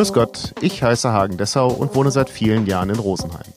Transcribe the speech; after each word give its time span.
Grüß 0.00 0.14
Gott, 0.14 0.54
ich 0.62 0.82
heiße 0.82 1.12
Hagen 1.12 1.36
Dessau 1.36 1.68
und 1.68 1.94
wohne 1.94 2.10
seit 2.10 2.30
vielen 2.30 2.64
Jahren 2.64 2.88
in 2.88 2.98
Rosenheim. 2.98 3.52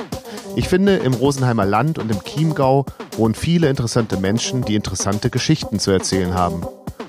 Ich 0.58 0.68
finde, 0.68 0.98
im 0.98 1.14
Rosenheimer 1.14 1.64
Land 1.64 2.00
und 2.00 2.12
im 2.12 2.22
Chiemgau 2.22 2.86
wohnen 3.16 3.34
viele 3.34 3.70
interessante 3.70 4.18
Menschen, 4.18 4.62
die 4.62 4.76
interessante 4.76 5.30
Geschichten 5.30 5.80
zu 5.80 5.92
erzählen 5.92 6.34
haben. 6.34 6.68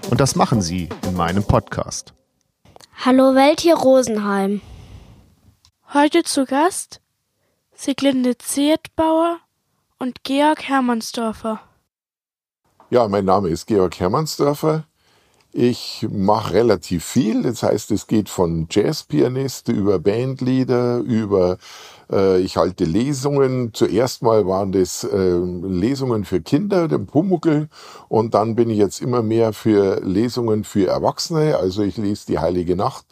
Und 0.09 0.21
das 0.21 0.36
machen 0.36 0.62
sie 0.62 0.89
in 1.05 1.14
meinem 1.17 1.43
Podcast. 1.43 2.14
Hallo 3.05 3.35
Welt 3.35 3.59
hier 3.59 3.75
Rosenheim. 3.75 4.61
Heute 5.93 6.23
zu 6.23 6.45
Gast 6.45 7.01
Siglinde 7.75 8.39
Ziertbauer 8.39 9.39
und 9.98 10.23
Georg 10.23 10.62
Hermannsdorfer. 10.62 11.61
Ja, 12.89 13.09
mein 13.09 13.25
Name 13.25 13.48
ist 13.48 13.67
Georg 13.67 13.98
Hermannsdorfer. 13.98 14.85
Ich 15.57 16.04
mache 16.11 16.54
relativ 16.54 17.04
viel. 17.04 17.44
Das 17.44 17.62
heißt, 17.62 17.93
es 17.93 18.08
geht 18.08 18.29
von 18.29 18.67
Jazzpianist 18.68 19.68
über 19.68 20.00
Bandleader, 20.00 20.99
über 20.99 21.58
äh, 22.11 22.40
ich 22.40 22.57
halte 22.57 22.85
Lesungen. 22.85 23.72
Zuerst 23.72 24.22
mal 24.22 24.48
waren 24.48 24.72
das 24.72 25.04
äh, 25.04 25.39
Lesungen 25.39 26.25
für 26.25 26.40
Kinder, 26.40 26.89
den 26.89 27.07
Pumuckel, 27.07 27.68
und 28.09 28.35
dann 28.35 28.57
bin 28.57 28.68
ich 28.68 28.79
jetzt 28.79 29.00
immer 29.00 29.22
mehr 29.22 29.53
für 29.53 30.00
Lesungen 30.00 30.64
für 30.64 30.89
Erwachsene. 30.89 31.57
Also 31.57 31.84
ich 31.84 31.98
lese 31.98 32.27
die 32.27 32.41
Heilige 32.41 32.75
Nacht 32.75 33.06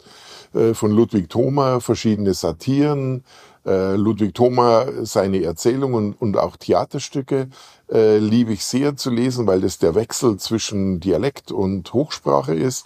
äh, 0.53 0.73
von 0.73 0.91
Ludwig 0.91 1.29
Thoma, 1.29 1.79
verschiedene 1.79 2.33
Satiren, 2.33 3.23
äh, 3.65 3.95
Ludwig 3.95 4.33
Thoma 4.33 4.85
seine 5.03 5.43
Erzählungen 5.43 6.13
und 6.13 6.37
auch 6.37 6.57
Theaterstücke 6.57 7.47
äh, 7.91 8.17
liebe 8.17 8.53
ich 8.53 8.65
sehr 8.65 8.95
zu 8.95 9.09
lesen, 9.09 9.47
weil 9.47 9.61
das 9.61 9.77
der 9.77 9.95
Wechsel 9.95 10.37
zwischen 10.37 10.99
Dialekt 10.99 11.51
und 11.51 11.93
Hochsprache 11.93 12.53
ist. 12.53 12.85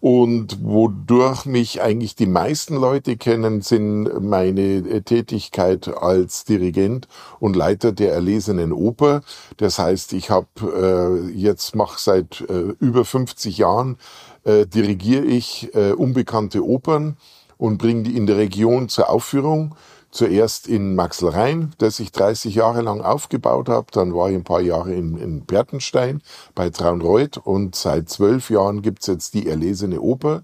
Und 0.00 0.58
wodurch 0.64 1.46
mich 1.46 1.80
eigentlich 1.80 2.16
die 2.16 2.26
meisten 2.26 2.74
Leute 2.74 3.16
kennen, 3.16 3.62
sind 3.62 4.20
meine 4.20 4.78
äh, 4.78 5.02
Tätigkeit 5.02 5.86
als 5.96 6.44
Dirigent 6.44 7.06
und 7.38 7.54
Leiter 7.54 7.92
der 7.92 8.12
erlesenen 8.12 8.72
Oper. 8.72 9.22
Das 9.58 9.78
heißt, 9.78 10.12
ich 10.14 10.28
habe 10.28 10.48
äh, 11.30 11.30
jetzt 11.30 11.76
mache 11.76 12.00
seit 12.00 12.40
äh, 12.48 12.74
über 12.80 13.04
50 13.04 13.58
Jahren 13.58 13.96
äh, 14.42 14.66
dirigiere 14.66 15.24
ich 15.24 15.72
äh, 15.74 15.92
unbekannte 15.92 16.66
Opern 16.66 17.16
und 17.56 17.78
bringe 17.78 18.02
die 18.02 18.16
in 18.16 18.26
der 18.26 18.38
Region 18.38 18.88
zur 18.88 19.08
Aufführung. 19.08 19.76
Zuerst 20.12 20.68
in 20.68 20.94
Maxelrhein, 20.94 21.72
das 21.78 21.98
ich 21.98 22.12
30 22.12 22.54
Jahre 22.54 22.82
lang 22.82 23.00
aufgebaut 23.00 23.70
habe. 23.70 23.86
Dann 23.92 24.14
war 24.14 24.28
ich 24.28 24.36
ein 24.36 24.44
paar 24.44 24.60
Jahre 24.60 24.92
in, 24.92 25.16
in 25.16 25.46
Bertenstein 25.46 26.20
bei 26.54 26.68
Traunreuth 26.68 27.38
und 27.38 27.74
seit 27.74 28.10
zwölf 28.10 28.50
Jahren 28.50 28.82
gibt's 28.82 29.06
jetzt 29.06 29.32
die 29.32 29.48
Erlesene 29.48 30.02
Oper 30.02 30.42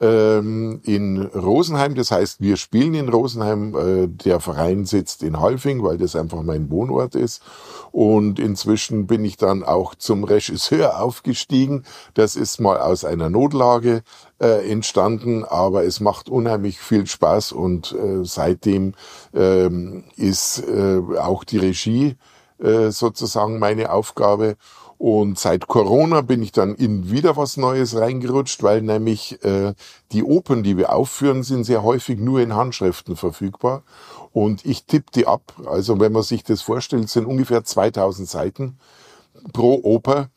ähm, 0.00 0.80
in 0.84 1.22
Rosenheim. 1.26 1.94
Das 1.94 2.10
heißt, 2.10 2.40
wir 2.40 2.56
spielen 2.56 2.94
in 2.94 3.08
Rosenheim. 3.08 3.74
Äh, 3.74 4.08
der 4.08 4.40
Verein 4.40 4.84
sitzt 4.84 5.22
in 5.22 5.40
Halfing, 5.40 5.82
weil 5.82 5.98
das 5.98 6.16
einfach 6.16 6.42
mein 6.42 6.70
Wohnort 6.70 7.14
ist. 7.14 7.42
Und 7.90 8.38
inzwischen 8.38 9.06
bin 9.06 9.24
ich 9.24 9.36
dann 9.36 9.64
auch 9.64 9.94
zum 9.94 10.24
Regisseur 10.24 11.00
aufgestiegen. 11.00 11.84
Das 12.14 12.36
ist 12.36 12.60
mal 12.60 12.78
aus 12.78 13.04
einer 13.04 13.30
Notlage 13.30 14.02
äh, 14.40 14.70
entstanden, 14.70 15.44
aber 15.44 15.84
es 15.84 16.00
macht 16.00 16.28
unheimlich 16.28 16.78
viel 16.78 17.06
Spaß 17.06 17.52
und 17.52 17.92
äh, 17.92 18.24
seitdem 18.24 18.94
ähm, 19.34 20.04
ist 20.16 20.62
äh, 20.68 21.00
auch 21.18 21.44
die 21.44 21.58
Regie 21.58 22.16
äh, 22.58 22.90
sozusagen 22.90 23.58
meine 23.58 23.92
Aufgabe. 23.92 24.56
Und 24.98 25.38
seit 25.38 25.68
Corona 25.68 26.22
bin 26.22 26.42
ich 26.42 26.50
dann 26.50 26.74
in 26.74 27.08
wieder 27.08 27.36
was 27.36 27.56
Neues 27.56 27.96
reingerutscht, 27.96 28.64
weil 28.64 28.82
nämlich 28.82 29.42
äh, 29.44 29.74
die 30.10 30.24
Opern, 30.24 30.64
die 30.64 30.76
wir 30.76 30.92
aufführen, 30.92 31.44
sind 31.44 31.62
sehr 31.62 31.84
häufig 31.84 32.18
nur 32.18 32.40
in 32.40 32.56
Handschriften 32.56 33.14
verfügbar. 33.14 33.84
Und 34.32 34.66
ich 34.66 34.86
tippe 34.86 35.12
die 35.14 35.28
ab. 35.28 35.54
Also 35.66 36.00
wenn 36.00 36.12
man 36.12 36.24
sich 36.24 36.42
das 36.42 36.62
vorstellt, 36.62 37.08
sind 37.08 37.26
ungefähr 37.26 37.62
2000 37.62 38.28
Seiten 38.28 38.78
pro 39.52 39.80
Oper, 39.84 40.30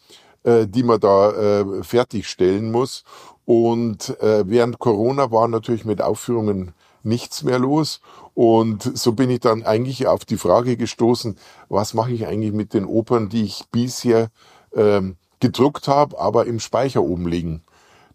äh, 0.44 0.68
die 0.68 0.84
man 0.84 1.00
da 1.00 1.32
äh, 1.32 1.84
fertigstellen 1.84 2.72
muss. 2.72 3.04
Und 3.52 4.18
äh, 4.22 4.50
während 4.50 4.80
Corona 4.80 5.30
war 5.30 5.50
natürlich 5.50 5.84
mit 5.84 6.02
Aufführungen 6.02 6.72
nichts 7.04 7.44
mehr 7.44 7.60
los. 7.60 8.00
Und 8.34 8.98
so 8.98 9.12
bin 9.12 9.30
ich 9.30 9.42
dann 9.42 9.64
eigentlich 9.64 10.08
auf 10.08 10.24
die 10.24 10.38
Frage 10.38 10.78
gestoßen, 10.78 11.36
was 11.68 11.94
mache 11.94 12.14
ich 12.14 12.26
eigentlich 12.26 12.54
mit 12.54 12.74
den 12.74 12.86
Opern, 12.86 13.28
die 13.28 13.44
ich 13.44 13.66
bisher 13.70 14.30
ähm, 14.74 15.18
gedruckt 15.42 15.90
habe, 15.90 16.18
aber 16.18 16.46
im 16.46 16.62
Speicher 16.62 17.04
oben 17.04 17.28
liegen. 17.28 17.62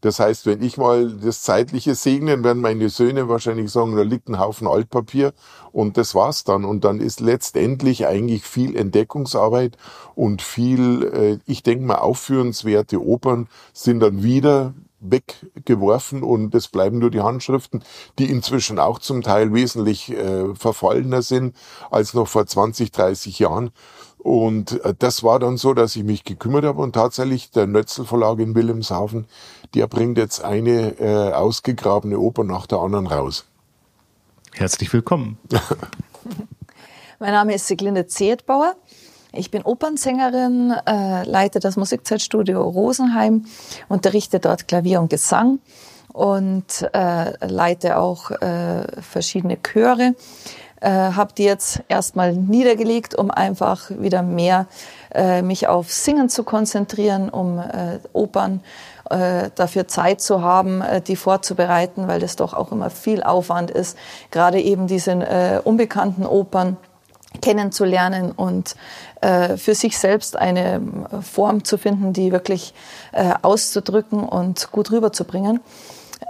Das 0.01 0.21
heißt, 0.21 0.47
wenn 0.47 0.63
ich 0.63 0.79
mal 0.79 1.13
das 1.13 1.43
Zeitliche 1.43 1.95
segne, 1.95 2.43
werden 2.43 2.63
meine 2.63 2.89
Söhne 2.89 3.29
wahrscheinlich 3.29 3.71
sagen, 3.71 3.95
da 3.95 4.03
liegt 4.03 4.31
ein 4.31 4.39
Haufen 4.39 4.67
Altpapier 4.67 5.35
und 5.71 5.99
das 5.99 6.15
war's 6.15 6.45
dann. 6.45 6.65
Und 6.65 6.85
dann 6.85 6.99
ist 6.99 7.21
letztendlich 7.21 8.07
eigentlich 8.07 8.45
viel 8.45 8.75
Entdeckungsarbeit 8.75 9.77
und 10.15 10.41
viel, 10.41 11.03
äh, 11.13 11.39
ich 11.45 11.63
denke 11.63 11.85
mal, 11.85 11.97
aufführenswerte 11.97 13.03
Opern 13.05 13.49
sind 13.75 14.01
dann 14.01 14.23
wieder 14.23 14.73
weggeworfen 15.11 16.23
und 16.23 16.55
es 16.55 16.69
bleiben 16.69 16.99
nur 16.99 17.11
die 17.11 17.21
Handschriften, 17.21 17.83
die 18.19 18.31
inzwischen 18.31 18.79
auch 18.79 18.99
zum 18.99 19.23
Teil 19.23 19.53
wesentlich 19.53 20.13
äh, 20.13 20.55
verfallener 20.55 21.23
sind 21.23 21.57
als 21.91 22.15
noch 22.15 22.29
vor 22.29 22.47
20, 22.47 22.93
30 22.93 23.39
Jahren. 23.39 23.71
Und 24.19 24.85
äh, 24.85 24.95
das 24.99 25.23
war 25.23 25.39
dann 25.39 25.57
so, 25.57 25.73
dass 25.73 25.95
ich 25.95 26.03
mich 26.03 26.25
gekümmert 26.25 26.65
habe 26.65 26.83
und 26.83 26.95
tatsächlich 26.95 27.51
der 27.53 27.67
Nötzel 27.67 28.05
Verlag 28.05 28.39
in 28.41 28.55
Wilhelmshaven, 28.55 29.27
der 29.75 29.87
bringt 29.87 30.19
jetzt 30.19 30.43
eine 30.43 30.99
äh, 30.99 31.33
ausgegrabene 31.33 32.19
Oper 32.19 32.45
nach 32.45 32.67
der 32.67 32.79
anderen 32.79 33.07
raus. 33.07 33.45
Herzlich 34.53 34.93
willkommen. 34.93 35.39
mein 37.19 37.33
Name 37.33 37.55
ist 37.55 37.67
Siglinde 37.67 38.07
Zehetbauer. 38.07 38.75
Ich 39.39 39.51
bin 39.51 39.63
Opernsängerin, 39.63 40.75
äh, 40.87 41.25
leite 41.25 41.61
das 41.61 41.77
Musikzeitstudio 41.77 42.63
Rosenheim, 42.63 43.45
unterrichte 43.89 44.41
dort 44.41 44.67
Klavier 44.67 45.01
und 45.01 45.11
Gesang 45.11 45.59
und 46.13 46.89
äh, 46.95 47.47
leite 47.47 47.99
auch 47.99 48.31
äh, 48.31 49.03
verschiedene 49.03 49.59
Chöre. 49.63 50.15
Äh, 50.81 50.91
habe 50.91 51.33
die 51.37 51.45
jetzt 51.45 51.83
erstmal 51.89 52.35
niedergelegt, 52.35 53.15
um 53.15 53.31
einfach 53.31 53.91
wieder 53.91 54.23
mehr 54.23 54.67
äh, 55.15 55.43
mich 55.43 55.69
auf 55.69 55.91
Singen 55.91 56.29
zu 56.29 56.45
konzentrieren, 56.45 57.31
um 57.31 57.59
äh, 57.59 57.99
Opern 58.13 58.61
äh, 59.09 59.51
dafür 59.55 59.89
Zeit 59.89 60.21
zu 60.21 60.43
haben, 60.43 60.83
äh, 60.83 61.01
die 61.01 61.17
vorzubereiten, 61.17 62.09
weil 62.09 62.21
das 62.21 62.37
doch 62.37 62.53
auch 62.53 62.73
immer 62.73 62.91
viel 62.91 63.23
Aufwand 63.23 63.71
ist, 63.71 63.97
gerade 64.31 64.61
eben 64.61 64.87
diese 64.87 65.13
äh, 65.13 65.61
unbekannten 65.65 66.27
Opern 66.27 66.77
kennenzulernen 67.37 68.33
und 68.33 68.77
äh, 69.21 69.57
für 69.57 69.75
sich 69.75 69.99
selbst 69.99 70.37
eine 70.37 70.81
Form 71.23 71.65
zu 71.65 71.79
finden, 71.79 72.13
die 72.13 72.33
wirklich 72.33 72.75
äh, 73.13 73.35
auszudrücken 73.43 74.21
und 74.21 74.71
gut 74.73 74.91
rüberzubringen. 74.91 75.61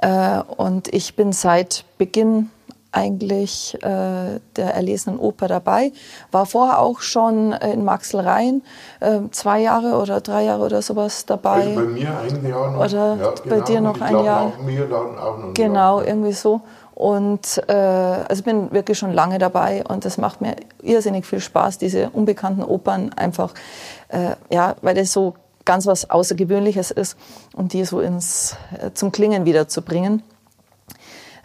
Äh, 0.03 0.41
und 0.57 0.93
ich 0.93 1.17
bin 1.17 1.33
seit 1.33 1.85
Beginn 1.99 2.51
eigentlich 2.97 3.75
äh, 3.83 4.41
der 4.57 4.75
erlesenen 4.75 5.19
Oper 5.19 5.49
dabei. 5.49 5.93
War 6.33 6.47
vorher 6.47 6.79
auch 6.81 7.01
schon 7.01 7.53
in 7.53 7.85
Maxelrhein 7.85 8.63
äh, 9.01 9.21
zwei 9.33 9.61
Jahre 9.61 10.01
oder 10.01 10.21
drei 10.21 10.45
Jahre 10.45 10.65
oder 10.65 10.81
sowas 10.81 11.27
dabei. 11.27 11.63
Also 11.63 11.75
bei 11.75 11.83
mir 11.83 12.19
ein 12.19 12.49
Jahr 12.49 12.71
noch. 12.71 12.85
Oder 12.85 13.17
ja, 13.17 13.31
bei 13.45 13.57
genau. 13.57 13.65
dir 13.65 13.81
noch 13.83 14.01
ein 14.01 14.25
Jahr. 14.25 14.47
Auch 14.47 14.63
mir 14.63 14.87
dann 14.87 15.19
auch 15.19 15.39
noch 15.39 15.55
genau, 15.55 16.01
irgendwie 16.01 16.33
so. 16.33 16.63
Und 16.97 17.63
äh, 17.69 17.75
also 17.75 18.43
bin 18.43 18.73
wirklich 18.73 18.97
schon 18.97 19.13
lange 19.13 19.37
dabei 19.39 19.85
und 19.85 20.07
das 20.07 20.17
macht 20.17 20.41
mir 20.41 20.57
irrsinnig 20.81 21.27
viel 21.27 21.41
Spaß, 21.41 21.77
diese 21.77 22.09
unbekannten 22.09 22.63
Opern 22.63 23.13
einfach, 23.13 23.53
äh, 24.09 24.31
ja, 24.51 24.77
weil 24.81 24.95
das 24.95 25.13
so 25.13 25.35
ganz 25.67 25.85
was 25.85 26.09
Außergewöhnliches 26.09 26.93
ist 26.93 27.19
und 27.55 27.75
die 27.75 27.85
so 27.85 28.01
ins, 28.01 28.57
äh, 28.81 28.93
zum 28.95 29.13
Klingen 29.13 29.45
wiederzubringen. 29.45 30.23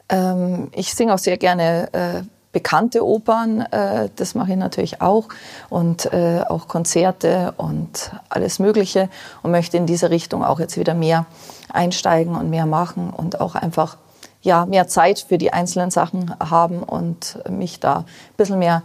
Ähm, 0.08 0.70
ich 0.72 0.94
singe 0.94 1.14
auch 1.14 1.18
sehr 1.18 1.36
gerne 1.36 1.90
äh, 1.92 2.22
bekannte 2.54 3.06
Opern, 3.06 3.60
äh, 3.60 4.08
das 4.16 4.36
mache 4.36 4.52
ich 4.52 4.58
natürlich 4.58 5.02
auch 5.02 5.28
und 5.70 6.14
äh, 6.14 6.44
auch 6.48 6.70
Konzerte 6.70 7.54
und 7.58 8.14
alles 8.30 8.60
Mögliche 8.60 9.10
und 9.44 9.52
möchte 9.52 9.76
in 9.76 9.86
diese 9.86 10.12
Richtung 10.12 10.46
auch 10.46 10.62
jetzt 10.62 10.78
wieder 10.78 10.94
mehr 10.94 11.26
einsteigen 11.74 12.36
und 12.36 12.50
mehr 12.50 12.66
machen 12.66 13.10
und 13.10 13.42
auch 13.42 13.56
einfach 13.56 13.98
ja, 14.42 14.66
mehr 14.66 14.88
Zeit 14.88 15.20
für 15.20 15.38
die 15.38 15.54
einzelnen 15.54 15.92
Sachen 15.92 16.34
haben 16.40 16.84
und 16.84 17.40
mich 17.50 17.80
da 17.80 17.98
ein 17.98 18.06
bisschen 18.38 18.60
mehr 18.60 18.84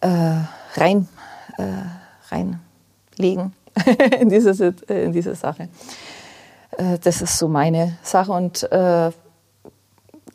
äh, 0.00 0.08
rein, 0.76 1.08
äh, 1.56 2.32
reinlegen 2.32 3.52
in, 4.20 4.28
diese, 4.28 4.74
in 4.88 5.12
diese 5.12 5.34
Sache. 5.34 5.68
Äh, 6.76 6.98
das 7.02 7.20
ist 7.22 7.38
so 7.38 7.48
meine 7.48 7.96
Sache 8.02 8.32
und 8.32 8.70
äh, 8.70 9.10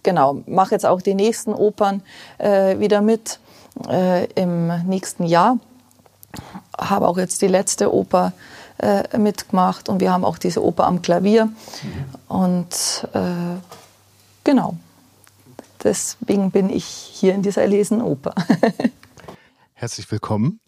genau, 0.03 0.43
mache 0.45 0.71
jetzt 0.71 0.85
auch 0.85 1.01
die 1.01 1.15
nächsten 1.15 1.53
Opern 1.53 2.01
äh, 2.37 2.79
wieder 2.79 3.01
mit 3.01 3.39
äh, 3.89 4.25
im 4.33 4.67
nächsten 4.85 5.25
Jahr. 5.25 5.57
Habe 6.77 7.07
auch 7.07 7.17
jetzt 7.17 7.41
die 7.41 7.47
letzte 7.47 7.93
Oper 7.93 8.33
äh, 8.79 9.17
mitgemacht 9.17 9.87
und 9.87 10.01
wir 10.01 10.11
haben 10.11 10.25
auch 10.25 10.37
diese 10.37 10.63
Oper 10.63 10.85
am 10.85 11.01
Klavier. 11.01 11.45
Mhm. 11.45 11.55
Und 12.27 13.07
äh, 13.13 13.19
genau, 14.43 14.77
deswegen 15.83 16.51
bin 16.51 16.69
ich 16.69 16.85
hier 16.85 17.33
in 17.33 17.41
dieser 17.41 17.61
erlesenen 17.61 18.01
Oper. 18.01 18.33
Herzlich 19.73 20.09
willkommen. 20.11 20.59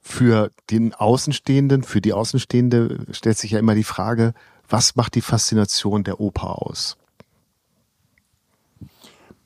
Für 0.00 0.52
den 0.70 0.94
Außenstehenden, 0.94 1.82
für 1.82 2.00
die 2.00 2.12
Außenstehende 2.12 3.06
stellt 3.10 3.38
sich 3.38 3.50
ja 3.50 3.58
immer 3.58 3.74
die 3.74 3.82
Frage, 3.82 4.34
was 4.68 4.94
macht 4.94 5.14
die 5.16 5.20
Faszination 5.20 6.04
der 6.04 6.20
Oper 6.20 6.62
aus? 6.62 6.96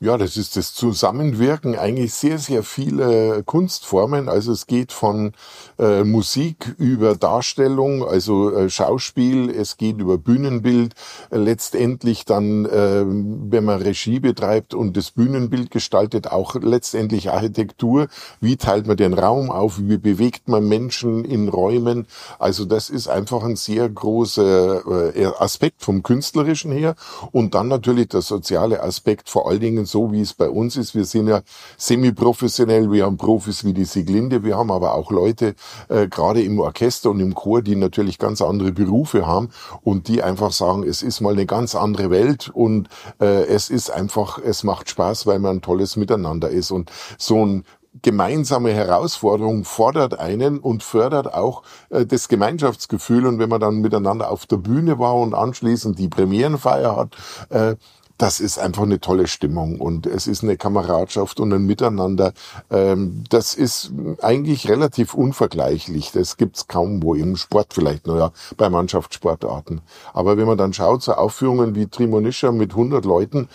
Ja, 0.03 0.17
das 0.17 0.39
ist 0.39 0.57
das 0.57 0.73
Zusammenwirken 0.73 1.77
eigentlich 1.77 2.15
sehr, 2.15 2.39
sehr 2.39 2.63
viele 2.63 3.43
Kunstformen. 3.43 4.31
Also 4.31 4.51
es 4.51 4.67
geht 4.67 4.93
von 4.93 5.33
äh, 5.79 6.05
Musik 6.05 6.75
über 6.79 7.17
Darstellung, 7.17 8.03
also 8.03 8.51
äh, 8.51 8.71
Schauspiel, 8.71 9.51
es 9.51 9.77
geht 9.77 9.99
über 9.99 10.17
Bühnenbild, 10.17 10.95
äh, 11.31 11.37
letztendlich 11.37 12.25
dann, 12.25 12.65
äh, 12.65 13.05
wenn 13.05 13.67
man 13.67 13.83
Regie 13.83 14.21
betreibt 14.21 14.73
und 14.73 14.97
das 14.97 15.11
Bühnenbild 15.11 15.71
gestaltet, 15.71 16.29
auch 16.29 16.55
letztendlich 16.55 17.31
Architektur. 17.31 18.09
Wie 18.41 18.57
teilt 18.57 18.87
man 18.87 18.97
den 18.97 19.13
Raum 19.13 19.51
auf? 19.51 19.81
Wie 19.81 19.99
bewegt 19.99 20.49
man 20.49 20.67
Menschen 20.67 21.27
in 21.27 21.51
Räumen? 21.51 22.07
Also 22.39 22.65
das 22.65 22.89
ist 22.89 23.09
einfach 23.09 23.43
ein 23.45 23.57
sehr 23.57 23.87
großer 23.87 25.15
äh, 25.15 25.27
Aspekt 25.39 25.83
vom 25.83 26.03
Künstlerischen 26.03 26.73
her. 26.73 26.95
Und 27.33 27.55
dann 27.55 27.69
natürlich 27.69 28.09
der 28.09 28.23
soziale 28.23 28.83
Aspekt, 28.83 29.29
vor 29.29 29.47
allen 29.47 29.61
Dingen 29.61 29.90
so, 29.91 30.13
wie 30.13 30.21
es 30.21 30.35
bei 30.35 30.49
uns 30.49 30.77
ist. 30.77 30.95
Wir 30.95 31.05
sind 31.05 31.29
ja 31.29 31.43
semi-professionell, 31.77 32.91
wir 32.91 33.05
haben 33.05 33.17
Profis 33.17 33.65
wie 33.65 33.73
die 33.73 33.85
Sieglinde, 33.85 34.45
wir 34.45 34.57
haben 34.57 34.71
aber 34.71 34.95
auch 34.95 35.11
Leute, 35.11 35.55
äh, 35.89 36.09
gerade 36.09 36.43
im 36.43 36.59
Orchester 36.61 37.11
und 37.11 37.21
im 37.21 37.35
Chor, 37.35 37.63
die 37.63 37.77
natürlich 37.77 38.19
ganz 38.19 38.43
andere 38.43 38.73
Berufe 38.73 39.27
haben 39.27 39.51
und 39.83 40.09
die 40.09 40.23
einfach 40.23 40.53
sagen, 40.53 40.85
es 40.85 41.03
ist 41.03 41.21
mal 41.21 41.33
eine 41.33 41.47
ganz 41.47 41.75
andere 41.75 42.11
Welt 42.11 42.49
und 42.49 42.89
äh, 43.21 43.45
es 43.45 43.71
ist 43.71 43.91
einfach, 43.91 44.39
es 44.39 44.65
macht 44.65 44.89
Spaß, 44.91 45.27
weil 45.27 45.39
man 45.39 45.57
ein 45.57 45.63
tolles 45.63 45.97
Miteinander 45.97 46.49
ist. 46.49 46.71
Und 46.71 46.91
so 47.19 47.45
ein 47.45 47.65
gemeinsame 48.03 48.73
Herausforderung 48.73 49.65
fordert 49.65 50.19
einen 50.19 50.59
und 50.59 50.83
fördert 50.83 51.33
auch 51.35 51.63
äh, 51.91 52.07
das 52.07 52.29
Gemeinschaftsgefühl. 52.29 53.27
Und 53.27 53.39
wenn 53.39 53.49
man 53.49 53.61
dann 53.61 53.81
miteinander 53.81 54.31
auf 54.31 54.47
der 54.47 54.59
Bühne 54.59 54.99
war 54.99 55.17
und 55.17 55.35
anschließend 55.35 55.99
die 55.99 56.09
Premierenfeier 56.09 56.97
hat, 56.97 57.17
äh, 57.51 57.77
das 58.21 58.39
ist 58.39 58.59
einfach 58.59 58.83
eine 58.83 59.01
tolle 59.01 59.27
Stimmung 59.27 59.81
und 59.81 60.07
es 60.07 60.27
ist 60.27 60.43
eine 60.43 60.59
Kameradschaft 60.59 61.41
und 61.41 61.55
ein 61.55 61.65
Miteinander. 61.65 62.35
Ähm, 62.71 63.25
das 63.31 63.55
ist 63.55 63.93
eigentlich 64.21 64.69
relativ 64.69 65.15
unvergleichlich. 65.15 66.13
Das 66.13 66.37
gibt's 66.37 66.69
kaum 66.69 67.03
wo 67.03 67.15
im 67.15 67.37
Sport 67.37 67.73
vielleicht, 67.73 68.07
naja, 68.07 68.31
bei 68.59 68.69
Mannschaftssportarten. 68.69 69.81
Aber 70.13 70.37
wenn 70.37 70.47
man 70.47 70.59
dann 70.59 70.75
schaut, 70.75 71.03
so 71.03 71.15
Aufführungen 71.15 71.75
wie 71.75 71.87
Trimonischer 71.87 72.53
mit 72.53 72.73
100 72.73 73.07
Leuten, 73.07 73.49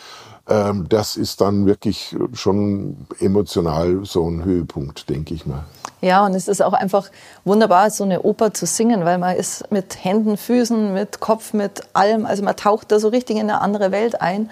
ähm, 0.48 0.88
das 0.90 1.18
ist 1.18 1.42
dann 1.42 1.66
wirklich 1.66 2.16
schon 2.34 3.08
emotional 3.20 4.06
so 4.06 4.30
ein 4.30 4.44
Höhepunkt, 4.44 5.10
denke 5.10 5.34
ich 5.34 5.46
mal. 5.46 5.64
Ja, 6.02 6.26
und 6.26 6.36
es 6.36 6.48
ist 6.48 6.62
auch 6.62 6.74
einfach 6.74 7.10
wunderbar, 7.46 7.90
so 7.90 8.04
eine 8.04 8.22
Oper 8.22 8.54
zu 8.54 8.66
singen, 8.66 9.06
weil 9.06 9.18
man 9.18 9.36
ist 9.36 9.72
mit 9.72 10.04
Händen, 10.04 10.38
Füßen, 10.38 10.94
mit 10.94 11.20
Kopf, 11.20 11.54
mit 11.54 11.82
allem, 11.94 12.26
also 12.26 12.44
man 12.44 12.56
taucht 12.56 12.92
da 12.92 13.00
so 13.00 13.08
richtig 13.08 13.38
in 13.38 13.50
eine 13.50 13.62
andere 13.62 13.92
Welt 13.92 14.22
ein 14.22 14.52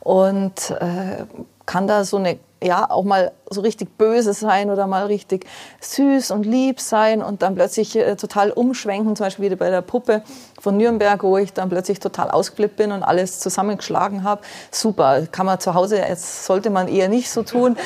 und 0.00 0.70
äh, 0.70 1.24
kann 1.66 1.86
da 1.86 2.04
so 2.04 2.16
eine 2.16 2.38
ja 2.64 2.90
auch 2.90 3.04
mal 3.04 3.32
so 3.50 3.60
richtig 3.60 3.96
böse 3.98 4.32
sein 4.32 4.70
oder 4.70 4.86
mal 4.86 5.06
richtig 5.06 5.46
süß 5.80 6.30
und 6.30 6.44
lieb 6.44 6.80
sein 6.80 7.22
und 7.22 7.42
dann 7.42 7.54
plötzlich 7.54 7.94
äh, 7.96 8.16
total 8.16 8.50
umschwenken, 8.50 9.14
zum 9.16 9.26
Beispiel 9.26 9.46
wieder 9.46 9.56
bei 9.56 9.70
der 9.70 9.82
Puppe 9.82 10.22
von 10.60 10.76
Nürnberg, 10.76 11.22
wo 11.22 11.36
ich 11.36 11.52
dann 11.52 11.68
plötzlich 11.68 12.00
total 12.00 12.30
ausgeflippt 12.30 12.76
bin 12.76 12.92
und 12.92 13.02
alles 13.02 13.40
zusammengeschlagen 13.40 14.24
habe. 14.24 14.42
Super, 14.70 15.26
kann 15.30 15.46
man 15.46 15.60
zu 15.60 15.74
Hause, 15.74 15.98
jetzt 15.98 16.46
sollte 16.46 16.70
man 16.70 16.88
eher 16.88 17.08
nicht 17.08 17.30
so 17.30 17.42
tun. 17.42 17.76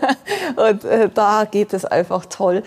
und 0.56 0.84
äh, 0.84 1.10
da 1.12 1.44
geht 1.44 1.74
es 1.74 1.84
einfach 1.84 2.26
toll. 2.26 2.62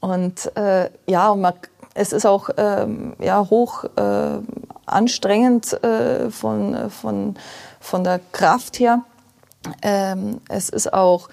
Und 0.00 0.54
äh, 0.56 0.90
ja, 1.06 1.30
und 1.30 1.40
man, 1.40 1.54
es 1.94 2.12
ist 2.12 2.26
auch 2.26 2.50
ähm, 2.56 3.14
ja, 3.20 3.48
hoch 3.48 3.84
äh, 3.96 4.38
anstrengend 4.86 5.72
äh, 5.82 6.30
von, 6.30 6.90
von, 6.90 7.36
von 7.80 8.04
der 8.04 8.20
Kraft 8.32 8.78
her. 8.78 9.02
Ähm, 9.82 10.40
es 10.48 10.68
ist 10.68 10.92
auch 10.92 11.28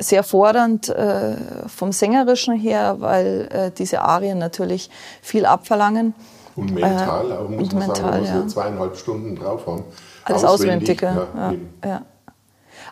sehr 0.00 0.22
fordernd 0.22 0.88
äh, 0.88 1.36
vom 1.68 1.92
Sängerischen 1.92 2.56
her, 2.56 2.96
weil 2.98 3.48
äh, 3.52 3.70
diese 3.70 4.00
Arien 4.02 4.38
natürlich 4.38 4.90
viel 5.22 5.46
abverlangen. 5.46 6.14
Und 6.56 6.74
mental, 6.74 7.30
äh, 7.30 7.34
auch 7.34 7.48
muss 7.48 7.72
man 7.72 7.86
mental, 7.86 8.24
sagen, 8.24 8.40
ja. 8.42 8.46
zweieinhalb 8.46 8.96
Stunden 8.96 9.36
drauf 9.36 9.66
haben. 9.66 9.84
Alles 10.24 10.44
auswendig, 10.44 11.02
auswendig 11.02 11.28
ja, 11.36 11.52
ja, 11.82 11.88
ja, 11.88 12.02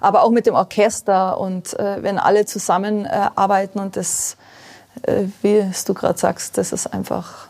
Aber 0.00 0.22
auch 0.22 0.30
mit 0.30 0.46
dem 0.46 0.54
Orchester 0.54 1.38
und 1.38 1.78
äh, 1.78 2.02
wenn 2.02 2.18
alle 2.18 2.44
zusammenarbeiten 2.44 3.78
und 3.78 3.96
das, 3.96 4.36
äh, 5.02 5.24
wie 5.42 5.64
du 5.86 5.94
gerade 5.94 6.18
sagst, 6.18 6.58
das 6.58 6.72
ist 6.72 6.92
einfach 6.92 7.48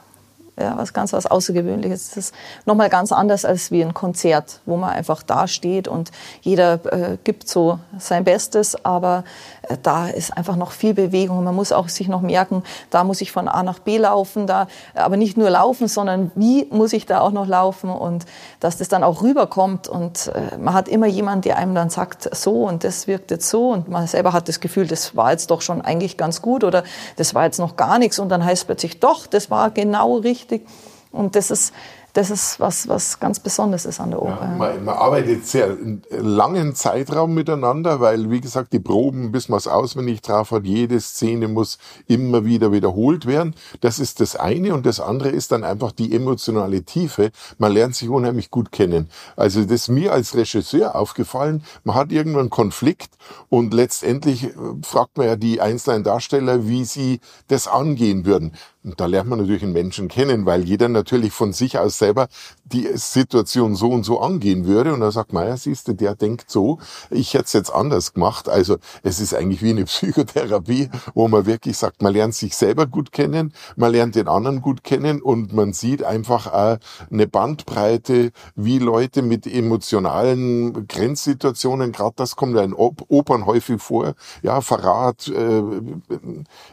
ja, 0.61 0.77
was 0.77 0.93
ganz 0.93 1.15
was 1.15 1.27
Außergewöhnliches. 1.27 2.11
Das 2.11 2.17
ist 2.17 2.35
nochmal 2.67 2.91
ganz 2.91 3.11
anders 3.11 3.47
als 3.47 3.71
wie 3.71 3.83
ein 3.83 3.95
Konzert, 3.95 4.61
wo 4.67 4.77
man 4.77 4.91
einfach 4.91 5.23
da 5.23 5.49
steht 5.49 5.89
und 5.89 6.11
jeder 6.43 6.75
äh, 6.93 7.17
gibt 7.25 7.49
so 7.49 7.79
sein 7.99 8.25
Bestes, 8.25 8.85
aber 8.85 9.25
äh, 9.63 9.79
da 9.83 10.09
ist 10.09 10.37
einfach 10.37 10.57
noch 10.57 10.73
viel 10.73 10.93
Bewegung. 10.93 11.43
Man 11.43 11.55
muss 11.55 11.73
auch 11.73 11.89
sich 11.89 12.07
noch 12.07 12.21
merken, 12.21 12.65
da 12.91 13.03
muss 13.03 13.23
ich 13.23 13.33
von 13.33 13.49
A 13.49 13.63
nach 13.63 13.79
B 13.79 13.97
laufen, 13.97 14.47
da, 14.47 14.67
aber 14.95 15.17
nicht 15.17 15.39
nur 15.39 15.49
laufen, 15.49 15.89
sondern 15.89 16.31
wie 16.35 16.67
muss 16.71 16.93
ich 16.93 17.07
da 17.07 17.21
auch 17.21 17.33
noch 17.33 17.47
laufen 17.47 17.89
und 17.89 18.27
dass 18.61 18.77
das 18.77 18.89
dann 18.89 19.05
auch 19.05 19.23
rüberkommt 19.23 19.89
und 19.89 20.29
äh, 20.35 20.59
man 20.59 20.75
hat 20.75 20.87
immer 20.87 21.07
jemanden, 21.07 21.43
der 21.43 21.57
einem 21.57 21.75
dann 21.75 21.89
sagt, 21.89 22.35
so 22.37 22.65
und 22.65 22.85
das 22.85 23.07
wirkt 23.07 23.31
jetzt 23.31 23.49
so 23.49 23.71
und 23.71 23.89
man 23.89 24.07
selber 24.07 24.35
hat 24.35 24.49
das 24.49 24.61
Gefühl, 24.61 24.87
das 24.87 25.17
war 25.17 25.31
jetzt 25.31 25.51
doch 25.51 25.63
schon 25.63 25.81
eigentlich 25.81 26.19
ganz 26.19 26.43
gut 26.43 26.63
oder 26.63 26.85
das 27.17 27.35
war 27.35 27.45
jetzt 27.45 27.59
noch 27.59 27.77
gar 27.77 27.99
nichts 27.99 28.19
und 28.19 28.29
dann 28.29 28.45
heißt 28.45 28.67
plötzlich, 28.67 29.01
doch, 29.01 29.27
das 29.27 29.51
war 29.51 29.71
genau 29.71 30.17
richtig 30.17 30.42
richtig. 30.43 30.67
Und 31.13 31.37
das 31.37 31.51
ist, 31.51 31.73
das 32.15 32.31
ist 32.31 32.61
was, 32.61 32.89
was 32.89 33.21
ganz 33.21 33.41
Besonderes 33.41 33.87
ist 33.87 33.99
an 33.99 34.11
der 34.11 34.21
Oper. 34.21 34.39
Ja, 34.43 34.57
man, 34.59 34.85
man, 34.85 34.95
arbeitet 34.95 35.47
sehr 35.47 35.77
langen 36.11 36.75
Zeitraum 36.75 37.33
miteinander, 37.33 38.01
weil, 38.01 38.31
wie 38.31 38.41
gesagt, 38.41 38.73
die 38.75 38.81
Proben, 38.81 39.33
bis 39.33 39.49
man 39.49 39.57
es 39.57 39.67
auswendig 39.67 40.21
drauf 40.21 40.51
hat, 40.51 40.65
jede 40.65 41.01
Szene 41.01 41.49
muss 41.49 41.79
immer 42.07 42.45
wieder 42.45 42.71
wiederholt 42.71 43.27
werden. 43.27 43.55
Das 43.81 43.99
ist 43.99 44.21
das 44.21 44.37
eine. 44.37 44.75
Und 44.75 44.85
das 44.85 45.01
andere 45.01 45.31
ist 45.31 45.53
dann 45.53 45.65
einfach 45.65 45.93
die 45.93 46.15
emotionale 46.15 46.83
Tiefe. 46.83 47.31
Man 47.57 47.73
lernt 47.73 47.95
sich 47.95 48.11
unheimlich 48.11 48.51
gut 48.51 48.73
kennen. 48.73 49.09
Also 49.37 49.63
das 49.63 49.73
ist 49.73 49.89
mir 49.89 50.13
als 50.13 50.35
Regisseur 50.35 50.95
aufgefallen. 50.95 51.65
Man 51.85 51.95
hat 51.97 52.13
irgendwann 52.13 52.41
einen 52.41 52.51
Konflikt 52.51 53.15
und 53.49 53.73
letztendlich 53.73 54.45
äh, 54.45 54.51
fragt 54.83 55.17
man 55.17 55.27
ja 55.27 55.37
die 55.37 55.63
einzelnen 55.63 56.05
Darsteller, 56.05 56.67
wie 56.67 56.85
sie 56.85 57.21
das 57.49 57.69
angehen 57.69 58.27
würden. 58.27 58.53
Und 58.85 59.01
da 59.01 59.07
lernt 59.07 59.29
man 59.31 59.39
natürlich 59.39 59.63
einen 59.63 59.73
Menschen 59.73 60.09
kennen, 60.09 60.45
weil 60.45 60.65
jeder 60.65 60.89
natürlich 60.89 61.33
von 61.33 61.53
sich 61.53 61.79
aus 61.79 61.99
selber 61.99 62.29
die 62.65 62.89
Situation 62.95 63.75
so 63.75 63.91
und 63.91 64.05
so 64.05 64.21
angehen 64.21 64.67
würde. 64.67 64.93
Und 64.95 65.01
da 65.01 65.11
sagt 65.11 65.33
ja, 65.33 65.57
siehst 65.57 65.89
du, 65.89 65.93
der 65.93 66.15
denkt 66.15 66.51
so, 66.51 66.79
ich 67.11 67.35
hätte 67.35 67.45
es 67.45 67.53
jetzt 67.53 67.71
anders 67.71 68.15
gemacht. 68.15 68.49
Also 68.49 68.77
es 69.03 69.21
ist 69.21 69.35
eigentlich 69.35 69.63
wie 69.63 69.71
eine 69.71 69.85
Psychotherapie, 69.93 70.89
wo 71.15 71.29
man 71.29 71.47
wirklich 71.47 71.77
sagt, 71.77 72.03
man 72.03 72.13
lernt 72.13 72.35
sich 72.35 72.57
selber 72.57 72.87
gut 72.87 73.13
kennen, 73.13 73.53
man 73.77 73.93
lernt 73.93 74.15
den 74.15 74.29
anderen 74.29 74.61
gut 74.61 74.85
kennen 74.85 75.21
und 75.21 75.53
man 75.53 75.73
sieht 75.73 76.03
einfach 76.05 76.53
auch 76.53 76.79
eine 77.11 77.27
Bandbreite, 77.27 78.33
wie 78.55 78.79
Leute 78.79 79.23
mit 79.23 79.47
emotionalen 79.47 80.87
Grenzsituationen, 80.87 81.93
gerade 81.93 82.15
das 82.17 82.37
kommt 82.37 82.57
ja 82.57 82.63
in 82.63 82.75
Opern 82.75 83.47
häufig 83.47 83.81
vor, 83.81 84.15
ja, 84.43 84.61
Verrat, 84.61 85.29
äh, 85.29 85.63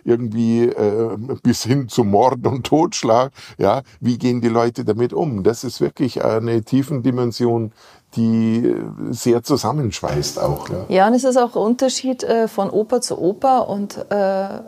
irgendwie 0.03 0.63
äh, 0.63 1.17
bis 1.43 1.63
hin 1.63 1.87
zu 1.89 2.03
Mord 2.03 2.45
und 2.45 2.65
Totschlag. 2.65 3.31
Ja, 3.57 3.81
wie 3.99 4.17
gehen 4.17 4.41
die 4.41 4.49
Leute 4.49 4.85
damit 4.85 5.13
um? 5.13 5.43
Das 5.43 5.63
ist 5.63 5.81
wirklich 5.89 6.23
eine 6.23 6.61
Tiefendimension, 6.61 7.71
die 8.15 8.75
sehr 9.09 9.43
zusammenschweißt 9.43 10.39
auch. 10.39 10.69
Ja, 10.69 10.85
ja 10.87 11.07
und 11.07 11.13
es 11.13 11.23
ist 11.23 11.37
auch 11.37 11.55
ein 11.55 11.61
Unterschied 11.61 12.23
äh, 12.23 12.47
von 12.47 12.69
Oper 12.69 13.01
zu 13.01 13.19
Oper 13.19 13.67
und 13.67 13.97
äh, 14.11 14.45
äh, 14.45 14.59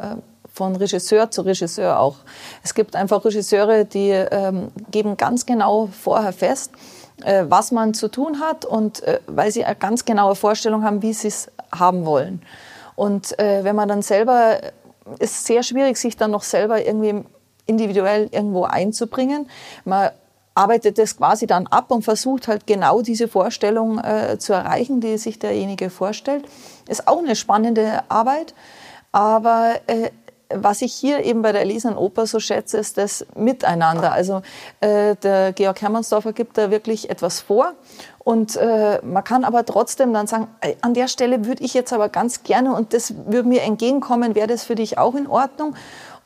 von 0.52 0.76
Regisseur 0.76 1.30
zu 1.32 1.44
Regisseur 1.44 2.00
auch. 2.00 2.18
Es 2.64 2.74
gibt 2.74 2.96
einfach 2.96 3.24
Regisseure, 3.24 3.86
die 3.86 4.10
ähm, 4.10 4.70
geben 4.90 5.16
ganz 5.16 5.46
genau 5.46 5.88
vorher 5.88 6.34
fest, 6.34 6.72
äh, 7.24 7.46
was 7.48 7.72
man 7.72 7.94
zu 7.94 8.10
tun 8.10 8.40
hat 8.40 8.66
und 8.66 9.04
äh, 9.04 9.20
weil 9.28 9.52
sie 9.52 9.64
eine 9.64 9.76
ganz 9.76 10.06
genaue 10.06 10.36
Vorstellung 10.36 10.84
haben, 10.84 11.02
wie 11.02 11.14
sie 11.14 11.30
es 11.30 11.50
haben 11.72 12.06
wollen. 12.06 12.42
Und 12.96 13.40
äh, 13.40 13.64
wenn 13.64 13.76
man 13.76 13.88
dann 13.88 14.02
selber 14.02 14.60
ist 15.20 15.46
sehr 15.46 15.64
schwierig, 15.64 15.98
sich 15.98 16.18
dann 16.18 16.32
noch 16.32 16.44
selber 16.44 16.86
irgendwie 16.86 17.24
individuell 17.66 18.28
irgendwo 18.32 18.64
einzubringen. 18.64 19.50
Man 19.86 20.12
arbeitet 20.54 20.98
das 20.98 21.18
quasi 21.18 21.48
dann 21.48 21.68
ab 21.68 21.92
und 21.92 22.04
versucht 22.04 22.48
halt 22.48 22.68
genau 22.68 23.02
diese 23.02 23.28
Vorstellung 23.28 24.00
äh, 24.00 24.38
zu 24.38 24.54
erreichen, 24.54 25.00
die 25.00 25.18
sich 25.18 25.40
derjenige 25.40 25.90
vorstellt. 25.90 26.46
Ist 26.88 27.08
auch 27.08 27.20
eine 27.20 27.36
spannende 27.36 28.04
Arbeit, 28.10 28.54
aber 29.12 29.76
äh, 29.88 30.12
was 30.54 30.82
ich 30.82 30.94
hier 30.94 31.24
eben 31.24 31.42
bei 31.42 31.52
der 31.52 31.62
Erlesenen 31.62 31.98
Oper 31.98 32.26
so 32.26 32.40
schätze, 32.40 32.78
ist 32.78 32.98
das 32.98 33.26
Miteinander. 33.36 34.12
Also 34.12 34.42
äh, 34.80 35.16
der 35.16 35.54
Georg 35.54 35.82
Hermannsdorfer 35.82 36.34
gibt 36.34 36.58
da 36.58 36.72
wirklich 36.72 37.10
etwas 37.10 37.40
vor 37.40 37.74
Und 38.20 38.56
äh, 38.56 39.00
man 39.04 39.24
kann 39.24 39.44
aber 39.44 39.66
trotzdem 39.66 40.14
dann 40.14 40.28
sagen, 40.28 40.48
an 40.82 40.94
der 40.94 41.08
Stelle 41.08 41.46
würde 41.46 41.64
ich 41.64 41.74
jetzt 41.74 41.92
aber 41.94 42.10
ganz 42.10 42.44
gerne 42.44 42.76
und 42.76 42.94
das 42.94 43.14
würde 43.28 43.48
mir 43.48 43.62
entgegenkommen, 43.62 44.36
wäre 44.36 44.48
das 44.48 44.64
für 44.64 44.76
dich 44.76 44.98
auch 44.98 45.16
in 45.16 45.28
Ordnung? 45.28 45.76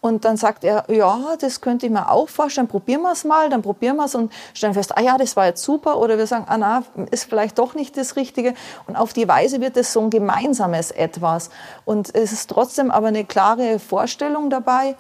Und 0.06 0.24
dann 0.24 0.38
sagt 0.38 0.64
er, 0.64 0.84
ja, 0.88 1.36
das 1.40 1.62
könnte 1.62 1.88
ich 1.88 1.92
mir 1.92 2.12
auch 2.12 2.30
vorstellen, 2.30 2.68
probieren 2.68 3.02
wir 3.02 3.14
es 3.14 3.24
mal, 3.24 3.50
dann 3.50 3.64
probieren 3.64 3.96
wir 3.96 4.06
es 4.06 4.14
und 4.14 4.32
stellen 4.54 4.76
fest, 4.76 4.96
ah 4.96 5.02
ja, 5.02 5.18
das 5.18 5.36
war 5.36 5.48
jetzt 5.48 5.64
super. 5.64 5.98
Oder 5.98 6.20
wir 6.20 6.28
sagen, 6.28 6.46
ah 6.48 6.60
na, 6.60 6.84
ist 7.10 7.24
vielleicht 7.28 7.58
doch 7.58 7.74
nicht 7.74 7.98
das 7.98 8.16
Richtige. 8.16 8.54
Und 8.86 8.98
auf 8.98 9.14
die 9.14 9.28
Weise 9.28 9.62
wird 9.62 9.76
es 9.78 9.94
so 9.94 10.02
ein 10.02 10.12
gemeinsames 10.12 10.92
Etwas. 10.92 11.50
Und 11.86 12.14
es 12.14 12.32
ist 12.32 12.52
trotzdem 12.52 12.92
aber 12.92 13.08
eine 13.08 13.26
klare 13.26 13.80
Vorstellung 13.80 14.52
dabei. 14.52 14.96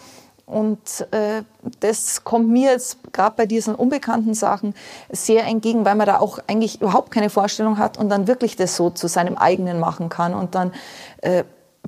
Und 0.47 1.05
äh, 1.11 1.43
das 1.81 2.23
kommt 2.23 2.49
mir 2.49 2.71
jetzt 2.71 3.13
gerade 3.13 3.35
bei 3.37 3.45
diesen 3.45 3.75
unbekannten 3.75 4.33
Sachen 4.33 4.73
sehr 5.11 5.45
entgegen, 5.45 5.85
weil 5.85 5.93
man 5.93 6.07
da 6.07 6.17
auch 6.17 6.39
eigentlich 6.47 6.81
überhaupt 6.81 7.11
keine 7.11 7.29
Vorstellung 7.29 7.77
hat 7.77 7.99
und 7.99 8.09
dann 8.09 8.27
wirklich 8.27 8.55
das 8.55 8.75
so 8.75 8.89
zu 8.89 9.07
seinem 9.07 9.37
eigenen 9.37 9.79
machen 9.79 10.09
kann 10.09 10.33
und 10.33 10.55
dann 10.55 10.73
äh, 11.21 11.43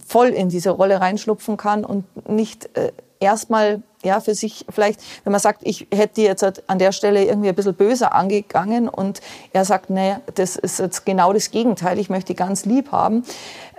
voll 0.05 0.27
in 0.27 0.50
diese 0.50 0.69
Rolle 0.69 1.01
reinschlupfen 1.01 1.57
kann 1.57 1.83
und 1.83 2.05
nicht 2.29 2.77
äh, 2.77 2.91
erstmal 3.19 3.81
ja, 4.03 4.19
für 4.19 4.36
sich 4.36 4.65
vielleicht, 4.69 5.01
wenn 5.24 5.31
man 5.31 5.41
sagt, 5.41 5.62
ich 5.63 5.88
hätte 5.93 6.21
jetzt 6.21 6.43
an 6.69 6.79
der 6.79 6.91
Stelle 6.91 7.25
irgendwie 7.25 7.50
ein 7.50 7.55
bisschen 7.55 7.74
böser 7.74 8.13
angegangen 8.13 8.88
und 8.88 9.21
er 9.53 9.65
sagt, 9.65 9.89
nee, 9.89 10.15
das 10.36 10.55
ist 10.55 10.79
jetzt 10.79 11.05
genau 11.05 11.33
das 11.33 11.51
Gegenteil, 11.51 11.97
ich 12.00 12.09
möchte 12.09 12.33
die 12.33 12.36
ganz 12.36 12.65
lieb 12.65 12.91
haben, 12.91 13.24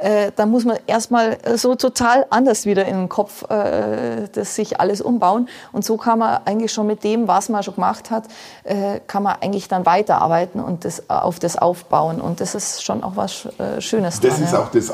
äh, 0.01 0.33
dann 0.37 0.51
muss 0.51 0.65
man 0.65 0.79
erstmal 0.87 1.39
so 1.57 1.75
total 1.75 2.27
anders 2.31 2.67
wieder 2.67 2.87
in 2.87 2.97
den 2.97 3.09
Kopf 3.09 3.49
äh, 3.51 4.29
das 4.33 4.55
sich 4.55 4.81
alles 4.81 5.01
umbauen. 5.01 5.49
Und 5.73 5.85
so 5.85 5.97
kann 5.97 6.19
man 6.19 6.41
eigentlich 6.45 6.73
schon 6.73 6.87
mit 6.87 7.05
dem, 7.05 7.29
was 7.29 7.49
man 7.49 7.63
schon 7.63 7.75
gemacht 7.75 8.11
hat, 8.11 8.25
äh, 8.65 9.01
kann 9.07 9.23
man 9.23 9.37
eigentlich 9.41 9.69
dann 9.69 9.87
weiterarbeiten 9.87 10.61
und 10.61 10.85
das, 10.85 11.09
auf 11.11 11.39
das 11.39 11.57
aufbauen. 11.57 12.21
Und 12.21 12.41
das 12.41 12.55
ist 12.55 12.85
schon 12.85 13.03
auch 13.03 13.17
was 13.17 13.47
äh, 13.59 13.81
Schönes. 13.81 14.21
Das 14.21 14.35
dran, 14.35 14.45
ist 14.45 14.53
ja. 14.53 14.61
auch 14.61 14.71
das, 14.71 14.93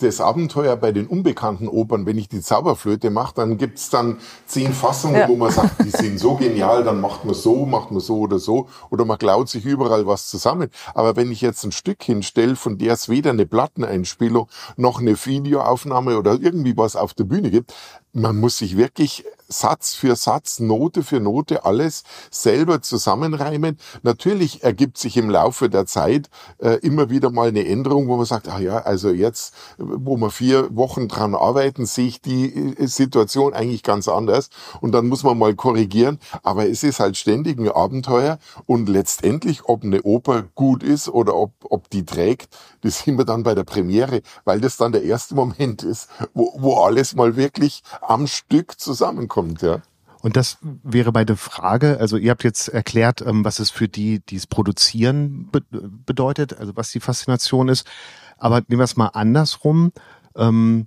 das, 0.00 0.20
Abenteuer 0.20 0.76
bei 0.76 0.92
den 0.92 1.06
unbekannten 1.06 1.68
Opern. 1.68 2.06
Wenn 2.06 2.18
ich 2.18 2.28
die 2.28 2.40
Zauberflöte 2.40 3.10
mache, 3.10 3.34
dann 3.36 3.58
gibt's 3.58 3.90
dann 3.90 4.18
zehn 4.46 4.72
Fassungen, 4.72 5.20
ja. 5.20 5.28
wo 5.28 5.36
man 5.36 5.50
sagt, 5.50 5.84
die 5.84 5.90
sind 5.90 6.18
so 6.18 6.34
genial, 6.34 6.84
dann 6.84 7.00
macht 7.00 7.24
man 7.24 7.34
so, 7.34 7.66
macht 7.66 7.90
man 7.90 8.00
so 8.00 8.18
oder 8.20 8.38
so. 8.38 8.68
Oder 8.90 9.04
man 9.04 9.18
klaut 9.18 9.48
sich 9.48 9.64
überall 9.64 10.06
was 10.06 10.28
zusammen. 10.28 10.70
Aber 10.94 11.16
wenn 11.16 11.30
ich 11.30 11.40
jetzt 11.40 11.64
ein 11.64 11.72
Stück 11.72 12.02
hinstelle, 12.02 12.56
von 12.56 12.78
der 12.78 12.94
es 12.94 13.08
weder 13.08 13.30
eine 13.30 13.46
Platteneinspielung 13.46 14.33
noch 14.76 15.00
eine 15.00 15.14
Videoaufnahme 15.16 16.18
oder 16.18 16.38
irgendwie 16.40 16.76
was 16.76 16.96
auf 16.96 17.14
der 17.14 17.24
Bühne 17.24 17.50
gibt, 17.50 17.74
man 18.14 18.38
muss 18.38 18.58
sich 18.58 18.76
wirklich 18.76 19.24
Satz 19.48 19.94
für 19.94 20.16
Satz, 20.16 20.58
Note 20.58 21.02
für 21.02 21.20
Note 21.20 21.64
alles 21.64 22.04
selber 22.30 22.80
zusammenreimen. 22.80 23.78
Natürlich 24.02 24.64
ergibt 24.64 24.96
sich 24.98 25.16
im 25.16 25.28
Laufe 25.28 25.68
der 25.68 25.86
Zeit 25.86 26.30
äh, 26.58 26.78
immer 26.80 27.10
wieder 27.10 27.30
mal 27.30 27.48
eine 27.48 27.66
Änderung, 27.66 28.08
wo 28.08 28.16
man 28.16 28.24
sagt, 28.24 28.48
ah 28.48 28.58
ja, 28.58 28.78
also 28.78 29.10
jetzt, 29.10 29.54
wo 29.78 30.16
wir 30.16 30.30
vier 30.30 30.74
Wochen 30.74 31.08
dran 31.08 31.34
arbeiten, 31.34 31.86
sehe 31.86 32.06
ich 32.06 32.22
die 32.22 32.74
äh, 32.78 32.86
Situation 32.86 33.52
eigentlich 33.52 33.82
ganz 33.82 34.08
anders 34.08 34.48
und 34.80 34.92
dann 34.92 35.08
muss 35.08 35.24
man 35.24 35.38
mal 35.38 35.54
korrigieren. 35.54 36.18
Aber 36.42 36.68
es 36.68 36.82
ist 36.82 37.00
halt 37.00 37.16
ständig 37.16 37.58
ein 37.58 37.68
Abenteuer 37.68 38.38
und 38.66 38.88
letztendlich, 38.88 39.66
ob 39.66 39.84
eine 39.84 40.02
Oper 40.02 40.44
gut 40.54 40.82
ist 40.82 41.08
oder 41.08 41.36
ob, 41.36 41.52
ob 41.64 41.90
die 41.90 42.04
trägt, 42.04 42.48
das 42.80 43.00
sehen 43.00 43.18
wir 43.18 43.24
dann 43.24 43.42
bei 43.42 43.54
der 43.54 43.64
Premiere, 43.64 44.22
weil 44.44 44.60
das 44.60 44.76
dann 44.76 44.92
der 44.92 45.02
erste 45.02 45.34
Moment 45.34 45.82
ist, 45.82 46.08
wo, 46.32 46.54
wo 46.56 46.76
alles 46.78 47.14
mal 47.14 47.36
wirklich 47.36 47.82
am 48.08 48.26
Stück 48.26 48.78
zusammenkommt, 48.78 49.62
ja. 49.62 49.82
Und 50.24 50.36
das 50.36 50.56
wäre 50.82 51.12
bei 51.12 51.26
der 51.26 51.36
Frage, 51.36 51.98
also 52.00 52.16
ihr 52.16 52.30
habt 52.30 52.44
jetzt 52.44 52.68
erklärt, 52.68 53.20
ähm, 53.20 53.44
was 53.44 53.58
es 53.58 53.68
für 53.68 53.88
die, 53.88 54.20
die 54.20 54.36
es 54.36 54.46
produzieren 54.46 55.50
bedeutet, 56.06 56.58
also 56.58 56.74
was 56.76 56.90
die 56.92 57.00
Faszination 57.00 57.68
ist. 57.68 57.86
Aber 58.38 58.60
nehmen 58.60 58.80
wir 58.80 58.84
es 58.84 58.96
mal 58.96 59.08
andersrum. 59.08 59.92
Ähm, 60.34 60.86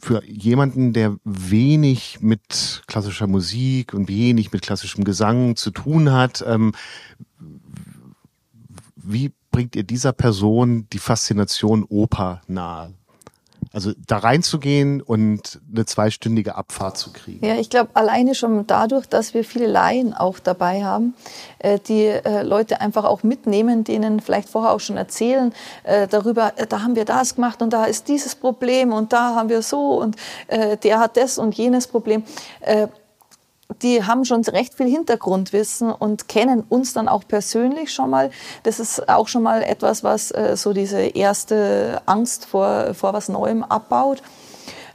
für 0.00 0.24
jemanden, 0.24 0.92
der 0.92 1.16
wenig 1.22 2.18
mit 2.20 2.82
klassischer 2.88 3.28
Musik 3.28 3.94
und 3.94 4.08
wenig 4.08 4.50
mit 4.50 4.62
klassischem 4.62 5.04
Gesang 5.04 5.54
zu 5.54 5.70
tun 5.70 6.10
hat, 6.10 6.44
ähm, 6.44 6.72
wie 8.96 9.32
bringt 9.52 9.76
ihr 9.76 9.84
dieser 9.84 10.12
Person 10.12 10.88
die 10.92 10.98
Faszination 10.98 11.84
Oper 11.84 12.40
nahe? 12.48 12.94
Also 13.72 13.92
da 14.06 14.18
reinzugehen 14.18 15.00
und 15.00 15.60
eine 15.72 15.86
zweistündige 15.86 16.56
Abfahrt 16.56 16.98
zu 16.98 17.12
kriegen. 17.12 17.44
Ja, 17.44 17.54
ich 17.54 17.70
glaube 17.70 17.90
alleine 17.94 18.34
schon 18.34 18.66
dadurch, 18.66 19.06
dass 19.06 19.32
wir 19.32 19.44
viele 19.44 19.66
Laien 19.66 20.12
auch 20.12 20.38
dabei 20.38 20.84
haben, 20.84 21.14
äh, 21.58 21.78
die 21.78 22.06
äh, 22.06 22.42
Leute 22.42 22.80
einfach 22.80 23.04
auch 23.04 23.22
mitnehmen, 23.22 23.84
denen 23.84 24.20
vielleicht 24.20 24.48
vorher 24.48 24.72
auch 24.72 24.80
schon 24.80 24.96
erzählen 24.96 25.52
äh, 25.84 26.06
darüber, 26.06 26.52
da 26.68 26.82
haben 26.82 26.96
wir 26.96 27.04
das 27.04 27.34
gemacht 27.34 27.62
und 27.62 27.72
da 27.72 27.84
ist 27.84 28.08
dieses 28.08 28.34
Problem 28.34 28.92
und 28.92 29.12
da 29.12 29.34
haben 29.34 29.48
wir 29.48 29.62
so 29.62 30.00
und 30.00 30.16
der 30.84 30.98
hat 30.98 31.16
das 31.16 31.38
und 31.38 31.54
jenes 31.54 31.86
Problem 31.86 32.24
die 33.80 34.04
haben 34.04 34.24
schon 34.24 34.42
recht 34.42 34.74
viel 34.74 34.88
Hintergrundwissen 34.88 35.92
und 35.92 36.28
kennen 36.28 36.64
uns 36.68 36.92
dann 36.92 37.08
auch 37.08 37.22
persönlich 37.26 37.92
schon 37.92 38.10
mal. 38.10 38.30
Das 38.62 38.80
ist 38.80 39.08
auch 39.08 39.28
schon 39.28 39.42
mal 39.42 39.62
etwas, 39.62 40.04
was 40.04 40.30
äh, 40.30 40.56
so 40.56 40.72
diese 40.72 41.00
erste 41.00 42.02
Angst 42.06 42.46
vor, 42.46 42.94
vor 42.94 43.12
was 43.12 43.28
Neuem 43.28 43.62
abbaut. 43.62 44.22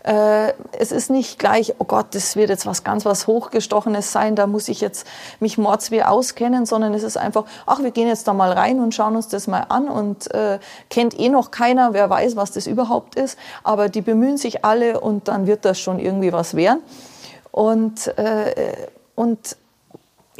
Äh, 0.07 0.53
es 0.71 0.93
ist 0.93 1.09
nicht 1.09 1.37
gleich, 1.37 1.73
oh 1.79 1.83
Gott, 1.83 2.07
das 2.15 2.37
wird 2.37 2.49
jetzt 2.49 2.65
was 2.65 2.85
ganz 2.85 3.03
was 3.03 3.27
Hochgestochenes 3.27 4.13
sein, 4.13 4.35
da 4.35 4.47
muss 4.47 4.69
ich 4.69 4.79
jetzt 4.79 5.05
mich 5.41 5.57
mordsweh 5.57 6.03
auskennen, 6.03 6.65
sondern 6.65 6.93
es 6.93 7.03
ist 7.03 7.17
einfach, 7.17 7.43
ach, 7.65 7.83
wir 7.83 7.91
gehen 7.91 8.07
jetzt 8.07 8.25
da 8.25 8.33
mal 8.33 8.53
rein 8.53 8.79
und 8.79 8.95
schauen 8.95 9.17
uns 9.17 9.27
das 9.27 9.47
mal 9.47 9.65
an 9.67 9.89
und 9.89 10.33
äh, 10.33 10.59
kennt 10.89 11.19
eh 11.19 11.27
noch 11.27 11.51
keiner, 11.51 11.91
wer 11.91 12.09
weiß, 12.09 12.37
was 12.37 12.51
das 12.51 12.67
überhaupt 12.67 13.15
ist, 13.15 13.37
aber 13.65 13.89
die 13.89 14.01
bemühen 14.01 14.37
sich 14.37 14.63
alle 14.63 15.01
und 15.01 15.27
dann 15.27 15.45
wird 15.45 15.65
das 15.65 15.77
schon 15.77 15.99
irgendwie 15.99 16.31
was 16.31 16.55
werden. 16.55 16.81
Und, 17.57 18.15
äh, 18.19 18.75
und 19.15 19.57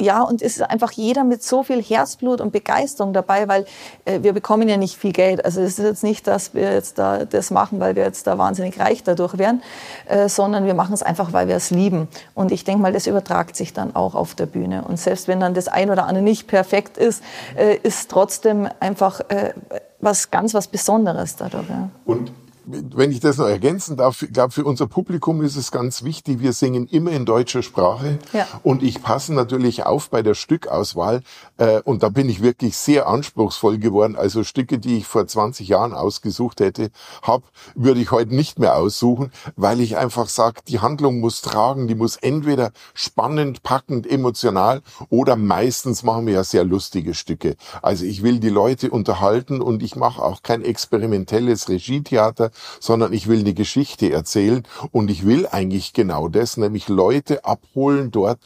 ja, 0.00 0.22
und 0.22 0.40
es 0.40 0.54
ist 0.56 0.62
einfach 0.62 0.92
jeder 0.92 1.24
mit 1.24 1.42
so 1.42 1.64
viel 1.64 1.82
Herzblut 1.82 2.40
und 2.40 2.52
Begeisterung 2.52 3.12
dabei, 3.12 3.48
weil 3.48 3.66
äh, 4.04 4.22
wir 4.22 4.32
bekommen 4.32 4.68
ja 4.68 4.76
nicht 4.76 4.96
viel 4.96 5.10
Geld. 5.10 5.44
Also 5.44 5.60
es 5.60 5.80
ist 5.80 5.84
jetzt 5.84 6.04
nicht, 6.04 6.28
dass 6.28 6.54
wir 6.54 6.72
jetzt 6.72 6.96
da 6.96 7.24
das 7.24 7.50
machen, 7.50 7.80
weil 7.80 7.96
wir 7.96 8.04
jetzt 8.04 8.28
da 8.28 8.38
wahnsinnig 8.38 8.78
reich 8.78 9.02
dadurch 9.02 9.36
wären, 9.36 9.64
äh, 10.06 10.28
sondern 10.28 10.64
wir 10.64 10.74
machen 10.74 10.92
es 10.92 11.02
einfach, 11.02 11.32
weil 11.32 11.48
wir 11.48 11.56
es 11.56 11.70
lieben. 11.70 12.06
Und 12.36 12.52
ich 12.52 12.62
denke 12.62 12.80
mal, 12.82 12.92
das 12.92 13.08
übertragt 13.08 13.56
sich 13.56 13.72
dann 13.72 13.96
auch 13.96 14.14
auf 14.14 14.36
der 14.36 14.46
Bühne. 14.46 14.84
Und 14.84 15.00
selbst 15.00 15.26
wenn 15.26 15.40
dann 15.40 15.54
das 15.54 15.66
ein 15.66 15.90
oder 15.90 16.06
andere 16.06 16.22
nicht 16.22 16.46
perfekt 16.46 16.98
ist, 16.98 17.20
äh, 17.56 17.78
ist 17.82 18.12
trotzdem 18.12 18.68
einfach 18.78 19.18
äh, 19.28 19.54
was 19.98 20.30
ganz 20.30 20.54
was 20.54 20.68
Besonderes 20.68 21.34
dadurch. 21.34 21.68
Ja. 21.68 21.88
Und 22.04 22.30
wenn 22.70 23.10
ich 23.10 23.20
das 23.20 23.38
noch 23.38 23.46
ergänzen 23.46 23.96
darf, 23.96 24.22
ich 24.22 24.32
glaube, 24.32 24.52
für 24.52 24.64
unser 24.64 24.86
Publikum 24.86 25.42
ist 25.42 25.56
es 25.56 25.70
ganz 25.70 26.02
wichtig, 26.04 26.40
wir 26.40 26.52
singen 26.52 26.86
immer 26.86 27.12
in 27.12 27.24
deutscher 27.24 27.62
Sprache. 27.62 28.18
Ja. 28.32 28.46
Und 28.62 28.82
ich 28.82 29.02
passe 29.02 29.32
natürlich 29.32 29.86
auf 29.86 30.10
bei 30.10 30.22
der 30.22 30.34
Stückauswahl. 30.34 31.22
Äh, 31.56 31.80
und 31.82 32.02
da 32.02 32.10
bin 32.10 32.28
ich 32.28 32.42
wirklich 32.42 32.76
sehr 32.76 33.08
anspruchsvoll 33.08 33.78
geworden. 33.78 34.16
Also 34.16 34.44
Stücke, 34.44 34.78
die 34.78 34.98
ich 34.98 35.06
vor 35.06 35.26
20 35.26 35.68
Jahren 35.68 35.94
ausgesucht 35.94 36.60
hätte, 36.60 36.90
hab, 37.22 37.42
würde 37.74 38.00
ich 38.00 38.10
heute 38.10 38.34
nicht 38.34 38.58
mehr 38.58 38.76
aussuchen, 38.76 39.32
weil 39.56 39.80
ich 39.80 39.96
einfach 39.96 40.28
sage, 40.28 40.60
die 40.68 40.80
Handlung 40.80 41.20
muss 41.20 41.40
tragen, 41.40 41.88
die 41.88 41.94
muss 41.94 42.16
entweder 42.16 42.72
spannend, 42.92 43.62
packend, 43.62 44.06
emotional 44.06 44.82
oder 45.08 45.36
meistens 45.36 46.02
machen 46.02 46.26
wir 46.26 46.34
ja 46.34 46.44
sehr 46.44 46.64
lustige 46.64 47.14
Stücke. 47.14 47.56
Also 47.80 48.04
ich 48.04 48.22
will 48.22 48.40
die 48.40 48.50
Leute 48.50 48.90
unterhalten 48.90 49.62
und 49.62 49.82
ich 49.82 49.96
mache 49.96 50.22
auch 50.22 50.42
kein 50.42 50.62
experimentelles 50.62 51.68
Regietheater, 51.68 52.50
sondern 52.80 53.12
ich 53.12 53.28
will 53.28 53.40
eine 53.40 53.54
Geschichte 53.54 54.10
erzählen 54.10 54.64
und 54.92 55.10
ich 55.10 55.26
will 55.26 55.46
eigentlich 55.46 55.92
genau 55.92 56.28
das, 56.28 56.56
nämlich 56.56 56.88
Leute 56.88 57.44
abholen 57.44 58.10
dort, 58.10 58.38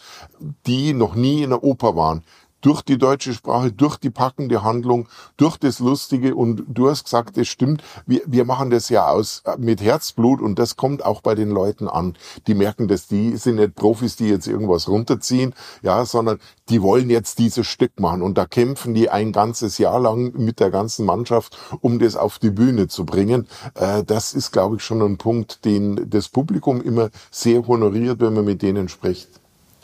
die 0.67 0.93
noch 0.93 1.15
nie 1.15 1.43
in 1.43 1.51
der 1.51 1.63
Oper 1.63 1.97
waren 1.97 2.23
durch 2.63 2.81
die 2.83 2.97
deutsche 2.97 3.35
Sprache, 3.35 3.71
durch 3.73 3.99
die 3.99 4.11
packende 4.11 4.63
Handlung, 4.63 5.09
durch 5.37 5.59
das 5.59 5.79
Lustige 5.79 6.35
und 6.35 6.65
du 6.69 6.89
hast 6.89 7.05
gesagt, 7.05 7.37
es 7.37 7.49
stimmt, 7.49 7.83
wir, 8.07 8.23
wir 8.27 8.45
machen 8.47 8.71
das 8.71 8.89
ja 8.89 9.09
aus 9.09 9.43
äh, 9.45 9.57
mit 9.59 9.83
Herzblut 9.83 10.41
und 10.41 10.59
das 10.59 10.77
kommt 10.77 11.05
auch 11.05 11.21
bei 11.21 11.35
den 11.35 11.51
Leuten 11.51 11.89
an. 11.89 12.17
Die 12.47 12.55
merken 12.55 12.89
dass 12.89 13.07
die 13.07 13.37
sind 13.37 13.57
nicht 13.57 13.75
Profis, 13.75 14.17
die 14.17 14.29
jetzt 14.29 14.47
irgendwas 14.47 14.89
runterziehen, 14.89 15.55
ja, 15.83 16.05
sondern 16.05 16.39
die 16.69 16.81
wollen 16.81 17.11
jetzt 17.11 17.39
dieses 17.39 17.67
Stück 17.67 18.01
machen 18.01 18.23
und 18.23 18.39
da 18.39 18.47
kämpfen 18.47 18.95
die 18.95 19.11
ein 19.11 19.33
ganzes 19.33 19.79
Jahr 19.79 20.01
lang 20.01 20.33
mit 20.35 20.61
der 20.61 20.71
ganzen 20.71 21.05
Mannschaft, 21.05 21.59
um 21.81 21.99
das 21.99 22.17
auf 22.17 22.39
die 22.39 22.51
Bühne 22.51 22.89
zu 22.89 23.05
bringen. 23.05 23.47
Äh, 23.75 24.05
das 24.05 24.33
ist, 24.33 24.53
glaube 24.53 24.77
ich, 24.77 24.85
schon 24.85 25.03
ein 25.03 25.19
Punkt, 25.19 25.65
den 25.65 26.09
das 26.09 26.29
Publikum 26.29 26.81
immer 26.81 27.11
sehr 27.31 27.67
honoriert, 27.67 28.21
wenn 28.21 28.35
man 28.35 28.45
mit 28.45 28.63
denen 28.63 28.89
spricht. 28.89 29.29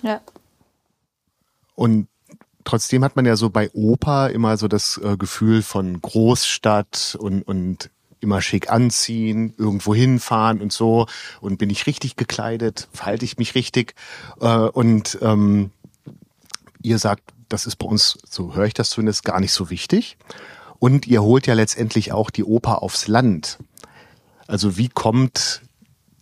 Ja. 0.03 0.21
Und 1.75 2.09
trotzdem 2.69 3.03
hat 3.03 3.17
man 3.17 3.25
ja 3.25 3.35
so 3.35 3.49
bei 3.49 3.71
Oper 3.73 4.29
immer 4.29 4.59
so 4.59 4.69
das 4.69 5.01
äh, 5.03 5.17
Gefühl 5.17 5.63
von 5.63 6.03
Großstadt 6.03 7.17
und, 7.19 7.43
und 7.43 7.91
immer 8.21 8.43
schick 8.43 8.71
anziehen, 8.71 9.55
irgendwo 9.57 9.95
hinfahren 9.95 10.61
und 10.61 10.71
so. 10.71 11.07
Und 11.41 11.57
bin 11.57 11.71
ich 11.71 11.87
richtig 11.87 12.17
gekleidet, 12.17 12.89
verhalte 12.93 13.25
ich 13.25 13.39
mich 13.39 13.55
richtig. 13.55 13.95
Äh, 14.41 14.49
und 14.49 15.19
ähm, 15.23 15.71
ihr 16.83 16.99
sagt, 16.99 17.23
das 17.49 17.65
ist 17.65 17.77
bei 17.77 17.87
uns, 17.87 18.19
so 18.29 18.55
höre 18.55 18.67
ich 18.67 18.75
das 18.75 18.91
zumindest, 18.91 19.25
gar 19.25 19.41
nicht 19.41 19.53
so 19.53 19.71
wichtig. 19.71 20.19
Und 20.79 21.07
ihr 21.07 21.23
holt 21.23 21.47
ja 21.47 21.55
letztendlich 21.55 22.13
auch 22.13 22.29
die 22.29 22.45
Oper 22.45 22.83
aufs 22.83 23.09
Land. 23.09 23.59
Also 24.47 24.77
wie 24.77 24.91
kommt 24.91 25.63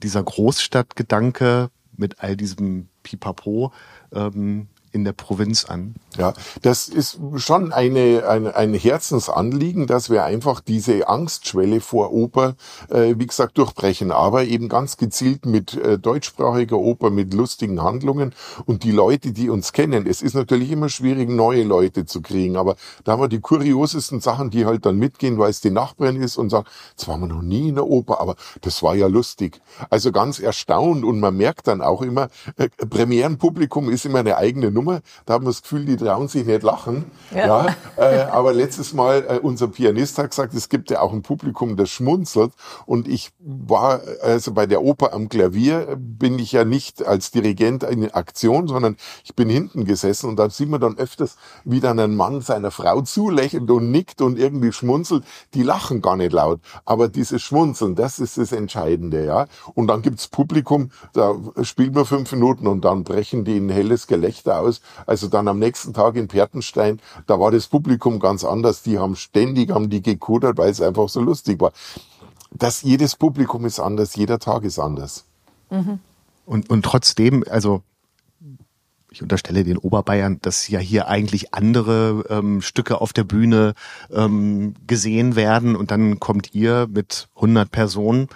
dieser 0.01 0.23
Großstadtgedanke 0.23 1.71
mit 1.97 2.21
all 2.21 2.37
diesem 2.37 2.89
Pipapo 3.03 3.73
ähm, 4.13 4.69
in 4.97 5.05
der 5.05 5.13
Provinz 5.13 5.67
an. 5.67 5.95
Ja, 6.19 6.33
das 6.63 6.89
ist 6.89 7.19
schon 7.37 7.73
eine, 7.73 8.27
eine, 8.27 8.57
ein 8.57 8.73
Herzensanliegen, 8.73 9.87
dass 9.87 10.09
wir 10.09 10.25
einfach 10.25 10.61
diese 10.61 11.09
Angstschwelle 11.09 11.81
vor 11.81 12.13
Oper, 12.13 12.57
äh, 12.89 13.15
wie 13.19 13.27
gesagt, 13.27 13.59
durchbrechen, 13.59 14.11
aber 14.11 14.45
eben 14.45 14.69
ganz 14.69 14.97
gezielt 14.97 15.45
mit 15.45 15.75
äh, 15.75 15.99
deutschsprachiger 15.99 16.79
Oper, 16.79 17.11
mit 17.11 17.35
lustigen 17.35 17.83
Handlungen 17.83 18.33
und 18.65 18.83
die 18.83 18.93
Leute, 18.93 19.33
die 19.33 19.51
uns 19.51 19.73
kennen. 19.73 20.07
Es 20.07 20.23
ist 20.23 20.35
natürlich 20.35 20.71
immer 20.71 20.89
schwierig, 20.89 21.29
neue 21.29 21.65
Leute 21.65 22.07
zu 22.07 22.23
kriegen, 22.23 22.57
aber 22.57 22.77
da 23.05 23.13
haben 23.13 23.21
wir 23.21 23.29
die 23.29 23.41
kuriosesten 23.41 24.21
Sachen, 24.21 24.49
die 24.49 24.65
halt 24.65 24.87
dann 24.87 24.97
mitgehen, 24.97 25.39
weil 25.39 25.51
es 25.51 25.61
die 25.61 25.71
Nachbarin 25.71 26.23
ist 26.23 26.39
und 26.39 26.49
sagen, 26.49 26.67
jetzt 26.93 27.07
waren 27.07 27.21
wir 27.21 27.29
noch 27.29 27.43
nie 27.43 27.69
in 27.69 27.75
der 27.75 27.87
Oper, 27.87 28.21
aber 28.21 28.37
das 28.63 28.83
war 28.83 28.95
ja 28.95 29.07
lustig. 29.07 29.61
Also 29.91 30.13
ganz 30.13 30.39
erstaunt 30.39 31.05
und 31.05 31.21
man 31.21 31.37
merkt 31.37 31.69
dann 31.69 31.83
auch 31.83 32.01
immer, 32.01 32.29
äh, 32.57 32.69
Premierenpublikum 32.89 33.91
ist 33.91 34.07
immer 34.07 34.21
eine 34.21 34.39
eigene 34.39 34.71
Nummer 34.71 34.86
Nummer, 34.87 35.01
da 35.25 35.35
haben 35.35 35.45
wir 35.45 35.51
das 35.51 35.63
Gefühl, 35.63 35.85
die 35.85 35.97
trauen 35.97 36.29
sich 36.29 36.47
nicht 36.47 36.63
lachen. 36.63 37.11
Ja. 37.35 37.67
ja 37.67 37.77
äh, 37.97 38.23
aber 38.31 38.53
letztes 38.53 38.95
Mal, 38.95 39.25
äh, 39.29 39.39
unser 39.43 39.69
Pianist 39.69 40.19
hat 40.19 40.31
gesagt, 40.31 40.55
es 40.55 40.69
gibt 40.69 40.91
ja 40.91 41.01
auch 41.01 41.13
ein 41.13 41.23
Publikum, 41.23 41.77
das 41.77 41.91
schmunzelt. 41.91 42.53
Und 42.87 43.09
ich 43.09 43.33
war, 43.41 44.01
also 44.23 44.53
bei 44.53 44.67
der 44.67 44.83
Oper 44.83 45.13
am 45.13 45.29
Klavier 45.29 45.97
bin 45.99 46.39
ich 46.39 46.53
ja 46.53 46.65
nicht 46.65 47.05
als 47.05 47.31
Dirigent 47.31 47.83
in 47.83 48.11
Aktion, 48.13 48.69
sondern 48.69 48.97
ich 49.25 49.35
bin 49.35 49.49
hinten 49.49 49.85
gesessen 49.85 50.31
und 50.31 50.37
da 50.37 50.49
sieht 50.51 50.69
man 50.69 50.81
dann 50.81 50.97
öfters, 50.99 51.37
wie 51.65 51.81
dann 51.81 51.99
ein 51.99 52.15
Mann 52.15 52.41
seiner 52.41 52.71
Frau 52.71 53.01
zulächelt 53.01 53.71
und 53.71 53.91
nickt 53.91 54.21
und 54.21 54.39
irgendwie 54.39 54.73
schmunzelt. 54.73 55.25
Die 55.55 55.63
lachen 55.63 56.01
gar 56.01 56.17
nicht 56.17 56.33
laut. 56.33 56.61
Aber 56.85 57.09
dieses 57.09 57.43
Schmunzeln, 57.43 57.97
das 57.97 58.19
ist 58.21 58.39
das 58.39 58.53
Entscheidende, 58.53 59.25
ja. 59.25 59.47
Und 59.75 59.89
dann 59.89 60.03
gibt's 60.03 60.29
Publikum, 60.29 60.91
da 61.13 61.35
spielt 61.63 61.95
man 61.95 62.05
fünf 62.05 62.31
Minuten 62.33 62.67
und 62.67 62.85
dann 62.85 63.03
brechen 63.03 63.45
die 63.45 63.57
ein 63.57 63.69
helles 63.69 64.07
Gelächter 64.07 64.61
aus 64.61 64.76
aus. 64.77 64.81
Also 65.07 65.29
dann 65.29 65.49
am 65.49 65.59
nächsten 65.59 65.93
Tag 65.93 66.17
in 66.17 66.29
Pertenstein, 66.29 67.01
da 67.27 67.39
war 67.39 67.51
das 67.51 67.67
Publikum 67.67 68.19
ganz 68.19 68.45
anders. 68.45 68.83
Die 68.83 68.99
haben 68.99 69.17
ständig, 69.17 69.71
haben 69.71 69.91
die 69.91 70.03
gekudert, 70.03 70.59
weil 70.59 70.71
es 70.71 70.81
einfach 70.81 71.09
so 71.09 71.21
lustig 71.21 71.61
war. 71.61 71.73
Das, 72.53 72.83
jedes 72.83 73.17
Publikum 73.17 73.65
ist 73.65 73.81
anders, 73.81 74.17
jeder 74.17 74.39
Tag 74.39 74.65
ist 74.65 74.79
anders. 74.79 75.25
Mhm. 75.71 75.99
Und, 76.45 76.71
und 76.71 76.85
trotzdem, 76.85 77.45
also 77.51 77.83
ich 79.11 79.23
unterstelle 79.23 79.65
den 79.65 79.79
Oberbayern, 79.79 80.39
dass 80.43 80.69
ja 80.69 80.79
hier 80.79 81.09
eigentlich 81.09 81.55
andere 81.55 82.25
ähm, 82.29 82.61
Stücke 82.61 83.01
auf 83.01 83.13
der 83.13 83.25
Bühne 83.25 83.75
ähm, 84.11 84.75
gesehen 84.87 85.37
werden 85.37 85.75
und 85.75 85.91
dann 85.91 86.21
kommt 86.21 86.55
ihr 86.55 86.87
mit 86.91 87.29
100 87.37 87.71
Personen, 87.71 88.29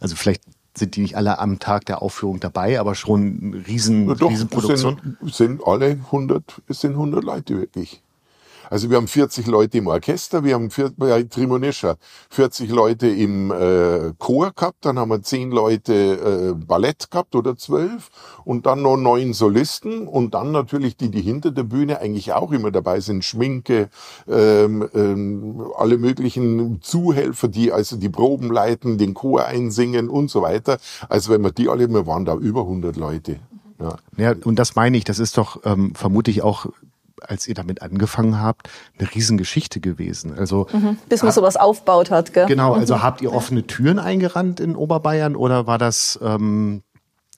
also 0.00 0.16
vielleicht 0.16 0.42
sind 0.78 0.96
die 0.96 1.00
nicht 1.00 1.16
alle 1.16 1.38
am 1.38 1.58
Tag 1.58 1.86
der 1.86 2.02
Aufführung 2.02 2.40
dabei, 2.40 2.80
aber 2.80 2.94
schon 2.94 3.62
riesen, 3.66 4.06
Doch, 4.16 4.30
Riesenproduktion? 4.30 5.16
Sind, 5.20 5.34
sind 5.34 5.66
alle 5.66 5.90
100, 5.90 6.62
es 6.68 6.80
sind 6.80 6.92
100 6.92 7.24
Leute 7.24 7.58
wirklich. 7.58 8.02
Also 8.70 8.90
wir 8.90 8.98
haben 8.98 9.08
40 9.08 9.46
Leute 9.46 9.78
im 9.78 9.86
Orchester, 9.86 10.44
wir 10.44 10.54
haben 10.54 10.70
vier, 10.70 10.92
ja, 11.00 11.22
Trimonischer, 11.22 11.96
40 12.30 12.70
Leute 12.70 13.08
im 13.08 13.50
äh, 13.50 14.12
Chor 14.18 14.52
gehabt, 14.54 14.84
dann 14.84 14.98
haben 14.98 15.10
wir 15.10 15.22
10 15.22 15.50
Leute 15.50 15.92
äh, 15.92 16.54
Ballett 16.54 17.10
gehabt 17.10 17.34
oder 17.34 17.56
12 17.56 18.10
und 18.44 18.66
dann 18.66 18.82
noch 18.82 18.96
neun 18.96 19.32
Solisten 19.32 20.06
und 20.06 20.34
dann 20.34 20.52
natürlich 20.52 20.96
die, 20.96 21.10
die 21.10 21.22
hinter 21.22 21.50
der 21.50 21.62
Bühne 21.62 22.00
eigentlich 22.00 22.32
auch 22.32 22.52
immer 22.52 22.70
dabei 22.70 23.00
sind, 23.00 23.24
Schminke, 23.24 23.88
ähm, 24.28 24.88
ähm, 24.94 25.64
alle 25.76 25.96
möglichen 25.96 26.82
Zuhelfer, 26.82 27.48
die 27.48 27.72
also 27.72 27.96
die 27.96 28.10
Proben 28.10 28.52
leiten, 28.52 28.98
den 28.98 29.14
Chor 29.14 29.46
einsingen 29.46 30.08
und 30.10 30.30
so 30.30 30.42
weiter. 30.42 30.78
Also 31.08 31.32
wenn 31.32 31.42
wir 31.42 31.52
die 31.52 31.68
alle, 31.68 31.88
wir 31.88 32.06
waren 32.06 32.24
da 32.24 32.34
über 32.34 32.62
100 32.62 32.96
Leute. 32.96 33.40
Ja. 33.80 33.96
ja, 34.16 34.34
und 34.44 34.58
das 34.58 34.74
meine 34.74 34.96
ich, 34.96 35.04
das 35.04 35.20
ist 35.20 35.38
doch 35.38 35.60
ähm, 35.64 35.94
vermutlich 35.94 36.42
auch 36.42 36.66
als 37.22 37.46
ihr 37.46 37.54
damit 37.54 37.82
angefangen 37.82 38.40
habt, 38.40 38.68
eine 38.98 39.12
Riesengeschichte 39.14 39.80
gewesen. 39.80 40.36
Also 40.38 40.66
mhm, 40.72 40.98
bis 41.08 41.22
man 41.22 41.32
sowas 41.32 41.56
aufbaut 41.56 42.10
hat, 42.10 42.32
gell? 42.32 42.46
Genau, 42.46 42.74
also 42.74 42.96
mhm. 42.96 43.02
habt 43.02 43.20
ihr 43.20 43.32
offene 43.32 43.66
Türen 43.66 43.98
eingerannt 43.98 44.60
in 44.60 44.76
Oberbayern 44.76 45.36
oder 45.36 45.66
war 45.66 45.78
das 45.78 46.18
ähm, 46.22 46.82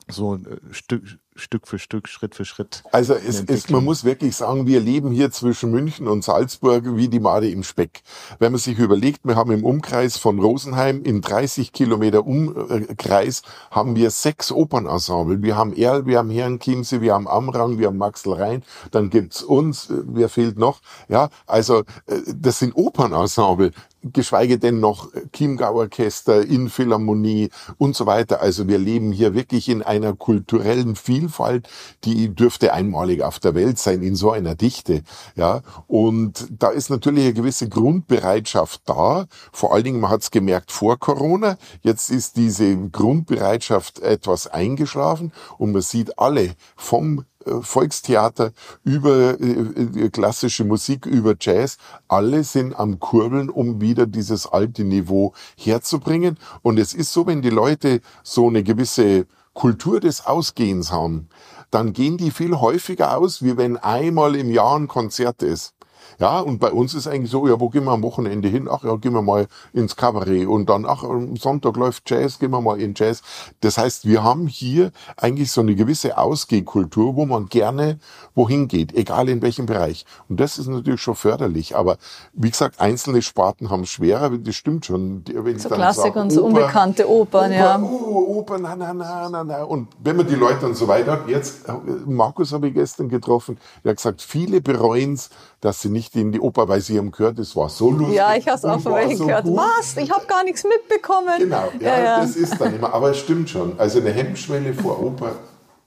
so 0.08 0.34
ein 0.34 0.46
Stück 0.72 1.19
Stück 1.36 1.68
für 1.68 1.78
Stück, 1.78 2.08
Schritt 2.08 2.34
für 2.34 2.44
Schritt. 2.44 2.82
Also 2.92 3.14
es 3.14 3.40
ist, 3.40 3.70
man 3.70 3.84
muss 3.84 4.04
wirklich 4.04 4.36
sagen, 4.36 4.66
wir 4.66 4.80
leben 4.80 5.10
hier 5.10 5.30
zwischen 5.30 5.70
München 5.70 6.08
und 6.08 6.24
Salzburg 6.24 6.96
wie 6.96 7.08
die 7.08 7.20
Made 7.20 7.48
im 7.48 7.62
Speck. 7.62 8.02
Wenn 8.38 8.52
man 8.52 8.60
sich 8.60 8.78
überlegt, 8.78 9.20
wir 9.24 9.36
haben 9.36 9.52
im 9.52 9.64
Umkreis 9.64 10.16
von 10.16 10.38
Rosenheim 10.38 11.02
in 11.02 11.20
30 11.20 11.72
Kilometer 11.72 12.26
Umkreis 12.26 13.42
haben 13.70 13.96
wir 13.96 14.10
sechs 14.10 14.50
Opernensemble. 14.50 15.42
Wir 15.42 15.56
haben 15.56 15.72
Erl, 15.72 16.04
wir 16.06 16.18
haben 16.18 16.30
Herrenchiemsee, 16.30 17.00
wir 17.00 17.14
haben 17.14 17.28
Amrang, 17.28 17.78
wir 17.78 17.86
haben 17.86 17.98
Maxel 17.98 18.34
Rhein, 18.34 18.62
dann 18.90 19.08
gibt's 19.08 19.42
uns, 19.42 19.86
wer 19.88 20.28
fehlt 20.28 20.58
noch? 20.58 20.80
Ja, 21.08 21.30
also 21.46 21.80
äh, 22.06 22.20
das 22.34 22.58
sind 22.58 22.74
Opernensemble 22.74 23.70
geschweige 24.02 24.58
denn 24.58 24.80
noch 24.80 25.08
Chiemgau-Orchester, 25.32 26.46
in 26.46 26.68
Philharmonie 26.68 27.50
und 27.78 27.94
so 27.96 28.06
weiter. 28.06 28.40
Also 28.40 28.68
wir 28.68 28.78
leben 28.78 29.12
hier 29.12 29.34
wirklich 29.34 29.68
in 29.68 29.82
einer 29.82 30.14
kulturellen 30.14 30.96
Vielfalt, 30.96 31.68
die 32.04 32.34
dürfte 32.34 32.72
einmalig 32.72 33.22
auf 33.22 33.38
der 33.38 33.54
Welt 33.54 33.78
sein 33.78 34.02
in 34.02 34.14
so 34.14 34.30
einer 34.30 34.54
Dichte. 34.54 35.02
Ja, 35.36 35.62
und 35.86 36.48
da 36.50 36.68
ist 36.68 36.90
natürlich 36.90 37.24
eine 37.24 37.34
gewisse 37.34 37.68
Grundbereitschaft 37.68 38.82
da. 38.86 39.26
Vor 39.52 39.74
allen 39.74 39.84
Dingen, 39.84 40.00
man 40.00 40.10
hat 40.10 40.22
es 40.22 40.30
gemerkt 40.30 40.72
vor 40.72 40.98
Corona. 40.98 41.58
Jetzt 41.82 42.10
ist 42.10 42.36
diese 42.36 42.76
Grundbereitschaft 42.76 44.00
etwas 44.00 44.46
eingeschlafen 44.46 45.32
und 45.58 45.72
man 45.72 45.82
sieht 45.82 46.18
alle 46.18 46.54
vom 46.76 47.24
Volkstheater, 47.44 48.52
über 48.84 49.40
äh, 49.40 50.04
äh, 50.04 50.10
klassische 50.10 50.64
Musik, 50.64 51.06
über 51.06 51.34
Jazz. 51.40 51.78
Alle 52.08 52.44
sind 52.44 52.78
am 52.78 53.00
Kurbeln, 53.00 53.48
um 53.48 53.80
wieder 53.80 54.06
dieses 54.06 54.46
alte 54.46 54.84
Niveau 54.84 55.32
herzubringen. 55.56 56.38
Und 56.62 56.78
es 56.78 56.92
ist 56.92 57.12
so, 57.12 57.26
wenn 57.26 57.42
die 57.42 57.50
Leute 57.50 58.00
so 58.22 58.48
eine 58.48 58.62
gewisse 58.62 59.26
Kultur 59.54 60.00
des 60.00 60.26
Ausgehens 60.26 60.92
haben, 60.92 61.28
dann 61.70 61.92
gehen 61.92 62.16
die 62.16 62.30
viel 62.30 62.56
häufiger 62.56 63.16
aus, 63.16 63.42
wie 63.42 63.56
wenn 63.56 63.76
einmal 63.76 64.34
im 64.34 64.50
Jahr 64.50 64.76
ein 64.76 64.88
Konzert 64.88 65.42
ist. 65.42 65.74
Ja, 66.20 66.40
und 66.40 66.58
bei 66.58 66.70
uns 66.70 66.92
ist 66.92 67.06
eigentlich 67.06 67.30
so, 67.30 67.48
ja, 67.48 67.58
wo 67.58 67.70
gehen 67.70 67.84
wir 67.84 67.92
am 67.92 68.02
Wochenende 68.02 68.48
hin? 68.48 68.68
Ach 68.70 68.84
ja, 68.84 68.94
gehen 68.96 69.14
wir 69.14 69.22
mal 69.22 69.46
ins 69.72 69.96
Cabaret 69.96 70.46
und 70.46 70.68
dann, 70.68 70.84
ach, 70.84 71.02
am 71.02 71.36
Sonntag 71.36 71.76
läuft 71.76 72.10
Jazz, 72.10 72.38
gehen 72.38 72.50
wir 72.50 72.60
mal 72.60 72.78
in 72.78 72.92
Jazz. 72.94 73.22
Das 73.60 73.78
heißt, 73.78 74.06
wir 74.06 74.22
haben 74.22 74.46
hier 74.46 74.92
eigentlich 75.16 75.50
so 75.50 75.62
eine 75.62 75.74
gewisse 75.74 76.18
Ausgehkultur, 76.18 77.16
wo 77.16 77.24
man 77.24 77.48
gerne 77.48 77.98
wohin 78.34 78.68
geht, 78.68 78.94
egal 78.94 79.30
in 79.30 79.40
welchem 79.40 79.64
Bereich. 79.64 80.04
Und 80.28 80.40
das 80.40 80.58
ist 80.58 80.66
natürlich 80.66 81.00
schon 81.00 81.14
förderlich. 81.14 81.74
Aber 81.74 81.96
wie 82.34 82.50
gesagt, 82.50 82.80
einzelne 82.80 83.22
Sparten 83.22 83.70
haben 83.70 83.84
es 83.84 83.88
schwerer, 83.88 84.30
das 84.30 84.54
stimmt 84.54 84.84
schon. 84.84 85.24
Wenn 85.26 85.58
so 85.58 85.70
Klassik 85.70 86.16
und 86.16 86.30
so 86.30 86.44
unbekannte 86.44 87.08
Opern, 87.08 87.50
Oper, 87.50 87.54
ja. 87.54 87.80
Oh, 87.80 88.38
Oper, 88.40 88.58
na, 88.58 88.76
na, 88.76 88.92
na, 88.92 89.28
na, 89.30 89.42
na. 89.42 89.62
Und 89.62 89.88
wenn 90.02 90.16
man 90.16 90.26
die 90.26 90.34
Leute 90.34 90.60
dann 90.60 90.74
so 90.74 90.86
weiter 90.86 91.12
hat, 91.12 91.28
jetzt, 91.28 91.66
äh, 91.66 91.72
Markus 92.04 92.52
habe 92.52 92.68
ich 92.68 92.74
gestern 92.74 93.08
getroffen, 93.08 93.58
der 93.84 93.90
hat 93.90 93.96
gesagt, 93.96 94.20
viele 94.20 94.60
bereuen 94.60 95.14
es, 95.14 95.30
dass 95.60 95.82
sie 95.82 95.90
nicht 95.90 96.16
in 96.16 96.32
die 96.32 96.40
Oper, 96.40 96.68
weil 96.68 96.80
sie 96.80 96.98
haben 96.98 97.10
gehört, 97.10 97.38
es 97.38 97.54
war 97.54 97.68
so 97.68 97.90
lustig. 97.90 98.16
Ja, 98.16 98.34
ich 98.34 98.46
habe 98.46 98.56
es 98.56 98.64
auch 98.64 98.80
von 98.80 98.94
welchen 98.94 99.16
so 99.16 99.26
gehört. 99.26 99.44
Gut. 99.44 99.58
Was? 99.58 99.96
Ich 99.96 100.10
habe 100.10 100.26
gar 100.26 100.42
nichts 100.44 100.64
mitbekommen. 100.64 101.38
Genau, 101.38 101.68
ja, 101.80 101.88
ja, 101.88 102.02
ja, 102.02 102.20
das 102.20 102.36
ist 102.36 102.60
dann 102.60 102.76
immer. 102.76 102.94
Aber 102.94 103.10
es 103.10 103.18
stimmt 103.18 103.50
schon. 103.50 103.78
Also 103.78 104.00
eine 104.00 104.10
Hemmschwelle 104.10 104.72
vor 104.72 105.02
Oper 105.02 105.32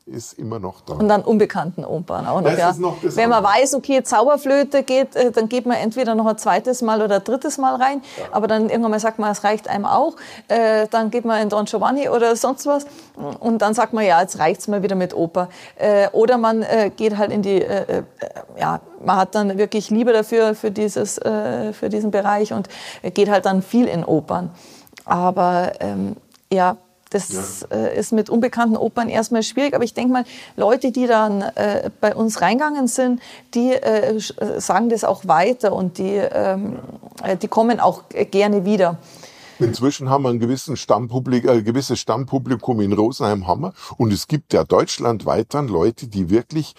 ist 0.06 0.34
immer 0.34 0.60
noch 0.60 0.82
da. 0.82 0.94
Und 0.94 1.08
dann 1.08 1.22
unbekannten 1.22 1.86
Opern 1.86 2.28
auch 2.28 2.42
noch. 2.42 2.50
Das 2.50 2.60
ja. 2.60 2.70
ist 2.72 2.80
noch 2.80 2.98
das 3.02 3.16
Wenn 3.16 3.30
man 3.30 3.46
andere. 3.46 3.62
weiß, 3.62 3.74
okay, 3.76 4.04
Zauberflöte 4.04 4.84
geht, 4.84 5.16
äh, 5.16 5.32
dann 5.32 5.48
geht 5.48 5.66
man 5.66 5.78
entweder 5.78 6.13
noch 6.13 6.26
ein 6.26 6.38
zweites 6.38 6.82
Mal 6.82 7.02
oder 7.02 7.16
ein 7.16 7.24
drittes 7.24 7.58
Mal 7.58 7.76
rein, 7.76 8.02
ja. 8.18 8.26
aber 8.32 8.48
dann 8.48 8.70
irgendwann 8.70 8.92
mal 8.92 9.00
sagt 9.00 9.20
man, 9.20 9.32
es 9.32 9.44
reicht 9.46 9.70
einem 9.70 9.86
auch. 9.86 10.16
Äh, 10.50 10.88
dann 10.89 11.10
geht 11.10 11.24
man 11.24 11.42
in 11.42 11.50
Don 11.50 11.66
Giovanni 11.66 12.10
oder 12.10 12.36
sonst 12.36 12.66
was 12.66 12.86
und 13.39 13.62
dann 13.62 13.74
sagt 13.74 13.94
man, 13.94 14.06
ja, 14.06 14.22
jetzt 14.22 14.39
reicht's 14.39 14.68
mal 14.68 14.84
wieder 14.84 14.96
mit 14.96 15.16
Oper. 15.16 15.48
Äh, 15.78 16.10
oder 16.10 16.38
man 16.38 16.66
geht 16.96 17.18
halt 17.18 17.32
in 17.32 17.42
die, 17.42 17.66
ja, 18.60 18.82
man 19.04 19.18
hat 19.18 19.36
dann 19.36 19.58
wirklich 19.58 19.89
Liebe 19.89 20.13
dafür, 20.13 20.56
für, 20.56 20.72
dieses, 20.72 21.16
für 21.16 21.89
diesen 21.89 22.12
Bereich 22.12 22.54
und 22.54 22.68
geht 23.13 23.30
halt 23.30 23.46
dann 23.46 23.62
viel 23.62 23.88
in 23.88 24.04
Opern. 24.04 24.52
Aber 25.06 25.74
ähm, 25.80 26.16
ja, 26.52 26.78
das 27.13 27.65
ja. 27.69 27.78
äh, 27.78 27.99
ist 27.99 28.12
mit 28.12 28.30
unbekannten 28.30 28.78
Opern 28.78 29.10
erstmal 29.10 29.43
schwierig, 29.43 29.73
aber 29.73 29.84
ich 29.84 29.93
denke 29.93 30.13
mal, 30.13 30.26
Leute, 30.56 30.91
die 30.91 31.08
dann 31.08 31.41
äh, 31.41 31.89
bei 32.02 32.15
uns 32.15 32.41
reingegangen 32.41 32.88
sind, 32.88 33.21
die 33.54 33.73
äh, 33.73 34.17
äh 34.17 34.60
sagen 34.60 34.89
das 34.89 35.04
auch 35.04 35.28
weiter 35.28 35.73
und 35.73 35.97
die, 35.97 36.15
ähm, 36.15 36.80
äh, 37.23 37.38
die 37.38 37.47
kommen 37.47 37.80
auch 37.80 38.04
gerne 38.10 38.65
wieder. 38.65 38.97
Inzwischen 39.60 40.10
haben 40.10 40.23
wir 40.23 40.30
ein 40.30 40.39
gewissen 40.39 40.76
Stammpublik, 40.76 41.45
äh, 41.45 41.62
gewisses 41.62 41.99
Stammpublikum 41.99 42.82
in 42.82 42.93
Rosenheim 42.93 43.47
Hammer 43.47 43.73
und 43.97 44.12
es 44.12 44.28
gibt 44.28 44.54
ja 44.54 44.63
deutschlandweit 44.63 45.54
dann 45.54 45.67
Leute, 45.67 46.08
die 46.08 46.30
wirklich 46.30 46.73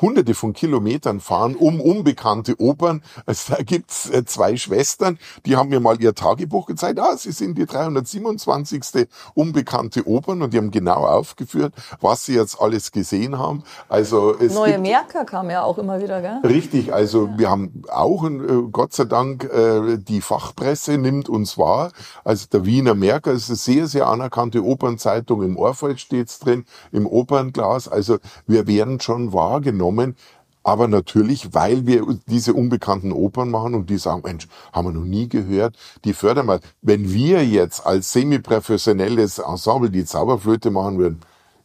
hunderte 0.00 0.34
von 0.34 0.52
Kilometern 0.52 1.20
fahren, 1.20 1.56
um 1.56 1.80
unbekannte 1.80 2.60
Opern. 2.60 3.02
Also 3.26 3.54
da 3.54 3.62
gibt's 3.62 4.08
äh, 4.10 4.24
zwei 4.24 4.56
Schwestern, 4.56 5.18
die 5.46 5.56
haben 5.56 5.68
mir 5.70 5.80
mal 5.80 6.00
ihr 6.00 6.14
Tagebuch 6.14 6.66
gezeigt. 6.66 6.98
Ah, 6.98 7.16
sie 7.16 7.32
sind 7.32 7.58
die 7.58 7.66
327. 7.66 9.08
unbekannte 9.34 10.06
Opern 10.06 10.42
und 10.42 10.52
die 10.52 10.58
haben 10.58 10.70
genau 10.70 11.06
aufgeführt, 11.06 11.74
was 12.00 12.26
sie 12.26 12.34
jetzt 12.34 12.60
alles 12.60 12.92
gesehen 12.92 13.38
haben. 13.38 13.64
Also 13.88 14.38
es 14.38 14.54
Neue 14.54 14.78
Merker 14.78 15.24
kam 15.24 15.50
ja 15.50 15.62
auch 15.62 15.78
immer 15.78 16.00
wieder, 16.00 16.20
gell? 16.20 16.40
Richtig, 16.44 16.92
also 16.92 17.26
ja. 17.26 17.38
wir 17.38 17.50
haben 17.50 17.82
auch, 17.90 18.24
äh, 18.24 18.62
Gott 18.70 18.92
sei 18.92 19.04
Dank, 19.04 19.44
äh, 19.44 19.98
die 19.98 20.20
Fachpresse 20.20 20.98
nimmt 20.98 21.28
uns 21.28 21.58
wahr. 21.58 21.92
Also 22.24 22.46
der 22.52 22.64
Wiener 22.64 22.94
Merker 22.94 23.32
ist 23.32 23.48
eine 23.48 23.56
sehr, 23.56 23.86
sehr 23.86 24.06
anerkannte 24.06 24.64
Opernzeitung. 24.64 25.42
Im 25.42 25.56
Orpheus 25.56 26.00
steht's 26.00 26.38
drin, 26.38 26.64
im 26.92 27.06
Opernglas. 27.06 27.88
Also 27.88 28.18
wir 28.46 28.66
werden 28.66 29.00
schon 29.00 29.11
wahrgenommen. 29.32 30.16
Aber 30.64 30.86
natürlich, 30.86 31.54
weil 31.54 31.86
wir 31.86 32.06
diese 32.26 32.54
unbekannten 32.54 33.12
Opern 33.12 33.50
machen 33.50 33.74
und 33.74 33.90
die 33.90 33.98
sagen, 33.98 34.22
Mensch, 34.24 34.46
haben 34.72 34.86
wir 34.86 34.92
noch 34.92 35.04
nie 35.04 35.28
gehört, 35.28 35.76
die 36.04 36.12
fördern 36.12 36.46
wir. 36.46 36.60
Wenn 36.82 37.12
wir 37.12 37.44
jetzt 37.44 37.84
als 37.84 38.12
semi-professionelles 38.12 39.38
Ensemble 39.38 39.90
die 39.90 40.04
Zauberflöte 40.04 40.70
machen 40.70 40.98
würden, 40.98 41.20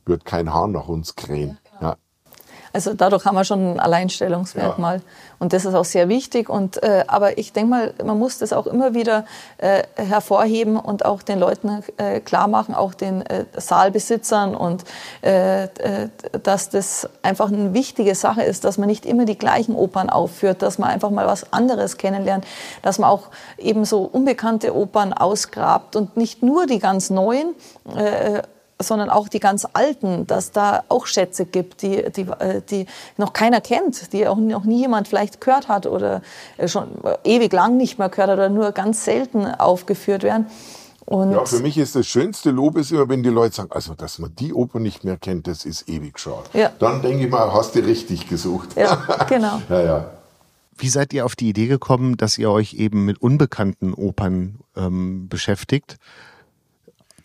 wird 0.06 0.26
kein 0.26 0.54
Haar 0.54 0.68
nach 0.68 0.88
uns 0.88 1.16
krähen. 1.16 1.60
Also 2.78 2.94
dadurch 2.94 3.26
haben 3.26 3.34
wir 3.34 3.44
schon 3.44 3.74
ein 3.74 3.80
Alleinstellungsmerkmal. 3.80 4.98
Ja. 4.98 5.02
Und 5.40 5.52
das 5.54 5.66
ist 5.66 5.74
auch 5.74 5.84
sehr 5.84 6.10
wichtig. 6.10 6.48
Und, 6.48 6.84
äh, 6.84 7.06
aber 7.08 7.40
ich 7.40 7.52
denke 7.52 7.72
mal, 7.72 7.94
man 8.06 8.20
muss 8.20 8.38
das 8.38 8.54
auch 8.54 8.68
immer 8.68 8.94
wieder 8.94 9.26
äh, 9.58 9.82
hervorheben 9.96 10.78
und 10.78 11.04
auch 11.04 11.24
den 11.24 11.40
Leuten 11.40 11.84
äh, 11.98 12.20
klar 12.20 12.48
machen, 12.48 12.76
auch 12.76 12.94
den 12.94 13.26
äh, 13.26 13.46
Saalbesitzern 13.56 14.54
und 14.54 14.84
äh, 15.24 15.64
äh, 15.64 16.10
dass 16.44 16.70
das 16.70 17.10
einfach 17.24 17.48
eine 17.52 17.74
wichtige 17.74 18.14
Sache 18.14 18.44
ist, 18.44 18.64
dass 18.64 18.78
man 18.78 18.88
nicht 18.88 19.08
immer 19.08 19.26
die 19.26 19.40
gleichen 19.40 19.74
Opern 19.74 20.12
aufführt, 20.12 20.62
dass 20.62 20.78
man 20.78 20.92
einfach 20.92 21.10
mal 21.10 21.26
was 21.26 21.52
anderes 21.52 21.98
kennenlernt, 21.98 22.46
dass 22.84 23.00
man 23.00 23.10
auch 23.10 23.30
eben 23.58 23.86
so 23.86 24.04
unbekannte 24.04 24.76
Opern 24.76 25.14
ausgrabt 25.14 25.96
und 25.96 26.16
nicht 26.16 26.44
nur 26.44 26.68
die 26.68 26.78
ganz 26.78 27.10
neuen 27.10 27.56
sondern 28.82 29.10
auch 29.10 29.28
die 29.28 29.40
ganz 29.40 29.68
alten, 29.74 30.28
dass 30.28 30.52
da 30.52 30.84
auch 30.90 31.08
Schätze 31.08 31.46
gibt, 31.46 31.82
die, 31.82 32.04
die, 32.12 32.22
äh, 32.22 32.62
die 32.62 32.86
noch 33.18 33.34
keiner 33.34 33.62
kennt, 33.62 34.14
die 34.14 34.28
auch 34.28 34.38
noch 34.38 34.66
nie 34.66 34.82
jemand 34.82 35.08
vielleicht 35.08 35.42
gehört 35.42 35.68
hat 35.68 35.88
oder 35.88 36.22
äh, 36.58 36.68
schon 36.68 36.90
ewig 37.24 37.52
lang 37.54 37.78
nicht 37.78 37.98
mehr 37.98 38.10
gehört 38.10 38.30
hat 38.30 38.38
oder 38.38 38.50
nur 38.50 38.72
ganz 38.72 39.04
selten 39.06 39.46
aufgeführt 39.46 40.24
werden. 40.24 40.48
Und 41.06 41.32
ja, 41.32 41.46
für 41.46 41.62
mich 41.62 41.78
ist 41.78 41.96
das 41.96 42.06
schönste 42.06 42.52
Lob 42.52 42.78
ist 42.78 42.92
immer, 42.92 43.08
wenn 43.08 43.24
die 43.24 43.30
Leute 43.30 43.56
sagen, 43.56 43.72
also 43.72 43.94
dass 43.94 44.20
man 44.20 44.36
die 44.36 44.54
Oper 44.54 44.80
nicht 44.80 45.06
mehr 45.06 45.16
kennt, 45.16 45.48
das 45.48 45.64
ist 45.64 45.88
ewig 45.88 46.20
schade. 46.20 46.44
Ja. 46.54 46.70
Dann 46.80 47.02
denke 47.02 47.26
ich 47.26 47.32
mal, 47.32 47.54
hast 47.54 47.76
du 47.76 47.80
richtig 47.80 48.28
gesucht. 48.28 48.76
Ja, 48.76 48.96
genau. 49.30 49.62
ja, 49.70 49.82
ja. 49.82 50.12
Wie 50.78 50.90
seid 50.90 51.14
ihr 51.14 51.26
auf 51.26 51.38
die 51.38 51.48
Idee 51.48 51.68
gekommen, 51.68 52.18
dass 52.18 52.38
ihr 52.38 52.52
euch 52.52 52.74
eben 52.74 53.06
mit 53.06 53.22
unbekannten 53.22 53.94
Opern 53.94 54.60
ähm, 54.76 55.30
beschäftigt? 55.30 55.98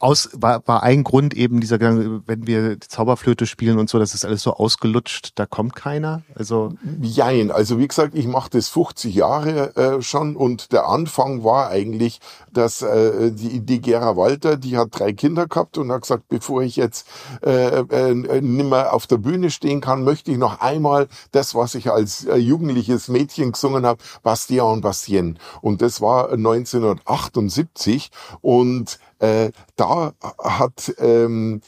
Aus, 0.03 0.31
war, 0.35 0.67
war 0.67 0.83
ein 0.83 1.05
Grund 1.05 1.33
eben 1.35 1.61
dieser 1.61 1.79
Gedanke, 1.79 2.23
wenn 2.27 2.47
wir 2.47 2.81
Zauberflöte 2.81 3.47
spielen 3.47 3.79
und 3.79 3.89
so, 3.89 4.01
das 4.01 4.15
ist 4.15 4.25
alles 4.25 4.43
so 4.43 4.55
ausgelutscht, 4.55 5.31
da 5.37 5.47
kommt 5.47 5.77
keiner. 5.77 6.23
Also 6.35 6.75
Jein, 7.01 7.53
also 7.53 7.79
wie 7.79 7.87
gesagt, 7.87 8.17
ich 8.17 8.27
mache 8.27 8.51
das 8.51 8.69
50 8.69 9.15
Jahre 9.15 9.77
äh, 9.77 10.03
schon 10.03 10.35
und 10.35 10.73
der 10.73 10.89
Anfang 10.89 11.45
war 11.45 11.69
eigentlich, 11.69 12.19
dass 12.53 12.83
äh, 12.83 13.31
die, 13.31 13.61
die 13.61 13.81
Gera 13.81 14.17
Walter, 14.17 14.57
die 14.57 14.77
hat 14.77 14.89
drei 14.91 15.13
Kinder 15.13 15.47
gehabt 15.47 15.79
und 15.79 15.93
hat 15.93 16.03
gesagt, 16.03 16.25
bevor 16.29 16.63
ich 16.63 16.75
jetzt 16.75 17.07
äh, 17.45 17.79
äh, 17.79 18.41
nimmer 18.41 18.93
auf 18.93 19.07
der 19.07 19.19
Bühne 19.19 19.53
stehen 19.53 19.81
kann, 19.81 20.03
möchte 20.03 20.33
ich 20.33 20.39
noch 20.39 20.61
einmal 20.61 21.07
das, 21.31 21.55
was 21.55 21.77
ich 21.77 21.93
als 21.93 22.25
äh, 22.25 22.37
jugendliches 22.37 23.07
Mädchen 23.07 23.53
gesungen 23.53 23.87
habe, 23.87 24.03
Bastien 24.25 24.65
und 24.65 24.81
Bastien. 24.81 25.39
Und 25.61 25.81
das 25.81 26.01
war 26.01 26.33
1978 26.33 28.11
und 28.41 28.99
äh, 29.23 29.53
da 29.77 30.13
hat, 30.39 30.95
ähm, 30.99 31.63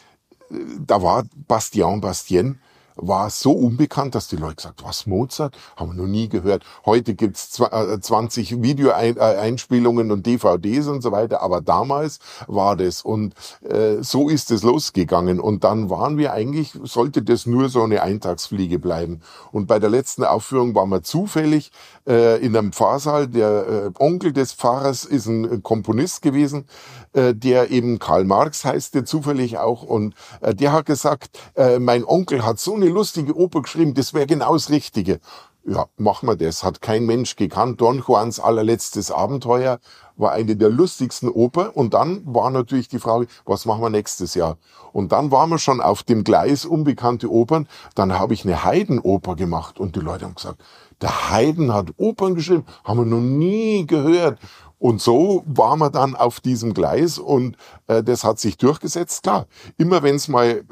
da 0.79 1.03
war 1.03 1.25
Bastien 1.35 2.01
Bastien 2.01 2.61
war 2.96 3.30
so 3.30 3.52
unbekannt, 3.52 4.14
dass 4.14 4.28
die 4.28 4.37
Leute 4.37 4.57
gesagt 4.57 4.85
was 4.85 5.07
Mozart? 5.07 5.57
Haben 5.76 5.90
wir 5.96 6.02
noch 6.02 6.09
nie 6.09 6.28
gehört. 6.28 6.64
Heute 6.87 7.14
gibt's 7.14 7.50
20 7.50 8.52
äh, 8.52 8.62
Videoeinspielungen 8.62 10.11
und 10.11 10.26
DVDs 10.26 10.87
und 10.88 11.02
so 11.02 11.12
weiter, 11.12 11.42
aber 11.42 11.61
damals 11.61 12.18
war 12.46 12.76
das 12.76 13.02
und 13.02 13.35
äh, 13.68 14.02
so 14.02 14.28
ist 14.28 14.50
es 14.50 14.62
losgegangen 14.62 15.40
und 15.40 15.64
dann 15.64 15.90
waren 15.90 16.18
wir 16.18 16.33
eigentlich, 16.33 16.72
sollte 16.83 17.22
das 17.22 17.46
nur 17.46 17.68
so 17.68 17.83
eine 17.83 18.02
Eintagsfliege 18.02 18.78
bleiben. 18.78 19.20
Und 19.52 19.66
bei 19.66 19.78
der 19.78 19.90
letzten 19.90 20.24
Aufführung 20.24 20.74
waren 20.74 20.90
wir 20.90 21.02
zufällig 21.02 21.70
äh, 22.07 22.44
in 22.44 22.57
einem 22.57 22.72
Pfarrsaal. 22.72 23.28
Der 23.28 23.66
äh, 23.66 23.90
Onkel 23.98 24.33
des 24.33 24.52
Pfarrers 24.52 25.04
ist 25.04 25.26
ein 25.26 25.62
Komponist 25.62 26.22
gewesen, 26.22 26.66
äh, 27.12 27.35
der 27.35 27.70
eben 27.70 27.98
Karl 27.98 28.24
Marx 28.24 28.64
heißt, 28.64 28.94
der 28.94 29.04
zufällig 29.04 29.59
auch 29.59 29.83
und 29.83 30.14
äh, 30.40 30.54
der 30.54 30.72
hat 30.72 30.87
gesagt, 30.87 31.38
äh, 31.57 31.78
mein 31.78 32.04
Onkel 32.04 32.44
hat 32.44 32.59
so 32.59 32.74
eine 32.74 32.84
lustige 32.88 33.37
Oper 33.37 33.62
geschrieben, 33.62 33.94
das 33.94 34.14
wäre 34.14 34.27
genau 34.27 34.53
das 34.53 34.70
Richtige. 34.70 35.20
Ja, 35.66 35.87
machen 35.97 36.29
wir 36.29 36.37
das. 36.37 36.62
Hat 36.62 36.83
kein 36.83 37.07
Mensch 37.07 37.37
gekannt. 37.37 37.81
Don 37.81 38.05
Juans 38.07 38.38
allerletztes 38.38 39.11
Abenteuer 39.11 39.79
war 40.16 40.33
eine 40.33 40.57
der 40.57 40.68
lustigsten 40.68 41.31
Oper. 41.31 41.75
Und 41.75 41.94
dann 41.94 42.23
war 42.27 42.51
natürlich 42.51 42.88
die 42.88 42.99
Frage, 42.99 43.29
was 43.47 43.64
machen 43.64 43.81
wir 43.81 43.88
nächstes 43.88 44.35
Jahr? 44.35 44.59
Und 44.92 45.12
dann 45.12 45.31
waren 45.31 45.49
wir 45.49 45.59
schon 45.59 45.81
auf 45.81 46.03
dem 46.03 46.23
Gleis 46.23 46.66
unbekannte 46.66 47.31
Opern. 47.31 47.66
Dann 47.94 48.18
habe 48.18 48.35
ich 48.35 48.44
eine 48.44 48.62
Heidenoper 48.62 49.37
gemacht 49.37 49.81
und 49.81 49.97
die 49.97 50.01
Leute 50.01 50.27
haben 50.27 50.35
gesagt, 50.35 50.62
der 51.01 51.31
Haydn 51.31 51.73
hat 51.73 51.94
Opern 51.97 52.35
geschrieben, 52.35 52.66
haben 52.85 52.99
wir 52.99 53.07
noch 53.07 53.20
nie 53.20 53.87
gehört. 53.87 54.38
Und 54.85 55.01
so 55.01 55.42
war 55.47 55.77
man 55.77 55.92
dann 55.92 56.14
auf 56.14 56.40
diesem 56.40 56.75
Gleis 56.75 57.18
und 57.18 57.57
äh, 57.87 58.03
das 58.03 58.23
hat 58.23 58.38
sich 58.38 58.59
durchgesetzt. 58.59 59.23
Klar, 59.23 59.47
immer 59.79 60.03
wenn 60.03 60.16
es 60.16 60.29
mal 60.29 60.62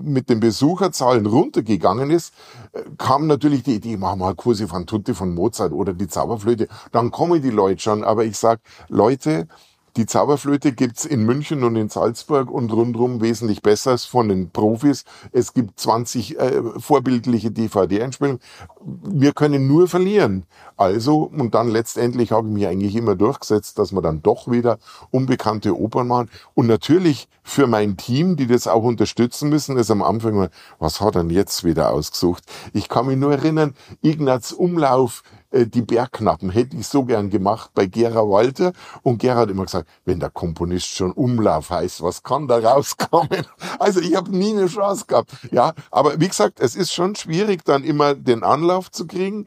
mit 0.00 0.30
den 0.30 0.38
Besucherzahlen 0.38 1.26
runtergegangen 1.26 2.12
ist, 2.12 2.32
äh, 2.72 2.82
kam 2.98 3.26
natürlich 3.26 3.64
die 3.64 3.74
Idee, 3.74 3.96
machen 3.96 4.20
wir 4.20 4.26
mal 4.26 4.36
Kurse 4.36 4.68
von 4.68 4.86
Tutti 4.86 5.12
von 5.12 5.34
Mozart 5.34 5.72
oder 5.72 5.92
die 5.92 6.06
Zauberflöte. 6.06 6.68
Dann 6.92 7.10
kommen 7.10 7.42
die 7.42 7.50
Leute 7.50 7.82
schon. 7.82 8.04
Aber 8.04 8.24
ich 8.24 8.38
sag, 8.38 8.60
Leute, 8.86 9.48
die 9.96 10.06
Zauberflöte 10.06 10.72
gibt's 10.72 11.04
in 11.04 11.24
München 11.24 11.64
und 11.64 11.76
in 11.76 11.88
Salzburg 11.88 12.50
und 12.50 12.72
rundherum 12.72 13.20
wesentlich 13.20 13.62
besser 13.62 13.98
von 13.98 14.28
den 14.28 14.50
Profis. 14.50 15.04
Es 15.32 15.54
gibt 15.54 15.80
20 15.80 16.38
äh, 16.38 16.62
vorbildliche 16.78 17.50
DVD-Einspielungen. 17.50 18.40
Wir 18.80 19.32
können 19.32 19.66
nur 19.66 19.88
verlieren. 19.88 20.44
Also, 20.76 21.22
und 21.22 21.54
dann 21.54 21.68
letztendlich 21.68 22.32
habe 22.32 22.48
ich 22.48 22.54
mich 22.54 22.66
eigentlich 22.66 22.94
immer 22.94 23.16
durchgesetzt, 23.16 23.78
dass 23.78 23.92
wir 23.92 24.02
dann 24.02 24.22
doch 24.22 24.50
wieder 24.50 24.78
unbekannte 25.10 25.76
Opern 25.76 26.08
machen. 26.08 26.30
Und 26.54 26.66
natürlich 26.66 27.28
für 27.42 27.66
mein 27.66 27.96
Team, 27.96 28.36
die 28.36 28.46
das 28.46 28.68
auch 28.68 28.82
unterstützen 28.82 29.48
müssen, 29.48 29.76
ist 29.78 29.90
am 29.90 30.02
Anfang 30.02 30.48
was 30.78 31.00
hat 31.00 31.16
er 31.16 31.22
denn 31.22 31.30
jetzt 31.30 31.64
wieder 31.64 31.90
ausgesucht? 31.90 32.44
Ich 32.72 32.88
kann 32.88 33.06
mich 33.06 33.16
nur 33.16 33.32
erinnern, 33.32 33.74
Ignaz 34.02 34.52
Umlauf, 34.52 35.22
äh, 35.50 35.66
die 35.66 35.82
Bergknappen 35.82 36.50
hätte 36.50 36.76
ich 36.76 36.86
so 36.86 37.04
gern 37.04 37.30
gemacht 37.30 37.70
bei 37.74 37.86
Gera 37.86 38.28
Walter. 38.28 38.72
Und 39.02 39.18
Gera 39.18 39.40
hat 39.40 39.50
immer 39.50 39.64
gesagt, 39.64 39.88
wenn 40.04 40.20
der 40.20 40.30
Komponist 40.30 40.88
schon 40.88 41.12
Umlauf 41.12 41.70
heißt, 41.70 42.02
was 42.02 42.22
kann 42.22 42.48
da 42.48 42.58
rauskommen? 42.58 43.28
Also 43.78 44.00
ich 44.00 44.16
habe 44.16 44.36
nie 44.36 44.52
eine 44.52 44.66
Chance 44.66 45.04
gehabt. 45.06 45.30
Ja, 45.50 45.72
aber 45.90 46.20
wie 46.20 46.28
gesagt, 46.28 46.60
es 46.60 46.74
ist 46.74 46.92
schon 46.92 47.14
schwierig, 47.14 47.64
dann 47.64 47.84
immer 47.84 48.14
den 48.14 48.42
Anlauf 48.42 48.90
zu 48.90 49.06
kriegen. 49.06 49.44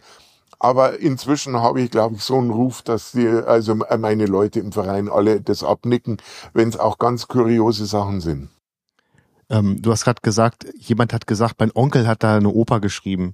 Aber 0.60 1.00
inzwischen 1.00 1.60
habe 1.60 1.82
ich, 1.82 1.92
glaube 1.92 2.16
ich, 2.16 2.24
so 2.24 2.38
einen 2.38 2.52
Ruf, 2.52 2.82
dass 2.82 3.12
die, 3.12 3.28
also 3.28 3.76
meine 3.76 4.26
Leute 4.26 4.60
im 4.60 4.72
Verein 4.72 5.10
alle 5.10 5.42
das 5.42 5.64
abnicken, 5.64 6.18
wenn 6.54 6.70
es 6.70 6.78
auch 6.78 6.98
ganz 6.98 7.28
kuriose 7.28 7.86
Sachen 7.86 8.22
sind. 8.22 8.50
Ähm, 9.50 9.82
du 9.82 9.92
hast 9.92 10.06
gerade 10.06 10.22
gesagt, 10.22 10.66
jemand 10.78 11.14
hat 11.14 11.28
gesagt, 11.28 11.56
mein 11.60 11.72
Onkel 11.74 12.08
hat 12.08 12.24
da 12.24 12.38
eine 12.38 12.50
Oper 12.50 12.80
geschrieben 12.80 13.34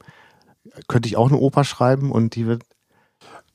könnte 0.87 1.07
ich 1.07 1.17
auch 1.17 1.29
eine 1.29 1.37
Oper 1.37 1.63
schreiben 1.63 2.11
und 2.11 2.35
die 2.35 2.45
wird. 2.47 2.63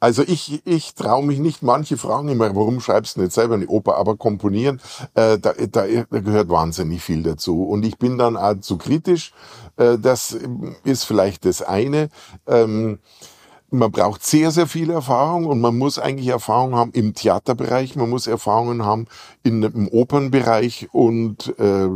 Also 0.00 0.24
ich, 0.26 0.66
ich 0.66 0.94
traue 0.96 1.24
mich 1.24 1.38
nicht, 1.38 1.62
manche 1.62 1.96
fragen 1.96 2.28
immer, 2.28 2.56
warum 2.56 2.80
schreibst 2.80 3.16
du 3.16 3.20
nicht 3.20 3.32
selber 3.32 3.54
eine 3.54 3.68
Oper, 3.68 3.98
aber 3.98 4.16
komponieren, 4.16 4.80
äh, 5.14 5.38
da, 5.38 5.52
da, 5.52 5.86
gehört 5.86 6.48
wahnsinnig 6.48 7.02
viel 7.02 7.22
dazu. 7.22 7.62
Und 7.62 7.84
ich 7.84 7.98
bin 7.98 8.18
dann 8.18 8.36
auch 8.36 8.58
zu 8.58 8.78
kritisch, 8.78 9.32
äh, 9.76 9.98
das 9.98 10.36
ist 10.82 11.04
vielleicht 11.04 11.44
das 11.44 11.62
eine. 11.62 12.08
Ähm, 12.48 12.98
man 13.72 13.90
braucht 13.90 14.22
sehr, 14.24 14.50
sehr 14.50 14.66
viel 14.66 14.90
Erfahrung 14.90 15.46
und 15.46 15.60
man 15.60 15.76
muss 15.76 15.98
eigentlich 15.98 16.28
Erfahrung 16.28 16.74
haben 16.74 16.92
im 16.92 17.14
Theaterbereich, 17.14 17.96
man 17.96 18.10
muss 18.10 18.26
Erfahrungen 18.26 18.84
haben 18.84 19.06
in, 19.42 19.62
im 19.62 19.88
Opernbereich 19.88 20.88
und 20.92 21.58
äh, 21.58 21.88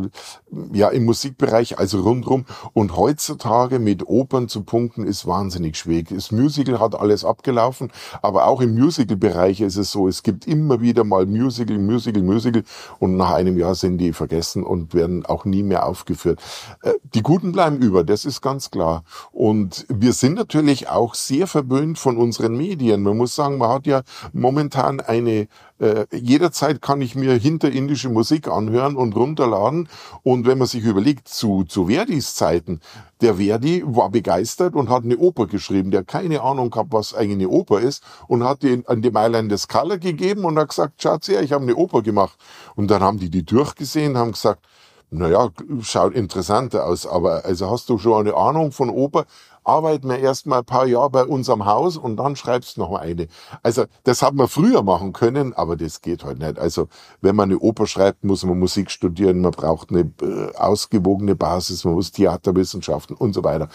ja 0.73 0.89
im 0.89 1.05
Musikbereich, 1.05 1.79
also 1.79 2.01
rundrum. 2.01 2.47
Und 2.73 2.97
heutzutage 2.97 3.79
mit 3.79 4.09
Opern 4.09 4.49
zu 4.49 4.63
punkten 4.63 5.05
ist 5.05 5.27
wahnsinnig 5.27 5.77
schwierig. 5.77 6.09
Das 6.09 6.33
Musical 6.33 6.81
hat 6.81 6.95
alles 6.95 7.25
abgelaufen, 7.25 7.93
aber 8.23 8.47
auch 8.47 8.63
im 8.63 8.75
Musical-Bereich 8.75 9.61
ist 9.61 9.77
es 9.77 9.93
so, 9.93 10.09
es 10.09 10.23
gibt 10.23 10.47
immer 10.47 10.81
wieder 10.81 11.05
mal 11.05 11.27
Musical, 11.27 11.79
Musical, 11.79 12.23
Musical 12.23 12.63
und 12.99 13.17
nach 13.17 13.33
einem 13.33 13.59
Jahr 13.59 13.75
sind 13.75 13.99
die 13.99 14.15
vergessen 14.15 14.65
und 14.65 14.95
werden 14.95 15.27
auch 15.27 15.45
nie 15.45 15.63
mehr 15.63 15.85
aufgeführt. 15.87 16.41
Äh, 16.83 16.95
die 17.15 17.23
Guten 17.23 17.53
bleiben 17.53 17.79
über, 17.79 18.03
das 18.03 18.25
ist 18.25 18.41
ganz 18.41 18.71
klar. 18.71 19.05
Und 19.31 19.85
wir 19.89 20.15
sind 20.15 20.35
natürlich 20.35 20.89
auch 20.89 21.15
sehr 21.15 21.47
verwöhnt 21.67 21.99
von 21.99 22.17
unseren 22.17 22.57
Medien. 22.57 23.03
Man 23.03 23.17
muss 23.17 23.35
sagen, 23.35 23.59
man 23.59 23.71
hat 23.71 23.87
ja 23.87 24.03
momentan 24.33 25.01
eine 25.01 25.49
äh, 25.79 26.07
jederzeit 26.11 26.81
kann 26.81 27.03
ich 27.03 27.15
mir 27.15 27.35
hinterindische 27.35 28.09
Musik 28.09 28.49
anhören 28.49 28.97
und 28.97 29.15
runterladen. 29.15 29.89
Und 30.23 30.47
wenn 30.47 30.59
man 30.59 30.67
sich 30.67 30.85
überlegt, 30.85 31.29
zu, 31.29 31.65
zu 31.65 31.87
Verdis 31.87 32.35
Zeiten, 32.35 32.81
der 33.21 33.35
Verdi 33.35 33.83
war 33.85 34.11
begeistert 34.11 34.75
und 34.75 34.89
hat 34.89 35.05
eine 35.05 35.19
Oper 35.19 35.47
geschrieben. 35.47 35.91
Der 35.91 36.03
keine 36.03 36.41
Ahnung 36.41 36.71
gehabt, 36.71 36.93
was 36.93 37.15
eigentlich 37.15 37.47
eine 37.47 37.49
Oper 37.49 37.81
ist 37.81 38.03
und 38.27 38.43
hat 38.43 38.63
die 38.63 38.83
an 38.87 39.03
die 39.03 39.11
Mailand 39.11 39.57
Scala 39.59 39.97
gegeben 39.97 40.45
und 40.45 40.59
hat 40.59 40.71
gesagt, 40.71 41.03
schaut 41.03 41.29
her, 41.29 41.43
ich 41.43 41.53
habe 41.53 41.65
eine 41.65 41.77
Oper 41.77 42.03
gemacht. 42.03 42.39
Und 42.75 42.91
dann 42.91 43.03
haben 43.03 43.19
die 43.19 43.31
die 43.31 43.45
durchgesehen, 43.45 44.17
haben 44.17 44.33
gesagt, 44.33 44.67
naja, 45.11 45.51
schaut 45.83 46.15
interessanter 46.15 46.85
aus, 46.85 47.07
aber 47.07 47.45
also 47.45 47.71
hast 47.71 47.89
du 47.89 47.97
schon 47.99 48.27
eine 48.27 48.37
Ahnung 48.37 48.73
von 48.73 48.91
Oper? 48.91 49.27
Arbeiten 49.67 50.09
wir 50.09 50.19
erst 50.19 50.47
mal 50.47 50.59
ein 50.59 50.65
paar 50.65 50.87
Jahre 50.87 51.11
bei 51.11 51.25
unserem 51.25 51.67
Haus 51.67 51.97
und 51.97 52.17
dann 52.17 52.37
schreibst 52.37 52.77
du 52.77 52.81
noch 52.81 52.95
eine. 52.95 53.27
Also 53.63 53.85
das 54.05 54.23
hat 54.23 54.35
man 54.35 54.49
früher 54.49 54.83
machen 54.83 55.13
können, 55.13 55.53
aber 55.55 55.77
das 55.77 56.01
geht 56.01 56.25
halt 56.25 56.39
nicht. 56.39 56.59
Also 56.59 56.89
wenn 57.21 57.35
man 57.37 57.51
eine 57.51 57.59
Oper 57.59 57.87
schreibt, 57.87 58.25
muss 58.25 58.45
man 58.45 58.59
Musik 58.59 58.91
studieren, 58.91 59.41
man 59.41 59.51
braucht 59.51 59.91
eine 59.91 60.11
äh, 60.23 60.55
ausgewogene 60.57 61.35
Basis, 61.35 61.85
man 61.85 61.95
muss 61.95 62.13
Theaterwissenschaften 62.13 63.17
und 63.17 63.33
so 63.33 63.43
weiter. 63.43 63.69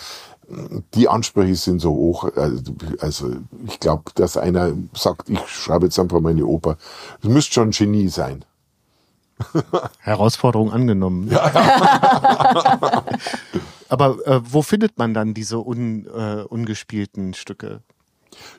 Die 0.96 1.08
Ansprüche 1.08 1.56
sind 1.56 1.80
so 1.80 1.92
hoch. 1.92 2.30
Also, 2.36 2.74
also 3.00 3.32
ich 3.68 3.80
glaube, 3.80 4.04
dass 4.16 4.38
einer 4.38 4.74
sagt, 4.94 5.30
ich 5.30 5.40
schreibe 5.48 5.86
jetzt 5.86 6.00
einfach 6.00 6.20
mal 6.20 6.30
eine 6.30 6.46
Oper. 6.46 6.78
Das 7.22 7.32
müsste 7.32 7.54
schon 7.54 7.70
ein 7.70 7.72
Genie 7.72 8.10
sein. 8.10 8.46
Herausforderung 10.00 10.72
angenommen. 10.72 11.30
Ja, 11.32 11.52
ja. 11.54 13.04
Aber 13.92 14.26
äh, 14.26 14.40
wo 14.46 14.62
findet 14.62 14.98
man 14.98 15.14
dann 15.14 15.34
diese 15.34 15.58
un, 15.58 16.08
äh, 16.08 16.44
ungespielten 16.48 17.34
Stücke? 17.34 17.82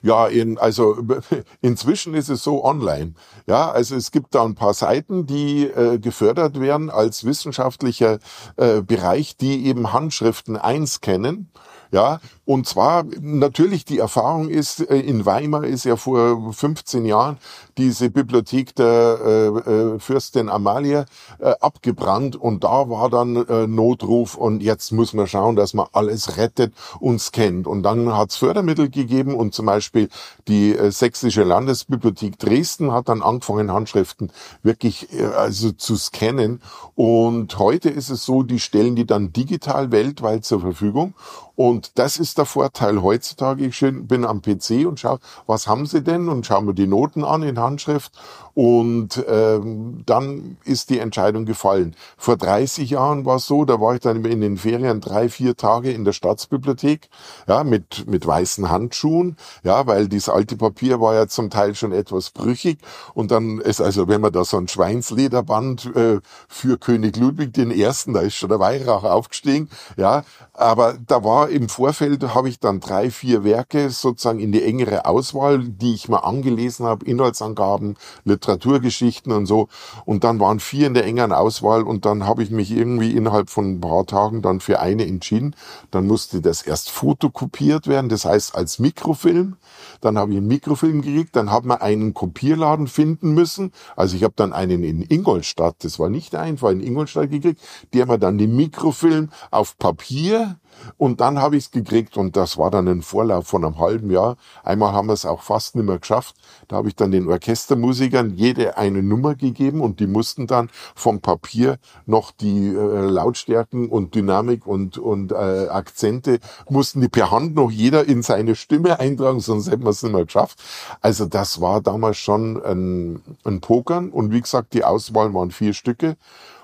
Ja, 0.03 0.27
in, 0.27 0.59
also 0.59 1.03
inzwischen 1.63 2.13
ist 2.13 2.29
es 2.29 2.45
so 2.45 2.63
online. 2.63 3.15
Ja, 3.47 3.71
also 3.71 3.97
es 3.97 4.11
gibt 4.11 4.35
da 4.35 4.45
ein 4.45 4.55
paar 4.55 4.75
Seiten, 4.75 5.27
die 5.27 5.65
äh, 5.65 5.99
gefördert 5.99 6.61
werden 6.61 6.91
als 6.91 7.25
wissenschaftlicher 7.25 8.19
äh, 8.57 8.83
Bereich, 8.83 9.39
die 9.39 9.65
eben 9.65 9.95
Handschriften 9.95 10.59
einscannen. 10.59 11.49
Ja, 11.93 12.21
und 12.45 12.67
zwar 12.67 13.05
natürlich 13.21 13.87
die 13.87 13.99
Erfahrung 13.99 14.51
ist, 14.51 14.81
äh, 14.81 14.99
in 14.99 15.25
Weimar 15.25 15.65
ist 15.65 15.85
ja 15.85 15.97
vor 15.97 16.53
15 16.53 17.07
Jahren 17.07 17.39
diese 17.79 18.11
Bibliothek 18.11 18.75
der 18.75 19.19
äh, 19.25 19.71
äh, 19.71 19.99
Fürstin 19.99 20.49
Amalie 20.49 21.07
äh, 21.39 21.53
abgebrannt 21.61 22.37
und 22.37 22.65
da 22.65 22.89
war 22.89 23.11
dann 23.11 23.37
äh, 23.37 23.67
Notruf 23.67 24.35
und 24.35 24.63
jetzt 24.63 24.93
muss 24.93 25.13
man 25.13 25.27
schauen, 25.27 25.57
dass 25.57 25.75
man 25.75 25.87
alles 25.93 26.37
rettet 26.37 26.73
und 27.01 27.21
scannt. 27.21 27.67
Und 27.67 27.83
dann 27.83 28.17
hat 28.17 28.31
es 28.31 28.37
Fördermittel 28.37 28.91
gegeben 28.91 29.35
und 29.35 29.55
zum 29.55 29.67
Beispiel 29.67 30.09
die 30.49 30.77
äh, 30.77 30.91
Sächsische 30.91 31.45
Landesbibliothek 31.45 32.39
Dresden 32.39 32.93
hat 32.93 33.09
dann 33.09 33.23
angefangen, 33.23 33.73
Handschriften 33.73 34.31
wirklich 34.63 35.13
äh, 35.13 35.25
also 35.25 35.73
zu 35.73 35.97
scannen. 35.97 36.61
Und 36.95 37.59
heute 37.59 37.89
ist 37.89 38.11
es 38.11 38.25
so, 38.25 38.43
die 38.43 38.61
stellen 38.61 38.97
die 38.97 39.07
dann 39.07 39.33
digital 39.33 39.93
weltweit 39.93 40.45
zur 40.45 40.61
Verfügung. 40.61 41.15
Und 41.55 41.99
das 41.99 42.19
ist 42.19 42.39
der 42.39 42.47
Vorteil 42.47 43.03
heutzutage. 43.03 43.67
Ich 43.67 43.81
bin 43.81 44.25
am 44.25 44.41
PC 44.41 44.87
und 44.87 44.99
schaue, 44.99 45.21
was 45.47 45.67
haben 45.67 45.87
sie 45.87 46.03
denn? 46.03 46.29
Und 46.29 46.47
schaue 46.47 46.63
mir 46.63 46.75
die 46.75 46.87
Noten 46.87 47.25
an 47.25 47.43
in 47.43 47.59
Handschrift 47.63 48.13
und 48.55 49.25
ähm, 49.29 50.03
dann 50.05 50.59
ist 50.65 50.91
die 50.91 50.99
Entscheidung 50.99 51.47
gefallen. 51.47 51.97
Vor 52.19 52.37
30 52.37 52.91
Jahren 52.91 53.25
war 53.25 53.37
es 53.37 53.47
so, 53.47 53.65
da 53.65 53.81
war 53.81 53.95
ich 53.95 54.01
dann 54.01 54.25
in 54.25 54.41
den 54.41 54.59
Ferien 54.59 55.01
drei, 55.01 55.29
vier 55.29 55.57
Tage 55.57 55.91
in 55.91 56.05
der 56.05 56.13
Staatsbibliothek, 56.13 57.09
ja, 57.49 57.65
mit, 57.65 58.07
mit 58.07 58.27
weißen 58.27 58.69
Handschuhen, 58.69 59.37
ja, 59.65 59.87
weil 59.87 60.09
dieses 60.09 60.29
alte 60.29 60.57
Papier 60.57 61.01
war 61.01 61.15
ja 61.15 61.27
zum 61.29 61.49
Teil 61.49 61.75
schon 61.75 61.93
etwas 61.93 62.31
brüchig. 62.31 62.79
Und 63.15 63.31
dann 63.31 63.59
ist 63.59 63.81
also, 63.81 64.09
wenn 64.09 64.21
man 64.21 64.33
da 64.33 64.45
so 64.45 64.59
ein 64.59 64.69
Schweinslederband 64.69 65.97
äh, 65.97 66.21
für 66.49 66.79
König 66.79 67.17
Ludwig 67.17 67.55
den 67.55 67.71
Ersten, 67.71 68.13
da 68.13 68.21
ist 68.21 68.35
schon 68.35 68.51
der 68.51 68.61
Weihrauch 68.61 69.05
aufgestiegen, 69.05 69.71
ja, 69.97 70.25
aber 70.53 70.99
da 71.07 71.25
war 71.25 71.49
im 71.49 71.69
Vorfeld, 71.69 72.23
habe 72.35 72.49
ich 72.49 72.61
dann 72.61 72.81
drei, 72.81 73.11
vier 73.11 73.45
Werke 73.45 73.89
sozusagen 73.89 74.41
in 74.41 74.53
die 74.53 74.63
engere 74.63 75.07
Auswahl, 75.07 75.61
die 75.61 75.95
ich 75.95 76.09
mal 76.09 76.19
angelesen 76.19 76.85
habe, 76.85 77.07
Inhaltsangaben, 77.07 77.97
Literaturgeschichten 78.43 79.33
und 79.33 79.47
so. 79.47 79.69
Und 80.05 80.25
dann 80.25 80.41
waren 80.41 80.61
vier 80.61 80.87
in 80.87 80.95
der 80.95 81.05
engeren 81.05 81.33
Auswahl 81.33 81.83
und 81.83 82.05
dann 82.05 82.27
habe 82.27 82.43
ich 82.43 82.51
mich 82.51 82.71
irgendwie 82.71 83.13
innerhalb 83.13 83.51
von 83.51 83.73
ein 83.73 83.81
paar 83.81 84.07
Tagen 84.07 84.43
dann 84.43 84.61
für 84.61 84.81
eine 84.81 85.07
entschieden. 85.07 85.55
Dann 85.91 86.07
musste 86.07 86.41
das 86.41 86.63
erst 86.63 86.91
fotokopiert 86.91 87.87
werden, 87.87 88.09
das 88.09 88.25
heißt 88.25 88.55
als 88.55 88.79
Mikrofilm. 88.79 89.57
Dann 90.01 90.19
habe 90.19 90.33
ich 90.33 90.39
einen 90.39 90.49
Mikrofilm 90.49 91.03
gekriegt, 91.03 91.37
dann 91.37 91.51
hat 91.51 91.65
man 91.65 91.81
einen 91.81 92.15
Kopierladen 92.15 92.89
finden 92.89 93.33
müssen. 93.35 93.73
Also 93.97 94.17
ich 94.17 94.25
habe 94.25 94.35
dann 94.37 94.53
einen 94.53 94.83
in 94.83 95.03
Ingolstadt, 95.03 95.77
das 95.81 95.99
war 95.99 96.09
nicht 96.09 96.35
einfach, 96.35 96.71
in 96.71 96.81
Ingolstadt 96.81 97.31
gekriegt, 97.31 97.61
der 97.95 98.07
mir 98.07 98.19
dann 98.19 98.39
den 98.39 98.57
Mikrofilm 98.57 99.31
auf 99.51 99.79
Papier 99.79 100.57
und 100.97 101.21
dann 101.21 101.41
habe 101.41 101.57
ich 101.57 101.65
es 101.65 101.71
gekriegt 101.71 102.17
und 102.17 102.37
das 102.37 102.59
war 102.59 102.71
dann 102.71 102.89
ein 102.89 103.03
Vorlauf 103.03 103.47
von 103.47 103.65
einem 103.65 103.79
halben 103.79 104.11
Jahr. 104.11 104.37
Einmal 104.63 104.93
haben 104.93 105.09
wir 105.09 105.15
es 105.15 105.27
auch 105.27 105.43
fast 105.43 105.75
nicht 105.77 105.85
mehr 105.85 105.99
geschafft. 105.99 106.37
Da 106.69 106.77
habe 106.77 106.89
ich 106.89 106.97
dann 106.97 107.11
den 107.11 107.29
Orchestermusikern 107.29 108.35
jede 108.35 108.77
eine 108.77 109.03
Nummer 109.03 109.35
gegeben 109.35 109.81
und 109.81 110.01
die 110.01 110.07
mussten 110.07 110.47
dann 110.47 110.71
vom 110.95 111.21
Papier 111.21 111.79
noch 112.07 112.31
die 112.31 112.69
äh, 112.69 113.01
Lautstärken 113.01 113.89
und 113.89 114.15
Dynamik 114.15 114.67
und, 114.67 114.99
und 114.99 115.33
äh, 115.33 115.69
Akzente, 115.69 116.39
mussten 116.69 117.01
die 117.01 117.09
per 117.09 117.31
Hand 117.31 117.55
noch 117.55 117.71
jeder 117.71 118.07
in 118.07 118.23
seine 118.23 118.55
Stimme 118.55 119.01
eintragen, 119.01 119.41
sonst 119.41 119.71
hätten 119.71 119.85
wir 119.85 119.91
es 119.91 120.03
nicht 120.03 120.13
mehr 120.13 120.25
geschafft. 120.25 120.59
Also 121.01 121.27
das 121.27 121.61
war 121.61 121.81
damals 121.81 122.19
schon 122.19 122.63
ein, 122.65 123.23
ein 123.45 123.61
Pokern 123.61 124.11
und 124.11 124.33
wie 124.33 124.41
gesagt, 124.41 124.75
die 124.75 124.85
Auswahl 124.85 125.35
waren 125.35 125.51
vier 125.51 125.75
Stücke. 125.75 126.17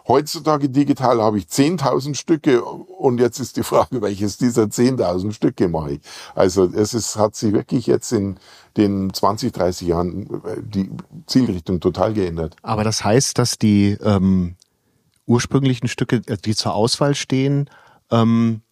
Heutzutage 0.08 0.70
digital 0.70 1.20
habe 1.20 1.38
ich 1.38 1.44
10.000 1.44 2.14
Stücke 2.14 2.64
und 2.64 3.20
jetzt 3.20 3.38
ist 3.38 3.58
die 3.58 3.62
Frage, 3.62 4.00
welches 4.02 4.38
dieser 4.38 4.64
10.000 4.64 5.32
Stücke 5.32 5.68
mache 5.68 5.92
ich. 5.92 6.00
Also 6.34 6.64
es 6.64 6.94
ist, 6.94 7.16
hat 7.16 7.36
sich 7.36 7.52
wirklich 7.52 7.86
jetzt 7.86 8.10
in 8.12 8.38
den 8.76 9.12
20, 9.12 9.52
30 9.52 9.86
Jahren 9.86 10.22
äh, 10.44 10.62
die 10.62 10.90
Zielrichtung 11.26 11.80
total 11.80 12.14
geändert. 12.14 12.56
Aber 12.62 12.84
das 12.84 13.04
heißt, 13.04 13.38
dass 13.38 13.58
die 13.58 13.98
ähm, 14.02 14.56
ursprünglichen 15.26 15.88
Stücke, 15.88 16.22
äh, 16.26 16.38
die 16.42 16.54
zur 16.54 16.74
Auswahl 16.74 17.14
stehen, 17.14 17.68
ähm, 18.10 18.62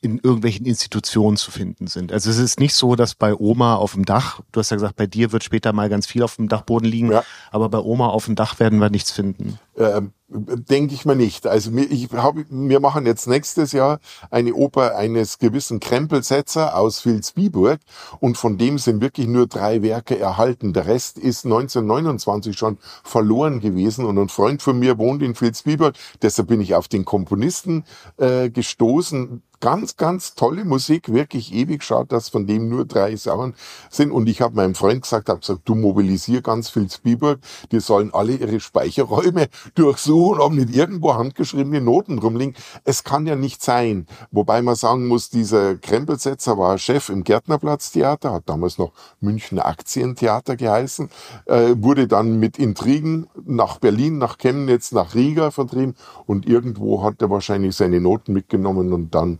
in 0.00 0.18
irgendwelchen 0.18 0.64
Institutionen 0.64 1.36
zu 1.36 1.50
finden 1.50 1.88
sind. 1.88 2.12
Also 2.12 2.30
es 2.30 2.38
ist 2.38 2.60
nicht 2.60 2.74
so, 2.74 2.94
dass 2.94 3.16
bei 3.16 3.34
Oma 3.34 3.74
auf 3.74 3.94
dem 3.94 4.04
Dach, 4.04 4.40
du 4.52 4.60
hast 4.60 4.70
ja 4.70 4.76
gesagt, 4.76 4.96
bei 4.96 5.06
dir 5.06 5.32
wird 5.32 5.42
später 5.42 5.72
mal 5.72 5.88
ganz 5.88 6.06
viel 6.06 6.22
auf 6.22 6.36
dem 6.36 6.48
Dachboden 6.48 6.88
liegen, 6.88 7.10
ja. 7.10 7.24
aber 7.50 7.68
bei 7.68 7.78
Oma 7.78 8.08
auf 8.08 8.26
dem 8.26 8.36
Dach 8.36 8.60
werden 8.60 8.78
wir 8.78 8.90
nichts 8.90 9.10
finden. 9.10 9.58
Ähm, 9.78 10.12
Denke 10.30 10.92
ich 10.92 11.06
mir 11.06 11.16
nicht. 11.16 11.46
Also 11.46 11.74
wir, 11.74 11.90
ich 11.90 12.10
hab, 12.12 12.34
wir 12.50 12.80
machen 12.80 13.06
jetzt 13.06 13.26
nächstes 13.28 13.72
Jahr 13.72 13.98
eine 14.30 14.52
Oper 14.52 14.94
eines 14.94 15.38
gewissen 15.38 15.80
Krempelsetzer 15.80 16.76
aus 16.76 17.06
Vilsbiburg 17.06 17.80
und 18.20 18.36
von 18.36 18.58
dem 18.58 18.76
sind 18.76 19.00
wirklich 19.00 19.26
nur 19.26 19.46
drei 19.46 19.80
Werke 19.80 20.18
erhalten. 20.18 20.74
Der 20.74 20.86
Rest 20.86 21.16
ist 21.16 21.46
1929 21.46 22.58
schon 22.58 22.76
verloren 23.04 23.60
gewesen 23.60 24.04
und 24.04 24.18
ein 24.18 24.28
Freund 24.28 24.60
von 24.60 24.78
mir 24.78 24.98
wohnt 24.98 25.22
in 25.22 25.34
Vilsbiburg, 25.34 25.94
deshalb 26.20 26.48
bin 26.48 26.60
ich 26.60 26.74
auf 26.74 26.88
den 26.88 27.06
Komponisten 27.06 27.84
äh, 28.18 28.50
gestoßen, 28.50 29.42
ganz, 29.60 29.96
ganz 29.96 30.34
tolle 30.34 30.64
Musik, 30.64 31.12
wirklich 31.12 31.52
ewig 31.52 31.82
schaut, 31.82 32.12
dass 32.12 32.28
von 32.28 32.46
dem 32.46 32.68
nur 32.68 32.84
drei 32.84 33.16
Sachen 33.16 33.54
sind. 33.90 34.12
Und 34.12 34.28
ich 34.28 34.40
habe 34.40 34.54
meinem 34.54 34.74
Freund 34.74 35.02
gesagt, 35.02 35.28
hab 35.28 35.40
gesagt, 35.40 35.62
du 35.64 35.74
mobilisier 35.74 36.42
ganz 36.42 36.70
viel 36.70 36.88
Spielberg, 36.90 37.40
die 37.72 37.80
sollen 37.80 38.12
alle 38.14 38.34
ihre 38.34 38.60
Speicherräume 38.60 39.48
durchsuchen, 39.74 40.40
ob 40.40 40.52
nicht 40.52 40.74
irgendwo 40.74 41.14
handgeschriebene 41.14 41.80
Noten 41.80 42.18
rumliegen. 42.18 42.54
Es 42.84 43.04
kann 43.04 43.26
ja 43.26 43.36
nicht 43.36 43.62
sein. 43.62 44.06
Wobei 44.30 44.62
man 44.62 44.74
sagen 44.74 45.06
muss, 45.06 45.30
dieser 45.30 45.76
Krempelsetzer 45.76 46.58
war 46.58 46.78
Chef 46.78 47.08
im 47.08 47.24
Gärtnerplatztheater, 47.24 48.32
hat 48.32 48.48
damals 48.48 48.78
noch 48.78 48.92
Münchner 49.20 49.66
Aktientheater 49.66 50.56
geheißen, 50.56 51.10
äh, 51.46 51.74
wurde 51.76 52.08
dann 52.08 52.38
mit 52.38 52.58
Intrigen 52.58 53.28
nach 53.44 53.78
Berlin, 53.78 54.18
nach 54.18 54.38
Chemnitz, 54.38 54.92
nach 54.92 55.14
Riga 55.14 55.50
vertrieben 55.50 55.94
und 56.26 56.46
irgendwo 56.46 57.02
hat 57.02 57.20
er 57.22 57.30
wahrscheinlich 57.30 57.76
seine 57.76 58.00
Noten 58.00 58.32
mitgenommen 58.32 58.92
und 58.92 59.14
dann 59.14 59.38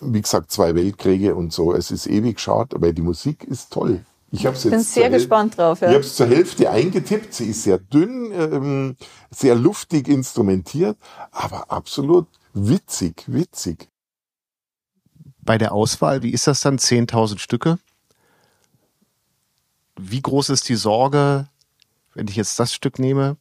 wie 0.00 0.20
gesagt, 0.20 0.50
zwei 0.50 0.74
Weltkriege 0.74 1.34
und 1.34 1.52
so. 1.52 1.72
Es 1.72 1.90
ist 1.90 2.06
ewig 2.06 2.38
schade, 2.40 2.76
aber 2.76 2.92
die 2.92 3.02
Musik 3.02 3.44
ist 3.44 3.72
toll. 3.72 4.04
Ich 4.32 4.46
habe 4.46 4.56
bin 4.58 4.80
sehr 4.80 5.10
gespannt 5.10 5.58
drauf. 5.58 5.80
Ja. 5.80 5.88
Ich 5.88 5.94
habe 5.94 6.04
es 6.04 6.14
zur 6.14 6.26
Hälfte 6.26 6.70
eingetippt. 6.70 7.34
Sie 7.34 7.46
ist 7.46 7.64
sehr 7.64 7.78
dünn, 7.78 8.30
ähm, 8.32 8.96
sehr 9.30 9.56
luftig 9.56 10.06
instrumentiert, 10.06 10.96
aber 11.32 11.70
absolut 11.70 12.28
witzig, 12.54 13.24
witzig. 13.26 13.88
Bei 15.42 15.58
der 15.58 15.72
Auswahl, 15.72 16.22
wie 16.22 16.30
ist 16.30 16.46
das 16.46 16.60
dann? 16.60 16.78
10.000 16.78 17.38
Stücke? 17.38 17.78
Wie 19.96 20.22
groß 20.22 20.50
ist 20.50 20.68
die 20.68 20.76
Sorge, 20.76 21.48
wenn 22.14 22.28
ich 22.28 22.36
jetzt 22.36 22.58
das 22.60 22.72
Stück 22.72 22.98
nehme? 22.98 23.36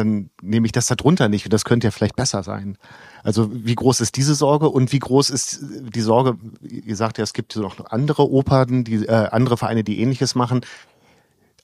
Dann 0.00 0.30
nehme 0.42 0.66
ich 0.66 0.72
das 0.72 0.86
darunter 0.86 1.28
nicht 1.28 1.46
und 1.46 1.52
das 1.52 1.64
könnte 1.64 1.86
ja 1.86 1.90
vielleicht 1.90 2.16
besser 2.16 2.42
sein. 2.42 2.76
Also 3.22 3.50
wie 3.52 3.74
groß 3.74 4.00
ist 4.00 4.16
diese 4.16 4.34
Sorge 4.34 4.68
und 4.68 4.92
wie 4.92 4.98
groß 4.98 5.30
ist 5.30 5.60
die 5.62 6.00
Sorge, 6.00 6.36
ihr 6.62 6.96
sagt 6.96 7.18
ja, 7.18 7.24
es 7.24 7.32
gibt 7.32 7.54
noch 7.56 7.90
andere 7.90 8.30
Opern, 8.30 8.84
die 8.84 9.06
äh, 9.06 9.28
andere 9.30 9.56
Vereine, 9.56 9.84
die 9.84 10.00
ähnliches 10.00 10.34
machen. 10.34 10.62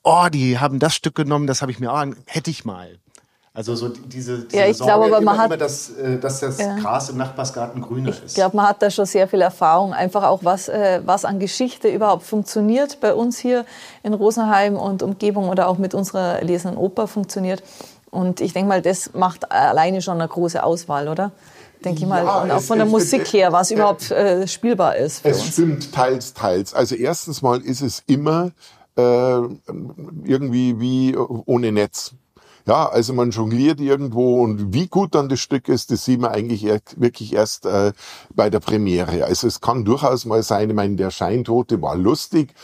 Oh, 0.05 0.29
die 0.33 0.59
haben 0.59 0.79
das 0.79 0.95
Stück 0.95 1.15
genommen, 1.15 1.47
das 1.47 1.63
habe 1.63 1.73
ich 1.73 1.81
mir 1.81 1.93
auch, 1.93 2.05
hätte 2.27 2.51
ich 2.51 2.65
mal. 2.65 2.99
Also 3.57 3.75
so 3.75 3.89
diese, 3.89 4.41
diese 4.41 4.57
ja, 4.59 4.67
ich 4.69 4.77
Sorge, 4.77 4.93
glaube, 4.93 5.07
aber 5.07 5.25
man 5.25 5.35
immer, 5.35 5.39
hat, 5.39 5.47
immer, 5.47 5.57
dass, 5.57 5.89
äh, 5.89 6.19
dass 6.19 6.41
das 6.41 6.59
ja. 6.59 6.77
Gras 6.77 7.09
im 7.09 7.17
Nachbarsgarten 7.17 7.81
grüner 7.81 8.11
ist. 8.11 8.23
Ich 8.27 8.35
glaube, 8.35 8.55
man 8.55 8.69
hat 8.69 8.83
da 8.83 8.91
schon 8.91 9.07
sehr 9.07 9.27
viel 9.29 9.41
Erfahrung, 9.41 9.95
einfach 9.95 10.25
auch 10.25 10.45
was, 10.45 10.69
äh, 10.69 11.01
was 11.07 11.25
an 11.25 11.41
Geschichte 11.41 11.89
überhaupt 11.89 12.25
funktioniert 12.25 13.01
bei 13.01 13.15
uns 13.15 13.39
hier 13.39 13.65
in 14.03 14.13
Rosenheim 14.13 14.77
und 14.77 15.03
Umgebung 15.03 15.49
oder 15.49 15.69
auch 15.69 15.79
mit 15.79 15.95
unserer 15.95 16.43
Lesenden 16.43 16.77
Oper 16.77 17.07
funktioniert. 17.07 17.63
Und 18.11 18.41
ich 18.41 18.53
denke 18.53 18.69
mal, 18.69 18.83
das 18.83 19.13
macht 19.15 19.51
alleine 19.51 20.01
schon 20.03 20.21
eine 20.21 20.29
große 20.29 20.63
Auswahl, 20.63 21.09
oder? 21.09 21.33
Denke 21.85 22.01
ich 22.01 22.07
mal. 22.07 22.25
Ja, 22.25 22.43
und 22.43 22.51
auch 22.51 22.63
von 22.63 22.79
der 22.79 22.87
Musik 22.87 23.23
es, 23.23 23.33
her, 23.33 23.53
was 23.53 23.71
überhaupt 23.71 24.11
äh, 24.11 24.47
spielbar 24.49 24.97
ist. 24.97 25.25
es 25.25 25.39
uns. 25.39 25.53
stimmt 25.53 25.93
teils, 25.93 26.33
teils. 26.33 26.73
Also 26.75 26.95
erstens 26.95 27.43
mal 27.43 27.61
ist 27.61 27.83
es 27.83 28.03
immer 28.07 28.53
äh, 28.97 29.03
irgendwie 30.25 30.81
wie 30.81 31.17
ohne 31.17 31.73
Netz. 31.73 32.15
Ja, 32.67 32.89
also 32.89 33.13
man 33.13 33.31
jongliert 33.31 33.81
irgendwo 33.81 34.43
und 34.43 34.73
wie 34.73 34.89
gut 34.89 35.15
dann 35.15 35.29
das 35.29 35.39
Stück 35.39 35.69
ist, 35.69 35.93
das 35.93 36.05
sieht 36.05 36.21
man 36.21 36.33
eigentlich 36.33 36.67
wirklich 36.97 37.33
erst 37.33 37.65
äh, 37.65 37.93
bei 38.35 38.51
der 38.51 38.59
Premiere. 38.59 39.25
Also 39.25 39.47
es 39.47 39.61
kann 39.61 39.85
durchaus 39.85 40.25
mal 40.25 40.43
sein, 40.43 40.71
ich 40.71 40.75
meine, 40.75 40.97
der 40.97 41.13
Scheintote 41.13 41.81
war 41.81 41.97
lustig, 41.97 42.55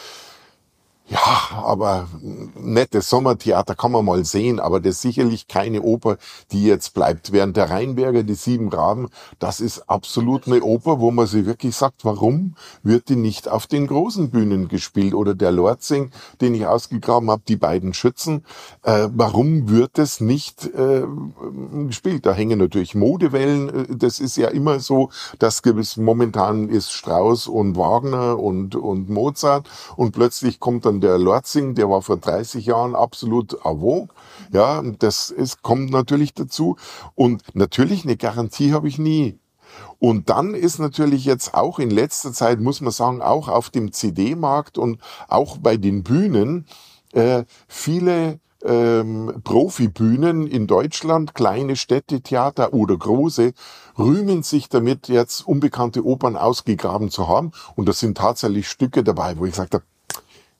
ja, 1.12 1.62
aber 1.62 2.08
nettes 2.54 3.10
Sommertheater 3.10 3.74
kann 3.74 3.92
man 3.92 4.04
mal 4.04 4.24
sehen, 4.24 4.58
aber 4.58 4.80
das 4.80 4.94
ist 4.94 5.02
sicherlich 5.02 5.46
keine 5.46 5.82
Oper, 5.82 6.16
die 6.52 6.64
jetzt 6.64 6.94
bleibt. 6.94 7.32
Während 7.32 7.56
der 7.58 7.68
Rheinberger, 7.68 8.22
die 8.22 8.34
Sieben 8.34 8.70
Raben, 8.70 9.10
das 9.38 9.60
ist 9.60 9.90
absolut 9.90 10.46
eine 10.46 10.62
Oper, 10.62 11.00
wo 11.00 11.10
man 11.10 11.26
sich 11.26 11.44
wirklich 11.44 11.76
sagt, 11.76 12.06
warum 12.06 12.54
wird 12.82 13.10
die 13.10 13.16
nicht 13.16 13.46
auf 13.46 13.66
den 13.66 13.88
großen 13.88 14.30
Bühnen 14.30 14.68
gespielt? 14.68 15.12
Oder 15.12 15.34
der 15.34 15.52
Lorzing, 15.52 16.12
den 16.40 16.54
ich 16.54 16.66
ausgegraben 16.66 17.30
habe, 17.30 17.42
die 17.46 17.56
beiden 17.56 17.92
Schützen, 17.92 18.46
äh, 18.82 19.08
warum 19.12 19.68
wird 19.68 19.98
es 19.98 20.20
nicht 20.20 20.64
äh, 20.64 21.04
gespielt? 21.88 22.24
Da 22.24 22.32
hängen 22.32 22.58
natürlich 22.58 22.94
Modewellen, 22.94 23.98
das 23.98 24.18
ist 24.18 24.38
ja 24.38 24.48
immer 24.48 24.80
so, 24.80 25.10
dass 25.38 25.60
gewiss 25.60 25.98
momentan 25.98 26.70
ist 26.70 26.90
Strauss 26.90 27.48
und 27.48 27.76
Wagner 27.76 28.38
und, 28.38 28.76
und 28.76 29.10
Mozart 29.10 29.68
und 29.96 30.12
plötzlich 30.12 30.58
kommt 30.58 30.86
dann 30.86 31.01
der 31.02 31.18
Lorzing, 31.18 31.74
der 31.74 31.90
war 31.90 32.02
vor 32.02 32.16
30 32.16 32.66
Jahren 32.66 32.94
absolut 32.94 33.58
vogue. 33.62 34.08
Ja, 34.52 34.82
das 34.98 35.30
ist, 35.30 35.62
kommt 35.62 35.90
natürlich 35.90 36.34
dazu. 36.34 36.76
Und 37.14 37.42
natürlich 37.54 38.04
eine 38.04 38.16
Garantie 38.16 38.72
habe 38.72 38.88
ich 38.88 38.98
nie. 38.98 39.38
Und 39.98 40.30
dann 40.30 40.54
ist 40.54 40.78
natürlich 40.78 41.24
jetzt 41.24 41.54
auch 41.54 41.78
in 41.78 41.90
letzter 41.90 42.32
Zeit, 42.32 42.60
muss 42.60 42.80
man 42.80 42.92
sagen, 42.92 43.22
auch 43.22 43.48
auf 43.48 43.70
dem 43.70 43.92
CD-Markt 43.92 44.78
und 44.78 45.00
auch 45.28 45.58
bei 45.58 45.76
den 45.76 46.02
Bühnen 46.02 46.66
äh, 47.12 47.44
viele 47.68 48.40
ähm, 48.64 49.40
Profibühnen 49.44 50.46
in 50.46 50.66
Deutschland, 50.66 51.34
kleine 51.34 51.76
Städtetheater 51.76 52.72
oder 52.72 52.96
große, 52.96 53.52
rühmen 53.98 54.42
sich 54.42 54.68
damit, 54.68 55.08
jetzt 55.08 55.46
unbekannte 55.46 56.04
Opern 56.04 56.36
ausgegraben 56.36 57.10
zu 57.10 57.28
haben. 57.28 57.52
Und 57.76 57.88
das 57.88 58.00
sind 58.00 58.16
tatsächlich 58.18 58.68
Stücke 58.68 59.02
dabei, 59.02 59.38
wo 59.38 59.44
ich 59.44 59.52
gesagt 59.52 59.74
habe, 59.74 59.84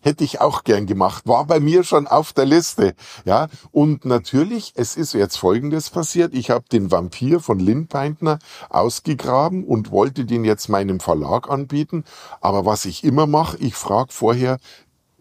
hätte 0.02 0.24
ich 0.24 0.40
auch 0.40 0.64
gern 0.64 0.86
gemacht, 0.86 1.26
war 1.26 1.46
bei 1.46 1.60
mir 1.60 1.84
schon 1.84 2.06
auf 2.06 2.32
der 2.32 2.44
Liste. 2.44 2.94
Ja, 3.24 3.48
und 3.70 4.04
natürlich, 4.04 4.72
es 4.76 4.96
ist 4.96 5.14
jetzt 5.14 5.36
Folgendes 5.36 5.88
passiert. 5.88 6.34
Ich 6.34 6.50
habe 6.50 6.64
den 6.70 6.90
Vampir 6.90 7.40
von 7.40 7.58
Lindpeintner 7.58 8.38
ausgegraben 8.68 9.64
und 9.64 9.90
wollte 9.90 10.26
den 10.26 10.44
jetzt 10.44 10.68
meinem 10.68 11.00
Verlag 11.00 11.48
anbieten. 11.48 12.04
Aber 12.40 12.66
was 12.66 12.84
ich 12.84 13.04
immer 13.04 13.26
mache, 13.26 13.56
ich 13.58 13.74
frage 13.74 14.12
vorher, 14.12 14.58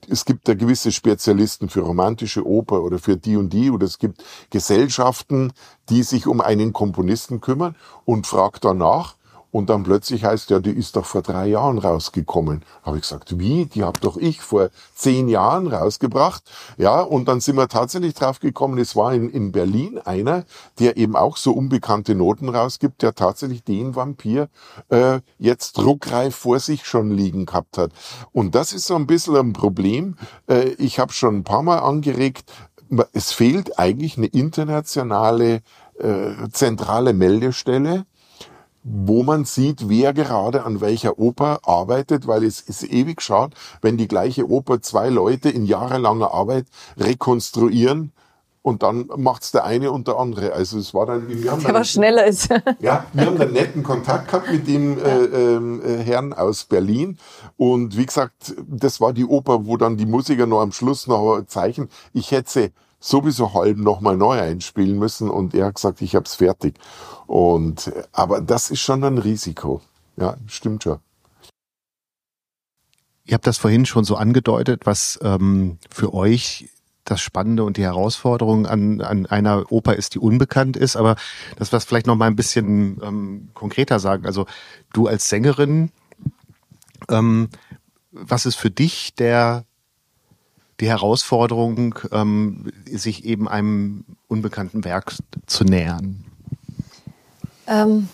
es 0.10 0.26
gibt 0.26 0.48
da 0.48 0.56
gewisse 0.56 0.92
Spezialisten 0.92 1.70
für 1.70 1.82
romantische 1.82 2.46
Oper 2.46 2.82
oder 2.82 3.00
für 3.00 3.18
die 3.18 3.38
und 3.38 3.54
die 3.54 3.70
oder 3.70 3.86
es 3.86 4.00
gibt 4.00 4.24
Gesellschaften, 4.50 5.54
die 5.90 6.04
sich 6.04 6.28
um 6.28 6.42
einen 6.42 6.74
Komponisten 6.74 7.40
kümmern 7.40 7.76
und 8.04 8.26
frage 8.28 8.60
danach, 8.60 9.16
und 9.52 9.70
dann 9.70 9.84
plötzlich 9.84 10.24
heißt 10.24 10.50
ja, 10.50 10.60
die 10.60 10.72
ist 10.72 10.96
doch 10.96 11.06
vor 11.06 11.22
drei 11.22 11.48
Jahren 11.48 11.78
rausgekommen. 11.78 12.64
Habe 12.84 12.98
ich 12.98 13.04
gesagt, 13.04 13.38
wie? 13.38 13.66
Die 13.66 13.84
hab 13.84 14.00
doch 14.02 14.18
ich 14.18 14.42
vor 14.42 14.70
zehn 14.96 15.28
Jahren 15.28 15.68
rausgebracht. 15.68 16.44
Ja, 16.78 17.02
und 17.02 17.28
dann 17.28 17.42
sind 17.42 17.58
wir 17.58 17.68
tatsächlich 17.68 18.14
drauf 18.14 18.40
gekommen, 18.40 18.78
es 18.78 18.96
war 18.96 19.14
in, 19.14 19.30
in 19.30 19.52
Berlin 19.52 20.00
einer, 20.00 20.46
der 20.80 20.98
eben 20.98 21.16
auch 21.16 21.38
so 21.38 21.52
unbekannte 21.52 22.16
Noten 22.16 22.50
rausgibt, 22.50 23.02
der 23.02 23.14
tatsächlich 23.14 23.64
den 23.64 23.96
Vampir 23.96 24.50
äh, 24.90 25.20
jetzt 25.38 25.78
druckreif 25.78 26.36
vor 26.36 26.60
sich 26.60 26.86
schon 26.86 27.12
liegen 27.12 27.46
gehabt 27.46 27.78
hat. 27.78 27.92
Und 28.32 28.56
das 28.56 28.74
ist 28.74 28.88
so 28.88 28.96
ein 28.96 29.08
bisschen 29.08 29.36
ein 29.36 29.54
Problem. 29.54 30.16
Äh, 30.48 30.70
ich 30.78 31.00
habe 31.00 31.12
schon 31.12 31.38
ein 31.38 31.44
paar 31.44 31.64
Mal 31.64 31.80
angeregt, 31.80 32.52
es 33.14 33.32
fehlt 33.32 33.80
eigentlich 33.80 34.18
eine 34.18 34.28
internationale 34.28 35.62
äh, 36.00 36.50
zentrale 36.52 37.14
Meldestelle, 37.14 38.06
wo 38.84 39.24
man 39.24 39.46
sieht, 39.46 39.90
wer 39.90 40.14
gerade 40.14 40.64
an 40.64 40.82
welcher 40.82 41.20
Oper 41.20 41.60
arbeitet, 41.64 42.28
weil 42.28 42.44
es 42.44 42.62
ist 42.62 42.84
ewig 42.84 43.22
schade, 43.22 43.56
wenn 43.82 43.98
die 43.98 44.08
gleiche 44.08 44.50
Oper 44.50 44.82
zwei 44.82 45.10
Leute 45.10 45.50
in 45.50 45.66
jahrelanger 45.66 46.34
Arbeit 46.34 46.66
rekonstruieren 46.98 48.12
und 48.64 48.84
dann 48.84 49.10
macht's 49.18 49.52
der 49.52 49.64
eine 49.64 49.92
und 49.92 50.08
der 50.08 50.18
andere. 50.18 50.54
Also 50.54 50.78
es 50.78 50.94
war 50.94 51.06
dann, 51.06 51.28
wir 51.28 51.52
haben 51.52 51.64
der 51.64 51.74
was 51.74 51.92
schneller 51.92 52.26
ist. 52.26 52.50
ja, 52.80 53.06
wir 53.14 53.26
haben 53.26 53.40
einen 53.40 53.54
netten 53.54 53.84
Kontakt 53.84 54.28
gehabt 54.28 54.52
mit 54.52 54.68
dem 54.68 54.98
äh, 55.00 55.24
äh, 55.24 56.04
Herrn 56.04 56.34
aus 56.34 56.66
Berlin 56.66 57.18
und 57.58 57.98
wie 57.98 58.06
gesagt, 58.06 58.56
das 58.68 59.02
war 59.02 59.14
die 59.14 59.26
Oper, 59.26 59.66
wo 59.66 59.78
dann 59.78 59.98
die 59.98 60.06
Musiker 60.06 60.46
noch 60.46 60.62
am 60.62 60.72
Schluss 60.72 61.08
noch 61.08 61.44
zeichnen. 61.48 61.90
Ich 62.14 62.32
hätte 62.32 62.52
sie 62.52 62.72
sowieso 63.02 63.54
halb 63.54 63.78
nochmal 63.78 64.16
neu 64.16 64.40
einspielen 64.40 64.98
müssen 64.98 65.30
und 65.30 65.54
er 65.54 65.66
hat 65.66 65.76
gesagt, 65.76 66.02
ich 66.02 66.16
hab's 66.16 66.36
fertig. 66.36 66.76
Und 67.28 67.92
aber 68.14 68.40
das 68.40 68.70
ist 68.72 68.80
schon 68.80 69.04
ein 69.04 69.18
Risiko. 69.18 69.82
Ja, 70.16 70.38
stimmt 70.48 70.84
schon. 70.84 71.00
Ihr 73.26 73.34
habt 73.34 73.48
das 73.48 73.58
vorhin 73.58 73.86
schon 73.86 74.04
so 74.04 74.16
angedeutet, 74.16 74.86
was 74.86 75.20
ähm, 75.22 75.78
für 75.90 76.14
euch 76.14 76.70
das 77.04 77.22
Spannende 77.22 77.64
und 77.64 77.78
die 77.78 77.84
Herausforderung 77.84 78.68
an, 78.68 79.02
an 79.02 79.26
einer 79.26 79.72
Oper 79.72 79.96
ist, 79.96 80.14
die 80.14 80.20
unbekannt 80.20 80.78
ist. 80.78 80.96
Aber 80.96 81.16
das 81.58 81.74
was 81.74 81.86
vielleicht 81.86 82.08
noch 82.08 82.16
mal 82.16 82.28
ein 82.28 82.36
bisschen 82.36 83.02
ähm, 83.04 83.50
konkreter 83.54 84.00
sagen. 84.00 84.26
Also 84.26 84.46
du 84.94 85.08
als 85.08 85.28
Sängerin, 85.28 85.92
ähm, 87.10 87.50
was 88.12 88.46
ist 88.46 88.56
für 88.56 88.70
dich 88.70 89.16
der 89.16 89.66
die 90.82 90.90
Herausforderung, 90.90 91.96
ähm, 92.12 92.72
sich 92.86 93.24
eben 93.24 93.48
einem 93.48 94.04
unbekannten 94.28 94.84
Werk 94.84 95.14
zu 95.46 95.64
nähern? 95.64 96.26
Ähm, 97.68 98.10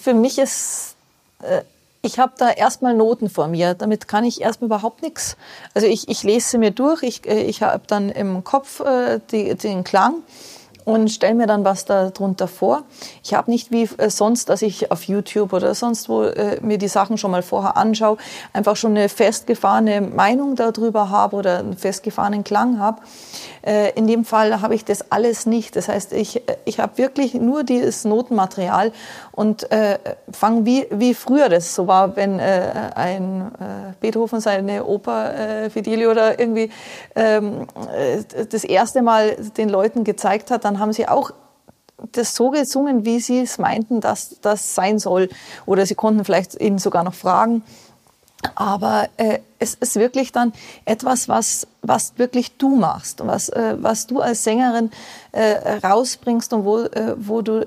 für 0.00 0.14
mich 0.14 0.38
ist, 0.38 0.94
äh, 1.42 1.62
ich 2.02 2.18
habe 2.18 2.32
da 2.38 2.50
erstmal 2.50 2.94
Noten 2.94 3.28
vor 3.28 3.48
mir. 3.48 3.74
Damit 3.74 4.06
kann 4.06 4.24
ich 4.24 4.40
erstmal 4.40 4.66
überhaupt 4.66 5.02
nichts. 5.02 5.36
Also 5.74 5.88
ich, 5.88 6.08
ich 6.08 6.22
lese 6.22 6.58
mir 6.58 6.70
durch, 6.70 7.02
ich, 7.02 7.26
äh, 7.26 7.42
ich 7.42 7.62
habe 7.62 7.82
dann 7.86 8.08
im 8.08 8.44
Kopf 8.44 8.80
äh, 8.80 9.20
die, 9.30 9.54
den 9.56 9.84
Klang 9.84 10.22
und 10.86 11.10
stelle 11.10 11.34
mir 11.34 11.46
dann 11.46 11.64
was 11.64 11.84
darunter 11.84 12.48
vor. 12.48 12.84
Ich 13.22 13.34
habe 13.34 13.50
nicht 13.50 13.70
wie 13.72 13.88
äh, 13.98 14.08
sonst, 14.08 14.48
dass 14.48 14.62
ich 14.62 14.90
auf 14.90 15.02
YouTube 15.02 15.52
oder 15.52 15.74
sonst 15.74 16.08
wo 16.08 16.22
äh, 16.22 16.58
mir 16.62 16.78
die 16.78 16.88
Sachen 16.88 17.18
schon 17.18 17.32
mal 17.32 17.42
vorher 17.42 17.76
anschaue, 17.76 18.16
einfach 18.52 18.76
schon 18.76 18.92
eine 18.92 19.10
festgefahrene 19.10 20.00
Meinung 20.00 20.54
darüber 20.54 21.10
habe 21.10 21.36
oder 21.36 21.58
einen 21.58 21.76
festgefahrenen 21.76 22.44
Klang 22.44 22.78
habe. 22.78 23.02
Äh, 23.62 23.90
in 23.94 24.06
dem 24.06 24.24
Fall 24.24 24.62
habe 24.62 24.76
ich 24.76 24.84
das 24.84 25.10
alles 25.10 25.44
nicht. 25.44 25.74
Das 25.74 25.88
heißt, 25.88 26.12
ich, 26.12 26.48
äh, 26.48 26.56
ich 26.64 26.78
habe 26.78 26.96
wirklich 26.98 27.34
nur 27.34 27.64
dieses 27.64 28.04
Notenmaterial 28.04 28.92
und 29.32 29.70
äh, 29.72 29.98
fange 30.30 30.64
wie, 30.66 30.86
wie 30.90 31.14
früher 31.14 31.48
das 31.48 31.74
so 31.74 31.88
war, 31.88 32.14
wenn 32.14 32.38
äh, 32.38 32.70
ein 32.94 33.50
Beethoven 34.00 34.40
seine 34.40 34.84
Oper 34.84 35.70
Fidelio 35.70 36.12
oder 36.12 36.38
irgendwie 36.38 36.70
ähm, 37.14 37.66
äh, 37.92 38.44
das 38.44 38.64
erste 38.64 39.02
Mal 39.02 39.36
den 39.56 39.68
Leuten 39.68 40.04
gezeigt 40.04 40.50
hat, 40.50 40.64
dann 40.64 40.75
haben 40.78 40.92
sie 40.92 41.08
auch 41.08 41.32
das 42.12 42.34
so 42.34 42.50
gesungen, 42.50 43.04
wie 43.04 43.20
sie 43.20 43.40
es 43.40 43.58
meinten, 43.58 44.00
dass 44.00 44.40
das 44.40 44.74
sein 44.74 44.98
soll. 44.98 45.28
Oder 45.64 45.86
sie 45.86 45.94
konnten 45.94 46.24
vielleicht 46.24 46.60
ihn 46.60 46.78
sogar 46.78 47.04
noch 47.04 47.14
fragen. 47.14 47.62
Aber 48.54 49.08
äh, 49.16 49.40
es 49.58 49.74
ist 49.74 49.96
wirklich 49.96 50.30
dann 50.30 50.52
etwas, 50.84 51.28
was, 51.28 51.66
was 51.82 52.18
wirklich 52.18 52.58
du 52.58 52.76
machst, 52.76 53.26
was, 53.26 53.48
äh, 53.48 53.76
was 53.80 54.06
du 54.06 54.20
als 54.20 54.44
Sängerin 54.44 54.90
äh, 55.32 55.78
rausbringst 55.84 56.52
und 56.52 56.64
wo, 56.64 56.80
äh, 56.80 57.14
wo 57.16 57.42
du 57.42 57.64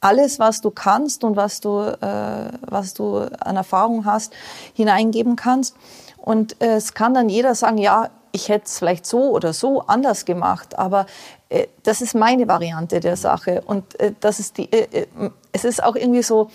alles, 0.00 0.38
was 0.38 0.60
du 0.60 0.70
kannst 0.70 1.24
und 1.24 1.36
was 1.36 1.60
du, 1.60 1.80
äh, 1.80 2.48
was 2.60 2.94
du 2.94 3.18
an 3.40 3.56
Erfahrung 3.56 4.04
hast, 4.04 4.32
hineingeben 4.74 5.34
kannst. 5.34 5.74
Und 6.16 6.60
äh, 6.62 6.76
es 6.76 6.94
kann 6.94 7.14
dann 7.14 7.28
jeder 7.28 7.54
sagen, 7.54 7.78
ja, 7.78 8.10
ich 8.34 8.48
hätte 8.48 8.66
es 8.66 8.78
vielleicht 8.80 9.06
so 9.06 9.30
oder 9.30 9.52
so 9.52 9.82
anders 9.82 10.24
gemacht, 10.24 10.76
aber 10.76 11.06
äh, 11.50 11.68
das 11.84 12.00
ist 12.00 12.16
meine 12.16 12.48
Variante 12.48 12.98
der 12.98 13.16
Sache. 13.16 13.62
Und 13.64 13.98
äh, 14.00 14.12
das 14.18 14.40
ist 14.40 14.58
die, 14.58 14.70
äh, 14.72 15.02
äh, 15.02 15.30
es 15.52 15.64
ist 15.64 15.82
auch 15.82 15.94
irgendwie 15.94 16.24
so 16.24 16.50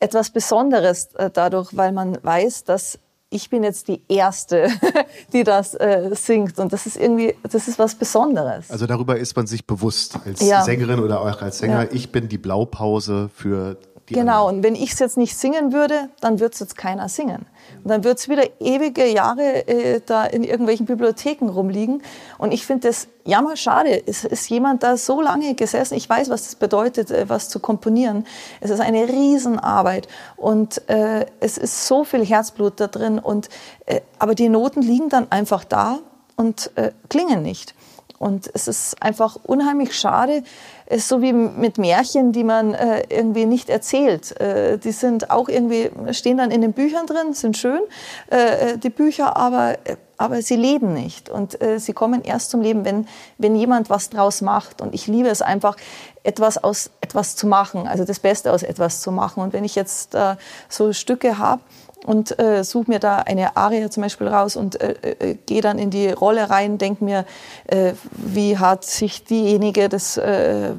etwas 0.00 0.30
Besonderes 0.30 1.14
äh, 1.14 1.30
dadurch, 1.32 1.76
weil 1.76 1.92
man 1.92 2.18
weiß, 2.20 2.64
dass 2.64 2.98
ich 3.30 3.48
bin 3.48 3.62
jetzt 3.62 3.86
die 3.86 4.02
Erste, 4.08 4.68
die 5.32 5.44
das 5.44 5.74
äh, 5.74 6.10
singt. 6.14 6.58
Und 6.58 6.72
das 6.72 6.86
ist 6.86 6.96
irgendwie, 6.96 7.36
das 7.48 7.68
ist 7.68 7.78
was 7.78 7.94
Besonderes. 7.94 8.68
Also 8.68 8.86
darüber 8.86 9.16
ist 9.16 9.36
man 9.36 9.46
sich 9.46 9.64
bewusst 9.64 10.18
als 10.26 10.40
ja. 10.40 10.62
Sängerin 10.64 10.98
oder 10.98 11.20
auch 11.20 11.40
als 11.40 11.58
Sänger. 11.58 11.84
Ja. 11.84 11.88
Ich 11.92 12.10
bin 12.10 12.28
die 12.28 12.38
Blaupause 12.38 13.30
für 13.32 13.78
Genau, 14.06 14.48
und 14.48 14.62
wenn 14.62 14.74
ich 14.74 14.92
es 14.92 14.98
jetzt 14.98 15.16
nicht 15.16 15.36
singen 15.36 15.72
würde, 15.72 16.08
dann 16.20 16.40
würde 16.40 16.52
es 16.52 16.60
jetzt 16.60 16.76
keiner 16.76 17.08
singen. 17.08 17.46
Und 17.82 17.90
dann 17.90 18.04
wird 18.04 18.18
es 18.18 18.28
wieder 18.28 18.44
ewige 18.60 19.06
Jahre 19.06 19.66
äh, 19.68 20.00
da 20.04 20.24
in 20.24 20.44
irgendwelchen 20.44 20.86
Bibliotheken 20.86 21.48
rumliegen. 21.48 22.02
Und 22.38 22.52
ich 22.52 22.66
finde 22.66 22.88
das 22.88 23.08
jammer 23.24 23.56
schade. 23.56 24.02
Es 24.06 24.24
ist 24.24 24.48
jemand 24.50 24.82
da 24.82 24.96
so 24.96 25.20
lange 25.20 25.54
gesessen. 25.54 25.94
Ich 25.94 26.08
weiß, 26.08 26.30
was 26.30 26.44
das 26.44 26.56
bedeutet, 26.56 27.10
äh, 27.10 27.28
was 27.28 27.48
zu 27.48 27.60
komponieren. 27.60 28.26
Es 28.60 28.70
ist 28.70 28.80
eine 28.80 29.08
Riesenarbeit. 29.08 30.08
Und 30.36 30.88
äh, 30.88 31.26
es 31.40 31.56
ist 31.58 31.86
so 31.86 32.04
viel 32.04 32.24
Herzblut 32.24 32.80
da 32.80 32.88
drin. 32.88 33.18
Und, 33.18 33.48
äh, 33.86 34.00
aber 34.18 34.34
die 34.34 34.48
Noten 34.48 34.82
liegen 34.82 35.08
dann 35.08 35.30
einfach 35.30 35.64
da 35.64 35.98
und 36.36 36.70
äh, 36.76 36.92
klingen 37.08 37.42
nicht. 37.42 37.74
Und 38.18 38.48
es 38.54 38.68
ist 38.68 39.02
einfach 39.02 39.36
unheimlich 39.42 39.98
schade. 39.98 40.44
Ist 40.92 41.08
so 41.08 41.22
wie 41.22 41.32
mit 41.32 41.78
Märchen, 41.78 42.32
die 42.32 42.44
man 42.44 42.74
äh, 42.74 43.02
irgendwie 43.08 43.46
nicht 43.46 43.70
erzählt. 43.70 44.38
Äh, 44.38 44.76
die 44.76 44.92
sind 44.92 45.30
auch 45.30 45.48
irgendwie, 45.48 45.90
stehen 46.10 46.36
dann 46.36 46.50
in 46.50 46.60
den 46.60 46.74
Büchern 46.74 47.06
drin, 47.06 47.32
sind 47.32 47.56
schön, 47.56 47.80
äh, 48.28 48.76
die 48.76 48.90
Bücher, 48.90 49.36
aber, 49.36 49.78
aber 50.18 50.42
sie 50.42 50.56
leben 50.56 50.92
nicht. 50.92 51.30
Und 51.30 51.60
äh, 51.62 51.78
sie 51.78 51.94
kommen 51.94 52.22
erst 52.22 52.50
zum 52.50 52.60
Leben, 52.60 52.84
wenn, 52.84 53.08
wenn 53.38 53.56
jemand 53.56 53.88
was 53.88 54.10
draus 54.10 54.42
macht. 54.42 54.82
Und 54.82 54.94
ich 54.94 55.06
liebe 55.06 55.28
es 55.28 55.40
einfach, 55.40 55.76
etwas 56.24 56.62
aus 56.62 56.90
etwas 57.00 57.36
zu 57.36 57.46
machen, 57.46 57.88
also 57.88 58.04
das 58.04 58.20
Beste 58.20 58.52
aus 58.52 58.62
etwas 58.62 59.00
zu 59.00 59.10
machen. 59.10 59.42
Und 59.42 59.52
wenn 59.52 59.64
ich 59.64 59.74
jetzt 59.74 60.14
äh, 60.14 60.36
so 60.68 60.92
Stücke 60.92 61.38
habe, 61.38 61.62
und 62.04 62.38
äh, 62.38 62.64
suche 62.64 62.90
mir 62.90 62.98
da 62.98 63.18
eine 63.18 63.56
Aria 63.56 63.90
zum 63.90 64.02
Beispiel 64.02 64.28
raus 64.28 64.56
und 64.56 64.80
äh, 64.80 64.94
äh, 65.02 65.34
gehe 65.46 65.60
dann 65.60 65.78
in 65.78 65.90
die 65.90 66.08
Rolle 66.10 66.50
rein, 66.50 66.78
denke 66.78 67.04
mir, 67.04 67.24
äh, 67.66 67.92
wie 68.12 68.58
hat 68.58 68.84
sich 68.84 69.24
diejenige 69.24 69.88
das, 69.88 70.16
äh, 70.16 70.70
äh, 70.70 70.72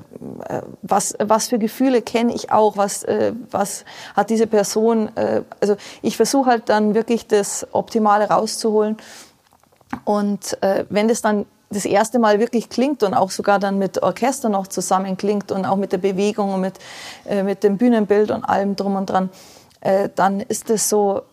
was, 0.82 1.16
was 1.20 1.48
für 1.48 1.60
Gefühle 1.60 2.02
kenne 2.02 2.34
ich 2.34 2.52
auch, 2.52 2.78
was, 2.78 3.04
äh, 3.04 3.34
was 3.52 3.86
hat 4.16 4.30
diese 4.30 4.48
Person, 4.48 5.16
äh, 5.16 5.44
also 5.62 5.76
ich 6.02 6.18
versuche 6.18 6.50
halt 6.50 6.70
dann 6.70 6.94
wirklich 6.94 7.28
das 7.28 7.68
Optimale 7.72 8.30
rauszuholen 8.30 8.98
und 10.04 10.62
äh, 10.62 10.86
wenn 10.90 11.08
das 11.08 11.22
dann 11.22 11.46
das 11.70 11.86
erste 11.86 12.20
Mal 12.20 12.40
wirklich 12.40 12.70
klingt 12.70 13.02
und 13.04 13.14
auch 13.14 13.32
sogar 13.32 13.60
dann 13.60 13.80
mit 13.80 14.04
Orchester 14.04 14.50
noch 14.50 14.68
zusammen 14.68 15.18
klingt 15.18 15.52
und 15.52 15.66
auch 15.66 15.76
mit 15.76 15.92
der 15.92 15.98
Bewegung 15.98 16.54
und 16.54 16.62
mit, 16.62 16.76
äh, 17.26 17.44
mit 17.44 17.64
dem 17.64 17.78
Bühnenbild 17.78 18.30
und 18.30 18.44
allem 18.44 18.76
drum 18.76 18.96
und 18.96 19.10
dran, 19.10 19.30
äh, 19.84 20.10
dann 20.16 20.40
ist 20.40 20.70
es 20.70 20.88
so, 20.88 21.24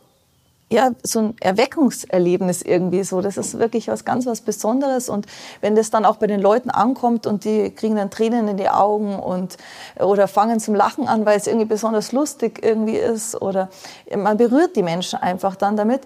ja, 0.73 0.91
so 1.03 1.21
ein 1.21 1.37
Erweckungserlebnis 1.41 2.63
irgendwie 2.63 3.03
so. 3.05 3.21
Das 3.21 3.37
ist 3.37 3.59
wirklich 3.59 3.89
was 3.89 4.05
ganz 4.05 4.27
was 4.27 4.41
Besonderes. 4.41 5.09
Und 5.09 5.27
wenn 5.61 5.75
das 5.75 5.91
dann 5.91 6.05
auch 6.05 6.17
bei 6.17 6.27
den 6.27 6.41
Leuten 6.41 6.71
ankommt 6.71 7.27
und 7.27 7.45
die 7.45 7.71
kriegen 7.71 7.97
dann 7.97 8.11
Tränen 8.11 8.49
in 8.49 8.57
die 8.57 8.69
Augen 8.69 9.19
und, 9.19 9.57
oder 9.99 10.29
fangen 10.29 10.61
zum 10.61 10.75
Lachen 10.75 11.09
an, 11.09 11.27
weil 11.27 11.39
es 11.39 11.47
irgendwie 11.47 11.67
besonders 11.67 12.13
lustig 12.13 12.61
irgendwie 12.63 12.97
ist 12.97 13.41
oder 13.41 13.69
man 14.15 14.37
berührt 14.37 14.77
die 14.77 14.83
Menschen 14.83 15.19
einfach 15.21 15.57
dann 15.57 15.77
damit. 15.77 16.03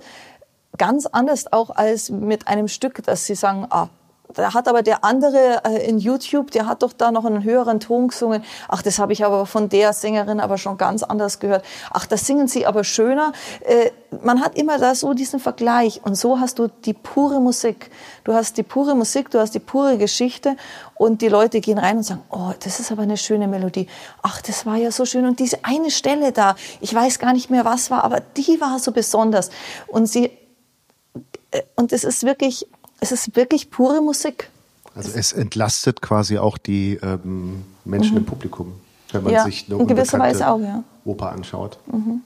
Ganz 0.77 1.07
anders 1.07 1.51
auch 1.53 1.71
als 1.71 2.11
mit 2.11 2.49
einem 2.49 2.69
Stück, 2.69 3.03
dass 3.05 3.27
sie 3.27 3.35
sagen, 3.35 3.67
ah, 3.71 3.89
da 4.35 4.55
hat 4.55 4.69
aber 4.69 4.83
der 4.83 5.05
andere 5.05 5.63
äh, 5.65 5.89
in 5.89 5.99
YouTube, 5.99 6.51
der 6.51 6.67
hat 6.67 6.83
doch 6.83 6.93
da 6.93 7.11
noch 7.11 7.25
einen 7.25 7.45
höheren 7.45 7.81
Ton 7.81 8.09
gesungen. 8.09 8.45
Ach, 8.69 8.83
das 8.83 8.99
habe 8.99 9.13
ich 9.13 9.25
aber 9.25 9.47
von 9.47 9.69
der 9.69 9.93
Sängerin 9.93 10.41
aber 10.41 10.59
schon 10.59 10.77
ganz 10.77 11.03
anders 11.03 11.39
gehört. 11.39 11.65
Ach, 11.91 12.07
das 12.07 12.27
singen 12.27 12.49
sie 12.49 12.67
aber 12.67 12.85
schöner. 12.85 13.33
Äh, 13.61 13.91
man 14.23 14.43
hat 14.43 14.57
immer 14.57 14.79
da 14.79 14.95
so 14.95 15.15
diesen 15.15 15.41
Vergleich. 15.41 16.01
Und 16.05 16.17
so 16.17 16.41
hast 16.41 16.59
du 16.59 16.69
die 16.69 16.95
pure 16.95 17.41
Musik. 17.41 17.91
Du 18.25 18.35
hast 18.35 18.57
die 18.59 18.63
pure 18.63 18.95
Musik, 18.95 19.31
du 19.31 19.39
hast 19.39 19.55
die 19.55 19.61
pure 19.61 19.99
Geschichte. 19.99 20.57
Und 20.97 21.23
die 21.23 21.29
Leute 21.29 21.61
gehen 21.61 21.79
rein 21.79 21.99
und 21.99 22.03
sagen, 22.05 22.23
oh, 22.31 22.53
das 22.63 22.81
ist 22.81 22.93
aber 22.93 23.03
eine 23.03 23.17
schöne 23.17 23.49
Melodie. 23.49 23.89
Ach, 24.23 24.41
das 24.43 24.67
war 24.67 24.77
ja 24.77 24.91
so 24.91 25.05
schön. 25.05 25.27
Und 25.27 25.41
diese 25.41 25.65
eine 25.65 25.91
Stelle 25.91 26.33
da, 26.33 26.57
ich 26.81 26.95
weiß 26.95 27.19
gar 27.19 27.33
nicht 27.33 27.51
mehr, 27.51 27.65
was 27.65 27.91
war, 27.91 28.05
aber 28.05 28.21
die 28.21 28.61
war 28.61 28.79
so 28.79 28.93
besonders. 28.93 29.51
Und 29.87 30.07
sie, 30.07 30.31
äh, 31.51 31.63
und 31.77 31.93
es 31.93 32.05
ist 32.05 32.25
wirklich, 32.25 32.69
es 33.05 33.13
ist 33.13 33.37
wirklich 33.37 33.71
pure 33.71 34.01
Musik. 34.01 34.49
Also 34.95 35.11
es 35.15 35.33
entlastet 35.33 36.01
quasi 36.01 36.39
auch 36.39 36.57
die 36.57 36.99
ähm, 37.03 37.65
Menschen 37.85 38.13
mhm. 38.13 38.19
im 38.19 38.25
Publikum, 38.25 38.73
wenn 39.13 39.25
man 39.25 39.33
ja, 39.33 39.45
sich 39.45 39.67
eine 39.69 39.81
in 39.81 39.87
gewisser 39.87 40.19
Weise 40.19 40.49
auch, 40.49 40.61
ja. 40.61 40.83
Oper 41.05 41.33
anschaut. 41.33 41.79
Mhm. 41.93 42.23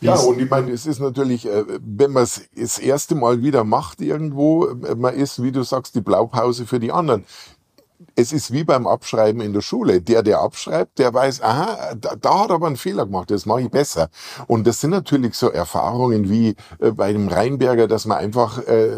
Ja, 0.00 0.16
und 0.16 0.38
ich 0.38 0.48
meine, 0.48 0.70
es 0.70 0.86
ist 0.86 1.00
natürlich, 1.00 1.46
äh, 1.46 1.64
wenn 1.80 2.12
man 2.12 2.22
es 2.24 2.42
das 2.54 2.78
erste 2.78 3.14
Mal 3.14 3.42
wieder 3.42 3.64
macht 3.64 4.00
irgendwo, 4.00 4.66
äh, 4.66 4.94
man 4.94 5.14
ist, 5.14 5.42
wie 5.42 5.50
du 5.50 5.62
sagst, 5.62 5.94
die 5.94 6.00
Blaupause 6.00 6.66
für 6.66 6.78
die 6.78 6.92
anderen 6.92 7.24
es 8.14 8.32
ist 8.32 8.52
wie 8.52 8.64
beim 8.64 8.86
Abschreiben 8.86 9.40
in 9.40 9.52
der 9.52 9.60
Schule. 9.60 10.00
Der, 10.00 10.22
der 10.22 10.40
abschreibt, 10.40 10.98
der 10.98 11.12
weiß, 11.12 11.42
aha, 11.42 11.94
da, 11.94 12.14
da 12.16 12.40
hat 12.40 12.50
er 12.50 12.56
aber 12.56 12.66
einen 12.66 12.76
Fehler 12.76 13.06
gemacht, 13.06 13.30
das 13.30 13.46
mache 13.46 13.62
ich 13.62 13.70
besser. 13.70 14.08
Und 14.46 14.66
das 14.66 14.80
sind 14.80 14.90
natürlich 14.90 15.34
so 15.34 15.50
Erfahrungen 15.50 16.28
wie 16.28 16.54
äh, 16.80 16.92
bei 16.92 17.12
dem 17.12 17.28
Rheinberger, 17.28 17.88
dass 17.88 18.06
man 18.06 18.18
einfach 18.18 18.58
äh, 18.66 18.90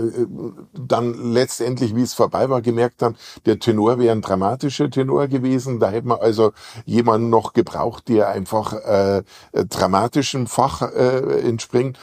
dann 0.74 1.32
letztendlich, 1.32 1.94
wie 1.96 2.02
es 2.02 2.14
vorbei 2.14 2.48
war, 2.50 2.62
gemerkt 2.62 3.02
haben, 3.02 3.16
der 3.46 3.58
Tenor 3.58 3.98
wäre 3.98 4.12
ein 4.12 4.22
dramatischer 4.22 4.90
Tenor 4.90 5.28
gewesen. 5.28 5.80
Da 5.80 5.90
hätte 5.90 6.08
man 6.08 6.20
also 6.20 6.52
jemanden 6.84 7.30
noch 7.30 7.52
gebraucht, 7.52 8.08
der 8.08 8.28
einfach 8.28 8.74
äh, 8.74 9.22
dramatischem 9.52 10.46
Fach 10.46 10.82
äh, 10.82 11.40
entspringt 11.48 11.98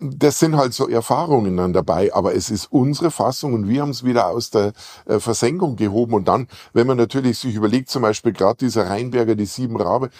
das 0.00 0.38
sind 0.38 0.56
halt 0.56 0.74
so 0.74 0.88
Erfahrungen 0.88 1.56
dann 1.56 1.72
dabei, 1.72 2.12
aber 2.12 2.34
es 2.34 2.50
ist 2.50 2.66
unsere 2.66 3.10
Fassung 3.10 3.54
und 3.54 3.68
wir 3.68 3.82
haben 3.82 3.90
es 3.90 4.04
wieder 4.04 4.28
aus 4.28 4.50
der 4.50 4.72
äh, 5.06 5.18
Versenkung 5.18 5.76
gehoben. 5.76 6.14
Und 6.14 6.28
dann, 6.28 6.46
wenn 6.72 6.86
man 6.86 6.98
natürlich 6.98 7.38
sich 7.38 7.54
überlegt, 7.54 7.88
zum 7.88 8.02
Beispiel 8.02 8.32
gerade 8.32 8.58
dieser 8.58 8.88
Rheinberger, 8.88 9.34
die 9.34 9.46
Sieben 9.46 9.76
Rabe, 9.76 10.10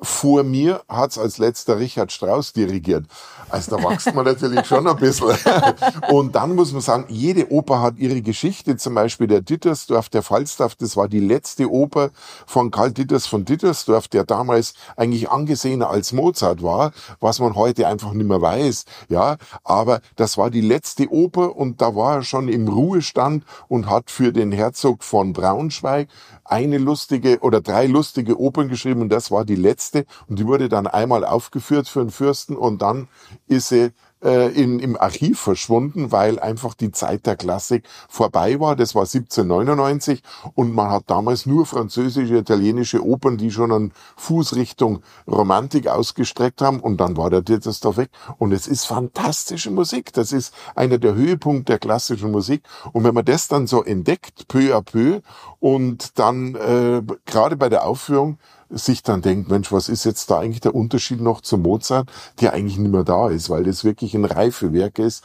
vor 0.00 0.44
mir 0.44 0.82
hat's 0.88 1.18
als 1.18 1.38
letzter 1.38 1.78
Richard 1.78 2.12
Strauss 2.12 2.52
dirigiert. 2.52 3.06
Also 3.48 3.76
da 3.76 3.82
wächst 3.82 4.14
man 4.14 4.24
natürlich 4.24 4.64
schon 4.66 4.86
ein 4.86 4.96
bisschen. 4.96 5.36
Und 6.10 6.34
dann 6.34 6.54
muss 6.54 6.72
man 6.72 6.82
sagen, 6.82 7.06
jede 7.08 7.50
Oper 7.50 7.80
hat 7.82 7.98
ihre 7.98 8.22
Geschichte. 8.22 8.76
Zum 8.76 8.94
Beispiel 8.94 9.26
der 9.26 9.40
Dittersdorf, 9.40 10.08
der 10.08 10.22
Falstaff, 10.22 10.74
das 10.76 10.96
war 10.96 11.08
die 11.08 11.20
letzte 11.20 11.70
Oper 11.70 12.10
von 12.46 12.70
Karl 12.70 12.92
Ditters 12.92 13.26
von 13.26 13.44
Dittersdorf, 13.44 14.08
der 14.08 14.24
damals 14.24 14.74
eigentlich 14.96 15.30
angesehener 15.30 15.90
als 15.90 16.12
Mozart 16.12 16.62
war, 16.62 16.92
was 17.20 17.40
man 17.40 17.56
heute 17.56 17.88
einfach 17.88 18.12
nicht 18.12 18.28
mehr 18.28 18.40
weiß. 18.40 18.84
Ja, 19.08 19.36
aber 19.64 20.00
das 20.16 20.38
war 20.38 20.50
die 20.50 20.60
letzte 20.60 21.10
Oper 21.10 21.56
und 21.56 21.80
da 21.80 21.96
war 21.96 22.16
er 22.16 22.22
schon 22.22 22.48
im 22.48 22.68
Ruhestand 22.68 23.44
und 23.68 23.90
hat 23.90 24.10
für 24.10 24.32
den 24.32 24.52
Herzog 24.52 25.02
von 25.02 25.32
Braunschweig 25.32 26.08
eine 26.44 26.78
lustige 26.78 27.40
oder 27.40 27.60
drei 27.60 27.86
lustige 27.86 28.38
Opern 28.38 28.68
geschrieben 28.68 29.02
und 29.02 29.08
das 29.10 29.30
war 29.30 29.44
die 29.44 29.56
letzte 29.56 29.87
und 30.28 30.38
die 30.38 30.46
wurde 30.46 30.68
dann 30.68 30.86
einmal 30.86 31.24
aufgeführt 31.24 31.88
für 31.88 32.00
den 32.00 32.10
Fürsten 32.10 32.56
und 32.56 32.82
dann 32.82 33.08
ist 33.46 33.68
sie 33.68 33.92
äh, 34.22 34.48
in, 34.52 34.80
im 34.80 34.96
Archiv 35.00 35.38
verschwunden, 35.38 36.10
weil 36.10 36.38
einfach 36.38 36.74
die 36.74 36.90
Zeit 36.90 37.26
der 37.26 37.36
Klassik 37.36 37.84
vorbei 38.08 38.58
war. 38.58 38.76
Das 38.76 38.94
war 38.94 39.02
1799 39.02 40.22
und 40.54 40.74
man 40.74 40.90
hat 40.90 41.04
damals 41.06 41.46
nur 41.46 41.66
französische, 41.66 42.36
italienische 42.36 43.04
Opern, 43.04 43.36
die 43.36 43.50
schon 43.50 43.72
an 43.72 43.92
Fußrichtung 44.16 45.02
Romantik 45.26 45.86
ausgestreckt 45.86 46.62
haben 46.62 46.80
und 46.80 46.98
dann 47.00 47.16
war 47.16 47.30
der 47.30 47.42
Dittersdorf 47.42 47.96
weg 47.96 48.10
und 48.38 48.52
es 48.52 48.66
ist 48.66 48.86
fantastische 48.86 49.70
Musik. 49.70 50.12
Das 50.12 50.32
ist 50.32 50.52
einer 50.74 50.98
der 50.98 51.14
Höhepunkte 51.14 51.72
der 51.72 51.78
klassischen 51.78 52.30
Musik 52.30 52.62
und 52.92 53.04
wenn 53.04 53.14
man 53.14 53.24
das 53.24 53.48
dann 53.48 53.66
so 53.66 53.84
entdeckt, 53.84 54.48
peu 54.48 54.74
à 54.74 54.82
peu 54.82 55.20
und 55.60 56.18
dann 56.18 56.54
äh, 56.54 57.02
gerade 57.24 57.56
bei 57.56 57.68
der 57.68 57.84
Aufführung 57.84 58.38
sich 58.70 59.02
dann 59.02 59.22
denkt, 59.22 59.50
Mensch, 59.50 59.72
was 59.72 59.88
ist 59.88 60.04
jetzt 60.04 60.30
da 60.30 60.40
eigentlich 60.40 60.60
der 60.60 60.74
Unterschied 60.74 61.20
noch 61.20 61.40
zu 61.40 61.58
Mozart, 61.58 62.10
der 62.40 62.52
eigentlich 62.52 62.78
nicht 62.78 62.90
mehr 62.90 63.04
da 63.04 63.28
ist, 63.28 63.50
weil 63.50 63.64
das 63.64 63.84
wirklich 63.84 64.14
ein 64.14 64.24
Reifewerk 64.24 64.98
ist. 64.98 65.24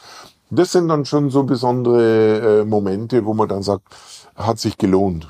Das 0.50 0.72
sind 0.72 0.88
dann 0.88 1.04
schon 1.04 1.30
so 1.30 1.42
besondere 1.44 2.60
äh, 2.60 2.64
Momente, 2.64 3.24
wo 3.24 3.34
man 3.34 3.48
dann 3.48 3.62
sagt, 3.62 3.84
hat 4.36 4.58
sich 4.58 4.78
gelohnt. 4.78 5.28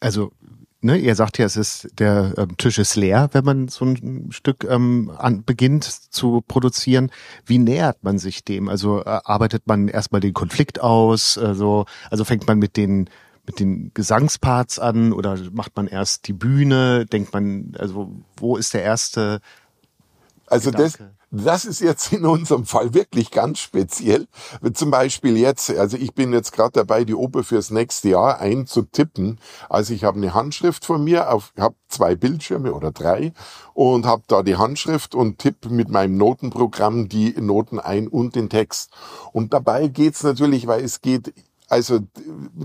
Also 0.00 0.32
ne, 0.80 0.96
ihr 0.96 1.14
sagt 1.14 1.38
ja, 1.38 1.44
es 1.44 1.56
ist 1.56 1.88
der 1.98 2.34
ähm, 2.38 2.56
Tisch 2.56 2.78
ist 2.78 2.96
leer, 2.96 3.28
wenn 3.32 3.44
man 3.44 3.68
so 3.68 3.84
ein 3.84 4.28
Stück 4.30 4.64
ähm, 4.64 5.12
an, 5.18 5.44
beginnt 5.44 5.84
zu 5.84 6.42
produzieren. 6.46 7.10
Wie 7.44 7.58
nähert 7.58 8.02
man 8.02 8.18
sich 8.18 8.44
dem? 8.44 8.68
Also 8.68 9.00
äh, 9.00 9.20
arbeitet 9.24 9.66
man 9.66 9.88
erstmal 9.88 10.20
den 10.20 10.32
Konflikt 10.34 10.80
aus? 10.80 11.36
Also, 11.36 11.86
also 12.10 12.24
fängt 12.24 12.46
man 12.46 12.58
mit 12.58 12.76
den 12.76 13.10
mit 13.46 13.60
den 13.60 13.92
Gesangsparts 13.94 14.78
an 14.78 15.12
oder 15.12 15.38
macht 15.52 15.76
man 15.76 15.86
erst 15.86 16.28
die 16.28 16.32
Bühne? 16.32 17.06
Denkt 17.06 17.32
man, 17.32 17.72
also 17.78 18.12
wo 18.36 18.56
ist 18.56 18.74
der 18.74 18.82
erste? 18.82 19.40
Also 20.46 20.70
Gedanke? 20.70 20.98
das 20.98 21.16
das 21.30 21.64
ist 21.64 21.80
jetzt 21.80 22.12
in 22.12 22.24
unserem 22.24 22.64
Fall 22.64 22.94
wirklich 22.94 23.30
ganz 23.30 23.58
speziell. 23.58 24.28
Zum 24.74 24.90
Beispiel 24.90 25.36
jetzt, 25.36 25.70
also 25.70 25.96
ich 25.96 26.14
bin 26.14 26.32
jetzt 26.32 26.52
gerade 26.52 26.72
dabei, 26.72 27.04
die 27.04 27.14
Oper 27.14 27.42
fürs 27.42 27.70
nächste 27.70 28.10
Jahr 28.10 28.38
einzutippen. 28.38 29.38
Also 29.68 29.92
ich 29.92 30.04
habe 30.04 30.18
eine 30.18 30.34
Handschrift 30.34 30.84
von 30.84 31.02
mir, 31.02 31.26
habe 31.26 31.74
zwei 31.88 32.14
Bildschirme 32.14 32.72
oder 32.72 32.92
drei 32.92 33.32
und 33.74 34.06
habe 34.06 34.22
da 34.28 34.42
die 34.42 34.56
Handschrift 34.56 35.14
und 35.14 35.38
tippe 35.38 35.68
mit 35.68 35.90
meinem 35.90 36.16
Notenprogramm 36.16 37.08
die 37.08 37.34
Noten 37.40 37.80
ein 37.80 38.06
und 38.06 38.36
den 38.36 38.48
Text. 38.48 38.92
Und 39.32 39.52
dabei 39.52 39.88
geht's 39.88 40.22
natürlich, 40.22 40.66
weil 40.66 40.84
es 40.84 41.00
geht 41.00 41.34
also 41.68 42.00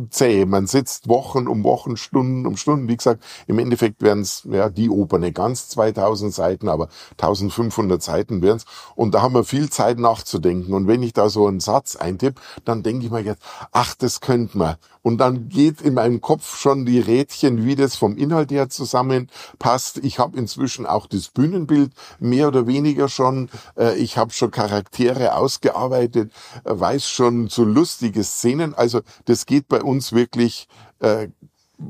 zäh. 0.10 0.46
Man 0.46 0.68
sitzt 0.68 1.08
Wochen 1.08 1.48
um 1.48 1.64
Wochen, 1.64 1.98
Stunden 1.98 2.46
um 2.46 2.58
Stunden. 2.58 2.88
Wie 2.88 2.98
gesagt, 2.98 3.24
im 3.48 3.60
Endeffekt 3.60 4.02
werden 4.02 4.22
es 4.22 4.48
ja 4.50 4.70
die 4.70 4.90
Oper 4.90 5.18
nicht 5.18 5.36
ganz 5.36 5.70
2000 5.70 6.34
Seiten, 6.34 6.70
aber 6.70 6.90
1500 7.14 8.02
Seiten 8.02 8.42
werden 8.42 8.58
es. 8.58 8.66
Und 8.96 9.14
da 9.14 9.22
haben 9.22 9.34
wir 9.34 9.44
viel 9.44 9.70
Zeit 9.70 10.00
nachzudenken. 10.00 10.74
Und 10.74 10.88
wenn 10.88 11.04
ich 11.04 11.14
da 11.14 11.30
so 11.30 11.48
einen 11.48 11.60
Satz 11.60 11.96
eintippe, 11.96 12.42
dann 12.66 12.84
denke 12.84 13.06
ich 13.06 13.12
mir 13.12 13.22
jetzt, 13.22 13.42
ach, 13.72 13.96
das 13.96 14.22
könnte 14.22 14.58
man. 14.58 14.76
Und 15.02 15.18
dann 15.18 15.50
geht 15.50 15.82
in 15.82 15.96
meinem 15.96 16.22
Kopf 16.22 16.58
schon 16.58 16.86
die 16.86 17.00
Rädchen, 17.00 17.66
wie 17.66 17.76
das 17.76 17.96
vom 17.96 18.18
Inhalt 18.18 18.52
her 18.52 18.70
zusammenpasst. 18.70 20.00
Ich 20.04 20.20
habe 20.20 20.38
inzwischen 20.38 20.86
auch 20.86 21.08
das 21.08 21.30
Bühnenbild 21.30 21.92
mehr 22.20 22.48
oder 22.48 22.68
weniger 22.68 23.10
schon. 23.10 23.50
Äh, 23.78 23.96
ich 23.98 24.18
habe 24.18 24.32
schon 24.32 24.52
Charaktere 24.52 25.36
ausgearbeitet, 25.36 26.32
äh, 26.64 26.72
weiß 26.74 27.08
schon 27.08 27.48
so 27.48 27.64
lustige 27.64 28.24
Szenen. 28.24 28.74
Also 28.74 29.02
das 29.26 29.46
geht 29.46 29.68
bei 29.68 29.82
uns 29.82 30.14
wirklich 30.14 30.68
äh, 31.00 31.30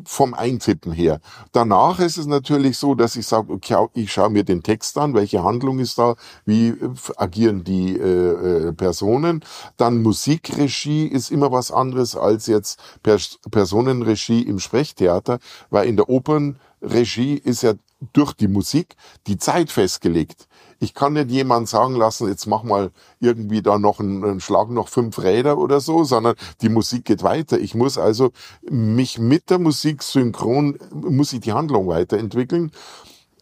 vom 0.05 0.33
Eintippen 0.33 0.91
her. 0.91 1.19
Danach 1.51 1.99
ist 1.99 2.17
es 2.17 2.25
natürlich 2.25 2.77
so, 2.77 2.95
dass 2.95 3.15
ich 3.15 3.27
sage, 3.27 3.53
okay, 3.53 3.87
ich 3.93 4.11
schaue 4.11 4.29
mir 4.29 4.43
den 4.43 4.63
Text 4.63 4.97
an, 4.97 5.13
welche 5.13 5.43
Handlung 5.43 5.79
ist 5.79 5.97
da, 5.97 6.15
wie 6.45 6.69
äh, 6.69 6.89
agieren 7.17 7.63
die 7.63 7.97
äh, 7.97 8.67
äh, 8.67 8.73
Personen. 8.73 9.43
Dann 9.77 10.01
Musikregie 10.01 11.07
ist 11.07 11.31
immer 11.31 11.51
was 11.51 11.71
anderes 11.71 12.15
als 12.15 12.47
jetzt 12.47 12.79
Pers 13.03 13.39
Personenregie 13.49 14.41
im 14.41 14.59
Sprechtheater, 14.59 15.39
weil 15.69 15.87
in 15.87 15.95
der 15.95 16.09
Opernregie 16.09 17.35
ist 17.35 17.63
ja 17.63 17.73
durch 18.13 18.33
die 18.33 18.47
Musik 18.47 18.95
die 19.27 19.37
Zeit 19.37 19.71
festgelegt. 19.71 20.47
Ich 20.83 20.95
kann 20.95 21.13
nicht 21.13 21.29
jemand 21.29 21.69
sagen 21.69 21.95
lassen, 21.95 22.27
jetzt 22.27 22.47
mach 22.47 22.63
mal 22.63 22.89
irgendwie 23.19 23.61
da 23.61 23.77
noch 23.77 23.99
einen, 23.99 24.23
einen 24.23 24.39
Schlag 24.39 24.71
noch 24.71 24.87
fünf 24.87 25.19
Räder 25.19 25.59
oder 25.59 25.79
so, 25.79 26.03
sondern 26.03 26.33
die 26.61 26.69
Musik 26.69 27.05
geht 27.05 27.21
weiter. 27.21 27.59
Ich 27.59 27.75
muss 27.75 27.99
also 27.99 28.31
mich 28.67 29.19
mit 29.19 29.51
der 29.51 29.59
Musik 29.59 30.01
synchron, 30.01 30.79
muss 30.91 31.33
ich 31.33 31.41
die 31.41 31.53
Handlung 31.53 31.87
weiterentwickeln 31.87 32.71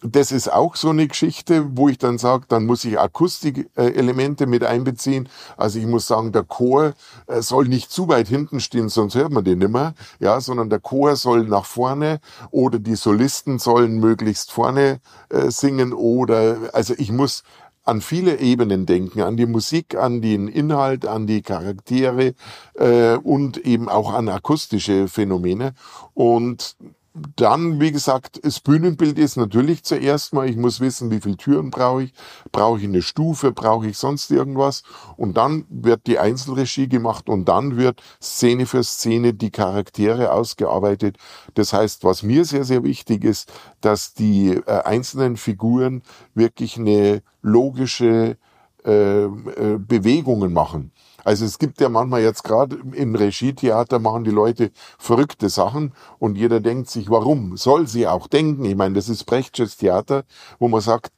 das 0.01 0.31
ist 0.31 0.51
auch 0.51 0.75
so 0.75 0.89
eine 0.89 1.07
Geschichte, 1.07 1.77
wo 1.77 1.89
ich 1.89 1.97
dann 1.97 2.17
sage, 2.17 2.45
dann 2.47 2.65
muss 2.65 2.85
ich 2.85 2.99
Akustikelemente 2.99 4.47
mit 4.47 4.63
einbeziehen. 4.63 5.27
Also 5.57 5.79
ich 5.79 5.85
muss 5.85 6.07
sagen, 6.07 6.31
der 6.31 6.43
Chor 6.43 6.93
äh, 7.27 7.41
soll 7.41 7.67
nicht 7.67 7.91
zu 7.91 8.07
weit 8.07 8.27
hinten 8.27 8.59
stehen, 8.61 8.89
sonst 8.89 9.15
hört 9.15 9.31
man 9.31 9.43
den 9.43 9.59
nimmer. 9.59 9.93
Ja, 10.19 10.39
sondern 10.39 10.69
der 10.69 10.79
Chor 10.79 11.15
soll 11.15 11.43
nach 11.43 11.65
vorne 11.65 12.19
oder 12.51 12.79
die 12.79 12.95
Solisten 12.95 13.59
sollen 13.59 13.99
möglichst 13.99 14.51
vorne 14.51 15.01
äh, 15.29 15.51
singen 15.51 15.93
oder, 15.93 16.57
also 16.73 16.93
ich 16.97 17.11
muss 17.11 17.43
an 17.83 18.01
viele 18.01 18.39
Ebenen 18.39 18.85
denken, 18.85 19.21
an 19.21 19.35
die 19.35 19.47
Musik, 19.47 19.95
an 19.95 20.21
den 20.21 20.47
Inhalt, 20.47 21.07
an 21.07 21.25
die 21.25 21.41
Charaktere 21.41 22.35
äh, 22.75 23.15
und 23.15 23.57
eben 23.57 23.89
auch 23.89 24.13
an 24.13 24.29
akustische 24.29 25.07
Phänomene. 25.07 25.73
Und 26.13 26.77
dann, 27.13 27.79
wie 27.79 27.91
gesagt, 27.91 28.39
das 28.43 28.59
Bühnenbild 28.59 29.17
ist 29.17 29.35
natürlich 29.35 29.83
zuerst 29.83 30.33
mal, 30.33 30.47
ich 30.47 30.55
muss 30.55 30.79
wissen, 30.79 31.09
wie 31.11 31.19
viele 31.19 31.37
Türen 31.37 31.71
brauche 31.71 32.03
ich, 32.03 32.13
brauche 32.51 32.79
ich 32.79 32.85
eine 32.85 33.01
Stufe, 33.01 33.51
brauche 33.51 33.87
ich 33.87 33.97
sonst 33.97 34.29
irgendwas 34.31 34.83
und 35.17 35.35
dann 35.35 35.65
wird 35.69 36.07
die 36.07 36.19
Einzelregie 36.19 36.87
gemacht 36.87 37.27
und 37.27 37.45
dann 37.45 37.77
wird 37.77 38.01
Szene 38.21 38.65
für 38.65 38.83
Szene 38.83 39.33
die 39.33 39.51
Charaktere 39.51 40.31
ausgearbeitet. 40.31 41.17
Das 41.55 41.73
heißt, 41.73 42.03
was 42.03 42.23
mir 42.23 42.45
sehr, 42.45 42.63
sehr 42.63 42.83
wichtig 42.83 43.23
ist, 43.23 43.51
dass 43.81 44.13
die 44.13 44.51
äh, 44.51 44.81
einzelnen 44.83 45.37
Figuren 45.37 46.03
wirklich 46.35 46.77
eine 46.77 47.21
logische 47.41 48.37
äh, 48.85 49.23
äh, 49.25 49.77
Bewegungen 49.77 50.53
machen. 50.53 50.91
Also 51.29 51.45
es 51.45 51.59
gibt 51.59 51.79
ja 51.79 51.89
manchmal 51.89 52.23
jetzt 52.23 52.43
gerade 52.43 52.79
im 52.93 53.13
Regietheater 53.13 53.99
machen 53.99 54.23
die 54.23 54.31
Leute 54.31 54.71
verrückte 54.97 55.49
Sachen 55.49 55.93
und 56.17 56.39
jeder 56.39 56.59
denkt 56.59 56.89
sich, 56.89 57.11
warum? 57.11 57.55
Soll 57.55 57.85
sie 57.85 58.07
auch 58.07 58.25
denken? 58.25 58.65
Ich 58.65 58.75
meine, 58.75 58.95
das 58.95 59.09
ist 59.09 59.25
Brechtsches 59.25 59.77
Theater, 59.77 60.23
wo 60.57 60.67
man 60.69 60.81
sagt, 60.81 61.11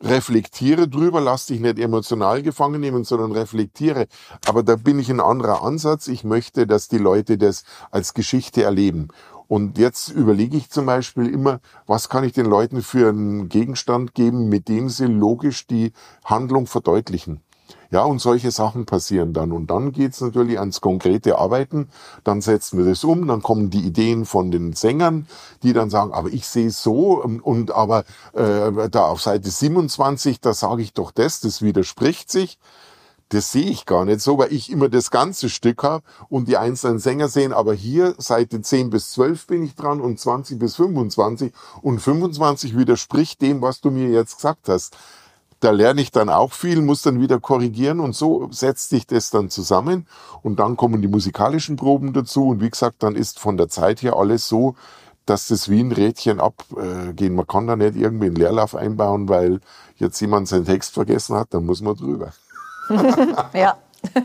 reflektiere 0.00 0.88
drüber, 0.88 1.20
lass 1.20 1.44
dich 1.44 1.60
nicht 1.60 1.78
emotional 1.78 2.40
gefangen 2.42 2.80
nehmen, 2.80 3.04
sondern 3.04 3.32
reflektiere. 3.32 4.06
Aber 4.46 4.62
da 4.62 4.76
bin 4.76 4.98
ich 4.98 5.10
ein 5.10 5.20
anderer 5.20 5.62
Ansatz. 5.62 6.08
Ich 6.08 6.24
möchte, 6.24 6.66
dass 6.66 6.88
die 6.88 6.96
Leute 6.96 7.36
das 7.36 7.64
als 7.90 8.14
Geschichte 8.14 8.62
erleben. 8.62 9.08
Und 9.46 9.76
jetzt 9.76 10.08
überlege 10.08 10.56
ich 10.56 10.70
zum 10.70 10.86
Beispiel 10.86 11.28
immer, 11.28 11.60
was 11.86 12.08
kann 12.08 12.24
ich 12.24 12.32
den 12.32 12.46
Leuten 12.46 12.80
für 12.80 13.10
einen 13.10 13.50
Gegenstand 13.50 14.14
geben, 14.14 14.48
mit 14.48 14.68
dem 14.68 14.88
sie 14.88 15.04
logisch 15.04 15.66
die 15.66 15.92
Handlung 16.24 16.66
verdeutlichen. 16.66 17.42
Ja, 17.90 18.04
und 18.04 18.20
solche 18.20 18.50
Sachen 18.50 18.86
passieren 18.86 19.32
dann. 19.32 19.52
Und 19.52 19.68
dann 19.70 19.92
geht's 19.92 20.20
natürlich 20.20 20.58
ans 20.58 20.80
konkrete 20.80 21.38
Arbeiten. 21.38 21.88
Dann 22.24 22.40
setzen 22.40 22.78
wir 22.78 22.84
das 22.84 23.04
um, 23.04 23.26
dann 23.28 23.42
kommen 23.42 23.70
die 23.70 23.80
Ideen 23.80 24.24
von 24.24 24.50
den 24.50 24.72
Sängern, 24.72 25.26
die 25.62 25.72
dann 25.72 25.90
sagen, 25.90 26.12
aber 26.12 26.32
ich 26.32 26.46
sehe 26.46 26.68
es 26.68 26.82
so 26.82 27.22
und, 27.22 27.40
und 27.40 27.72
aber 27.72 28.04
äh, 28.32 28.88
da 28.90 29.06
auf 29.06 29.20
Seite 29.20 29.50
27, 29.50 30.40
da 30.40 30.54
sage 30.54 30.82
ich 30.82 30.92
doch 30.92 31.10
das, 31.10 31.40
das 31.40 31.62
widerspricht 31.62 32.30
sich. 32.30 32.58
Das 33.30 33.50
sehe 33.50 33.64
ich 33.64 33.86
gar 33.86 34.04
nicht 34.04 34.20
so, 34.20 34.38
weil 34.38 34.52
ich 34.52 34.70
immer 34.70 34.88
das 34.88 35.10
ganze 35.10 35.48
Stück 35.48 35.82
habe 35.82 36.04
und 36.28 36.46
die 36.46 36.56
einzelnen 36.56 36.98
Sänger 36.98 37.28
sehen, 37.28 37.52
aber 37.52 37.74
hier 37.74 38.14
Seite 38.18 38.60
10 38.60 38.90
bis 38.90 39.12
12 39.12 39.46
bin 39.46 39.64
ich 39.64 39.74
dran 39.74 40.00
und 40.00 40.20
20 40.20 40.58
bis 40.58 40.76
25 40.76 41.52
und 41.80 42.00
25 42.00 42.76
widerspricht 42.76 43.40
dem, 43.40 43.62
was 43.62 43.80
du 43.80 43.90
mir 43.90 44.08
jetzt 44.10 44.36
gesagt 44.36 44.68
hast 44.68 44.96
da 45.64 45.70
lerne 45.70 46.02
ich 46.02 46.10
dann 46.12 46.28
auch 46.28 46.52
viel, 46.52 46.82
muss 46.82 47.02
dann 47.02 47.20
wieder 47.20 47.40
korrigieren 47.40 48.00
und 48.00 48.14
so 48.14 48.48
setzt 48.50 48.90
sich 48.90 49.06
das 49.06 49.30
dann 49.30 49.48
zusammen 49.48 50.06
und 50.42 50.60
dann 50.60 50.76
kommen 50.76 51.00
die 51.00 51.08
musikalischen 51.08 51.76
Proben 51.76 52.12
dazu 52.12 52.48
und 52.48 52.60
wie 52.60 52.68
gesagt, 52.68 53.02
dann 53.02 53.16
ist 53.16 53.38
von 53.38 53.56
der 53.56 53.68
Zeit 53.68 54.02
her 54.02 54.16
alles 54.16 54.46
so, 54.46 54.74
dass 55.24 55.48
das 55.48 55.70
wie 55.70 55.80
ein 55.80 55.90
Rädchen 55.90 56.38
abgehen. 56.38 57.34
Man 57.34 57.46
kann 57.46 57.66
da 57.66 57.76
nicht 57.76 57.96
irgendwie 57.96 58.26
einen 58.26 58.36
Leerlauf 58.36 58.74
einbauen, 58.74 59.28
weil 59.28 59.60
jetzt 59.96 60.20
jemand 60.20 60.48
seinen 60.48 60.66
Text 60.66 60.92
vergessen 60.92 61.34
hat, 61.34 61.48
dann 61.54 61.64
muss 61.64 61.80
man 61.80 61.96
drüber. 61.96 62.32
ja. 63.54 63.76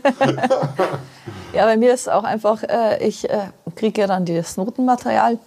ja, 1.54 1.64
bei 1.64 1.78
mir 1.78 1.94
ist 1.94 2.10
auch 2.10 2.24
einfach, 2.24 2.62
äh, 2.64 3.02
ich 3.02 3.30
äh, 3.30 3.48
kriege 3.76 4.02
ja 4.02 4.06
dann 4.06 4.26
das 4.26 4.58
Notenmaterial. 4.58 5.38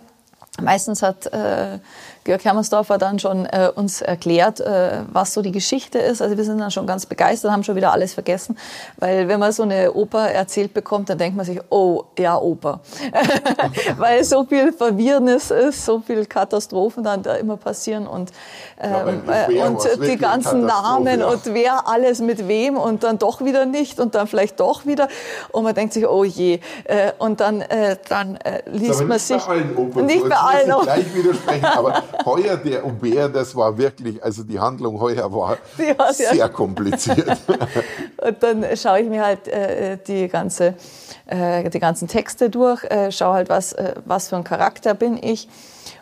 Meistens 0.60 1.04
hat 1.04 1.28
äh, 1.28 1.78
Georg 2.24 2.46
Hermersdorfer 2.46 2.98
dann 2.98 3.20
schon 3.20 3.46
äh, 3.46 3.70
uns 3.74 4.02
erklärt, 4.02 4.60
äh, 4.62 5.02
was 5.12 5.34
so 5.34 5.42
die 5.42 5.52
Geschichte 5.52 6.00
ist. 6.00 6.22
Also 6.22 6.38
wir 6.38 6.44
sind 6.44 6.60
dann 6.60 6.72
schon 6.72 6.88
ganz 6.88 7.06
begeistert, 7.06 7.52
haben 7.52 7.64
schon 7.64 7.76
wieder 7.76 7.92
alles 7.92 8.14
vergessen, 8.14 8.58
weil 8.98 9.28
wenn 9.28 9.40
man 9.40 9.52
so 9.52 9.64
eine 9.64 9.94
Oper 9.94 10.30
erzählt 10.30 10.74
bekommt, 10.74 11.10
dann 11.10 11.18
denkt 11.18 11.36
man 11.36 11.46
sich, 11.46 11.60
oh, 11.70 12.04
ja, 12.18 12.38
Oper. 12.38 12.80
weil 13.98 14.24
so 14.24 14.46
viel 14.46 14.72
Verwirrnis 14.72 15.52
ist, 15.52 15.86
so 15.86 16.00
viel 16.00 16.26
Katastrophen 16.26 17.04
dann 17.04 17.24
da 17.24 17.36
immer 17.36 17.58
passieren 17.58 18.08
und, 18.08 18.32
ähm, 18.80 19.24
ja, 19.50 19.68
und 19.68 19.82
die 20.02 20.18
ganzen 20.18 20.66
Namen 20.66 21.20
ja. 21.20 21.28
und 21.28 21.42
wer 21.46 21.88
alles 21.88 22.20
mit 22.20 22.48
wem 22.48 22.78
und 22.78 23.04
dann 23.04 23.18
doch 23.18 23.44
wieder 23.44 23.66
nicht 23.66 24.00
und 24.00 24.16
dann 24.16 24.28
vielleicht 24.28 24.60
doch 24.60 24.86
wieder 24.86 25.10
und 25.52 25.64
man 25.64 25.76
denkt 25.76 25.94
sich, 25.94 26.08
oh 26.08 26.24
je. 26.24 26.60
Äh, 26.86 27.12
und 27.18 27.42
dann, 27.42 27.62
äh, 27.62 27.98
dann 28.08 28.38
äh, 28.38 28.62
liest 28.66 29.06
man 29.06 29.20
sich... 29.20 29.44
Bei 29.44 29.54
allen 29.54 29.78
Opern 29.78 30.06
nicht 30.06 30.30
bei 30.30 30.36
allen. 30.36 30.82
Gleich 30.84 31.14
widersprechen, 31.14 31.66
aber 31.66 32.04
heuer 32.26 32.58
der 32.58 32.84
Aubert, 32.86 33.36
das 33.36 33.56
war 33.56 33.78
wirklich, 33.78 34.24
also 34.24 34.44
die 34.44 34.60
Handlung 34.60 35.00
heuer 35.00 35.32
war 35.34 35.58
ja, 35.78 36.14
sehr 36.14 36.36
ja. 36.36 36.48
kompliziert. 36.48 37.38
Und 38.18 38.44
dann 38.44 38.66
schaue 38.76 39.02
ich 39.02 39.10
mir 39.10 39.26
halt 39.26 39.48
äh, 39.48 39.98
die 40.08 40.28
ganze, 40.28 40.76
äh, 41.28 41.70
die 41.70 41.80
ganzen 41.80 42.08
Texte 42.08 42.50
durch, 42.50 42.84
äh, 42.86 43.12
schaue 43.12 43.34
halt, 43.36 43.50
was, 43.50 43.74
äh, 43.74 43.96
was 44.06 44.30
für 44.30 44.36
ein 44.36 44.44
Charakter 44.44 44.94
bin 44.94 45.18
ich. 45.22 45.48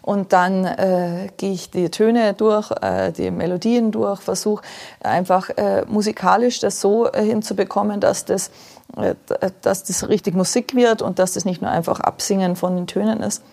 Und 0.01 0.33
dann 0.33 0.65
äh, 0.65 1.29
gehe 1.37 1.53
ich 1.53 1.69
die 1.69 1.89
Töne 1.89 2.33
durch, 2.33 2.71
äh, 2.81 3.11
die 3.11 3.29
Melodien 3.29 3.91
durch, 3.91 4.21
versuche 4.21 4.63
einfach 5.01 5.49
äh, 5.51 5.85
musikalisch 5.87 6.59
das 6.59 6.81
so 6.81 7.11
äh, 7.11 7.23
hinzubekommen, 7.23 7.99
dass 7.99 8.25
das, 8.25 8.49
äh, 8.97 9.15
dass 9.61 9.83
das 9.83 10.09
richtig 10.09 10.33
Musik 10.33 10.75
wird 10.75 11.03
und 11.03 11.19
dass 11.19 11.33
das 11.33 11.45
nicht 11.45 11.61
nur 11.61 11.69
einfach 11.69 11.99
Absingen 11.99 12.55
von 12.55 12.75
den 12.75 12.87
Tönen 12.87 13.21
ist. 13.21 13.43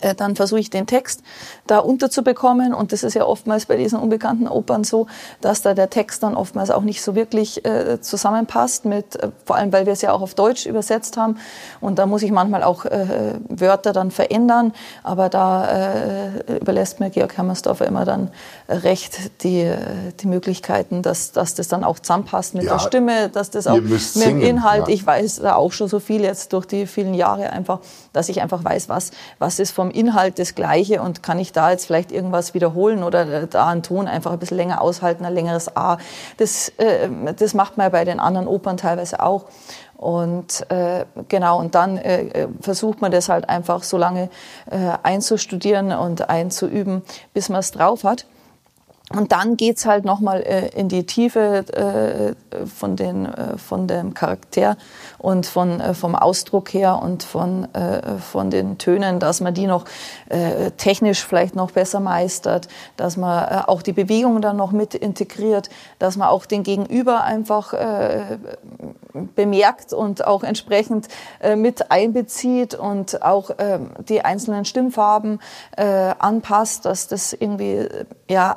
Äh, 0.00 0.16
dann 0.16 0.34
versuche 0.34 0.58
ich 0.58 0.68
den 0.68 0.88
Text 0.88 1.22
da 1.68 1.78
unterzubekommen. 1.78 2.74
Und 2.74 2.90
das 2.90 3.04
ist 3.04 3.14
ja 3.14 3.24
oftmals 3.24 3.66
bei 3.66 3.76
diesen 3.76 4.00
unbekannten 4.00 4.48
Opern 4.48 4.82
so, 4.82 5.06
dass 5.40 5.62
da 5.62 5.74
der 5.74 5.90
Text 5.90 6.24
dann 6.24 6.34
oftmals 6.34 6.72
auch 6.72 6.82
nicht 6.82 7.02
so 7.02 7.14
wirklich 7.14 7.64
äh, 7.64 8.00
zusammenpasst 8.00 8.84
mit, 8.84 9.14
äh, 9.14 9.30
vor 9.44 9.54
allem 9.54 9.72
weil 9.72 9.86
wir 9.86 9.92
es 9.92 10.02
ja 10.02 10.12
auch 10.12 10.22
auf 10.22 10.34
Deutsch 10.34 10.66
übersetzt 10.66 11.16
haben. 11.16 11.38
Und 11.80 12.00
da 12.00 12.06
muss 12.06 12.22
ich 12.22 12.32
manchmal 12.32 12.64
auch 12.64 12.84
äh, 12.84 13.34
Wörter 13.48 13.92
dann 13.92 14.10
verändern, 14.10 14.72
aber 15.04 15.28
da 15.28 15.68
äh, 15.68 16.56
überlässt 16.60 16.98
mir 16.98 17.10
Georg 17.10 17.36
Hermersdorfer 17.36 17.86
immer 17.86 18.04
dann 18.04 18.30
recht 18.68 19.42
die, 19.44 19.60
äh, 19.60 19.78
die 20.18 20.26
Möglichkeiten, 20.26 21.02
dass, 21.02 21.30
dass 21.30 21.54
das 21.54 21.68
dann 21.68 21.84
auch 21.84 22.00
zusammenpasst 22.00 22.54
mit 22.54 22.64
ja, 22.64 22.72
der 22.72 22.78
Stimme, 22.80 23.28
dass 23.28 23.50
das 23.50 23.68
auch 23.68 23.80
mit 23.80 24.16
dem 24.16 24.40
Inhalt, 24.40 24.88
ja. 24.88 24.94
ich 24.94 25.06
weiß 25.06 25.36
da 25.42 25.54
auch 25.54 25.70
schon 25.70 25.86
so 25.86 26.00
viel 26.00 26.22
jetzt 26.22 26.52
durch 26.52 26.66
die 26.66 26.88
vielen 26.88 27.14
Jahre 27.14 27.50
einfach, 27.50 27.78
dass 28.12 28.28
ich 28.28 28.42
einfach 28.42 28.64
weiß, 28.64 28.88
was, 28.88 29.12
was 29.38 29.60
ist 29.60 29.75
vom 29.76 29.90
Inhalt 29.90 30.38
das 30.38 30.54
Gleiche 30.54 31.02
und 31.02 31.22
kann 31.22 31.38
ich 31.38 31.52
da 31.52 31.70
jetzt 31.70 31.84
vielleicht 31.84 32.10
irgendwas 32.10 32.54
wiederholen 32.54 33.02
oder 33.02 33.46
da 33.46 33.66
einen 33.66 33.82
Ton 33.82 34.08
einfach 34.08 34.32
ein 34.32 34.38
bisschen 34.38 34.56
länger 34.56 34.80
aushalten, 34.80 35.26
ein 35.26 35.34
längeres 35.34 35.76
A. 35.76 35.98
Das, 36.38 36.70
äh, 36.78 37.10
das 37.36 37.52
macht 37.52 37.76
man 37.76 37.92
bei 37.92 38.06
den 38.06 38.18
anderen 38.18 38.48
Opern 38.48 38.78
teilweise 38.78 39.20
auch. 39.20 39.44
Und 39.98 40.70
äh, 40.70 41.04
genau, 41.28 41.58
und 41.58 41.74
dann 41.74 41.98
äh, 41.98 42.48
versucht 42.62 43.02
man 43.02 43.12
das 43.12 43.28
halt 43.28 43.50
einfach 43.50 43.82
so 43.82 43.98
lange 43.98 44.30
äh, 44.70 44.76
einzustudieren 45.02 45.92
und 45.92 46.30
einzuüben, 46.30 47.02
bis 47.34 47.50
man 47.50 47.60
es 47.60 47.70
drauf 47.70 48.02
hat. 48.04 48.24
Und 49.14 49.30
dann 49.30 49.56
geht's 49.56 49.86
halt 49.86 50.04
nochmal 50.04 50.42
äh, 50.42 50.68
in 50.70 50.88
die 50.88 51.06
Tiefe 51.06 51.64
äh, 51.72 52.66
von, 52.66 52.96
den, 52.96 53.26
äh, 53.26 53.56
von 53.56 53.86
dem 53.86 54.14
Charakter 54.14 54.76
und 55.18 55.46
von, 55.46 55.80
äh, 55.80 55.94
vom 55.94 56.16
Ausdruck 56.16 56.74
her 56.74 57.00
und 57.00 57.22
von, 57.22 57.72
äh, 57.72 58.18
von 58.18 58.50
den 58.50 58.78
Tönen, 58.78 59.20
dass 59.20 59.40
man 59.40 59.54
die 59.54 59.68
noch 59.68 59.84
äh, 60.28 60.72
technisch 60.72 61.24
vielleicht 61.24 61.54
noch 61.54 61.70
besser 61.70 62.00
meistert, 62.00 62.66
dass 62.96 63.16
man 63.16 63.44
äh, 63.44 63.62
auch 63.68 63.82
die 63.82 63.92
Bewegung 63.92 64.40
dann 64.40 64.56
noch 64.56 64.72
mit 64.72 64.96
integriert, 64.96 65.70
dass 66.00 66.16
man 66.16 66.26
auch 66.26 66.44
den 66.44 66.64
Gegenüber 66.64 67.22
einfach 67.22 67.74
äh, 67.74 68.38
bemerkt 69.36 69.92
und 69.92 70.26
auch 70.26 70.42
entsprechend 70.42 71.06
äh, 71.40 71.54
mit 71.54 71.92
einbezieht 71.92 72.74
und 72.74 73.22
auch 73.22 73.50
äh, 73.50 73.78
die 74.08 74.24
einzelnen 74.24 74.64
Stimmfarben 74.64 75.38
äh, 75.76 75.84
anpasst, 76.18 76.84
dass 76.84 77.06
das 77.06 77.32
irgendwie 77.32 77.86
ja 78.28 78.52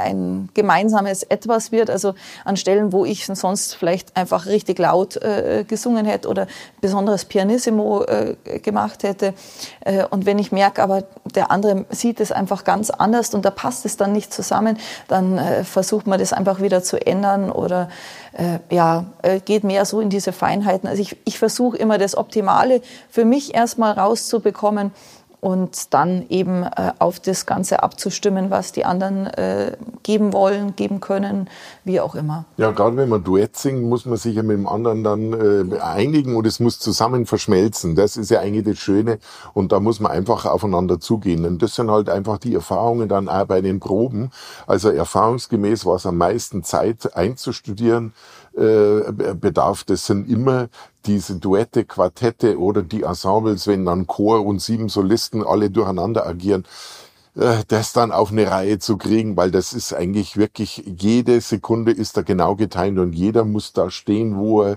ein 0.00 0.48
gemeinsames 0.54 1.22
Etwas 1.22 1.72
wird. 1.72 1.90
Also 1.90 2.14
an 2.44 2.56
Stellen, 2.56 2.92
wo 2.92 3.04
ich 3.04 3.26
sonst 3.26 3.74
vielleicht 3.74 4.16
einfach 4.16 4.46
richtig 4.46 4.78
laut 4.78 5.16
äh, 5.16 5.64
gesungen 5.66 6.06
hätte 6.06 6.28
oder 6.28 6.46
besonderes 6.80 7.24
Pianissimo 7.24 8.02
äh, 8.04 8.36
gemacht 8.60 9.02
hätte. 9.02 9.34
Äh, 9.80 10.04
und 10.10 10.26
wenn 10.26 10.38
ich 10.38 10.52
merke, 10.52 10.82
aber 10.82 11.04
der 11.34 11.50
andere 11.50 11.84
sieht 11.90 12.20
es 12.20 12.32
einfach 12.32 12.64
ganz 12.64 12.90
anders 12.90 13.34
und 13.34 13.44
da 13.44 13.50
passt 13.50 13.84
es 13.84 13.96
dann 13.96 14.12
nicht 14.12 14.32
zusammen, 14.32 14.78
dann 15.08 15.38
äh, 15.38 15.64
versucht 15.64 16.06
man 16.06 16.18
das 16.18 16.32
einfach 16.32 16.60
wieder 16.60 16.82
zu 16.82 17.04
ändern 17.04 17.50
oder 17.50 17.88
äh, 18.32 18.58
ja, 18.74 19.04
äh, 19.22 19.40
geht 19.40 19.64
mehr 19.64 19.84
so 19.84 20.00
in 20.00 20.10
diese 20.10 20.32
Feinheiten. 20.32 20.88
Also 20.88 21.02
ich, 21.02 21.16
ich 21.24 21.38
versuche 21.38 21.76
immer 21.76 21.98
das 21.98 22.16
Optimale 22.16 22.80
für 23.08 23.24
mich 23.24 23.54
erstmal 23.54 23.92
rauszubekommen 23.92 24.92
und 25.40 25.94
dann 25.94 26.26
eben 26.28 26.62
äh, 26.62 26.92
auf 26.98 27.18
das 27.18 27.46
Ganze 27.46 27.82
abzustimmen, 27.82 28.50
was 28.50 28.72
die 28.72 28.84
anderen 28.84 29.26
äh, 29.26 29.76
geben 30.02 30.32
wollen, 30.32 30.76
geben 30.76 31.00
können, 31.00 31.48
wie 31.84 32.00
auch 32.00 32.14
immer. 32.14 32.44
Ja, 32.58 32.70
gerade 32.72 32.96
wenn 32.96 33.08
man 33.08 33.24
Duett 33.24 33.56
singt, 33.56 33.82
muss 33.82 34.04
man 34.04 34.18
sich 34.18 34.36
ja 34.36 34.42
mit 34.42 34.56
dem 34.56 34.66
anderen 34.66 35.02
dann 35.02 35.32
äh, 35.32 35.80
einigen 35.80 36.36
und 36.36 36.46
es 36.46 36.60
muss 36.60 36.78
zusammen 36.78 37.26
verschmelzen. 37.26 37.96
Das 37.96 38.16
ist 38.16 38.30
ja 38.30 38.40
eigentlich 38.40 38.64
das 38.64 38.78
Schöne 38.78 39.18
und 39.54 39.72
da 39.72 39.80
muss 39.80 40.00
man 40.00 40.12
einfach 40.12 40.44
aufeinander 40.44 41.00
zugehen. 41.00 41.46
Und 41.46 41.62
das 41.62 41.74
sind 41.74 41.90
halt 41.90 42.10
einfach 42.10 42.38
die 42.38 42.54
Erfahrungen 42.54 43.08
dann 43.08 43.28
auch 43.28 43.46
bei 43.46 43.62
den 43.62 43.80
Proben. 43.80 44.30
Also 44.66 44.90
erfahrungsgemäß 44.90 45.86
war 45.86 45.96
es 45.96 46.06
am 46.06 46.18
meisten 46.18 46.62
Zeit 46.62 47.16
einzustudieren 47.16 48.12
äh, 48.56 49.12
bedarf. 49.34 49.84
Das 49.84 50.06
sind 50.06 50.28
immer 50.28 50.68
diese 51.06 51.36
Duette, 51.36 51.84
Quartette 51.84 52.58
oder 52.58 52.82
die 52.82 53.02
Ensembles, 53.02 53.66
wenn 53.66 53.84
dann 53.84 54.06
Chor 54.06 54.44
und 54.44 54.60
sieben 54.60 54.88
Solisten 54.88 55.44
alle 55.46 55.70
durcheinander 55.70 56.26
agieren. 56.26 56.64
Äh, 57.36 57.62
das 57.68 57.92
dann 57.92 58.10
auf 58.10 58.32
eine 58.32 58.50
Reihe 58.50 58.80
zu 58.80 58.96
kriegen, 58.96 59.36
weil 59.36 59.52
das 59.52 59.72
ist 59.72 59.92
eigentlich 59.92 60.36
wirklich, 60.36 60.82
jede 60.84 61.40
Sekunde 61.40 61.92
ist 61.92 62.16
da 62.16 62.22
genau 62.22 62.56
getimt 62.56 62.98
und 62.98 63.12
jeder 63.12 63.44
muss 63.44 63.72
da 63.72 63.88
stehen, 63.90 64.36
wo 64.36 64.62
er 64.62 64.76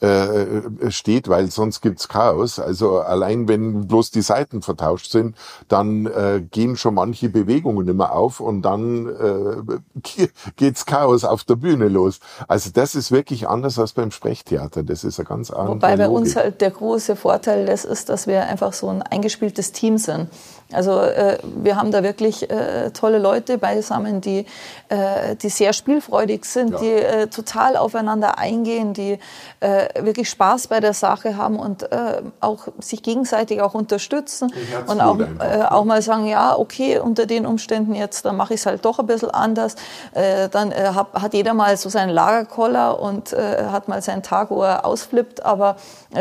äh, 0.00 0.90
steht, 0.90 1.28
weil 1.28 1.50
sonst 1.50 1.80
gibt's 1.80 2.08
Chaos. 2.08 2.58
Also 2.58 2.98
allein 2.98 3.48
wenn 3.48 3.88
bloß 3.88 4.10
die 4.10 4.20
Seiten 4.20 4.60
vertauscht 4.60 5.10
sind, 5.10 5.34
dann 5.68 6.04
äh, 6.04 6.42
gehen 6.50 6.76
schon 6.76 6.94
manche 6.94 7.30
Bewegungen 7.30 7.88
immer 7.88 8.12
auf 8.12 8.40
und 8.40 8.60
dann 8.62 9.08
äh, 9.08 10.26
geht's 10.56 10.84
Chaos 10.84 11.24
auf 11.24 11.44
der 11.44 11.56
Bühne 11.56 11.88
los. 11.88 12.20
Also 12.48 12.68
das 12.70 12.94
ist 12.94 13.12
wirklich 13.12 13.48
anders 13.48 13.78
als 13.78 13.92
beim 13.94 14.10
Sprechtheater. 14.10 14.82
Das 14.82 15.04
ist 15.04 15.18
ein 15.20 15.26
ganz 15.26 15.50
anderes. 15.50 15.76
Wobei 15.76 15.96
bei 15.96 16.08
uns 16.10 16.36
halt 16.36 16.60
der 16.60 16.70
große 16.70 17.16
Vorteil 17.16 17.64
das 17.64 17.86
ist, 17.86 18.10
dass 18.10 18.26
wir 18.26 18.44
einfach 18.44 18.74
so 18.74 18.88
ein 18.88 19.00
eingespieltes 19.00 19.72
Team 19.72 19.96
sind. 19.96 20.28
Also 20.72 21.00
äh, 21.00 21.38
wir 21.42 21.76
haben 21.76 21.90
da 21.90 22.02
wirklich 22.02 22.50
äh, 22.50 22.90
tolle 22.90 23.18
Leute 23.18 23.58
beisammen, 23.58 24.20
die, 24.20 24.46
äh, 24.88 25.36
die 25.36 25.48
sehr 25.48 25.72
spielfreudig 25.72 26.44
sind, 26.44 26.72
ja. 26.72 26.78
die 26.78 26.92
äh, 26.92 27.26
total 27.28 27.76
aufeinander 27.76 28.38
eingehen, 28.38 28.94
die 28.94 29.18
äh, 29.60 30.04
wirklich 30.04 30.30
Spaß 30.30 30.68
bei 30.68 30.80
der 30.80 30.94
Sache 30.94 31.36
haben 31.36 31.58
und 31.58 31.84
äh, 31.92 32.22
auch 32.40 32.68
sich 32.80 33.02
gegenseitig 33.02 33.60
auch 33.60 33.74
unterstützen 33.74 34.52
und 34.86 35.00
auch, 35.00 35.18
äh, 35.18 35.64
auch 35.68 35.84
mal 35.84 36.02
sagen, 36.02 36.26
ja, 36.26 36.58
okay, 36.58 36.98
unter 36.98 37.26
den 37.26 37.46
Umständen 37.46 37.94
jetzt, 37.94 38.24
dann 38.24 38.36
mache 38.36 38.54
ich 38.54 38.60
es 38.60 38.66
halt 38.66 38.84
doch 38.84 38.98
ein 38.98 39.06
bisschen 39.06 39.30
anders. 39.30 39.76
Äh, 40.12 40.48
dann 40.48 40.72
äh, 40.72 40.90
hat, 40.94 41.12
hat 41.12 41.34
jeder 41.34 41.54
mal 41.54 41.76
so 41.76 41.88
seinen 41.88 42.10
Lagerkoller 42.10 43.00
und 43.00 43.32
äh, 43.32 43.66
hat 43.70 43.88
mal 43.88 44.00
seinen 44.02 44.22
Tag, 44.22 44.50
wo 44.50 44.62
er 44.62 44.84
ausflippt, 44.84 45.44
aber 45.44 45.76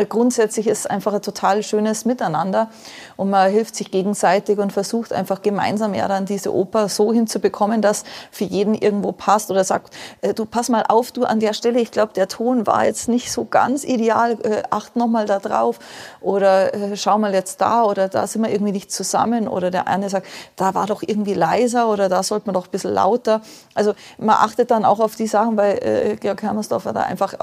grundsätzlich 0.08 0.68
ist 0.68 0.90
einfach 0.90 1.14
ein 1.14 1.22
total 1.22 1.64
schönes 1.64 2.06
Miteinander 2.06 2.70
und 3.16 3.30
man 3.30 3.52
hilft 3.52 3.76
sich 3.76 3.92
gegenseitig 3.92 4.58
und 4.60 4.74
versucht 4.74 5.14
einfach 5.14 5.42
gemeinsam 5.42 5.94
ja 5.94 6.08
dann 6.08 6.26
diese 6.26 6.54
Oper 6.54 6.90
so 6.90 7.14
hinzubekommen, 7.14 7.82
dass 7.82 8.04
für 8.32 8.44
jeden 8.44 8.74
irgendwo 8.74 9.12
passt 9.12 9.52
oder 9.52 9.64
sagt, 9.64 9.94
äh, 10.22 10.34
du 10.34 10.46
pass 10.46 10.70
mal 10.70 10.84
auf, 10.88 11.12
du 11.12 11.26
an 11.26 11.40
der 11.40 11.54
Stelle, 11.54 11.80
ich 11.80 11.92
glaube, 11.92 12.14
der 12.14 12.28
Ton 12.28 12.66
war 12.68 12.86
jetzt 12.86 13.08
nicht 13.08 13.32
so 13.32 13.46
ganz 13.46 13.84
ideal, 13.84 14.38
äh, 14.44 14.64
acht 14.70 14.96
nochmal 14.96 15.26
da 15.26 15.40
drauf 15.40 15.80
oder 16.22 16.74
äh, 16.74 16.98
schau 16.98 17.18
mal 17.18 17.34
jetzt 17.34 17.62
da 17.62 17.84
oder 17.84 18.10
da 18.10 18.28
sind 18.28 18.44
wir 18.44 18.52
irgendwie 18.52 18.74
nicht 18.74 18.92
zusammen 18.92 19.48
oder 19.48 19.72
der 19.72 19.88
eine 19.88 20.10
sagt, 20.10 20.28
da 20.56 20.74
war 20.74 20.88
doch 20.88 21.04
irgendwie 21.06 21.34
leiser 21.34 21.90
oder 21.90 22.10
da 22.10 22.24
sollte 22.24 22.48
man 22.48 22.54
doch 22.54 22.66
ein 22.66 22.72
bisschen 22.72 22.94
lauter. 22.94 23.42
Also 23.74 23.94
man 24.18 24.36
achtet 24.36 24.72
dann 24.72 24.86
auch 24.86 25.00
auf 25.00 25.16
die 25.16 25.28
Sachen, 25.28 25.58
weil 25.58 25.78
äh, 25.78 26.16
Georg 26.16 26.42
Hermersdorfer 26.42 26.94
da 26.94 27.02
einfach 27.02 27.34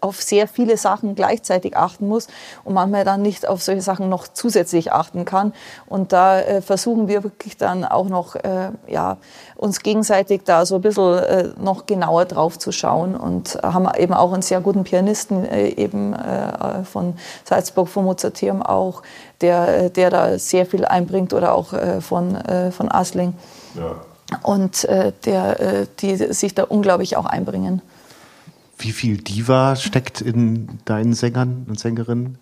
auf 0.00 0.20
sehr 0.20 0.48
viele 0.48 0.76
Sachen 0.76 1.14
gleichzeitig 1.14 1.76
achten 1.76 2.08
muss 2.08 2.26
und 2.64 2.74
manchmal 2.74 3.04
dann 3.04 3.22
nicht 3.22 3.46
auf 3.48 3.62
solche 3.62 3.80
Sachen 3.80 4.08
noch 4.08 4.26
zusätzlich 4.26 4.92
achten 4.92 5.24
kann. 5.24 5.52
Und 5.86 6.12
da 6.12 6.40
äh, 6.40 6.62
versuchen 6.62 7.06
wir 7.06 7.22
wirklich 7.22 7.56
dann 7.56 7.84
auch 7.84 8.08
noch, 8.08 8.34
äh, 8.34 8.70
ja, 8.88 9.18
uns 9.56 9.80
gegenseitig 9.80 10.42
da 10.44 10.66
so 10.66 10.76
ein 10.76 10.80
bisschen 10.80 11.18
äh, 11.18 11.48
noch 11.60 11.86
genauer 11.86 12.24
drauf 12.24 12.58
zu 12.58 12.72
schauen 12.72 13.14
und 13.14 13.56
haben 13.62 13.88
eben 13.96 14.14
auch 14.14 14.32
einen 14.32 14.42
sehr 14.42 14.60
guten 14.60 14.82
Pianisten 14.82 15.44
äh, 15.44 15.68
eben 15.68 16.12
äh, 16.14 16.82
von 16.82 17.14
Salzburg, 17.44 17.88
vom 17.88 18.04
Mozarteum 18.04 18.62
auch, 18.62 19.02
der, 19.40 19.90
der 19.90 20.10
da 20.10 20.38
sehr 20.38 20.66
viel 20.66 20.84
einbringt 20.84 21.32
oder 21.32 21.54
auch 21.54 21.72
äh, 21.72 22.00
von, 22.00 22.36
von 22.72 22.90
Asling. 22.90 23.34
Ja. 23.74 23.94
Und 24.42 24.88
der, 24.88 25.86
die 26.00 26.16
sich 26.16 26.54
da 26.54 26.64
unglaublich 26.64 27.18
auch 27.18 27.26
einbringen. 27.26 27.82
Wie 28.82 28.90
viel 28.90 29.16
Diva 29.18 29.76
steckt 29.76 30.20
in 30.20 30.80
deinen 30.86 31.14
Sängern 31.14 31.66
und 31.68 31.78
Sängerinnen? 31.78 32.38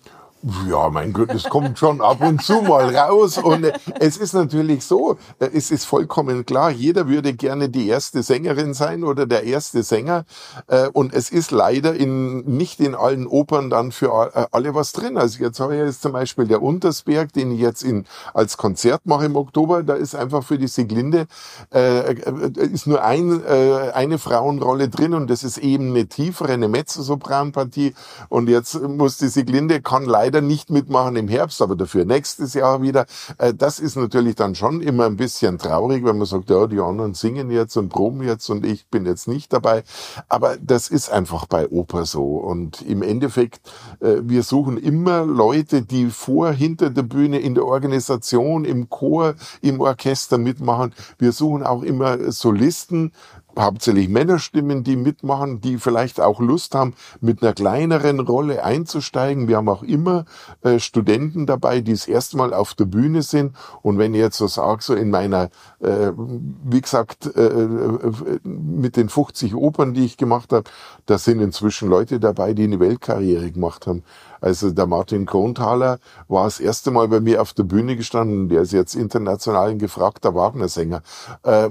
Ja, 0.67 0.89
mein 0.89 1.13
Gott, 1.13 1.29
es 1.35 1.43
kommt 1.43 1.77
schon 1.77 2.01
ab 2.01 2.19
und 2.21 2.43
zu 2.43 2.63
mal 2.63 2.95
raus. 2.95 3.37
Und 3.37 3.63
äh, 3.63 3.73
es 3.99 4.17
ist 4.17 4.33
natürlich 4.33 4.83
so, 4.83 5.17
äh, 5.37 5.49
es 5.53 5.69
ist 5.69 5.85
vollkommen 5.85 6.47
klar, 6.47 6.71
jeder 6.71 7.07
würde 7.07 7.33
gerne 7.33 7.69
die 7.69 7.87
erste 7.87 8.23
Sängerin 8.23 8.73
sein 8.73 9.03
oder 9.03 9.27
der 9.27 9.43
erste 9.43 9.83
Sänger. 9.83 10.25
Äh, 10.65 10.87
und 10.87 11.13
es 11.13 11.29
ist 11.29 11.51
leider 11.51 11.93
in, 11.93 12.39
nicht 12.57 12.79
in 12.79 12.95
allen 12.95 13.27
Opern 13.27 13.69
dann 13.69 13.91
für 13.91 14.11
alle 14.51 14.73
was 14.73 14.93
drin. 14.93 15.17
Also 15.17 15.43
jetzt 15.43 15.59
ich 15.59 15.69
jetzt 15.69 16.01
zum 16.01 16.13
Beispiel 16.13 16.47
der 16.47 16.63
Untersberg, 16.63 17.31
den 17.33 17.51
ich 17.51 17.59
jetzt 17.59 17.83
in, 17.83 18.05
als 18.33 18.57
Konzert 18.57 19.05
mache 19.05 19.25
im 19.25 19.35
Oktober. 19.35 19.83
Da 19.83 19.93
ist 19.93 20.15
einfach 20.15 20.43
für 20.43 20.57
die 20.57 20.67
Siglinde, 20.67 21.27
äh, 21.71 22.15
ist 22.55 22.87
nur 22.87 23.03
ein, 23.03 23.43
äh, 23.45 23.91
eine 23.93 24.17
Frauenrolle 24.17 24.89
drin 24.89 25.13
und 25.13 25.29
das 25.29 25.43
ist 25.43 25.59
eben 25.59 25.91
eine 25.91 26.07
tiefere, 26.07 26.53
eine 26.53 26.67
Mezzosopranpartie. 26.67 27.93
Und 28.29 28.49
jetzt 28.49 28.81
muss 28.81 29.17
die 29.17 29.27
Siglinde, 29.27 29.81
kann 29.81 30.05
leider 30.05 30.30
leider 30.31 30.41
nicht 30.41 30.69
mitmachen 30.69 31.17
im 31.17 31.27
Herbst, 31.27 31.61
aber 31.61 31.75
dafür 31.75 32.05
nächstes 32.05 32.53
Jahr 32.53 32.81
wieder. 32.81 33.05
Äh, 33.37 33.53
das 33.53 33.79
ist 33.79 33.97
natürlich 33.97 34.35
dann 34.35 34.55
schon 34.55 34.81
immer 34.81 35.05
ein 35.05 35.17
bisschen 35.17 35.57
traurig, 35.57 36.05
wenn 36.05 36.17
man 36.17 36.25
sagt, 36.25 36.49
ja, 36.49 36.67
die 36.67 36.79
anderen 36.79 37.13
singen 37.13 37.51
jetzt 37.51 37.75
und 37.75 37.89
proben 37.89 38.23
jetzt 38.23 38.49
und 38.49 38.65
ich 38.65 38.87
bin 38.87 39.05
jetzt 39.05 39.27
nicht 39.27 39.51
dabei. 39.51 39.83
Aber 40.29 40.55
das 40.61 40.87
ist 40.87 41.11
einfach 41.11 41.47
bei 41.47 41.67
Oper 41.67 42.05
so. 42.05 42.23
Und 42.23 42.81
im 42.81 43.01
Endeffekt, 43.01 43.59
äh, 43.99 44.21
wir 44.23 44.43
suchen 44.43 44.77
immer 44.77 45.25
Leute, 45.25 45.81
die 45.81 46.09
vor, 46.09 46.53
hinter 46.53 46.89
der 46.89 47.03
Bühne, 47.03 47.39
in 47.39 47.55
der 47.55 47.65
Organisation, 47.65 48.63
im 48.63 48.89
Chor, 48.89 49.35
im 49.61 49.81
Orchester 49.81 50.37
mitmachen. 50.37 50.93
Wir 51.17 51.33
suchen 51.33 51.63
auch 51.63 51.83
immer 51.83 52.31
Solisten, 52.31 53.11
hauptsächlich 53.57 54.09
Männerstimmen, 54.09 54.83
die 54.83 54.95
mitmachen, 54.95 55.61
die 55.61 55.77
vielleicht 55.77 56.19
auch 56.19 56.39
Lust 56.39 56.75
haben, 56.75 56.93
mit 57.19 57.41
einer 57.41 57.53
kleineren 57.53 58.19
Rolle 58.19 58.63
einzusteigen. 58.63 59.47
Wir 59.47 59.57
haben 59.57 59.69
auch 59.69 59.83
immer 59.83 60.25
äh, 60.61 60.79
Studenten 60.79 61.45
dabei, 61.45 61.81
die 61.81 61.91
das 61.91 62.07
erste 62.07 62.37
Mal 62.37 62.53
auf 62.53 62.73
der 62.73 62.85
Bühne 62.85 63.21
sind. 63.21 63.55
Und 63.81 63.97
wenn 63.97 64.13
ich 64.13 64.19
jetzt 64.19 64.37
so 64.37 64.47
sage, 64.47 64.83
so 64.83 64.93
in 64.93 65.09
meiner, 65.09 65.49
äh, 65.79 66.11
wie 66.15 66.81
gesagt, 66.81 67.35
äh, 67.35 67.41
äh 67.41 68.39
mit 68.43 68.97
den 68.97 69.09
50 69.09 69.55
Opern, 69.55 69.93
die 69.93 70.05
ich 70.05 70.17
gemacht 70.17 70.53
habe, 70.53 70.69
da 71.05 71.17
sind 71.17 71.41
inzwischen 71.41 71.89
Leute 71.89 72.19
dabei, 72.19 72.53
die 72.53 72.63
eine 72.63 72.79
Weltkarriere 72.79 73.51
gemacht 73.51 73.87
haben. 73.87 74.03
Also 74.41 74.71
der 74.71 74.87
Martin 74.87 75.27
Kronthaler 75.27 75.99
war 76.27 76.45
das 76.45 76.59
erste 76.59 76.89
Mal 76.89 77.07
bei 77.07 77.19
mir 77.19 77.41
auf 77.41 77.53
der 77.53 77.63
Bühne 77.63 77.95
gestanden. 77.95 78.49
Der 78.49 78.63
ist 78.63 78.73
jetzt 78.73 78.95
international 78.95 79.69
ein 79.69 79.79
gefragter 79.79 80.33
Wagner-Sänger. 80.33 81.03
Äh, 81.43 81.69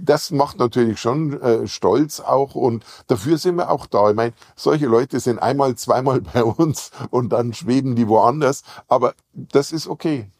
das 0.00 0.30
macht 0.30 0.58
natürlich 0.58 1.00
schon 1.00 1.40
äh, 1.42 1.66
stolz 1.66 2.20
auch 2.20 2.54
und 2.54 2.84
dafür 3.08 3.38
sind 3.38 3.56
wir 3.56 3.70
auch 3.70 3.86
da. 3.86 4.10
Ich 4.10 4.16
meine, 4.16 4.32
solche 4.54 4.86
Leute 4.86 5.18
sind 5.18 5.40
einmal, 5.40 5.74
zweimal 5.74 6.20
bei 6.32 6.44
uns 6.44 6.92
und 7.10 7.30
dann 7.30 7.52
schweben 7.52 7.96
die 7.96 8.06
woanders. 8.06 8.62
Aber 8.86 9.14
das 9.34 9.72
ist 9.72 9.88
okay. 9.88 10.30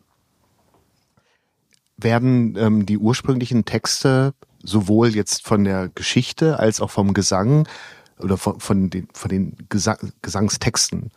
Werden 1.96 2.56
ähm, 2.56 2.86
die 2.86 2.98
ursprünglichen 2.98 3.64
Texte 3.64 4.34
sowohl 4.62 5.08
jetzt 5.08 5.44
von 5.44 5.64
der 5.64 5.88
Geschichte 5.88 6.60
als 6.60 6.80
auch 6.80 6.90
vom 6.90 7.12
Gesang 7.12 7.66
oder 8.20 8.36
von, 8.36 8.60
von 8.60 8.90
den, 8.90 9.08
von 9.12 9.28
den 9.28 9.56
Gesang, 9.68 10.12
Gesangstexten 10.22 11.10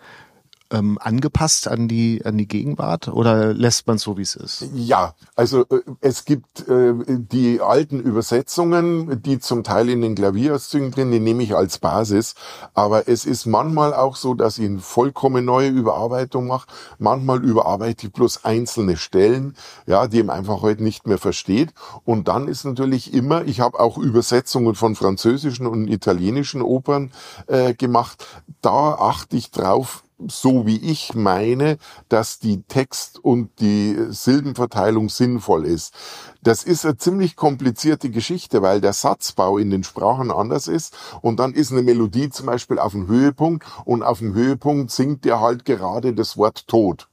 ähm, 0.71 0.97
angepasst 0.99 1.67
an 1.67 1.87
die, 1.87 2.23
an 2.25 2.37
die 2.37 2.47
Gegenwart 2.47 3.07
oder 3.07 3.53
lässt 3.53 3.87
man 3.87 3.97
so, 3.97 4.17
wie 4.17 4.23
es 4.23 4.35
ist? 4.35 4.67
Ja, 4.73 5.13
also 5.35 5.61
äh, 5.69 5.81
es 6.01 6.25
gibt 6.25 6.67
äh, 6.67 6.93
die 7.07 7.61
alten 7.61 7.99
Übersetzungen, 7.99 9.21
die 9.21 9.39
zum 9.39 9.63
Teil 9.63 9.89
in 9.89 10.01
den 10.01 10.15
Klavierauszügen 10.15 10.91
drin, 10.91 11.11
die 11.11 11.19
nehme 11.19 11.43
ich 11.43 11.55
als 11.55 11.77
Basis. 11.77 12.35
Aber 12.73 13.07
es 13.07 13.25
ist 13.25 13.45
manchmal 13.45 13.93
auch 13.93 14.15
so, 14.15 14.33
dass 14.33 14.57
ich 14.57 14.65
eine 14.65 14.79
vollkommen 14.79 15.45
neue 15.45 15.69
Überarbeitung 15.69 16.47
mache. 16.47 16.67
Manchmal 16.97 17.43
überarbeite 17.43 18.07
ich 18.07 18.13
bloß 18.13 18.43
einzelne 18.45 18.97
Stellen, 18.97 19.55
ja, 19.85 20.07
die 20.07 20.23
man 20.23 20.37
einfach 20.37 20.61
heute 20.61 20.83
nicht 20.83 21.05
mehr 21.05 21.19
versteht. 21.19 21.73
Und 22.05 22.27
dann 22.27 22.47
ist 22.47 22.65
natürlich 22.65 23.13
immer, 23.13 23.45
ich 23.45 23.59
habe 23.59 23.79
auch 23.79 23.97
Übersetzungen 23.97 24.73
von 24.73 24.95
französischen 24.95 25.67
und 25.67 25.87
italienischen 25.87 26.61
Opern 26.61 27.11
äh, 27.47 27.73
gemacht. 27.73 28.25
Da 28.61 28.95
achte 28.95 29.37
ich 29.37 29.51
drauf, 29.51 30.04
so 30.27 30.65
wie 30.65 30.77
ich 30.77 31.13
meine, 31.13 31.77
dass 32.09 32.39
die 32.39 32.63
Text- 32.63 33.23
und 33.23 33.59
die 33.59 33.97
Silbenverteilung 34.09 35.09
sinnvoll 35.09 35.65
ist. 35.65 35.93
Das 36.41 36.63
ist 36.63 36.85
eine 36.85 36.97
ziemlich 36.97 37.35
komplizierte 37.35 38.09
Geschichte, 38.09 38.61
weil 38.61 38.81
der 38.81 38.93
Satzbau 38.93 39.57
in 39.57 39.69
den 39.69 39.83
Sprachen 39.83 40.31
anders 40.31 40.67
ist 40.67 40.95
und 41.21 41.39
dann 41.39 41.53
ist 41.53 41.71
eine 41.71 41.81
Melodie 41.81 42.29
zum 42.29 42.45
Beispiel 42.45 42.79
auf 42.79 42.93
dem 42.93 43.07
Höhepunkt 43.07 43.65
und 43.83 44.03
auf 44.03 44.19
dem 44.19 44.33
Höhepunkt 44.33 44.91
singt 44.91 45.25
der 45.25 45.41
halt 45.41 45.65
gerade 45.65 46.13
das 46.13 46.37
Wort 46.37 46.67
Tod. 46.67 47.07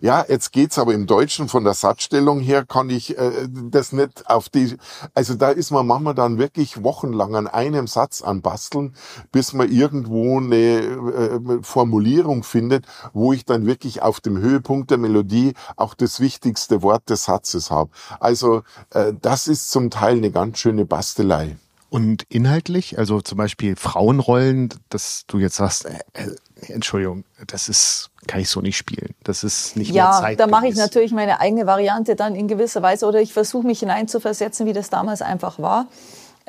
Ja, 0.00 0.24
jetzt 0.28 0.52
geht's 0.52 0.78
aber 0.78 0.94
im 0.94 1.06
Deutschen 1.06 1.48
von 1.48 1.64
der 1.64 1.74
Satzstellung 1.74 2.40
her, 2.40 2.64
kann 2.64 2.90
ich 2.90 3.18
äh, 3.18 3.48
das 3.48 3.92
nicht 3.92 4.28
auf 4.28 4.48
die, 4.48 4.76
also 5.14 5.34
da 5.34 5.50
ist 5.50 5.70
man 5.70 5.86
manchmal 5.86 6.14
dann 6.14 6.38
wirklich 6.38 6.82
wochenlang 6.82 7.34
an 7.34 7.46
einem 7.46 7.86
Satz 7.86 8.22
anbasteln, 8.22 8.94
bis 9.32 9.52
man 9.52 9.70
irgendwo 9.70 10.38
eine 10.38 10.56
äh, 10.56 11.40
Formulierung 11.62 12.42
findet, 12.42 12.86
wo 13.12 13.32
ich 13.32 13.44
dann 13.44 13.66
wirklich 13.66 14.02
auf 14.02 14.20
dem 14.20 14.38
Höhepunkt 14.38 14.90
der 14.90 14.98
Melodie 14.98 15.54
auch 15.76 15.94
das 15.94 16.20
wichtigste 16.20 16.82
Wort 16.82 17.10
des 17.10 17.24
Satzes 17.24 17.70
habe. 17.70 17.90
Also 18.20 18.62
äh, 18.90 19.12
das 19.20 19.48
ist 19.48 19.70
zum 19.70 19.90
Teil 19.90 20.16
eine 20.16 20.30
ganz 20.30 20.58
schöne 20.58 20.84
Bastelei. 20.84 21.56
Und 21.90 22.24
inhaltlich, 22.28 22.98
also 22.98 23.22
zum 23.22 23.38
Beispiel 23.38 23.74
Frauenrollen, 23.74 24.68
dass 24.90 25.24
du 25.26 25.38
jetzt 25.38 25.56
sagst, 25.56 25.86
äh, 25.86 26.00
äh, 26.12 26.34
Entschuldigung, 26.66 27.24
das 27.46 27.68
ist, 27.68 28.10
kann 28.26 28.40
ich 28.40 28.48
so 28.48 28.60
nicht 28.60 28.76
spielen. 28.76 29.14
Das 29.22 29.44
ist 29.44 29.76
nicht 29.76 29.92
ja, 29.92 30.04
mehr 30.04 30.20
Zeit. 30.20 30.38
Ja, 30.38 30.46
da 30.46 30.50
mache 30.50 30.66
ich 30.66 30.76
natürlich 30.76 31.12
meine 31.12 31.40
eigene 31.40 31.66
Variante 31.66 32.16
dann 32.16 32.34
in 32.34 32.48
gewisser 32.48 32.82
Weise 32.82 33.06
oder 33.06 33.20
ich 33.20 33.32
versuche 33.32 33.66
mich 33.66 33.80
hineinzuversetzen, 33.80 34.66
wie 34.66 34.72
das 34.72 34.90
damals 34.90 35.22
einfach 35.22 35.58
war. 35.58 35.86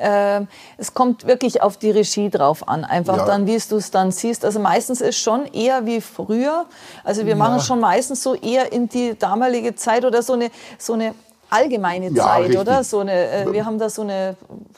Ähm, 0.02 0.48
es 0.78 0.94
kommt 0.94 1.26
wirklich 1.26 1.62
auf 1.62 1.76
die 1.76 1.90
Regie 1.90 2.30
drauf 2.30 2.66
an, 2.66 2.84
einfach 2.84 3.18
ja. 3.18 3.26
dann, 3.26 3.46
wie 3.46 3.58
du 3.68 3.76
es 3.76 3.90
dann 3.90 4.12
siehst. 4.12 4.46
Also 4.46 4.58
meistens 4.58 5.02
ist 5.02 5.18
schon 5.18 5.44
eher 5.46 5.84
wie 5.84 6.00
früher. 6.00 6.64
Also 7.04 7.22
wir 7.22 7.30
ja. 7.30 7.36
machen 7.36 7.60
schon 7.60 7.80
meistens 7.80 8.22
so 8.22 8.34
eher 8.34 8.72
in 8.72 8.88
die 8.88 9.16
damalige 9.18 9.74
Zeit 9.74 10.06
oder 10.06 10.22
so 10.22 10.32
eine, 10.32 10.50
so 10.78 10.94
eine 10.94 11.14
allgemeine 11.50 12.10
ja, 12.12 12.24
Zeit, 12.24 12.44
richtig. 12.44 12.58
oder? 12.58 12.82
So 12.82 13.00
eine, 13.00 13.12
äh, 13.12 13.52
wir 13.52 13.66
haben 13.66 13.78
da 13.78 13.90
so 13.90 14.02
eine 14.02 14.36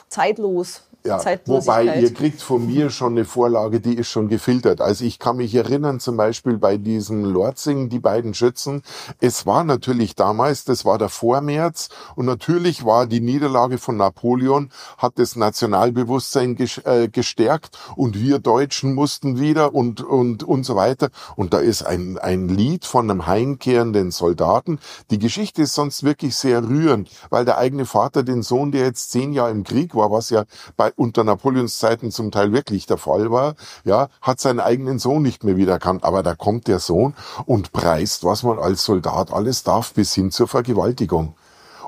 zeitlos. 0.09 0.81
Ja, 1.05 1.21
wobei 1.47 1.99
ihr 1.99 2.13
kriegt 2.13 2.41
von 2.41 2.65
mir 2.65 2.89
schon 2.89 3.11
eine 3.11 3.25
Vorlage, 3.25 3.81
die 3.81 3.95
ist 3.95 4.07
schon 4.07 4.29
gefiltert. 4.29 4.79
Also 4.79 5.03
ich 5.03 5.19
kann 5.19 5.35
mich 5.35 5.53
erinnern, 5.53 5.99
zum 5.99 6.15
Beispiel 6.15 6.57
bei 6.57 6.77
diesem 6.77 7.25
Lordzing, 7.25 7.89
die 7.89 7.99
beiden 7.99 8.33
Schützen. 8.33 8.83
Es 9.19 9.45
war 9.45 9.65
natürlich 9.65 10.15
damals, 10.15 10.63
das 10.63 10.85
war 10.85 10.97
der 10.97 11.09
Vormärz 11.09 11.89
und 12.15 12.25
natürlich 12.25 12.85
war 12.85 13.05
die 13.05 13.19
Niederlage 13.19 13.79
von 13.79 13.97
Napoleon, 13.97 14.69
hat 14.97 15.19
das 15.19 15.35
Nationalbewusstsein 15.35 16.55
äh, 16.85 17.09
gestärkt 17.09 17.77
und 17.97 18.17
wir 18.17 18.39
Deutschen 18.39 18.93
mussten 18.93 19.41
wieder 19.41 19.75
und, 19.75 19.99
und, 19.99 20.43
und 20.43 20.63
so 20.63 20.77
weiter. 20.77 21.09
Und 21.35 21.53
da 21.53 21.59
ist 21.59 21.83
ein, 21.83 22.17
ein 22.17 22.47
Lied 22.47 22.85
von 22.85 23.11
einem 23.11 23.27
heimkehrenden 23.27 24.11
Soldaten. 24.11 24.79
Die 25.11 25.19
Geschichte 25.19 25.63
ist 25.63 25.73
sonst 25.73 26.03
wirklich 26.03 26.37
sehr 26.37 26.63
rührend, 26.63 27.09
weil 27.29 27.43
der 27.43 27.57
eigene 27.57 27.85
Vater 27.85 28.23
den 28.23 28.41
Sohn, 28.41 28.71
der 28.71 28.85
jetzt 28.85 29.11
zehn 29.11 29.33
Jahre 29.33 29.51
im 29.51 29.65
Krieg 29.65 29.95
war, 29.95 30.09
was 30.09 30.29
ja 30.29 30.45
bei 30.77 30.92
unter 30.95 31.23
Napoleons 31.23 31.79
Zeiten 31.79 32.11
zum 32.11 32.31
Teil 32.31 32.53
wirklich 32.53 32.85
der 32.85 32.97
Fall 32.97 33.31
war, 33.31 33.55
ja, 33.83 34.09
hat 34.21 34.39
seinen 34.39 34.59
eigenen 34.59 34.99
Sohn 34.99 35.21
nicht 35.21 35.43
mehr 35.43 35.57
wiedererkannt. 35.57 36.03
Aber 36.03 36.23
da 36.23 36.35
kommt 36.35 36.67
der 36.67 36.79
Sohn 36.79 37.13
und 37.45 37.71
preist, 37.71 38.23
was 38.23 38.43
man 38.43 38.59
als 38.59 38.83
Soldat 38.85 39.31
alles 39.31 39.63
darf, 39.63 39.93
bis 39.93 40.13
hin 40.13 40.31
zur 40.31 40.47
Vergewaltigung. 40.47 41.35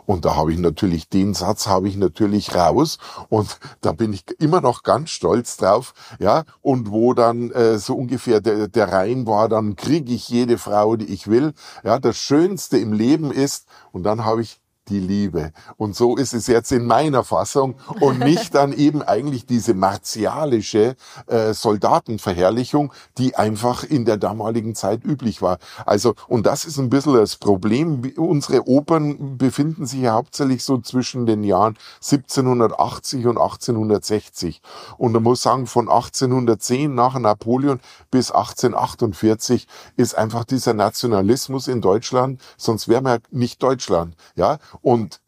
Und 0.06 0.26
da 0.26 0.36
habe 0.36 0.53
ich 0.53 0.60
natürlich, 0.60 1.10
den 1.10 1.34
Satz 1.34 1.68
habe 1.68 1.88
ich 1.88 1.97
natürlich 1.97 2.56
raus 2.56 2.99
und 3.30 3.58
da 3.82 3.91
bin 3.91 4.14
ich 4.14 4.24
immer 4.39 4.62
noch 4.62 4.84
ganz 4.84 5.10
stolz 5.10 5.58
drauf, 5.58 5.93
ja. 6.20 6.43
Und 6.62 6.91
wo 6.91 7.14
dann 7.14 7.51
äh, 7.51 7.80
so 7.80 7.95
ungefähr 7.95 8.39
der, 8.39 8.68
der 8.68 8.91
Reim 8.91 9.26
war, 9.26 9.49
dann 9.49 9.76
kriege 9.76 10.14
ich 10.14 10.30
jede 10.30 10.58
Frau, 10.58 10.95
die 10.95 11.12
ich 11.12 11.28
will. 11.28 11.53
Ja, 11.84 11.99
das 11.99 12.18
Schönste 12.18 12.78
im 12.78 12.93
Leben 12.93 13.32
ist, 13.32 13.66
und 13.91 14.03
dann 14.03 14.26
habe 14.26 14.41
ich 14.41 14.60
die 14.90 15.00
Liebe. 15.00 15.52
Und 15.78 15.96
so 15.96 16.16
ist 16.16 16.34
es 16.34 16.48
jetzt 16.48 16.72
in 16.72 16.86
meiner 16.86 17.24
Fassung 17.24 17.76
und 18.00 18.20
nicht 18.20 18.56
dann 18.56 18.74
eben 18.78 19.02
eigentlich 19.02 19.46
diese 19.46 19.74
martialische 19.74 20.96
äh, 21.28 21.54
Soldatenverherrlichung, 21.54 22.94
die 23.18 23.36
einfach 23.36 23.84
in 23.84 24.06
der 24.06 24.18
damaligen 24.18 24.76
Zeit 24.76 25.04
üblich 25.04 25.42
war. 25.42 25.58
Also, 25.86 26.16
und 26.28 26.46
das 26.46 26.66
ist 26.66 26.78
ein 26.78 26.90
bisschen 26.90 27.16
das 27.16 27.36
Problem. 27.36 28.02
Unsere 28.18 28.68
Opern 28.68 29.38
befinden 29.38 29.86
sich 29.86 30.02
ja 30.02 30.14
hauptsächlich 30.14 30.64
so 30.64 30.78
zwischen 30.80 31.26
den 31.26 31.44
Jahren 31.44 31.78
1780 31.96 33.26
und 33.26 33.38
1860. 33.38 34.62
Und 34.98 35.14
man 35.14 35.24
muss 35.24 35.42
sagen, 35.42 35.68
von 35.68 35.90
1810 35.90 36.94
nach 36.94 37.18
Napoleon 37.18 37.80
bis 38.12 38.32
1848 38.32 39.68
ist 39.98 40.18
einfach 40.18 40.46
dieser 40.46 40.74
Nationalismus 40.74 41.68
in 41.68 41.82
Deutschland, 41.82 42.42
sonst 42.58 42.88
wären 42.88 43.06
wir 43.06 43.20
nicht 43.32 43.62
Deutschland, 43.62 44.16
ja. 44.36 44.58
Und 44.82 45.19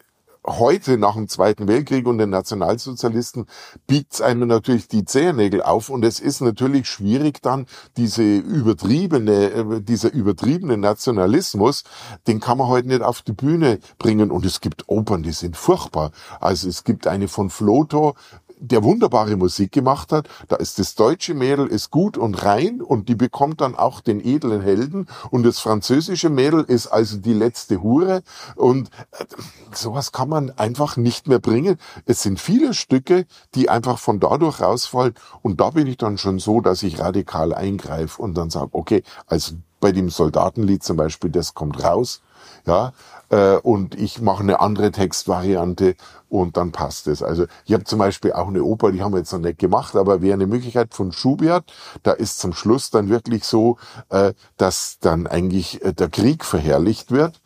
heute 0.47 0.97
nach 0.97 1.15
dem 1.15 1.27
Zweiten 1.27 1.67
Weltkrieg 1.67 2.07
und 2.07 2.17
den 2.17 2.29
Nationalsozialisten 2.29 3.45
biegt 3.85 4.21
einem 4.21 4.47
natürlich 4.47 4.87
die 4.87 5.05
Zehennägel 5.05 5.61
auf 5.61 5.89
und 5.89 6.05
es 6.05 6.19
ist 6.19 6.41
natürlich 6.41 6.87
schwierig 6.87 7.41
dann 7.41 7.65
diese 7.97 8.23
übertriebene, 8.23 9.49
äh, 9.51 9.81
dieser 9.81 10.13
übertriebene 10.13 10.77
Nationalismus, 10.77 11.83
den 12.27 12.39
kann 12.39 12.57
man 12.57 12.67
heute 12.67 12.87
nicht 12.87 13.01
auf 13.01 13.21
die 13.21 13.33
Bühne 13.33 13.79
bringen 13.99 14.31
und 14.31 14.45
es 14.45 14.61
gibt 14.61 14.87
Opern, 14.87 15.23
die 15.23 15.33
sind 15.33 15.57
furchtbar. 15.57 16.11
Also 16.39 16.69
es 16.69 16.83
gibt 16.83 17.07
eine 17.07 17.27
von 17.27 17.49
Floto, 17.49 18.15
der 18.59 18.83
wunderbare 18.83 19.35
Musik 19.35 19.71
gemacht 19.71 20.11
hat. 20.11 20.27
Da 20.47 20.55
ist 20.55 20.79
das 20.79 20.95
deutsche 20.95 21.33
Mädel 21.33 21.67
ist 21.67 21.91
gut 21.91 22.17
und 22.17 22.43
rein 22.43 22.81
und 22.81 23.09
die 23.09 23.15
bekommt 23.15 23.61
dann 23.61 23.75
auch 23.75 24.01
den 24.01 24.23
edlen 24.23 24.61
Helden 24.61 25.07
und 25.29 25.43
das 25.43 25.59
französische 25.59 26.29
Mädel 26.29 26.63
ist 26.63 26.87
also 26.87 27.17
die 27.17 27.33
letzte 27.33 27.81
Hure 27.81 28.23
und 28.55 28.89
äh, 29.11 29.25
sowas 29.73 30.11
kann 30.11 30.29
man 30.29 30.51
einfach 30.57 30.97
nicht 30.97 31.27
mehr 31.27 31.39
bringen. 31.39 31.77
Es 32.05 32.21
sind 32.23 32.39
viele 32.39 32.73
Stücke, 32.73 33.25
die 33.55 33.69
einfach 33.69 33.99
von 33.99 34.19
dadurch 34.19 34.61
rausfallen 34.61 35.13
und 35.41 35.61
da 35.61 35.71
bin 35.71 35.87
ich 35.87 35.97
dann 35.97 36.17
schon 36.17 36.39
so, 36.39 36.61
dass 36.61 36.83
ich 36.83 36.99
radikal 36.99 37.53
eingreife 37.53 38.21
und 38.21 38.35
dann 38.35 38.49
sage, 38.49 38.69
okay, 38.71 39.03
also 39.27 39.55
bei 39.79 39.91
dem 39.91 40.09
Soldatenlied 40.09 40.83
zum 40.83 40.97
Beispiel, 40.97 41.29
das 41.29 41.53
kommt 41.53 41.83
raus, 41.83 42.21
ja, 42.65 42.93
äh, 43.29 43.57
und 43.57 43.95
ich 43.95 44.21
mache 44.21 44.43
eine 44.43 44.59
andere 44.59 44.91
Textvariante 44.91 45.95
und 46.29 46.57
dann 46.57 46.71
passt 46.71 47.07
es. 47.07 47.23
Also 47.23 47.45
ich 47.65 47.73
habe 47.73 47.83
zum 47.83 47.99
Beispiel 47.99 48.33
auch 48.33 48.47
eine 48.47 48.63
Oper, 48.63 48.91
die 48.91 49.01
haben 49.01 49.13
wir 49.13 49.19
jetzt 49.19 49.33
noch 49.33 49.39
nicht 49.39 49.59
gemacht, 49.59 49.95
aber 49.95 50.21
wäre 50.21 50.33
eine 50.33 50.47
Möglichkeit 50.47 50.93
von 50.93 51.11
Schubert, 51.11 51.71
da 52.03 52.11
ist 52.11 52.39
zum 52.39 52.53
Schluss 52.53 52.89
dann 52.89 53.09
wirklich 53.09 53.43
so, 53.43 53.77
äh, 54.09 54.33
dass 54.57 54.97
dann 54.99 55.27
eigentlich 55.27 55.83
äh, 55.83 55.93
der 55.93 56.09
Krieg 56.09 56.43
verherrlicht 56.45 57.11
wird. 57.11 57.39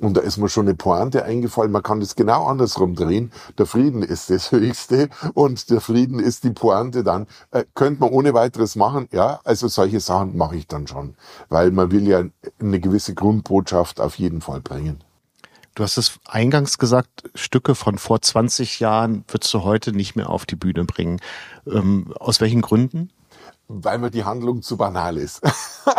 Und 0.00 0.16
da 0.16 0.20
ist 0.20 0.38
mir 0.38 0.48
schon 0.48 0.66
eine 0.66 0.74
Pointe 0.74 1.24
eingefallen. 1.24 1.70
Man 1.70 1.82
kann 1.82 2.00
das 2.00 2.16
genau 2.16 2.46
andersrum 2.46 2.96
drehen. 2.96 3.30
Der 3.58 3.66
Frieden 3.66 4.02
ist 4.02 4.28
das 4.28 4.50
Höchste 4.52 5.08
und 5.34 5.70
der 5.70 5.80
Frieden 5.80 6.18
ist 6.18 6.42
die 6.44 6.50
Pointe 6.50 7.04
dann. 7.04 7.26
Äh, 7.52 7.64
könnte 7.74 8.00
man 8.00 8.10
ohne 8.10 8.34
weiteres 8.34 8.74
machen. 8.74 9.08
Ja, 9.12 9.40
also 9.44 9.68
solche 9.68 10.00
Sachen 10.00 10.36
mache 10.36 10.56
ich 10.56 10.66
dann 10.66 10.86
schon. 10.88 11.14
Weil 11.48 11.70
man 11.70 11.92
will 11.92 12.06
ja 12.08 12.24
eine 12.60 12.80
gewisse 12.80 13.14
Grundbotschaft 13.14 14.00
auf 14.00 14.16
jeden 14.16 14.40
Fall 14.40 14.60
bringen. 14.60 15.00
Du 15.74 15.82
hast 15.82 15.96
es 15.96 16.20
eingangs 16.28 16.78
gesagt, 16.78 17.28
Stücke 17.34 17.74
von 17.74 17.98
vor 17.98 18.22
20 18.22 18.78
Jahren 18.78 19.24
würdest 19.26 19.52
du 19.54 19.64
heute 19.64 19.92
nicht 19.92 20.14
mehr 20.14 20.30
auf 20.30 20.46
die 20.46 20.54
Bühne 20.54 20.84
bringen. 20.84 21.20
Ähm, 21.66 22.14
aus 22.20 22.40
welchen 22.40 22.62
Gründen? 22.62 23.10
Weil 23.66 23.98
mir 23.98 24.10
die 24.12 24.22
Handlung 24.22 24.62
zu 24.62 24.76
banal 24.76 25.16
ist. 25.16 25.42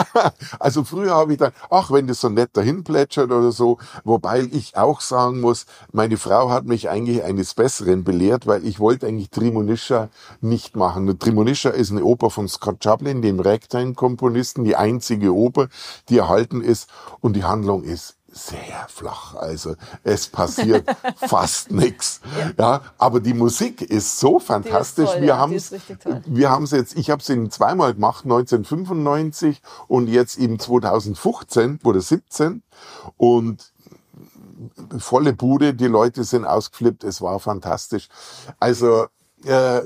also 0.60 0.86
früher 0.86 1.16
habe 1.16 1.34
ich 1.34 1.40
dann, 1.40 1.52
ach, 1.70 1.92
wenn 1.92 2.08
das 2.08 2.22
so 2.22 2.30
nett 2.30 2.52
dahin 2.54 2.86
plätschert 2.86 3.32
oder 3.32 3.52
so, 3.52 3.80
wobei 4.06 4.48
ich 4.50 4.78
auch 4.78 5.02
sagen 5.02 5.42
muss, 5.42 5.66
meine 5.92 6.16
Frau 6.16 6.52
hat 6.52 6.66
mich 6.66 6.90
eigentlich 6.90 7.24
eines 7.24 7.54
Besseren 7.54 8.06
belehrt, 8.06 8.48
weil 8.48 8.66
ich 8.66 8.80
wollte 8.80 9.08
eigentlich 9.08 9.32
Trimonischa 9.32 10.10
nicht 10.40 10.78
machen. 10.78 11.20
Trimonischa 11.20 11.72
ist 11.72 11.92
eine 11.92 12.06
Oper 12.06 12.30
von 12.30 12.48
Scott 12.48 12.82
Chaplin, 12.82 13.22
dem 13.22 13.42
Ragtime-Komponisten, 13.42 14.64
die 14.64 14.78
einzige 14.78 15.34
Oper, 15.34 15.68
die 16.08 16.20
erhalten 16.20 16.62
ist 16.62 16.88
und 17.20 17.36
die 17.36 17.44
Handlung 17.44 17.84
ist 17.84 18.16
sehr 18.36 18.86
flach. 18.90 19.36
Also 19.36 19.76
es 20.04 20.28
passiert 20.28 20.86
fast 21.16 21.72
nichts. 21.72 22.20
Ja. 22.58 22.82
aber 22.98 23.22
die 23.22 23.34
Musik 23.34 23.82
ist 23.82 24.20
so 24.20 24.40
fantastisch. 24.40 25.10
Toll, 25.10 25.22
wir 25.22 25.38
haben 25.38 25.56
wir 26.26 26.50
haben 26.50 26.66
es 26.66 26.72
jetzt, 26.72 26.98
ich 26.98 27.10
habe 27.10 27.22
es 27.22 27.30
eben 27.30 27.50
zweimal 27.50 27.94
gemacht, 27.94 28.26
1995 28.26 29.62
und 29.88 30.08
jetzt 30.08 30.38
eben 30.38 30.60
2015 30.60 31.80
oder 31.84 32.02
17 32.02 32.62
und 33.18 33.74
volle 34.98 35.34
Bude, 35.34 35.74
die 35.74 35.88
Leute 35.88 36.24
sind 36.24 36.46
ausgeflippt, 36.46 37.04
es 37.04 37.22
war 37.22 37.40
fantastisch. 37.40 38.10
Also 38.60 39.08
äh, 39.46 39.82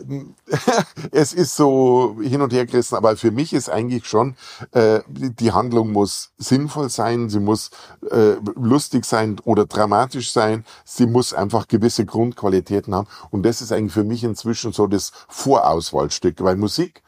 es 1.11 1.33
ist 1.33 1.55
so 1.55 2.17
hin 2.21 2.41
und 2.41 2.53
her 2.53 2.65
gerissen, 2.65 2.95
aber 2.95 3.17
für 3.17 3.31
mich 3.31 3.53
ist 3.53 3.69
eigentlich 3.69 4.05
schon, 4.05 4.35
äh, 4.71 5.01
die 5.07 5.51
Handlung 5.51 5.91
muss 5.91 6.31
sinnvoll 6.37 6.89
sein, 6.89 7.29
sie 7.29 7.39
muss 7.39 7.71
äh, 8.09 8.35
lustig 8.55 9.05
sein 9.05 9.39
oder 9.43 9.65
dramatisch 9.65 10.31
sein, 10.31 10.65
sie 10.85 11.05
muss 11.05 11.33
einfach 11.33 11.67
gewisse 11.67 12.05
Grundqualitäten 12.05 12.95
haben. 12.95 13.07
Und 13.31 13.43
das 13.43 13.61
ist 13.61 13.71
eigentlich 13.71 13.93
für 13.93 14.03
mich 14.03 14.23
inzwischen 14.23 14.71
so 14.71 14.87
das 14.87 15.11
Vorauswahlstück, 15.27 16.41
weil 16.41 16.55
Musik 16.55 17.03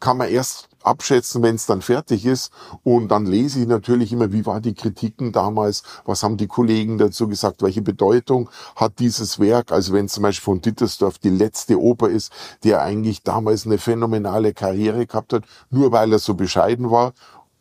kann 0.00 0.18
man 0.18 0.28
erst 0.28 0.67
abschätzen, 0.82 1.42
wenn 1.42 1.56
es 1.56 1.66
dann 1.66 1.82
fertig 1.82 2.26
ist. 2.26 2.52
Und 2.82 3.08
dann 3.08 3.26
lese 3.26 3.60
ich 3.60 3.66
natürlich 3.66 4.12
immer, 4.12 4.32
wie 4.32 4.46
war 4.46 4.60
die 4.60 4.74
Kritiken 4.74 5.32
damals, 5.32 5.82
was 6.04 6.22
haben 6.22 6.36
die 6.36 6.46
Kollegen 6.46 6.98
dazu 6.98 7.28
gesagt, 7.28 7.62
welche 7.62 7.82
Bedeutung 7.82 8.50
hat 8.76 8.98
dieses 8.98 9.38
Werk. 9.38 9.72
Also 9.72 9.92
wenn 9.92 10.08
zum 10.08 10.22
Beispiel 10.22 10.44
von 10.44 10.60
Dittersdorf 10.60 11.18
die 11.18 11.30
letzte 11.30 11.80
Oper 11.80 12.08
ist, 12.08 12.32
der 12.64 12.82
eigentlich 12.82 13.22
damals 13.22 13.66
eine 13.66 13.78
phänomenale 13.78 14.54
Karriere 14.54 15.06
gehabt 15.06 15.32
hat, 15.32 15.44
nur 15.70 15.92
weil 15.92 16.12
er 16.12 16.18
so 16.18 16.34
bescheiden 16.34 16.90
war 16.90 17.12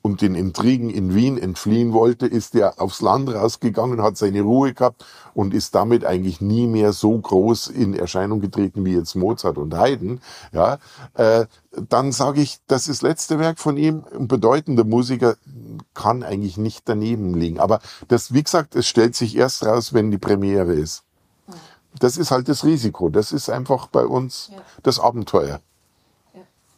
und 0.02 0.22
den 0.22 0.36
Intrigen 0.36 0.89
in 0.89 1.14
Wien 1.14 1.38
entfliehen 1.38 1.91
wollte, 1.93 2.28
ist 2.28 2.56
er 2.56 2.80
aufs 2.82 3.02
Land 3.02 3.30
rausgegangen, 3.30 4.02
hat 4.02 4.18
seine 4.18 4.41
Ruhe 4.41 4.74
gehabt 4.74 5.06
und 5.34 5.54
ist 5.54 5.76
damit 5.76 6.06
eigentlich 6.06 6.39
nie 6.39 6.66
mehr 6.68 6.93
so 6.93 7.18
groß 7.18 7.68
in 7.68 7.93
Erscheinung 7.93 8.39
getreten 8.39 8.86
wie 8.86 8.95
jetzt 8.95 9.16
Mozart 9.16 9.58
und 9.58 9.76
Haydn. 9.76 10.22
Ja, 10.54 10.78
äh, 11.16 11.45
dann 11.89 12.12
sage 12.12 12.41
ich, 12.41 12.60
das 12.68 12.88
ist 12.88 13.04
das 13.04 13.10
letzte 13.10 13.39
Werk 13.39 13.60
von 13.60 13.78
ihm. 13.78 14.04
Ein 14.18 14.28
bedeutender 14.28 14.84
Musiker 14.84 15.36
kann 15.93 16.24
eigentlich 16.24 16.58
nicht 16.58 16.88
daneben 16.88 17.34
liegen. 17.34 17.60
Aber 17.60 17.80
das, 18.08 18.34
wie 18.34 18.43
gesagt, 18.43 18.76
es 18.76 18.88
stellt 18.88 19.16
sich 19.16 19.36
erst 19.36 19.66
raus, 19.66 19.93
wenn 19.93 20.10
die 20.12 20.18
Premiere 20.18 20.74
ist. 20.74 21.04
Das 22.00 22.18
ist 22.18 22.32
halt 22.32 22.48
das 22.48 22.64
Risiko. 22.64 23.10
Das 23.10 23.32
ist 23.32 23.50
einfach 23.50 23.88
bei 23.88 24.06
uns 24.06 24.52
das 24.84 25.00
Abenteuer. 25.00 25.62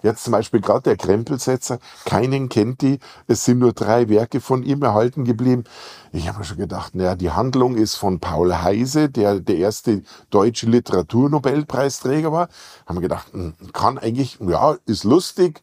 Jetzt 0.02 0.24
zum 0.24 0.32
Beispiel 0.32 0.62
gerade 0.62 0.84
der 0.84 0.98
Krempelsetzer, 0.98 1.80
keinen 2.06 2.48
kennt 2.48 2.82
die. 2.82 3.00
Es 3.28 3.44
sind 3.44 3.60
nur 3.60 3.74
drei 3.74 4.08
Werke 4.08 4.40
von 4.40 4.64
ihm 4.64 4.82
erhalten 4.82 5.26
geblieben. 5.26 5.66
Ich 6.14 6.28
habe 6.30 6.40
mir 6.40 6.46
schon 6.46 6.58
gedacht, 6.58 6.96
naja, 6.96 7.16
die 7.16 7.32
Handlung 7.32 7.76
ist 7.76 7.96
von 7.96 8.20
Paul 8.20 8.54
Heise, 8.54 9.10
der 9.10 9.42
der 9.42 9.58
erste 9.58 10.04
deutsche 10.30 10.68
Literaturnobelpreisträger 10.68 12.32
war. 12.32 12.48
Haben 12.86 12.98
wir 12.98 13.02
gedacht, 13.02 13.34
hm, 13.34 13.54
kann 13.74 13.98
eigentlich, 13.98 14.40
ja, 14.40 14.78
ist 14.86 15.04
lustig, 15.04 15.62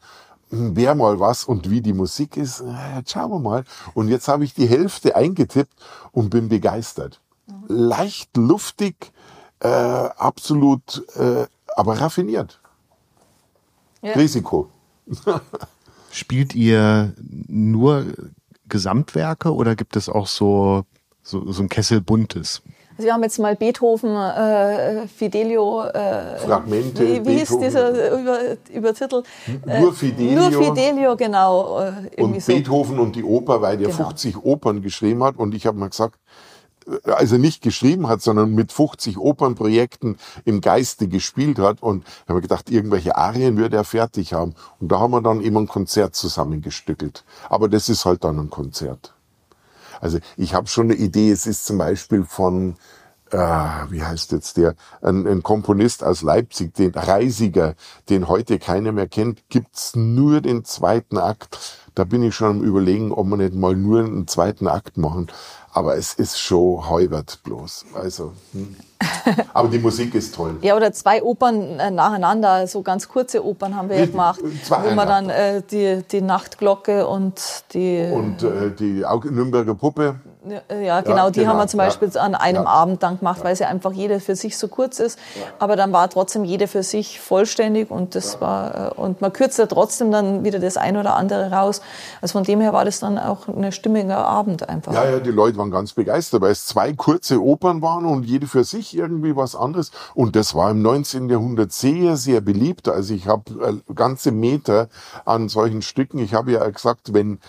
hm, 0.51 0.77
wäre 0.77 0.95
mal 0.95 1.19
was 1.19 1.45
und 1.45 1.71
wie 1.71 1.81
die 1.81 1.95
Musik 1.95 2.37
ist, 2.37 2.63
jetzt 2.95 3.13
schauen 3.13 3.31
wir 3.31 3.39
mal. 3.39 3.65
Und 3.95 4.09
jetzt 4.09 4.29
habe 4.29 4.45
ich 4.45 4.53
die 4.53 4.69
Hälfte 4.69 5.17
eingetippt 5.17 5.73
und 6.13 6.29
bin 6.29 6.51
begeistert. 6.51 7.23
Leicht 7.69 8.37
luftig, 8.37 9.13
äh, 9.61 9.69
absolut, 9.69 11.05
äh, 11.17 11.47
aber 11.75 12.01
raffiniert. 12.01 12.61
Ja. 14.07 14.13
Risiko. 14.13 14.69
Spielt 16.11 16.55
ihr 16.55 17.13
nur 17.49 18.07
Gesamtwerke 18.69 19.53
oder 19.53 19.77
gibt 19.77 19.97
es 19.97 20.09
auch 20.09 20.27
so, 20.27 20.85
so, 21.23 21.51
so 21.51 21.63
ein 21.63 21.69
Kessel 21.69 22.01
buntes? 22.01 22.63
Also 22.97 23.07
wir 23.09 23.13
haben 23.13 23.23
jetzt 23.25 23.39
mal 23.39 23.55
Beethoven, 23.55 24.17
äh, 24.17 25.07
Fidelio, 25.07 25.83
äh, 25.83 26.39
Fragmente. 26.39 27.07
Wie, 27.07 27.27
wie 27.27 27.39
hieß 27.41 27.59
dieser 27.59 28.19
Über, 28.19 28.39
Übertitel? 28.73 29.23
Nur 29.67 29.93
Fidelio. 29.93 30.49
Nur 30.49 30.65
Fidelio, 30.65 31.17
genau. 31.17 31.81
Äh, 31.81 32.23
und 32.23 32.41
so. 32.41 32.53
Beethoven 32.53 32.99
und 32.99 33.15
die 33.15 33.23
Oper, 33.23 33.61
weil 33.61 33.77
der 33.77 33.89
genau. 33.89 34.09
50 34.09 34.43
Opern 34.43 34.81
geschrieben 34.81 35.23
hat. 35.25 35.37
Und 35.37 35.55
ich 35.55 35.67
habe 35.67 35.77
mal 35.77 35.91
gesagt, 35.91 36.19
also 37.05 37.37
nicht 37.39 37.63
geschrieben 37.63 38.09
hat, 38.09 38.23
sondern 38.23 38.55
mit 38.55 38.73
50 38.73 39.19
Opernprojekten 39.19 40.17
im 40.45 40.61
Geiste 40.61 41.09
gespielt 41.09 41.59
hat. 41.59 41.83
Und 41.83 42.05
da 42.05 42.31
haben 42.31 42.37
wir 42.37 42.43
gedacht, 42.43 42.71
irgendwelche 42.71 43.17
Arien 43.17 43.57
würde 43.57 43.77
er 43.77 43.85
fertig 43.85 44.33
haben. 44.33 44.55
Und 44.81 44.93
da 44.93 45.01
haben 45.01 45.11
wir 45.11 45.23
dann 45.23 45.41
immer 45.41 45.61
ein 45.61 45.69
Konzert 45.69 46.15
zusammengestückelt. 46.15 47.25
Aber 47.49 47.69
das 47.69 47.89
ist 47.89 48.05
halt 48.05 48.25
dann 48.25 48.39
ein 48.39 48.51
Konzert. 48.51 49.15
Also 50.01 50.19
ich 50.37 50.55
habe 50.55 50.69
schon 50.69 50.87
eine 50.87 50.95
Idee, 50.95 51.31
es 51.31 51.47
ist 51.47 51.67
zum 51.67 51.79
Beispiel 51.79 52.25
von, 52.25 52.77
äh, 53.31 53.39
wie 53.39 54.03
heißt 54.03 54.33
jetzt 54.33 54.57
der, 54.57 54.75
ein, 55.01 55.27
ein, 55.27 55.43
Komponist 55.43 56.05
aus 56.05 56.23
Leipzig, 56.23 56.75
den 56.75 56.93
Reisiger, 56.93 57.75
den 58.09 58.29
heute 58.29 58.59
keiner 58.59 58.93
mehr 58.93 59.09
kennt, 59.09 59.49
gibt's 59.49 59.97
nur 59.97 60.41
den 60.41 60.65
zweiten 60.65 61.19
Akt. 61.19 61.59
Da 61.95 62.05
bin 62.05 62.23
ich 62.23 62.35
schon 62.35 62.59
am 62.59 62.63
überlegen, 62.63 63.11
ob 63.11 63.27
wir 63.27 63.39
nicht 63.39 63.55
mal 63.55 63.75
nur 63.75 64.01
einen 64.01 64.29
zweiten 64.29 64.69
Akt 64.69 64.99
machen. 64.99 65.29
Aber 65.77 65.95
es 65.95 66.15
ist 66.15 66.41
schon 66.41 66.89
Heubert 66.89 67.39
bloß. 67.43 67.85
Also, 67.93 68.33
hm. 68.53 68.77
Aber 69.53 69.69
die 69.69 69.79
Musik 69.79 70.15
ist 70.15 70.35
toll. 70.35 70.57
Ja, 70.63 70.75
oder 70.75 70.91
zwei 70.91 71.23
Opern 71.23 71.79
äh, 71.79 71.91
nacheinander, 71.91 72.67
so 72.67 72.81
ganz 72.81 73.07
kurze 73.07 73.45
Opern 73.45 73.77
haben 73.77 73.91
wir 73.91 73.99
ja 73.99 74.07
gemacht. 74.07 74.41
Zwei 74.65 74.85
wo 74.91 74.95
man 74.95 75.07
dann 75.07 75.29
äh, 75.29 75.61
die, 75.71 76.03
die 76.11 76.23
Nachtglocke 76.23 77.07
und 77.07 77.65
die. 77.75 78.11
Und 78.11 78.43
äh, 78.43 78.71
die 78.71 79.05
Nürnberger 79.31 79.75
Puppe. 79.75 80.15
Ja, 80.49 81.01
genau, 81.01 81.17
ja, 81.17 81.31
die 81.31 81.41
genau, 81.41 81.51
haben 81.51 81.59
wir 81.59 81.67
zum 81.67 81.79
Beispiel 81.79 82.09
ja. 82.09 82.21
an 82.21 82.35
einem 82.35 82.65
ja. 82.65 82.69
Abend 82.69 83.03
dann 83.03 83.19
gemacht, 83.19 83.43
weil 83.43 83.57
sie 83.57 83.65
einfach 83.65 83.93
jede 83.93 84.21
für 84.21 84.37
sich 84.37 84.57
so 84.57 84.69
kurz 84.69 85.01
ist. 85.01 85.19
Aber 85.59 85.75
dann 85.77 85.93
war 85.93 86.09
trotzdem 86.09 86.45
jede 86.45 86.69
für 86.69 86.83
sich 86.83 87.21
vollständig 87.21 87.91
und 87.91 88.15
das 88.15 88.41
war, 88.41 88.93
äh, 88.93 89.01
und 89.01 89.21
man 89.21 89.33
kürzt 89.33 89.59
ja 89.59 89.67
trotzdem 89.67 90.13
dann 90.13 90.45
wieder 90.45 90.59
das 90.59 90.77
ein 90.77 90.97
oder 90.97 91.17
andere 91.17 91.51
raus. 91.51 91.81
Also 92.21 92.33
von 92.33 92.45
dem 92.45 92.61
her 92.61 92.73
war 92.73 92.85
das 92.85 93.01
dann 93.01 93.19
auch 93.19 93.49
ein 93.49 93.73
stimmiger 93.73 94.19
Abend 94.19 94.69
einfach. 94.69 94.93
Ja, 94.93 95.05
ja, 95.05 95.19
die 95.19 95.31
Leute 95.31 95.59
waren 95.59 95.71
ganz 95.71 95.93
begeistert, 95.93 96.41
weil 96.43 96.53
es 96.53 96.67
zwei 96.67 96.93
kurze 96.93 97.43
Opern 97.43 97.83
waren 97.83 98.07
und 98.07 98.25
jede 98.25 98.47
für 98.47 98.65
sich 98.65 98.97
irgendwie 98.97 99.35
was 99.35 99.57
anderes. 99.57 99.91
Und 100.15 100.37
das 100.37 100.55
war 100.55 100.71
im 100.71 100.83
19. 100.83 101.29
Jahrhundert 101.29 101.73
sehr, 101.73 102.17
sehr 102.17 102.41
beliebt. 102.41 102.89
Also 102.89 103.15
ich 103.15 103.27
habe 103.27 103.83
äh, 103.89 103.95
ganze 103.95 104.31
Meter 104.31 104.89
an 105.25 105.49
solchen 105.49 105.83
Stücken. 105.83 106.19
Ich 106.19 106.35
habe 106.35 106.53
ja 106.53 106.69
gesagt, 106.69 107.13
wenn 107.13 107.41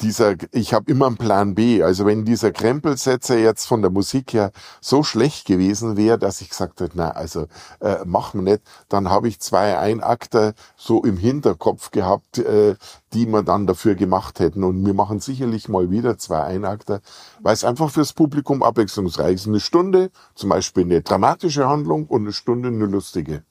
dieser, 0.00 0.34
ich 0.50 0.74
habe 0.74 0.90
immer 0.90 1.06
einen 1.06 1.16
Plan 1.16 1.54
B. 1.54 1.82
Also 1.82 2.06
wenn 2.06 2.24
dieser 2.24 2.50
Krempelsetzer 2.50 3.38
jetzt 3.38 3.66
von 3.66 3.82
der 3.82 3.90
Musik 3.90 4.32
her 4.32 4.50
so 4.80 5.02
schlecht 5.02 5.46
gewesen 5.46 5.96
wäre, 5.96 6.18
dass 6.18 6.40
ich 6.40 6.50
gesagt 6.50 6.80
hätte, 6.80 6.96
na, 6.96 7.10
also 7.10 7.46
äh, 7.80 8.04
machen 8.04 8.44
wir 8.44 8.52
nicht, 8.52 8.62
dann 8.88 9.10
habe 9.10 9.28
ich 9.28 9.40
zwei 9.40 9.78
Einakter 9.78 10.54
so 10.76 11.02
im 11.02 11.16
Hinterkopf 11.16 11.90
gehabt, 11.90 12.38
äh, 12.38 12.76
die 13.12 13.26
wir 13.26 13.42
dann 13.42 13.66
dafür 13.66 13.94
gemacht 13.94 14.40
hätten. 14.40 14.64
Und 14.64 14.84
wir 14.84 14.94
machen 14.94 15.20
sicherlich 15.20 15.68
mal 15.68 15.90
wieder 15.90 16.18
zwei 16.18 16.42
Einakter, 16.42 17.00
weil 17.40 17.54
es 17.54 17.64
einfach 17.64 17.90
fürs 17.90 18.12
Publikum 18.12 18.62
abwechslungsreich 18.62 19.34
ist. 19.34 19.46
Eine 19.46 19.60
Stunde 19.60 20.10
zum 20.34 20.50
Beispiel 20.50 20.84
eine 20.84 21.02
dramatische 21.02 21.68
Handlung 21.68 22.06
und 22.06 22.22
eine 22.22 22.32
Stunde 22.32 22.68
eine 22.68 22.86
lustige. 22.86 23.42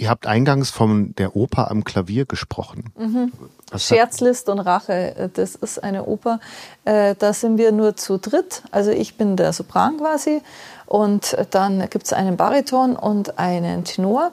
Ihr 0.00 0.08
habt 0.08 0.26
eingangs 0.26 0.70
von 0.70 1.14
der 1.16 1.36
Oper 1.36 1.70
am 1.70 1.84
Klavier 1.84 2.24
gesprochen. 2.24 2.84
Mhm. 2.96 3.32
Scherzlist 3.76 4.48
und 4.48 4.58
Rache, 4.58 5.30
das 5.34 5.56
ist 5.56 5.84
eine 5.84 6.06
Oper. 6.06 6.40
Äh, 6.86 7.14
da 7.18 7.34
sind 7.34 7.58
wir 7.58 7.70
nur 7.70 7.96
zu 7.96 8.16
dritt. 8.16 8.62
Also 8.70 8.92
ich 8.92 9.18
bin 9.18 9.36
der 9.36 9.52
Sopran 9.52 9.98
quasi 9.98 10.40
und 10.86 11.36
dann 11.50 11.80
gibt 11.90 12.06
es 12.06 12.14
einen 12.14 12.38
Bariton 12.38 12.96
und 12.96 13.38
einen 13.38 13.84
Tenor 13.84 14.32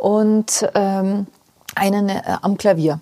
und 0.00 0.64
ähm, 0.76 1.26
einen 1.74 2.08
äh, 2.08 2.22
am 2.40 2.56
Klavier. 2.56 3.00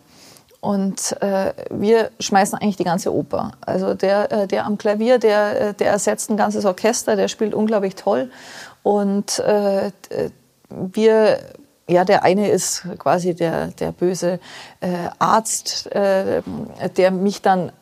Und 0.63 1.21
äh, 1.21 1.53
wir 1.69 2.13
schmeißen 2.19 2.59
eigentlich 2.59 2.79
die 2.79 2.85
ganze 2.85 3.13
Oper. 3.13 3.53
Also 3.61 3.93
der, 3.93 4.33
äh, 4.33 4.47
der 4.49 4.65
am 4.65 4.79
Klavier, 4.79 5.19
der, 5.19 5.61
äh, 5.61 5.75
der 5.75 5.91
ersetzt 5.91 6.31
ein 6.31 6.39
ganzes 6.39 6.65
Orchester, 6.65 7.15
der 7.15 7.29
spielt 7.29 7.53
unglaublich 7.53 7.95
toll. 7.95 8.31
Und 8.83 9.39
äh, 9.41 9.93
wir 10.71 11.41
ja, 11.89 12.05
der 12.05 12.23
eine 12.23 12.49
ist 12.49 12.87
quasi 12.99 13.35
der, 13.35 13.69
der 13.69 13.93
böse 13.93 14.41
äh, 14.81 14.89
Arzt, 15.19 15.87
äh, 15.93 16.43
der 16.97 17.11
mich 17.11 17.43
dann 17.43 17.73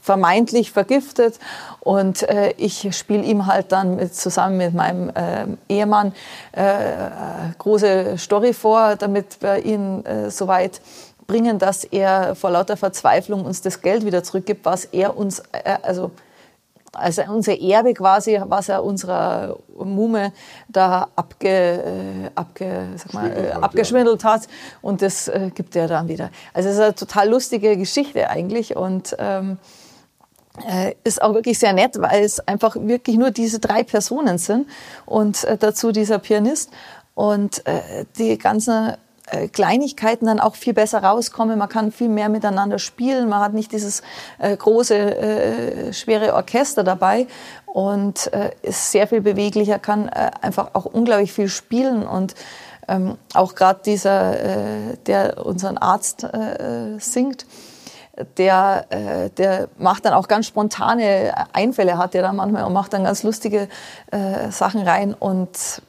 vermeintlich 0.00 0.72
vergiftet. 0.72 1.38
Und 1.80 2.22
äh, 2.28 2.54
ich 2.56 2.94
spiele 2.96 3.22
ihm 3.22 3.46
halt 3.46 3.72
dann 3.72 3.96
mit, 3.96 4.14
zusammen 4.14 4.56
mit 4.56 4.74
meinem 4.74 5.10
äh, 5.10 5.46
Ehemann 5.68 6.12
äh, 6.52 6.92
große 7.58 8.18
Story 8.18 8.52
vor, 8.52 8.96
damit 8.96 9.40
wir 9.40 9.64
ihn 9.64 10.04
äh, 10.04 10.30
so 10.30 10.48
weit 10.48 10.80
bringen, 11.26 11.58
dass 11.58 11.84
er 11.84 12.34
vor 12.34 12.50
lauter 12.50 12.76
Verzweiflung 12.76 13.44
uns 13.44 13.62
das 13.62 13.80
Geld 13.80 14.04
wieder 14.04 14.24
zurückgibt, 14.24 14.64
was 14.64 14.84
er 14.86 15.16
uns, 15.16 15.40
äh, 15.52 15.78
also 15.82 16.10
also 16.92 17.22
unser 17.28 17.58
Erbe 17.60 17.94
quasi, 17.94 18.38
was 18.44 18.68
er 18.68 18.84
unserer 18.84 19.56
Mume 19.76 20.32
da 20.68 21.08
abge, 21.16 21.48
äh, 21.48 22.30
abge, 22.34 22.88
sag 22.96 23.14
mal, 23.14 23.30
äh, 23.30 23.52
abgeschwindelt 23.52 24.24
hat. 24.24 24.42
Und 24.82 25.02
das 25.02 25.28
äh, 25.28 25.50
gibt 25.54 25.74
er 25.74 25.88
dann 25.88 26.08
wieder. 26.08 26.30
Also 26.52 26.68
es 26.68 26.76
ist 26.76 26.80
eine 26.82 26.94
total 26.94 27.28
lustige 27.28 27.76
Geschichte 27.76 28.28
eigentlich 28.28 28.76
und 28.76 29.16
ähm, 29.18 29.58
äh, 30.68 30.94
ist 31.04 31.22
auch 31.22 31.34
wirklich 31.34 31.58
sehr 31.58 31.72
nett, 31.72 32.00
weil 32.00 32.24
es 32.24 32.40
einfach 32.46 32.76
wirklich 32.76 33.16
nur 33.16 33.30
diese 33.30 33.58
drei 33.58 33.82
Personen 33.84 34.36
sind 34.36 34.68
und 35.06 35.44
äh, 35.44 35.56
dazu 35.56 35.92
dieser 35.92 36.18
Pianist. 36.18 36.70
Und 37.14 37.66
äh, 37.66 38.06
die 38.16 38.38
ganze 38.38 38.96
äh, 39.26 39.48
Kleinigkeiten 39.48 40.26
dann 40.26 40.40
auch 40.40 40.54
viel 40.54 40.74
besser 40.74 41.02
rauskommen. 41.02 41.58
Man 41.58 41.68
kann 41.68 41.92
viel 41.92 42.08
mehr 42.08 42.28
miteinander 42.28 42.78
spielen. 42.78 43.28
Man 43.28 43.40
hat 43.40 43.54
nicht 43.54 43.72
dieses 43.72 44.02
äh, 44.38 44.56
große, 44.56 44.96
äh, 44.96 45.92
schwere 45.92 46.34
Orchester 46.34 46.84
dabei 46.84 47.26
und 47.66 48.32
äh, 48.32 48.50
ist 48.62 48.90
sehr 48.90 49.06
viel 49.06 49.20
beweglicher, 49.20 49.78
kann 49.78 50.08
äh, 50.08 50.30
einfach 50.40 50.70
auch 50.74 50.84
unglaublich 50.84 51.32
viel 51.32 51.48
spielen 51.48 52.06
und 52.06 52.34
ähm, 52.88 53.16
auch 53.32 53.54
gerade 53.54 53.80
dieser, 53.84 54.96
der 55.06 55.46
unseren 55.46 55.78
Arzt 55.78 56.26
singt, 56.98 57.46
der, 58.36 58.86
äh, 58.90 59.30
der 59.30 59.68
macht 59.78 60.04
dann 60.04 60.12
auch 60.12 60.28
ganz 60.28 60.46
spontane 60.46 61.32
Einfälle, 61.52 61.96
hat 61.98 62.14
der 62.14 62.22
dann 62.22 62.36
manchmal 62.36 62.64
und 62.64 62.72
macht 62.72 62.92
dann 62.92 63.04
ganz 63.04 63.22
lustige 63.22 63.68
äh, 64.10 64.50
Sachen 64.50 64.82
rein 64.82 65.14
und 65.14 65.82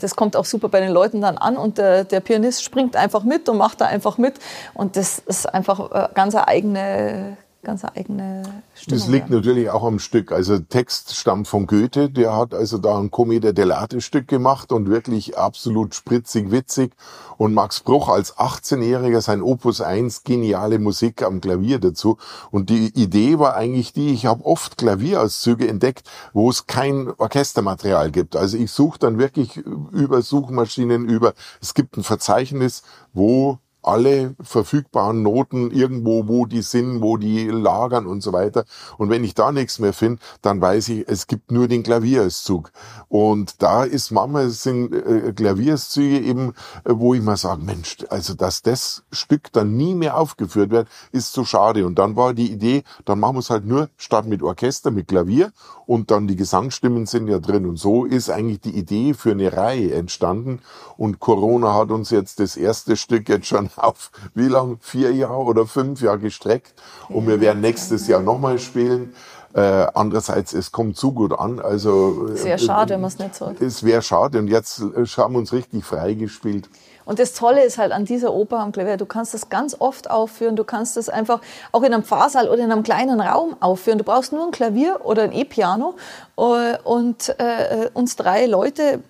das 0.00 0.16
kommt 0.16 0.36
auch 0.36 0.44
super 0.44 0.68
bei 0.68 0.80
den 0.80 0.90
Leuten 0.90 1.20
dann 1.20 1.38
an 1.38 1.56
und 1.56 1.78
der, 1.78 2.04
der, 2.04 2.20
Pianist 2.20 2.64
springt 2.64 2.96
einfach 2.96 3.24
mit 3.24 3.48
und 3.48 3.58
macht 3.58 3.80
da 3.80 3.86
einfach 3.86 4.18
mit. 4.18 4.38
Und 4.74 4.96
das 4.96 5.18
ist 5.18 5.46
einfach 5.46 5.90
äh, 5.90 6.08
ganz 6.14 6.34
eine 6.34 6.48
eigene 6.48 7.36
ganz 7.62 7.84
eigene 7.84 8.42
Stimmung. 8.74 9.00
Das 9.00 9.08
liegt 9.08 9.30
ja. 9.30 9.36
natürlich 9.36 9.70
auch 9.70 9.84
am 9.84 9.98
Stück. 9.98 10.32
Also 10.32 10.58
Text 10.58 11.16
stammt 11.16 11.48
von 11.48 11.66
Goethe, 11.66 12.08
der 12.08 12.36
hat 12.36 12.54
also 12.54 12.78
da 12.78 12.98
ein 12.98 13.10
Commedia 13.10 13.50
dell'arte 13.50 14.00
Stück 14.00 14.28
gemacht 14.28 14.70
und 14.72 14.88
wirklich 14.88 15.36
absolut 15.36 15.94
spritzig, 15.94 16.50
witzig. 16.50 16.92
Und 17.36 17.54
Max 17.54 17.80
Bruch 17.80 18.08
als 18.08 18.36
18-Jähriger 18.36 19.20
sein 19.20 19.42
Opus 19.42 19.80
1, 19.80 20.24
geniale 20.24 20.78
Musik 20.78 21.22
am 21.22 21.40
Klavier 21.40 21.78
dazu. 21.78 22.16
Und 22.50 22.70
die 22.70 22.86
Idee 22.94 23.38
war 23.38 23.54
eigentlich 23.54 23.92
die, 23.92 24.12
ich 24.12 24.26
habe 24.26 24.44
oft 24.44 24.78
Klavierauszüge 24.78 25.68
entdeckt, 25.68 26.08
wo 26.32 26.50
es 26.50 26.66
kein 26.66 27.10
Orchestermaterial 27.16 28.10
gibt. 28.10 28.36
Also 28.36 28.56
ich 28.56 28.70
suche 28.70 28.98
dann 28.98 29.18
wirklich 29.18 29.56
über 29.56 30.22
Suchmaschinen, 30.22 31.08
über, 31.08 31.34
es 31.60 31.74
gibt 31.74 31.96
ein 31.96 32.02
Verzeichnis, 32.02 32.82
wo 33.12 33.58
alle 33.88 34.34
verfügbaren 34.40 35.22
Noten 35.22 35.70
irgendwo, 35.70 36.28
wo 36.28 36.46
die 36.46 36.62
sind, 36.62 37.00
wo 37.00 37.16
die 37.16 37.48
lagern 37.48 38.06
und 38.06 38.22
so 38.22 38.32
weiter. 38.32 38.64
Und 38.98 39.10
wenn 39.10 39.24
ich 39.24 39.34
da 39.34 39.50
nichts 39.50 39.78
mehr 39.78 39.92
finde, 39.92 40.20
dann 40.42 40.60
weiß 40.60 40.90
ich, 40.90 41.08
es 41.08 41.26
gibt 41.26 41.50
nur 41.50 41.68
den 41.68 41.82
Klavierauszug. 41.82 42.70
Und 43.08 43.62
da 43.62 43.84
ist 43.84 44.10
manchmal 44.10 44.50
sind 44.50 44.94
äh, 44.94 45.32
Klavierauszüge 45.32 46.20
eben, 46.20 46.54
äh, 46.84 46.92
wo 46.94 47.14
ich 47.14 47.22
mal 47.22 47.36
sage, 47.36 47.62
Mensch, 47.62 47.96
also 48.10 48.34
dass 48.34 48.62
das 48.62 49.04
Stück 49.10 49.52
dann 49.52 49.76
nie 49.76 49.94
mehr 49.94 50.16
aufgeführt 50.16 50.70
wird, 50.70 50.88
ist 51.12 51.32
so 51.32 51.44
schade. 51.44 51.86
Und 51.86 51.98
dann 51.98 52.16
war 52.16 52.34
die 52.34 52.52
Idee, 52.52 52.84
dann 53.04 53.18
machen 53.18 53.36
wir 53.36 53.40
es 53.40 53.50
halt 53.50 53.66
nur 53.66 53.88
statt 53.96 54.26
mit 54.26 54.42
Orchester, 54.42 54.90
mit 54.90 55.08
Klavier 55.08 55.52
und 55.86 56.10
dann 56.10 56.26
die 56.26 56.36
Gesangsstimmen 56.36 57.06
sind 57.06 57.28
ja 57.28 57.38
drin. 57.38 57.64
Und 57.64 57.76
so 57.76 58.04
ist 58.04 58.28
eigentlich 58.28 58.60
die 58.60 58.76
Idee 58.76 59.14
für 59.14 59.30
eine 59.30 59.56
Reihe 59.56 59.94
entstanden. 59.94 60.60
Und 60.98 61.18
Corona 61.18 61.74
hat 61.74 61.90
uns 61.90 62.10
jetzt 62.10 62.40
das 62.40 62.58
erste 62.58 62.96
Stück 62.96 63.28
jetzt 63.28 63.46
schon 63.46 63.70
auf 63.82 64.10
wie 64.34 64.48
lang? 64.48 64.78
Vier 64.80 65.12
Jahre 65.12 65.42
oder 65.42 65.66
fünf 65.66 66.00
Jahre 66.00 66.18
gestreckt. 66.18 66.74
Und 67.08 67.26
wir 67.26 67.40
werden 67.40 67.60
nächstes 67.60 68.06
Jahr 68.06 68.20
nochmal 68.20 68.58
spielen. 68.58 69.14
Äh, 69.54 69.86
andererseits, 69.94 70.52
es 70.52 70.72
kommt 70.72 70.96
zu 70.96 71.12
gut 71.12 71.32
an. 71.32 71.58
Also, 71.58 72.28
es 72.34 72.44
wäre 72.44 72.58
schade, 72.58 72.94
wenn 72.94 73.00
man 73.00 73.08
es 73.08 73.18
nicht 73.18 73.34
so. 73.34 73.54
Es 73.58 73.82
wäre 73.82 74.02
schade. 74.02 74.38
Und 74.38 74.48
jetzt 74.48 74.80
äh, 74.80 75.04
haben 75.16 75.34
wir 75.34 75.38
uns 75.38 75.52
richtig 75.52 75.84
freigespielt. 75.84 76.68
Und 77.08 77.18
das 77.18 77.32
Tolle 77.32 77.64
ist 77.64 77.78
halt 77.78 77.90
an 77.90 78.04
dieser 78.04 78.34
Oper 78.34 78.58
am 78.58 78.70
Klavier, 78.70 78.98
du 78.98 79.06
kannst 79.06 79.32
das 79.32 79.48
ganz 79.48 79.74
oft 79.78 80.10
aufführen, 80.10 80.56
du 80.56 80.64
kannst 80.64 80.98
das 80.98 81.08
einfach 81.08 81.40
auch 81.72 81.82
in 81.82 81.94
einem 81.94 82.04
Pfarrsaal 82.04 82.50
oder 82.50 82.62
in 82.62 82.70
einem 82.70 82.82
kleinen 82.82 83.18
Raum 83.22 83.56
aufführen. 83.60 83.96
Du 83.96 84.04
brauchst 84.04 84.30
nur 84.30 84.44
ein 84.44 84.50
Klavier 84.50 85.00
oder 85.04 85.22
ein 85.22 85.32
E-Piano 85.32 85.94
äh, 86.36 86.76
und 86.84 87.34
äh, 87.40 87.88
uns 87.94 88.16
drei 88.16 88.44
Leute 88.44 89.02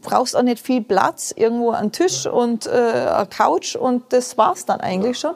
brauchst 0.00 0.34
auch 0.34 0.40
nicht 0.40 0.64
viel 0.64 0.80
Platz, 0.82 1.34
irgendwo 1.36 1.72
ein 1.72 1.92
Tisch 1.92 2.24
und 2.24 2.66
äh, 2.66 2.70
eine 2.70 3.26
Couch 3.26 3.76
und 3.76 4.14
das 4.14 4.38
war's 4.38 4.64
dann 4.64 4.80
eigentlich 4.80 5.18
schon. 5.18 5.34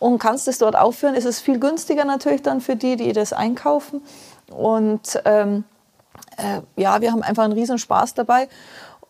Und 0.00 0.18
kannst 0.18 0.48
es 0.48 0.58
dort 0.58 0.74
aufführen. 0.74 1.14
Es 1.14 1.24
ist 1.24 1.42
viel 1.42 1.60
günstiger 1.60 2.04
natürlich 2.04 2.42
dann 2.42 2.60
für 2.60 2.74
die, 2.74 2.96
die 2.96 3.12
das 3.12 3.32
einkaufen. 3.32 4.02
Und 4.50 5.22
ähm, 5.24 5.62
äh, 6.38 6.60
ja, 6.74 7.00
wir 7.00 7.12
haben 7.12 7.22
einfach 7.22 7.44
einen 7.44 7.52
riesen 7.52 7.78
Spaß 7.78 8.14
dabei. 8.14 8.48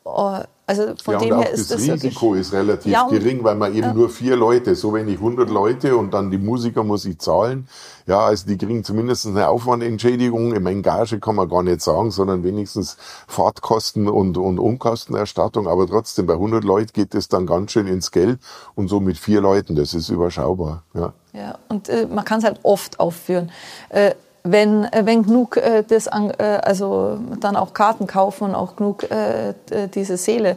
Uh, 0.05 0.41
also 0.73 0.95
von 1.03 1.15
ja, 1.15 1.21
dem 1.21 1.39
her 1.39 1.51
ist 1.51 1.71
das 1.71 1.81
Risiko 1.81 2.35
ist 2.35 2.53
relativ 2.53 2.91
ja, 2.91 3.07
gering, 3.09 3.45
weil 3.45 3.57
man 3.57 3.73
eben 3.73 3.89
ja. 3.89 3.95
nur 3.95 4.09
vier 4.09 4.37
Leute, 4.37 4.75
so 4.75 4.95
wenig 4.95 5.17
100 5.17 5.51
Leute 5.51 5.97
und 5.97 6.15
dann 6.15 6.31
die 6.31 6.39
Musiker 6.39 6.83
muss 6.83 7.05
ich 7.05 7.19
zahlen. 7.19 7.69
Ja, 8.07 8.21
also 8.21 8.47
die 8.47 8.57
kriegen 8.57 8.83
zumindest 8.83 9.27
eine 9.27 9.49
Aufwandentschädigung. 9.49 10.55
Im 10.55 10.67
Engage 10.67 11.21
kann 11.21 11.37
man 11.37 11.49
gar 11.49 11.63
nicht 11.63 11.83
sagen, 11.83 12.11
sondern 12.11 12.43
wenigstens 12.43 12.97
Fahrtkosten 13.29 14.09
und, 14.09 14.39
und 14.39 14.59
Umkostenerstattung. 14.59 15.69
Aber 15.69 15.87
trotzdem, 15.87 16.27
bei 16.27 16.35
100 16.35 16.65
Leuten 16.65 16.93
geht 16.93 17.15
es 17.15 17.29
dann 17.29 17.47
ganz 17.47 17.73
schön 17.73 17.87
ins 17.87 18.11
Geld 18.11 18.41
und 18.75 18.89
so 18.89 18.99
mit 18.99 19.19
vier 19.19 19.41
Leuten, 19.41 19.77
das 19.77 19.95
ist 19.95 20.09
überschaubar. 20.09 20.83
Ja, 20.95 21.13
ja 21.33 21.59
und 21.69 21.89
äh, 21.89 22.07
man 22.07 22.25
kann 22.25 22.39
es 22.39 22.45
halt 22.45 22.61
oft 22.63 22.99
aufführen. 22.99 23.51
Äh, 23.91 24.15
wenn, 24.45 24.85
äh, 24.85 25.03
wenn 25.05 25.23
genug 25.25 25.57
äh, 25.57 25.85
das 25.87 26.09
an, 26.09 26.31
äh, 26.31 26.61
also 26.63 27.19
dann 27.41 27.57
auch 27.57 27.75
Karten 27.75 28.07
kaufen 28.07 28.45
und 28.45 28.55
auch 28.55 28.77
genug 28.77 29.05
äh, 29.11 29.55
diese 29.95 30.17
Seele 30.17 30.57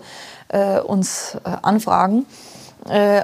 äh, 0.50 0.80
uns 0.80 1.38
äh, 1.44 1.50
anfragen. 1.62 2.26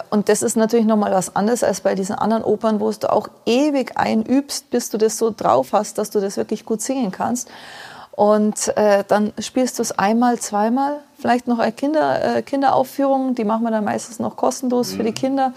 und 0.10 0.28
das 0.28 0.42
ist 0.42 0.58
natürlich 0.58 0.88
nochmal 0.88 1.12
was 1.12 1.36
anderes 1.36 1.64
als 1.64 1.82
bei 1.82 1.94
diesen 1.94 2.16
anderen 2.16 2.44
Opern, 2.44 2.80
wo 2.80 2.90
du 2.90 3.12
auch 3.12 3.28
ewig 3.46 3.96
einübst, 3.96 4.72
bis 4.72 4.90
du 4.90 4.98
das 4.98 5.20
so 5.20 5.30
drauf 5.30 5.74
hast, 5.74 6.00
dass 6.00 6.10
du 6.10 6.20
das 6.20 6.36
wirklich 6.36 6.66
gut 6.66 6.82
singen 6.82 7.12
kannst. 7.12 7.48
Und 8.12 8.74
dann 8.76 9.34
spielst 9.38 9.78
du 9.78 9.84
es 9.84 9.92
einmal, 9.92 10.40
zweimal, 10.40 11.02
vielleicht 11.22 11.48
noch 11.48 11.60
eine 11.60 11.72
Kinder, 11.72 12.38
äh, 12.38 12.42
Kinderaufführung, 12.42 13.36
die 13.36 13.44
machen 13.46 13.64
wir 13.64 13.72
dann 13.72 13.86
meistens 13.86 14.20
noch 14.20 14.36
kostenlos 14.36 14.94
für 14.94 15.04
die 15.04 15.12
mhm. 15.12 15.16
Kinder 15.16 15.54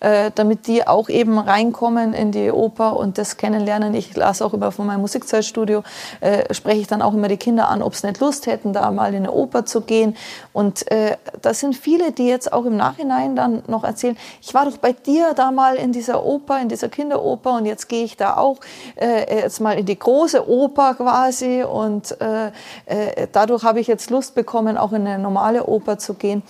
äh, 0.00 0.30
damit 0.34 0.66
die 0.66 0.86
auch 0.86 1.08
eben 1.08 1.38
reinkommen 1.38 2.14
in 2.14 2.32
die 2.32 2.50
Oper 2.50 2.96
und 2.96 3.18
das 3.18 3.36
kennenlernen. 3.36 3.94
Ich 3.94 4.14
lasse 4.16 4.44
auch 4.44 4.54
immer 4.54 4.72
von 4.72 4.86
meinem 4.86 5.00
Musikzeitstudio, 5.00 5.82
äh, 6.20 6.52
spreche 6.54 6.80
ich 6.80 6.86
dann 6.86 7.02
auch 7.02 7.14
immer 7.14 7.28
die 7.28 7.36
Kinder 7.36 7.68
an, 7.68 7.82
ob 7.82 7.94
sie 7.94 8.06
nicht 8.06 8.20
Lust 8.20 8.46
hätten, 8.46 8.72
da 8.72 8.90
mal 8.90 9.14
in 9.14 9.24
eine 9.24 9.32
Oper 9.32 9.64
zu 9.64 9.80
gehen. 9.80 10.16
Und 10.52 10.90
äh, 10.90 11.16
das 11.42 11.60
sind 11.60 11.76
viele, 11.76 12.12
die 12.12 12.26
jetzt 12.26 12.52
auch 12.52 12.64
im 12.64 12.76
Nachhinein 12.76 13.36
dann 13.36 13.62
noch 13.66 13.84
erzählen, 13.84 14.16
ich 14.40 14.54
war 14.54 14.64
doch 14.64 14.76
bei 14.76 14.92
dir 14.92 15.34
da 15.34 15.50
mal 15.50 15.76
in 15.76 15.92
dieser 15.92 16.24
Oper, 16.24 16.60
in 16.60 16.68
dieser 16.68 16.88
Kinderoper 16.88 17.54
und 17.54 17.66
jetzt 17.66 17.88
gehe 17.88 18.04
ich 18.04 18.16
da 18.16 18.36
auch 18.36 18.58
äh, 18.96 19.42
jetzt 19.42 19.60
mal 19.60 19.78
in 19.78 19.86
die 19.86 19.98
große 19.98 20.48
Oper 20.48 20.94
quasi 20.94 21.62
und 21.62 22.20
äh, 22.20 22.48
äh, 22.86 23.28
dadurch 23.32 23.64
habe 23.64 23.80
ich 23.80 23.86
jetzt 23.86 24.10
Lust 24.10 24.34
bekommen, 24.34 24.76
auch 24.76 24.92
in 24.92 25.06
eine 25.06 25.18
normale 25.18 25.66
Oper 25.66 25.98
zu 25.98 26.14
gehen. 26.14 26.42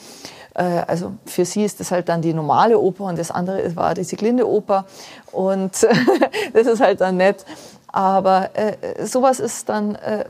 Äh, 0.58 0.82
also 0.86 1.12
für 1.24 1.44
sie 1.44 1.64
ist 1.64 1.78
das 1.78 1.90
halt 1.90 2.08
dann 2.08 2.20
die 2.20 2.34
normale 2.34 2.78
Oper 2.78 3.04
und 3.04 3.18
das 3.18 3.30
andere 3.30 3.76
war 3.76 3.94
die 3.94 4.04
Sieglinde 4.04 4.46
Oper 4.46 4.86
und 5.30 5.72
das 6.52 6.66
ist 6.66 6.80
halt 6.80 7.00
dann 7.00 7.16
nett. 7.16 7.44
Aber 7.86 8.50
äh, 8.54 9.06
sowas 9.06 9.38
ist 9.40 9.68
dann 9.68 9.94
äh, 9.94 10.24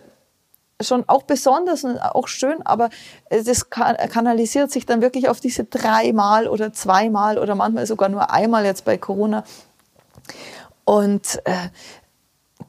schon 0.81 1.05
auch 1.09 1.23
besonders 1.23 1.83
und 1.83 1.99
auch 1.99 2.29
schön, 2.29 2.65
aber 2.65 2.91
das 3.31 3.69
kanalisiert 3.71 4.71
sich 4.71 4.87
dann 4.87 5.03
wirklich 5.03 5.29
auf 5.29 5.41
diese 5.41 5.65
dreimal 5.65 6.47
oder 6.47 6.73
zweimal 6.73 7.39
oder 7.39 7.57
manchmal 7.57 7.87
sogar 7.87 8.09
nur 8.09 8.31
einmal 8.31 8.65
jetzt 8.65 8.85
bei 8.85 8.97
Corona. 8.97 9.43
Und 10.85 11.41
äh, 11.45 11.53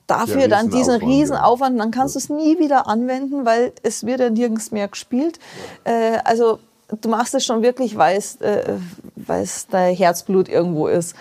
dafür 0.08 0.48
dann 0.48 0.70
diesen 0.70 0.96
Riesenaufwand, 0.96 1.80
dann 1.80 1.92
kannst 1.92 2.16
du 2.16 2.20
es 2.20 2.30
nie 2.30 2.58
wieder 2.58 2.88
anwenden, 2.88 3.46
weil 3.46 3.74
es 3.84 4.06
wird 4.06 4.22
ja 4.22 4.30
nirgends 4.32 4.72
mehr 4.72 4.88
gespielt. 4.88 5.40
Äh, 5.84 6.18
also 6.24 6.60
du 7.02 7.10
machst 7.10 7.34
es 7.36 7.46
schon 7.46 7.62
wirklich, 7.62 7.98
weil 7.98 8.18
es, 8.18 8.38
äh, 8.38 8.78
weil 9.16 9.44
es 9.44 9.68
dein 9.68 9.96
Herzblut 9.96 10.50
irgendwo 10.50 10.88
ist. 10.88 11.16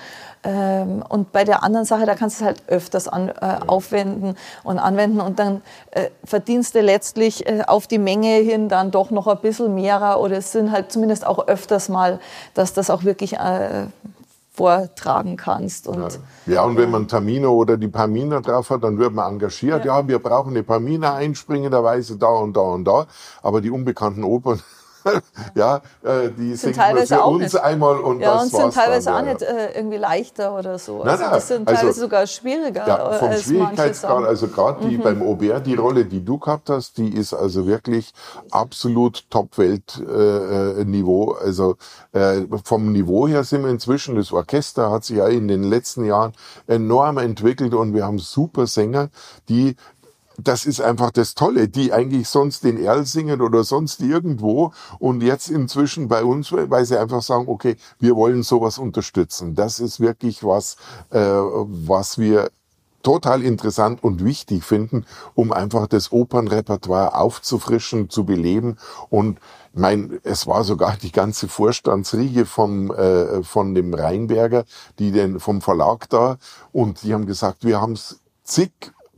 Ähm, 0.45 1.03
und 1.09 1.33
bei 1.33 1.45
der 1.45 1.65
anderen 1.65 1.85
Sache, 1.85 2.07
da 2.07 2.15
kannst 2.15 2.41
du 2.41 2.45
es 2.45 2.47
halt 2.47 2.63
öfters 2.69 3.09
an, 3.09 3.29
äh, 3.29 3.59
aufwenden 3.67 4.37
und 4.63 4.79
anwenden 4.79 5.21
und 5.21 5.39
dann 5.39 5.63
äh, 5.91 6.11
verdienst 6.25 6.75
du 6.75 6.81
letztlich 6.81 7.47
äh, 7.47 7.65
auf 7.67 7.89
die 7.89 7.99
Menge 7.99 8.37
hin 8.37 8.69
dann 8.69 8.93
doch 8.93 9.11
noch 9.11 9.27
ein 9.27 9.41
bisschen 9.41 9.75
mehrer 9.75 10.21
oder 10.21 10.39
es 10.39 10.53
sind 10.53 10.71
halt 10.71 10.93
zumindest 10.93 11.27
auch 11.27 11.49
öfters 11.49 11.89
mal, 11.89 12.21
dass 12.55 12.73
das 12.73 12.89
auch 12.89 13.03
wirklich 13.03 13.35
äh, 13.35 13.87
vortragen 14.53 15.37
kannst. 15.37 15.87
Und, 15.87 16.21
ja. 16.47 16.55
ja, 16.55 16.63
und 16.63 16.77
wenn 16.77 16.91
man 16.91 17.09
Tamino 17.09 17.53
oder 17.53 17.77
die 17.77 17.89
Pamina 17.89 18.41
drauf 18.41 18.71
hat, 18.71 18.83
dann 18.85 18.99
wird 18.99 19.15
man 19.15 19.33
engagiert. 19.33 19.85
Ja, 19.85 20.01
ja 20.01 20.09
wir 20.09 20.19
brauchen 20.19 20.51
eine 20.51 20.63
Pamina 20.63 21.15
einspringenderweise 21.15 22.17
da 22.17 22.29
und 22.29 22.57
da 22.57 22.61
und 22.61 22.85
da. 22.85 23.07
Aber 23.43 23.61
die 23.61 23.71
unbekannten 23.71 24.25
Opern, 24.25 24.61
ja, 25.55 25.81
äh, 26.03 26.31
die 26.37 26.55
sind 26.57 26.77
teilweise 26.77 27.17
für 27.17 27.25
uns 27.25 27.53
nicht. 27.53 27.63
einmal 27.63 27.99
und 27.99 28.21
ja, 28.21 28.35
das 28.35 28.45
und 28.45 28.61
sind 28.61 28.75
teilweise 28.75 29.07
dann, 29.07 29.29
auch 29.29 29.33
nicht 29.33 29.43
äh, 29.43 29.73
irgendwie 29.75 29.97
leichter 29.97 30.57
oder 30.57 30.79
so. 30.79 31.03
Also 31.03 31.05
nein, 31.05 31.21
nein, 31.21 31.31
das 31.33 31.49
sind 31.49 31.69
also, 31.69 31.81
teilweise 31.81 32.01
sogar 32.01 32.27
schwieriger. 32.27 32.87
Ja, 32.87 33.13
vom 33.13 33.29
als 33.29 33.45
Schwierigkeitsgrad, 33.45 34.25
also 34.25 34.49
gerade 34.49 34.89
die 34.89 34.99
mhm. 34.99 35.03
beim 35.03 35.23
Aubert, 35.23 35.67
die 35.67 35.75
Rolle, 35.75 36.05
die 36.05 36.25
du 36.25 36.39
gehabt 36.39 36.71
hast, 36.71 36.99
die 36.99 37.15
ist 37.15 37.35
also 37.35 37.67
wirklich 37.67 38.13
absolut 38.51 39.29
Top-Welt-Niveau. 39.31 41.35
Äh, 41.35 41.45
also 41.45 41.77
äh, 42.13 42.43
vom 42.65 42.93
Niveau 42.93 43.29
her 43.29 43.45
sind 43.45 43.65
wir 43.65 43.71
inzwischen, 43.71 44.17
das 44.17 44.33
Orchester 44.33 44.91
hat 44.91 45.05
sich 45.05 45.19
ja 45.19 45.29
in 45.29 45.49
den 45.49 45.63
letzten 45.63 46.05
Jahren 46.05 46.33
enorm 46.67 47.19
entwickelt 47.19 47.75
und 47.75 47.95
wir 47.95 48.05
haben 48.05 48.19
super 48.19 48.67
Sänger, 48.67 49.09
die 49.49 49.77
das 50.39 50.67
ist 50.67 50.81
einfach 50.81 51.11
das 51.11 51.35
Tolle, 51.35 51.69
die 51.69 51.93
eigentlich 51.93 52.29
sonst 52.29 52.65
in 52.65 52.79
Erl 52.79 53.05
singen 53.05 53.41
oder 53.41 53.65
sonst 53.65 54.01
irgendwo 54.01 54.73
und 54.99 55.23
jetzt 55.23 55.51
inzwischen 55.51 56.09
bei 56.09 56.23
uns, 56.23 56.53
weil 56.53 56.85
sie 56.85 56.99
einfach 56.99 57.23
sagen, 57.23 57.47
okay, 57.49 57.77
wir 57.99 58.15
wollen 58.15 58.45
sowas 58.45 58.79
unterstützen. 58.79 59.55
Das 59.55 59.81
ist 59.81 59.99
wirklich 59.99 60.45
was, 60.45 60.77
äh, 61.11 61.19
was 61.19 62.19
wir 62.19 62.51
total 63.03 63.43
interessant 63.43 64.03
und 64.03 64.25
wichtig 64.25 64.65
finden, 64.65 65.07
um 65.35 65.53
einfach 65.53 65.87
das 65.87 66.13
Opernrepertoire 66.13 67.15
aufzufrischen, 67.15 68.11
zu 68.11 68.25
beleben 68.25 68.77
und 69.11 69.39
mein, 69.73 70.19
es 70.25 70.47
war 70.47 70.65
sogar 70.65 70.97
die 70.97 71.13
ganze 71.13 71.49
Vorstandsriege 71.49 72.47
vom, 72.47 72.91
äh, 72.91 73.43
von 73.43 73.75
dem 73.75 73.95
Rheinberger, 73.95 74.65
die 74.99 75.13
den, 75.13 75.41
vom 75.41 75.61
Verlag 75.61 76.09
da, 76.09 76.39
und 76.73 77.03
die 77.03 77.15
haben 77.15 77.27
gesagt, 77.27 77.65
wir 77.65 77.81
haben 77.81 77.93
es 77.93 78.21
zig 78.43 78.73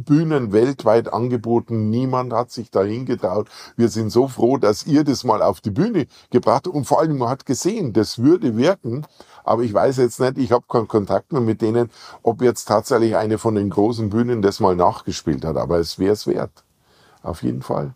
Bühnen 0.04 0.52
weltweit 0.52 1.12
angeboten. 1.12 1.90
Niemand 1.90 2.32
hat 2.32 2.50
sich 2.50 2.70
dahin 2.70 3.06
getraut. 3.06 3.48
Wir 3.76 3.88
sind 3.88 4.10
so 4.10 4.28
froh, 4.28 4.56
dass 4.56 4.86
ihr 4.86 5.04
das 5.04 5.24
mal 5.24 5.42
auf 5.42 5.60
die 5.60 5.70
Bühne 5.70 6.06
gebracht 6.30 6.66
habt. 6.66 6.74
Und 6.74 6.84
vor 6.84 7.00
allem, 7.00 7.18
man 7.18 7.28
hat 7.28 7.46
gesehen, 7.46 7.92
das 7.92 8.18
würde 8.18 8.56
wirken. 8.56 9.06
Aber 9.44 9.62
ich 9.62 9.72
weiß 9.72 9.96
jetzt 9.98 10.20
nicht, 10.20 10.38
ich 10.38 10.52
habe 10.52 10.64
keinen 10.68 10.88
Kontakt 10.88 11.32
mehr 11.32 11.40
mit 11.40 11.62
denen, 11.62 11.90
ob 12.22 12.42
jetzt 12.42 12.66
tatsächlich 12.66 13.16
eine 13.16 13.38
von 13.38 13.54
den 13.54 13.70
großen 13.70 14.10
Bühnen 14.10 14.42
das 14.42 14.60
mal 14.60 14.76
nachgespielt 14.76 15.44
hat. 15.44 15.56
Aber 15.56 15.78
es 15.78 15.98
wäre 15.98 16.12
es 16.12 16.26
wert. 16.26 16.64
Auf 17.22 17.42
jeden 17.42 17.62
Fall. 17.62 17.94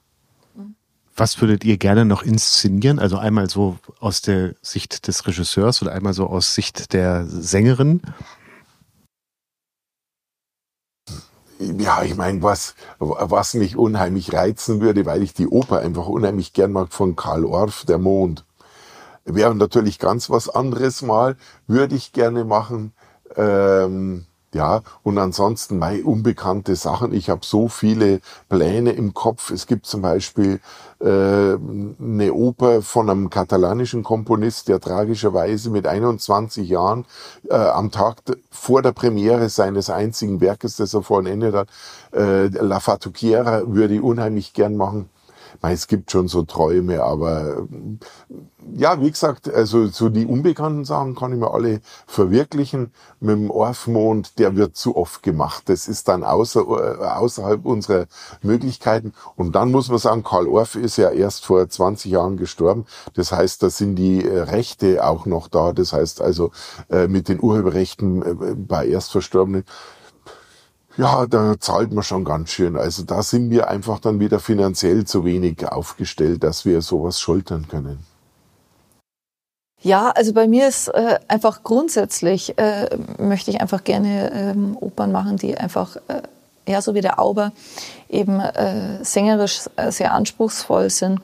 Was 1.16 1.40
würdet 1.40 1.64
ihr 1.64 1.76
gerne 1.76 2.04
noch 2.04 2.22
inszenieren? 2.22 2.98
Also 2.98 3.18
einmal 3.18 3.48
so 3.48 3.78
aus 4.00 4.20
der 4.20 4.54
Sicht 4.62 5.06
des 5.06 5.26
Regisseurs 5.26 5.80
oder 5.80 5.92
einmal 5.92 6.12
so 6.12 6.26
aus 6.26 6.54
Sicht 6.54 6.92
der 6.92 7.24
Sängerin? 7.26 8.02
Ja, 11.58 12.02
ich 12.02 12.16
meine, 12.16 12.42
was, 12.42 12.74
was 12.98 13.54
mich 13.54 13.76
unheimlich 13.76 14.32
reizen 14.32 14.80
würde, 14.80 15.06
weil 15.06 15.22
ich 15.22 15.34
die 15.34 15.48
Oper 15.48 15.78
einfach 15.80 16.06
unheimlich 16.06 16.52
gern 16.52 16.72
mag 16.72 16.92
von 16.92 17.16
Karl 17.16 17.44
Orff, 17.44 17.84
Der 17.84 17.98
Mond. 17.98 18.44
Wäre 19.24 19.54
natürlich 19.54 19.98
ganz 19.98 20.28
was 20.28 20.48
anderes 20.48 21.00
mal, 21.00 21.36
würde 21.66 21.94
ich 21.94 22.12
gerne 22.12 22.44
machen. 22.44 22.92
Ähm, 23.36 24.26
ja, 24.54 24.82
und 25.02 25.18
ansonsten 25.18 25.78
mei, 25.78 26.02
unbekannte 26.02 26.76
Sachen. 26.76 27.12
Ich 27.12 27.28
habe 27.28 27.40
so 27.44 27.68
viele 27.68 28.20
Pläne 28.48 28.92
im 28.92 29.12
Kopf. 29.12 29.50
Es 29.50 29.66
gibt 29.66 29.86
zum 29.86 30.00
Beispiel 30.00 30.60
äh, 31.00 31.04
eine 31.04 32.32
Oper 32.32 32.82
von 32.82 33.10
einem 33.10 33.30
katalanischen 33.30 34.02
Komponist, 34.02 34.68
der 34.68 34.80
tragischerweise 34.80 35.70
mit 35.70 35.86
21 35.86 36.68
Jahren 36.68 37.04
äh, 37.50 37.54
am 37.54 37.90
Tag 37.90 38.22
vor 38.50 38.80
der 38.80 38.92
Premiere 38.92 39.48
seines 39.48 39.90
einzigen 39.90 40.40
Werkes, 40.40 40.76
das 40.76 40.94
er 40.94 41.02
vollendet 41.02 41.54
hat, 41.54 41.68
äh, 42.12 42.46
La 42.46 42.80
Fatuquiera, 42.80 43.62
würde 43.66 43.94
ich 43.94 44.00
unheimlich 44.00 44.54
gern 44.54 44.76
machen 44.76 45.10
es 45.72 45.86
gibt 45.86 46.10
schon 46.10 46.28
so 46.28 46.42
Träume, 46.42 47.02
aber 47.02 47.66
ja, 48.72 49.00
wie 49.00 49.10
gesagt, 49.10 49.52
also 49.52 49.86
so 49.88 50.08
die 50.08 50.26
unbekannten 50.26 50.84
Sachen 50.84 51.14
kann 51.14 51.32
ich 51.32 51.38
mir 51.38 51.52
alle 51.52 51.80
verwirklichen. 52.06 52.92
Mit 53.20 53.36
dem 53.36 53.50
Orfmond, 53.50 54.38
der 54.38 54.56
wird 54.56 54.76
zu 54.76 54.96
oft 54.96 55.22
gemacht. 55.22 55.64
Das 55.68 55.88
ist 55.88 56.08
dann 56.08 56.24
außer, 56.24 56.60
äh, 56.60 57.04
außerhalb 57.04 57.64
unserer 57.64 58.06
Möglichkeiten. 58.42 59.12
Und 59.36 59.54
dann 59.54 59.70
muss 59.70 59.88
man 59.88 59.98
sagen, 59.98 60.22
Karl 60.22 60.48
Orff 60.48 60.74
ist 60.74 60.96
ja 60.96 61.10
erst 61.10 61.44
vor 61.44 61.68
20 61.68 62.10
Jahren 62.10 62.36
gestorben. 62.36 62.86
Das 63.14 63.32
heißt, 63.32 63.62
da 63.62 63.70
sind 63.70 63.96
die 63.96 64.24
äh, 64.24 64.40
Rechte 64.40 65.06
auch 65.06 65.26
noch 65.26 65.48
da. 65.48 65.72
Das 65.72 65.92
heißt 65.92 66.20
also, 66.20 66.50
äh, 66.90 67.06
mit 67.06 67.28
den 67.28 67.40
Urheberrechten 67.40 68.66
bei 68.66 68.86
Erstverstorbenen 68.86 69.64
ja, 70.96 71.26
da 71.26 71.58
zahlt 71.58 71.92
man 71.92 72.04
schon 72.04 72.24
ganz 72.24 72.50
schön. 72.50 72.76
Also 72.76 73.02
da 73.02 73.22
sind 73.22 73.50
wir 73.50 73.68
einfach 73.68 73.98
dann 73.98 74.20
wieder 74.20 74.38
finanziell 74.40 75.04
zu 75.04 75.24
wenig 75.24 75.66
aufgestellt, 75.66 76.44
dass 76.44 76.64
wir 76.64 76.82
sowas 76.82 77.20
schultern 77.20 77.66
können. 77.68 77.98
Ja, 79.82 80.10
also 80.10 80.32
bei 80.32 80.48
mir 80.48 80.66
ist 80.66 80.88
äh, 80.88 81.18
einfach 81.28 81.62
grundsätzlich, 81.62 82.56
äh, 82.58 82.88
möchte 83.18 83.50
ich 83.50 83.60
einfach 83.60 83.84
gerne 83.84 84.32
ähm, 84.32 84.78
Opern 84.80 85.12
machen, 85.12 85.36
die 85.36 85.58
einfach, 85.58 85.96
äh, 86.08 86.22
ja, 86.66 86.80
so 86.80 86.94
wie 86.94 87.02
der 87.02 87.20
Auber, 87.20 87.52
eben 88.08 88.40
äh, 88.40 89.04
sängerisch 89.04 89.68
äh, 89.76 89.92
sehr 89.92 90.14
anspruchsvoll 90.14 90.88
sind 90.88 91.20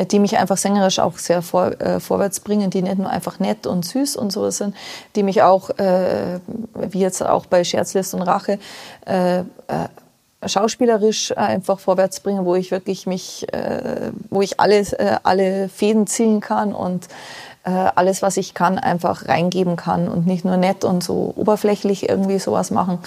die 0.00 0.18
mich 0.18 0.38
einfach 0.38 0.56
sängerisch 0.56 0.98
auch 0.98 1.18
sehr 1.18 1.42
vor, 1.42 1.80
äh, 1.80 2.00
vorwärts 2.00 2.40
bringen, 2.40 2.70
die 2.70 2.82
nicht 2.82 2.98
nur 2.98 3.10
einfach 3.10 3.38
nett 3.38 3.66
und 3.66 3.84
süß 3.84 4.16
und 4.16 4.32
so 4.32 4.50
sind, 4.50 4.74
die 5.16 5.22
mich 5.22 5.42
auch, 5.42 5.70
äh, 5.78 6.40
wie 6.74 7.00
jetzt 7.00 7.22
auch 7.22 7.46
bei 7.46 7.64
Scherzlist 7.64 8.14
und 8.14 8.22
Rache, 8.22 8.58
äh, 9.06 9.40
äh, 9.40 9.44
schauspielerisch 10.44 11.36
einfach 11.36 11.78
vorwärts 11.78 12.20
bringen, 12.20 12.44
wo 12.44 12.54
ich 12.56 12.70
wirklich 12.70 13.06
mich, 13.06 13.52
äh, 13.52 14.10
wo 14.30 14.42
ich 14.42 14.58
alles, 14.58 14.92
äh, 14.92 15.16
alle 15.22 15.68
Fäden 15.68 16.06
ziehen 16.06 16.40
kann 16.40 16.74
und 16.74 17.08
alles, 17.64 18.22
was 18.22 18.38
ich 18.38 18.54
kann, 18.54 18.76
einfach 18.76 19.28
reingeben 19.28 19.76
kann 19.76 20.08
und 20.08 20.26
nicht 20.26 20.44
nur 20.44 20.56
nett 20.56 20.82
und 20.82 21.04
so 21.04 21.32
oberflächlich 21.36 22.08
irgendwie 22.08 22.40
sowas 22.40 22.72
machen. 22.72 22.98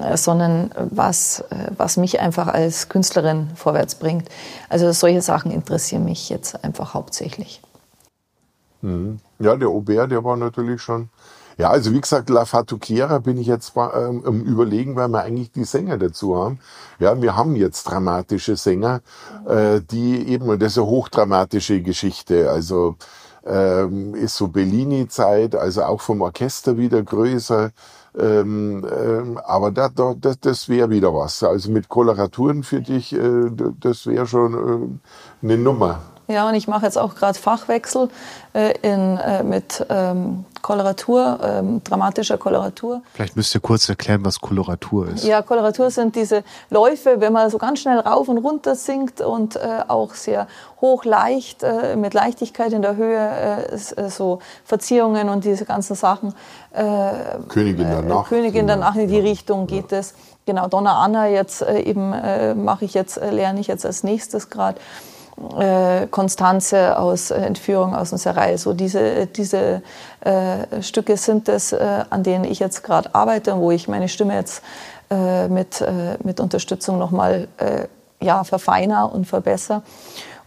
Äh, 0.00 0.16
sondern 0.16 0.70
was, 0.90 1.40
äh, 1.50 1.70
was 1.76 1.96
mich 1.98 2.18
einfach 2.20 2.48
als 2.48 2.88
Künstlerin 2.88 3.50
vorwärts 3.54 3.94
bringt. 3.96 4.28
Also 4.70 4.90
solche 4.92 5.20
Sachen 5.20 5.50
interessieren 5.50 6.04
mich 6.04 6.30
jetzt 6.30 6.64
einfach 6.64 6.94
hauptsächlich. 6.94 7.60
Mhm. 8.80 9.20
Ja, 9.38 9.56
der 9.56 9.68
Aubert, 9.68 10.10
der 10.10 10.24
war 10.24 10.36
natürlich 10.36 10.80
schon 10.80 11.10
Ja, 11.56 11.70
also 11.70 11.92
wie 11.92 12.00
gesagt, 12.00 12.30
La 12.30 12.44
Fatuquera 12.46 13.18
bin 13.18 13.38
ich 13.38 13.46
jetzt 13.46 13.74
ähm, 13.76 14.22
im 14.26 14.42
Überlegen, 14.42 14.96
weil 14.96 15.08
wir 15.08 15.22
eigentlich 15.22 15.52
die 15.52 15.64
Sänger 15.64 15.98
dazu 15.98 16.36
haben. 16.36 16.58
Ja, 16.98 17.20
wir 17.20 17.36
haben 17.36 17.54
jetzt 17.54 17.84
dramatische 17.84 18.56
Sänger, 18.56 19.02
äh, 19.46 19.80
die 19.80 20.28
eben, 20.28 20.58
das 20.58 20.72
ist 20.72 20.78
eine 20.78 20.86
hochdramatische 20.86 21.80
Geschichte. 21.82 22.50
Also 22.50 22.96
ähm, 23.46 24.14
ist 24.14 24.36
so 24.36 24.48
Bellini-Zeit, 24.48 25.54
also 25.54 25.82
auch 25.84 26.00
vom 26.00 26.22
Orchester 26.22 26.76
wieder 26.76 27.02
größer. 27.02 27.70
Ähm, 28.18 28.86
ähm, 28.96 29.38
aber 29.44 29.70
da, 29.70 29.88
da, 29.88 30.14
das, 30.16 30.38
das 30.40 30.68
wäre 30.68 30.90
wieder 30.90 31.12
was. 31.12 31.42
Also 31.42 31.70
mit 31.70 31.88
Koloraturen 31.88 32.62
für 32.62 32.80
dich, 32.80 33.12
äh, 33.12 33.50
das 33.80 34.06
wäre 34.06 34.26
schon 34.26 34.54
äh, 34.54 35.44
eine 35.44 35.58
Nummer. 35.58 36.00
Ja, 36.28 36.48
und 36.48 36.54
ich 36.54 36.68
mache 36.68 36.86
jetzt 36.86 36.96
auch 36.96 37.14
gerade 37.14 37.38
Fachwechsel 37.38 38.08
äh, 38.54 38.72
in, 38.82 39.18
äh, 39.18 39.42
mit 39.42 39.84
ähm, 39.90 40.44
Koloratur, 40.64 41.38
ähm, 41.42 41.84
dramatischer 41.84 42.38
Koloratur. 42.38 43.02
Vielleicht 43.12 43.36
müsst 43.36 43.54
ihr 43.54 43.60
kurz 43.60 43.86
erklären, 43.86 44.24
was 44.24 44.40
Koloratur 44.40 45.08
ist. 45.08 45.22
Ja, 45.24 45.42
Koloratur 45.42 45.90
sind 45.90 46.16
diese 46.16 46.42
Läufe, 46.70 47.20
wenn 47.20 47.34
man 47.34 47.50
so 47.50 47.58
ganz 47.58 47.80
schnell 47.80 47.98
rauf 47.98 48.28
und 48.28 48.38
runter 48.38 48.74
singt 48.74 49.20
und 49.20 49.56
äh, 49.56 49.60
auch 49.88 50.14
sehr 50.14 50.48
hoch, 50.80 51.04
leicht, 51.04 51.62
äh, 51.62 51.96
mit 51.96 52.14
Leichtigkeit 52.14 52.72
in 52.72 52.80
der 52.80 52.96
Höhe, 52.96 53.18
äh, 53.18 53.74
äh 53.74 54.08
so 54.08 54.38
Verzierungen 54.64 55.28
und 55.28 55.44
diese 55.44 55.66
ganzen 55.66 55.96
Sachen. 55.96 56.34
Äh, 56.72 56.82
Königin 57.50 57.90
der 57.90 58.00
Nacht. 58.00 58.30
Königin 58.30 58.66
der 58.66 58.76
Nacht, 58.76 58.96
in 58.96 59.08
die 59.08 59.20
Richtung 59.20 59.66
geht 59.66 59.92
es. 59.92 60.12
Ja. 60.12 60.16
Genau, 60.46 60.68
Donna 60.68 61.02
Anna 61.02 61.28
jetzt 61.28 61.60
äh, 61.60 61.80
eben 61.80 62.64
mache 62.64 62.86
ich 62.86 62.94
jetzt, 62.94 63.16
lerne 63.16 63.60
ich 63.60 63.66
jetzt 63.66 63.84
als 63.84 64.02
nächstes 64.02 64.48
gerade 64.48 64.78
äh, 64.78 65.13
Konstanze 66.10 66.98
aus 66.98 67.30
äh, 67.30 67.36
Entführung 67.36 67.94
aus 67.94 68.10
dem 68.10 68.18
Serail. 68.18 68.56
So 68.58 68.72
diese, 68.72 69.26
diese 69.26 69.82
äh, 70.20 70.82
Stücke 70.82 71.16
sind 71.16 71.48
es, 71.48 71.72
äh, 71.72 72.04
an 72.08 72.22
denen 72.22 72.44
ich 72.44 72.60
jetzt 72.60 72.82
gerade 72.82 73.14
arbeite 73.14 73.54
und 73.54 73.60
wo 73.60 73.70
ich 73.70 73.88
meine 73.88 74.08
Stimme 74.08 74.34
jetzt 74.34 74.62
äh, 75.10 75.48
mit, 75.48 75.80
äh, 75.80 76.16
mit 76.22 76.40
Unterstützung 76.40 76.98
nochmal 76.98 77.48
äh, 77.58 77.86
ja, 78.24 78.44
verfeiner 78.44 79.12
und 79.12 79.26
verbessere. 79.26 79.82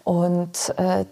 Und 0.04 0.74
äh, 0.78 1.06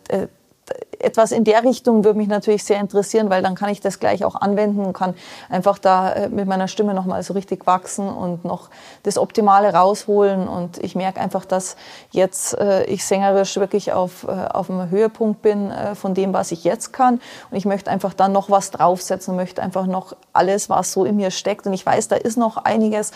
etwas 1.00 1.32
in 1.32 1.44
der 1.44 1.64
Richtung 1.64 2.04
würde 2.04 2.18
mich 2.18 2.28
natürlich 2.28 2.64
sehr 2.64 2.80
interessieren, 2.80 3.30
weil 3.30 3.44
dann 3.44 3.56
kann 3.56 3.70
ich 3.70 3.80
das 3.80 4.00
gleich 4.00 4.26
auch 4.26 4.36
anwenden 4.36 4.84
und 4.84 4.94
kann 4.94 5.14
einfach 5.50 5.78
da 5.78 6.12
äh, 6.12 6.30
mit 6.30 6.48
meiner 6.48 6.68
Stimme 6.68 6.94
nochmal 6.94 7.22
so 7.24 7.34
richtig 7.34 7.68
wachsen 7.68 8.08
und 8.08 8.44
noch 8.44 8.70
das 9.04 9.18
Optimale 9.18 9.74
rausholen. 9.74 10.48
Und 10.48 10.80
ich 10.80 10.96
merke 10.96 11.20
einfach, 11.22 11.46
dass 11.46 11.76
jetzt 12.12 12.58
äh, 12.58 12.86
ich 12.86 13.06
sängerisch 13.06 13.58
wirklich 13.58 13.94
auf, 13.94 14.24
äh, 14.24 14.32
auf 14.32 14.70
einem 14.70 14.90
Höhepunkt 14.90 15.42
bin 15.42 15.70
äh, 15.70 15.96
von 15.96 16.14
dem, 16.14 16.34
was 16.34 16.52
ich 16.52 16.64
jetzt 16.64 16.92
kann. 16.92 17.22
Und 17.52 17.58
ich 17.58 17.66
möchte 17.66 17.92
einfach 17.92 18.14
dann 18.14 18.32
noch 18.32 18.50
was 18.50 18.72
draufsetzen 18.72 19.36
möchte 19.36 19.62
einfach 19.62 19.86
noch 19.86 20.16
alles, 20.34 20.70
was 20.70 20.92
so 20.92 21.06
in 21.06 21.18
mir 21.18 21.32
steckt. 21.32 21.68
Und 21.68 21.74
ich 21.74 21.86
weiß, 21.86 22.08
da 22.08 22.16
ist 22.16 22.38
noch 22.38 22.58
einiges. 22.58 23.12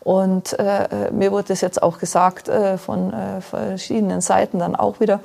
Und 0.00 0.58
äh, 0.58 0.84
äh 0.84 1.10
mir 1.10 1.32
wurde 1.32 1.48
das 1.48 1.60
jetzt 1.60 1.82
auch 1.82 1.98
gesagt 1.98 2.50
von 2.76 3.12
verschiedenen 3.40 4.20
Seiten 4.20 4.58
dann 4.58 4.76
auch 4.76 5.00
wieder. 5.00 5.20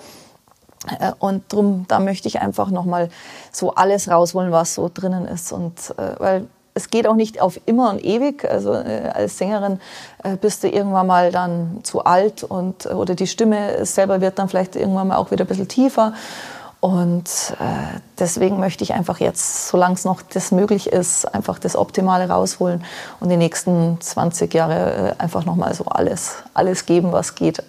Äh, 0.87 1.11
und 1.19 1.51
drum, 1.51 1.85
da 1.87 1.99
möchte 1.99 2.27
ich 2.27 2.41
einfach 2.41 2.69
nochmal 2.71 3.09
so 3.51 3.75
alles 3.75 4.09
rausholen, 4.09 4.51
was 4.51 4.75
so 4.75 4.89
drinnen 4.93 5.25
ist. 5.25 5.51
Und 5.51 5.93
äh, 5.97 6.19
weil 6.19 6.47
es 6.73 6.89
geht 6.89 7.07
auch 7.07 7.15
nicht 7.15 7.41
auf 7.41 7.59
immer 7.65 7.89
und 7.89 8.03
ewig. 8.03 8.45
Also 8.49 8.73
äh, 8.73 9.11
als 9.13 9.37
Sängerin 9.37 9.79
äh, 10.23 10.35
bist 10.35 10.63
du 10.63 10.69
irgendwann 10.69 11.07
mal 11.07 11.31
dann 11.31 11.79
zu 11.83 12.03
alt 12.05 12.43
und 12.43 12.85
oder 12.85 13.15
die 13.15 13.27
Stimme 13.27 13.85
selber 13.85 14.21
wird 14.21 14.39
dann 14.39 14.49
vielleicht 14.49 14.75
irgendwann 14.75 15.09
mal 15.09 15.17
auch 15.17 15.31
wieder 15.31 15.45
ein 15.45 15.47
bisschen 15.47 15.67
tiefer. 15.67 16.13
Und 16.81 17.27
äh, 17.59 17.99
deswegen 18.17 18.61
möchte 18.61 18.85
ich 18.85 18.93
einfach 18.93 19.19
jetzt, 19.19 19.67
solange 19.67 19.95
es 19.95 20.05
noch 20.05 20.21
das 20.21 20.51
möglich 20.51 20.87
ist, 20.87 21.25
einfach 21.25 21.59
das 21.59 21.75
Optimale 21.75 22.29
rausholen 22.29 22.85
und 23.19 23.27
die 23.27 23.35
nächsten 23.35 23.99
20 23.99 24.53
Jahre 24.53 25.15
äh, 25.17 25.21
einfach 25.21 25.43
nochmal 25.43 25.73
so 25.73 25.83
alles, 25.85 26.35
alles 26.53 26.85
geben, 26.85 27.11
was 27.11 27.35
geht. 27.35 27.61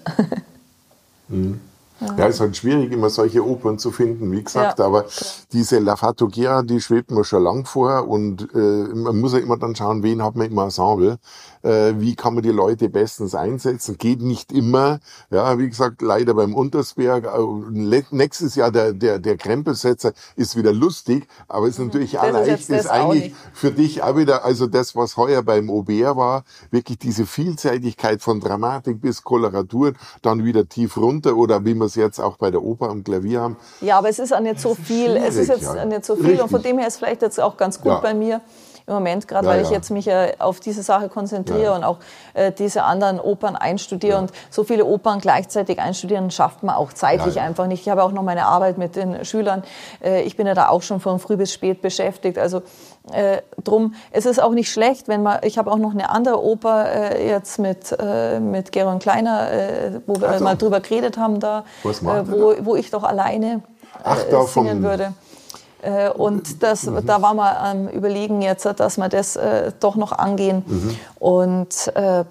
mhm. 1.28 1.60
Ja. 2.00 2.16
ja, 2.16 2.26
es 2.28 2.36
ist 2.36 2.40
halt 2.40 2.56
schwierig, 2.56 2.92
immer 2.92 3.10
solche 3.10 3.44
Opern 3.46 3.78
zu 3.78 3.90
finden, 3.90 4.32
wie 4.32 4.42
gesagt, 4.42 4.78
ja. 4.78 4.86
aber 4.86 5.04
diese 5.52 5.78
La 5.78 5.96
Fatugera, 5.96 6.62
die 6.62 6.80
schwebt 6.80 7.10
mir 7.10 7.24
schon 7.24 7.44
lang 7.44 7.66
vor 7.66 8.08
und 8.08 8.48
äh, 8.54 8.58
man 8.94 9.20
muss 9.20 9.32
ja 9.32 9.38
immer 9.38 9.58
dann 9.58 9.76
schauen, 9.76 10.02
wen 10.02 10.22
hat 10.22 10.34
man 10.34 10.50
im 10.50 10.58
Ensemble 10.58 11.18
äh, 11.62 11.94
wie 11.96 12.14
kann 12.16 12.34
man 12.34 12.42
die 12.42 12.50
Leute 12.50 12.88
bestens 12.88 13.34
einsetzen. 13.34 13.98
Geht 13.98 14.20
nicht 14.22 14.52
immer. 14.52 15.00
Ja, 15.30 15.58
wie 15.58 15.68
gesagt, 15.68 16.02
leider 16.02 16.34
beim 16.34 16.54
Untersberg. 16.54 17.24
Äh, 17.24 18.02
nächstes 18.10 18.54
Jahr 18.54 18.70
der, 18.70 18.92
der, 18.92 19.18
der 19.18 19.36
Krempelsetzer 19.36 20.12
ist 20.36 20.56
wieder 20.56 20.72
lustig, 20.72 21.26
aber 21.48 21.68
ist 21.68 21.78
mhm. 21.78 21.86
natürlich 21.86 22.14
mhm. 22.14 22.18
auch 22.20 22.32
leicht, 22.32 22.70
ist 22.70 22.86
eigentlich 22.86 23.34
für 23.52 23.70
dich 23.70 24.02
auch 24.02 24.16
wieder, 24.16 24.44
also 24.44 24.66
das, 24.66 24.96
was 24.96 25.16
heuer 25.16 25.42
beim 25.42 25.70
Aubert 25.70 26.16
war, 26.16 26.44
wirklich 26.70 26.98
diese 26.98 27.26
Vielseitigkeit 27.26 28.22
von 28.22 28.40
Dramatik 28.40 29.00
bis 29.00 29.22
Koloraturen, 29.22 29.96
dann 30.22 30.44
wieder 30.44 30.68
tief 30.68 30.96
runter 30.96 31.36
oder 31.36 31.64
wie 31.64 31.74
wir 31.74 31.84
es 31.84 31.94
jetzt 31.94 32.20
auch 32.20 32.36
bei 32.36 32.50
der 32.50 32.62
Oper 32.62 32.88
am 32.88 33.04
Klavier 33.04 33.40
haben. 33.40 33.56
Ja, 33.80 33.98
aber 33.98 34.08
es 34.08 34.18
ist 34.18 34.32
auch 34.32 34.40
nicht 34.40 34.60
so 34.60 34.74
viel. 34.74 35.16
Es 35.16 35.36
ist 35.36 35.48
jetzt 35.48 35.62
ja. 35.62 35.84
nicht 35.84 36.04
so 36.04 36.16
viel 36.16 36.40
und 36.40 36.48
von 36.48 36.62
dem 36.62 36.78
her 36.78 36.88
ist 36.88 36.96
vielleicht 36.96 37.22
jetzt 37.22 37.40
auch 37.40 37.56
ganz 37.56 37.80
gut 37.80 37.92
ja. 37.92 38.00
bei 38.00 38.14
mir 38.14 38.40
im 38.90 38.96
Moment, 38.96 39.28
gerade 39.28 39.46
ja, 39.46 39.54
weil 39.54 39.62
ich 39.62 39.70
jetzt 39.70 39.90
mich 39.90 40.06
äh, 40.08 40.34
auf 40.38 40.60
diese 40.60 40.82
Sache 40.82 41.08
konzentriere 41.08 41.72
und 41.74 41.84
auch 41.84 41.98
äh, 42.34 42.52
diese 42.52 42.82
anderen 42.82 43.20
Opern 43.20 43.56
einstudiere. 43.56 44.18
Und 44.18 44.32
so 44.50 44.64
viele 44.64 44.84
Opern 44.84 45.20
gleichzeitig 45.20 45.80
einstudieren, 45.80 46.30
schafft 46.30 46.62
man 46.62 46.74
auch 46.74 46.92
zeitlich 46.92 47.40
einfach 47.40 47.66
nicht. 47.66 47.82
Ich 47.82 47.88
habe 47.88 48.02
auch 48.02 48.12
noch 48.12 48.22
meine 48.22 48.46
Arbeit 48.46 48.78
mit 48.78 48.96
den 48.96 49.24
Schülern. 49.24 49.62
Äh, 50.04 50.22
ich 50.22 50.36
bin 50.36 50.46
ja 50.46 50.54
da 50.54 50.68
auch 50.68 50.82
schon 50.82 51.00
von 51.00 51.18
früh 51.18 51.36
bis 51.36 51.52
spät 51.52 51.80
beschäftigt. 51.82 52.38
Also 52.38 52.62
äh, 53.12 53.38
drum, 53.62 53.94
es 54.10 54.26
ist 54.26 54.42
auch 54.42 54.52
nicht 54.52 54.70
schlecht, 54.70 55.08
wenn 55.08 55.22
man, 55.22 55.38
ich 55.42 55.58
habe 55.58 55.72
auch 55.72 55.78
noch 55.78 55.92
eine 55.92 56.10
andere 56.10 56.42
Oper 56.42 56.86
äh, 56.92 57.28
jetzt 57.28 57.58
mit, 57.58 57.96
äh, 57.98 58.40
mit 58.40 58.72
Geron 58.72 58.98
Kleiner, 58.98 59.50
äh, 59.50 60.00
wo 60.06 60.20
wir 60.20 60.28
also, 60.28 60.44
mal 60.44 60.56
drüber 60.56 60.80
geredet 60.80 61.16
haben 61.16 61.40
da, 61.40 61.64
äh, 61.84 61.88
wo, 61.88 62.54
wo 62.60 62.76
ich 62.76 62.90
doch 62.90 63.04
alleine 63.04 63.62
Ach, 64.04 64.18
da 64.30 64.42
singen 64.44 64.80
vom, 64.80 64.82
würde. 64.82 65.12
Äh, 65.82 66.10
und 66.10 66.62
das, 66.62 66.84
mhm. 66.84 67.04
da 67.06 67.22
war 67.22 67.34
man 67.34 67.56
am 67.56 67.88
Überlegen 67.88 68.42
jetzt, 68.42 68.64
dass 68.64 68.98
wir 68.98 69.08
das 69.08 69.36
äh, 69.36 69.72
doch 69.80 69.96
noch 69.96 70.12
angehen. 70.12 70.64
Mhm. 70.66 70.96
Und 71.18 71.92
äh, 71.94 72.24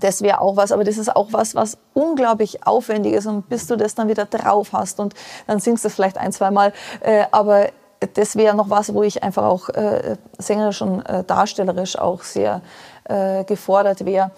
das 0.00 0.22
wäre 0.22 0.40
auch 0.40 0.56
was, 0.56 0.72
aber 0.72 0.84
das 0.84 0.96
ist 0.96 1.14
auch 1.14 1.28
was, 1.32 1.54
was 1.54 1.76
unglaublich 1.92 2.66
aufwendig 2.66 3.12
ist. 3.12 3.26
Und 3.26 3.48
bis 3.48 3.66
du 3.66 3.76
das 3.76 3.94
dann 3.94 4.08
wieder 4.08 4.24
drauf 4.26 4.72
hast 4.72 5.00
und 5.00 5.14
dann 5.46 5.60
singst 5.60 5.84
du 5.84 5.88
es 5.88 5.94
vielleicht 5.94 6.18
ein, 6.18 6.32
zwei 6.32 6.50
Mal. 6.50 6.72
Äh, 7.00 7.24
aber 7.30 7.68
das 8.14 8.36
wäre 8.36 8.54
noch 8.54 8.70
was, 8.70 8.92
wo 8.92 9.02
ich 9.02 9.22
einfach 9.22 9.44
auch 9.44 9.68
äh, 9.70 10.16
sängerisch 10.38 10.82
und 10.82 11.02
äh, 11.02 11.24
darstellerisch 11.24 11.98
auch 11.98 12.22
sehr 12.22 12.60
gefordert 13.46 14.06
wäre 14.06 14.30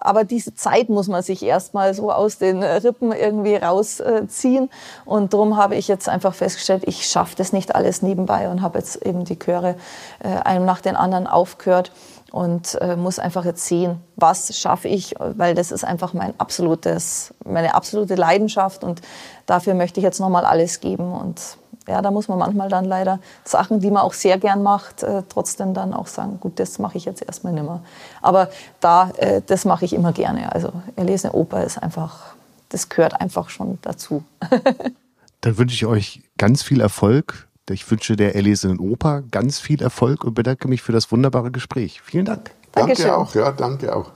aber 0.00 0.24
diese 0.24 0.54
Zeit 0.54 0.88
muss 0.88 1.08
man 1.08 1.22
sich 1.22 1.42
erstmal 1.42 1.94
so 1.94 2.12
aus 2.12 2.38
den 2.38 2.62
Rippen 2.62 3.12
irgendwie 3.12 3.56
rausziehen. 3.56 4.70
Und 5.04 5.32
darum 5.32 5.56
habe 5.56 5.76
ich 5.76 5.88
jetzt 5.88 6.08
einfach 6.08 6.34
festgestellt, 6.34 6.84
ich 6.86 7.06
schaffe 7.06 7.36
das 7.36 7.52
nicht 7.52 7.74
alles 7.74 8.02
nebenbei 8.02 8.48
und 8.48 8.62
habe 8.62 8.78
jetzt 8.78 9.04
eben 9.04 9.24
die 9.24 9.38
Chöre 9.38 9.76
äh, 10.22 10.28
einem 10.28 10.64
nach 10.64 10.80
den 10.80 10.96
anderen 10.96 11.26
aufgehört 11.26 11.92
und 12.34 12.74
äh, 12.80 12.96
muss 12.96 13.20
einfach 13.20 13.44
jetzt 13.44 13.64
sehen, 13.64 14.00
was 14.16 14.58
schaffe 14.58 14.88
ich, 14.88 15.14
weil 15.20 15.54
das 15.54 15.70
ist 15.70 15.84
einfach 15.84 16.14
mein 16.14 16.34
absolutes, 16.38 17.32
meine 17.44 17.74
absolute 17.74 18.16
Leidenschaft 18.16 18.82
und 18.82 19.02
dafür 19.46 19.74
möchte 19.74 20.00
ich 20.00 20.04
jetzt 20.04 20.18
nochmal 20.18 20.44
alles 20.44 20.80
geben 20.80 21.12
und 21.12 21.40
ja, 21.86 22.00
da 22.02 22.10
muss 22.10 22.28
man 22.28 22.38
manchmal 22.38 22.68
dann 22.68 22.84
leider 22.84 23.18
Sachen, 23.44 23.80
die 23.80 23.90
man 23.90 24.02
auch 24.02 24.14
sehr 24.14 24.38
gern 24.38 24.62
macht, 24.62 25.02
äh, 25.02 25.22
trotzdem 25.28 25.74
dann 25.74 25.92
auch 25.92 26.06
sagen, 26.06 26.38
gut, 26.40 26.58
das 26.58 26.78
mache 26.78 26.96
ich 26.96 27.04
jetzt 27.04 27.22
erstmal 27.22 27.52
nicht 27.52 27.64
mehr. 27.64 27.80
Aber 28.22 28.48
da, 28.80 29.10
äh, 29.18 29.42
das 29.46 29.64
mache 29.64 29.84
ich 29.84 29.92
immer 29.92 30.12
gerne. 30.12 30.52
Also 30.52 30.72
erlesene 30.96 31.32
Oper 31.32 31.64
ist 31.64 31.82
einfach, 31.82 32.34
das 32.70 32.88
gehört 32.88 33.20
einfach 33.20 33.50
schon 33.50 33.78
dazu. 33.82 34.24
dann 35.40 35.58
wünsche 35.58 35.74
ich 35.74 35.86
euch 35.86 36.22
ganz 36.38 36.62
viel 36.62 36.80
Erfolg. 36.80 37.48
Ich 37.70 37.90
wünsche 37.90 38.16
der 38.16 38.34
erlesenen 38.34 38.78
Oper 38.78 39.22
ganz 39.30 39.58
viel 39.58 39.82
Erfolg 39.82 40.24
und 40.24 40.34
bedanke 40.34 40.68
mich 40.68 40.82
für 40.82 40.92
das 40.92 41.10
wunderbare 41.12 41.50
Gespräch. 41.50 42.00
Vielen 42.02 42.26
Dank. 42.26 42.50
Danke 42.72 42.94
Dankeschön. 42.94 43.10
auch, 43.10 43.34
ja, 43.34 43.52
danke 43.52 43.94
auch. 43.94 44.10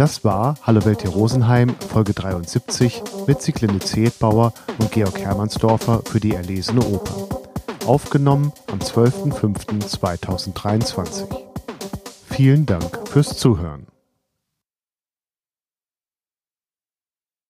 Das 0.00 0.24
war 0.24 0.54
Hallo 0.62 0.82
Welt 0.86 1.02
hier 1.02 1.10
Rosenheim, 1.10 1.74
Folge 1.92 2.14
73 2.14 3.02
mit 3.26 3.42
Sieglinde 3.42 3.80
Zehetbauer 3.80 4.54
und 4.78 4.90
Georg 4.92 5.18
Hermannsdorfer 5.18 6.00
für 6.06 6.20
die 6.20 6.32
Erlesene 6.32 6.82
Oper. 6.86 7.28
Aufgenommen 7.84 8.50
am 8.72 8.78
12.05.2023. 8.78 11.26
Vielen 12.30 12.64
Dank 12.64 13.10
fürs 13.10 13.36
Zuhören. 13.36 13.89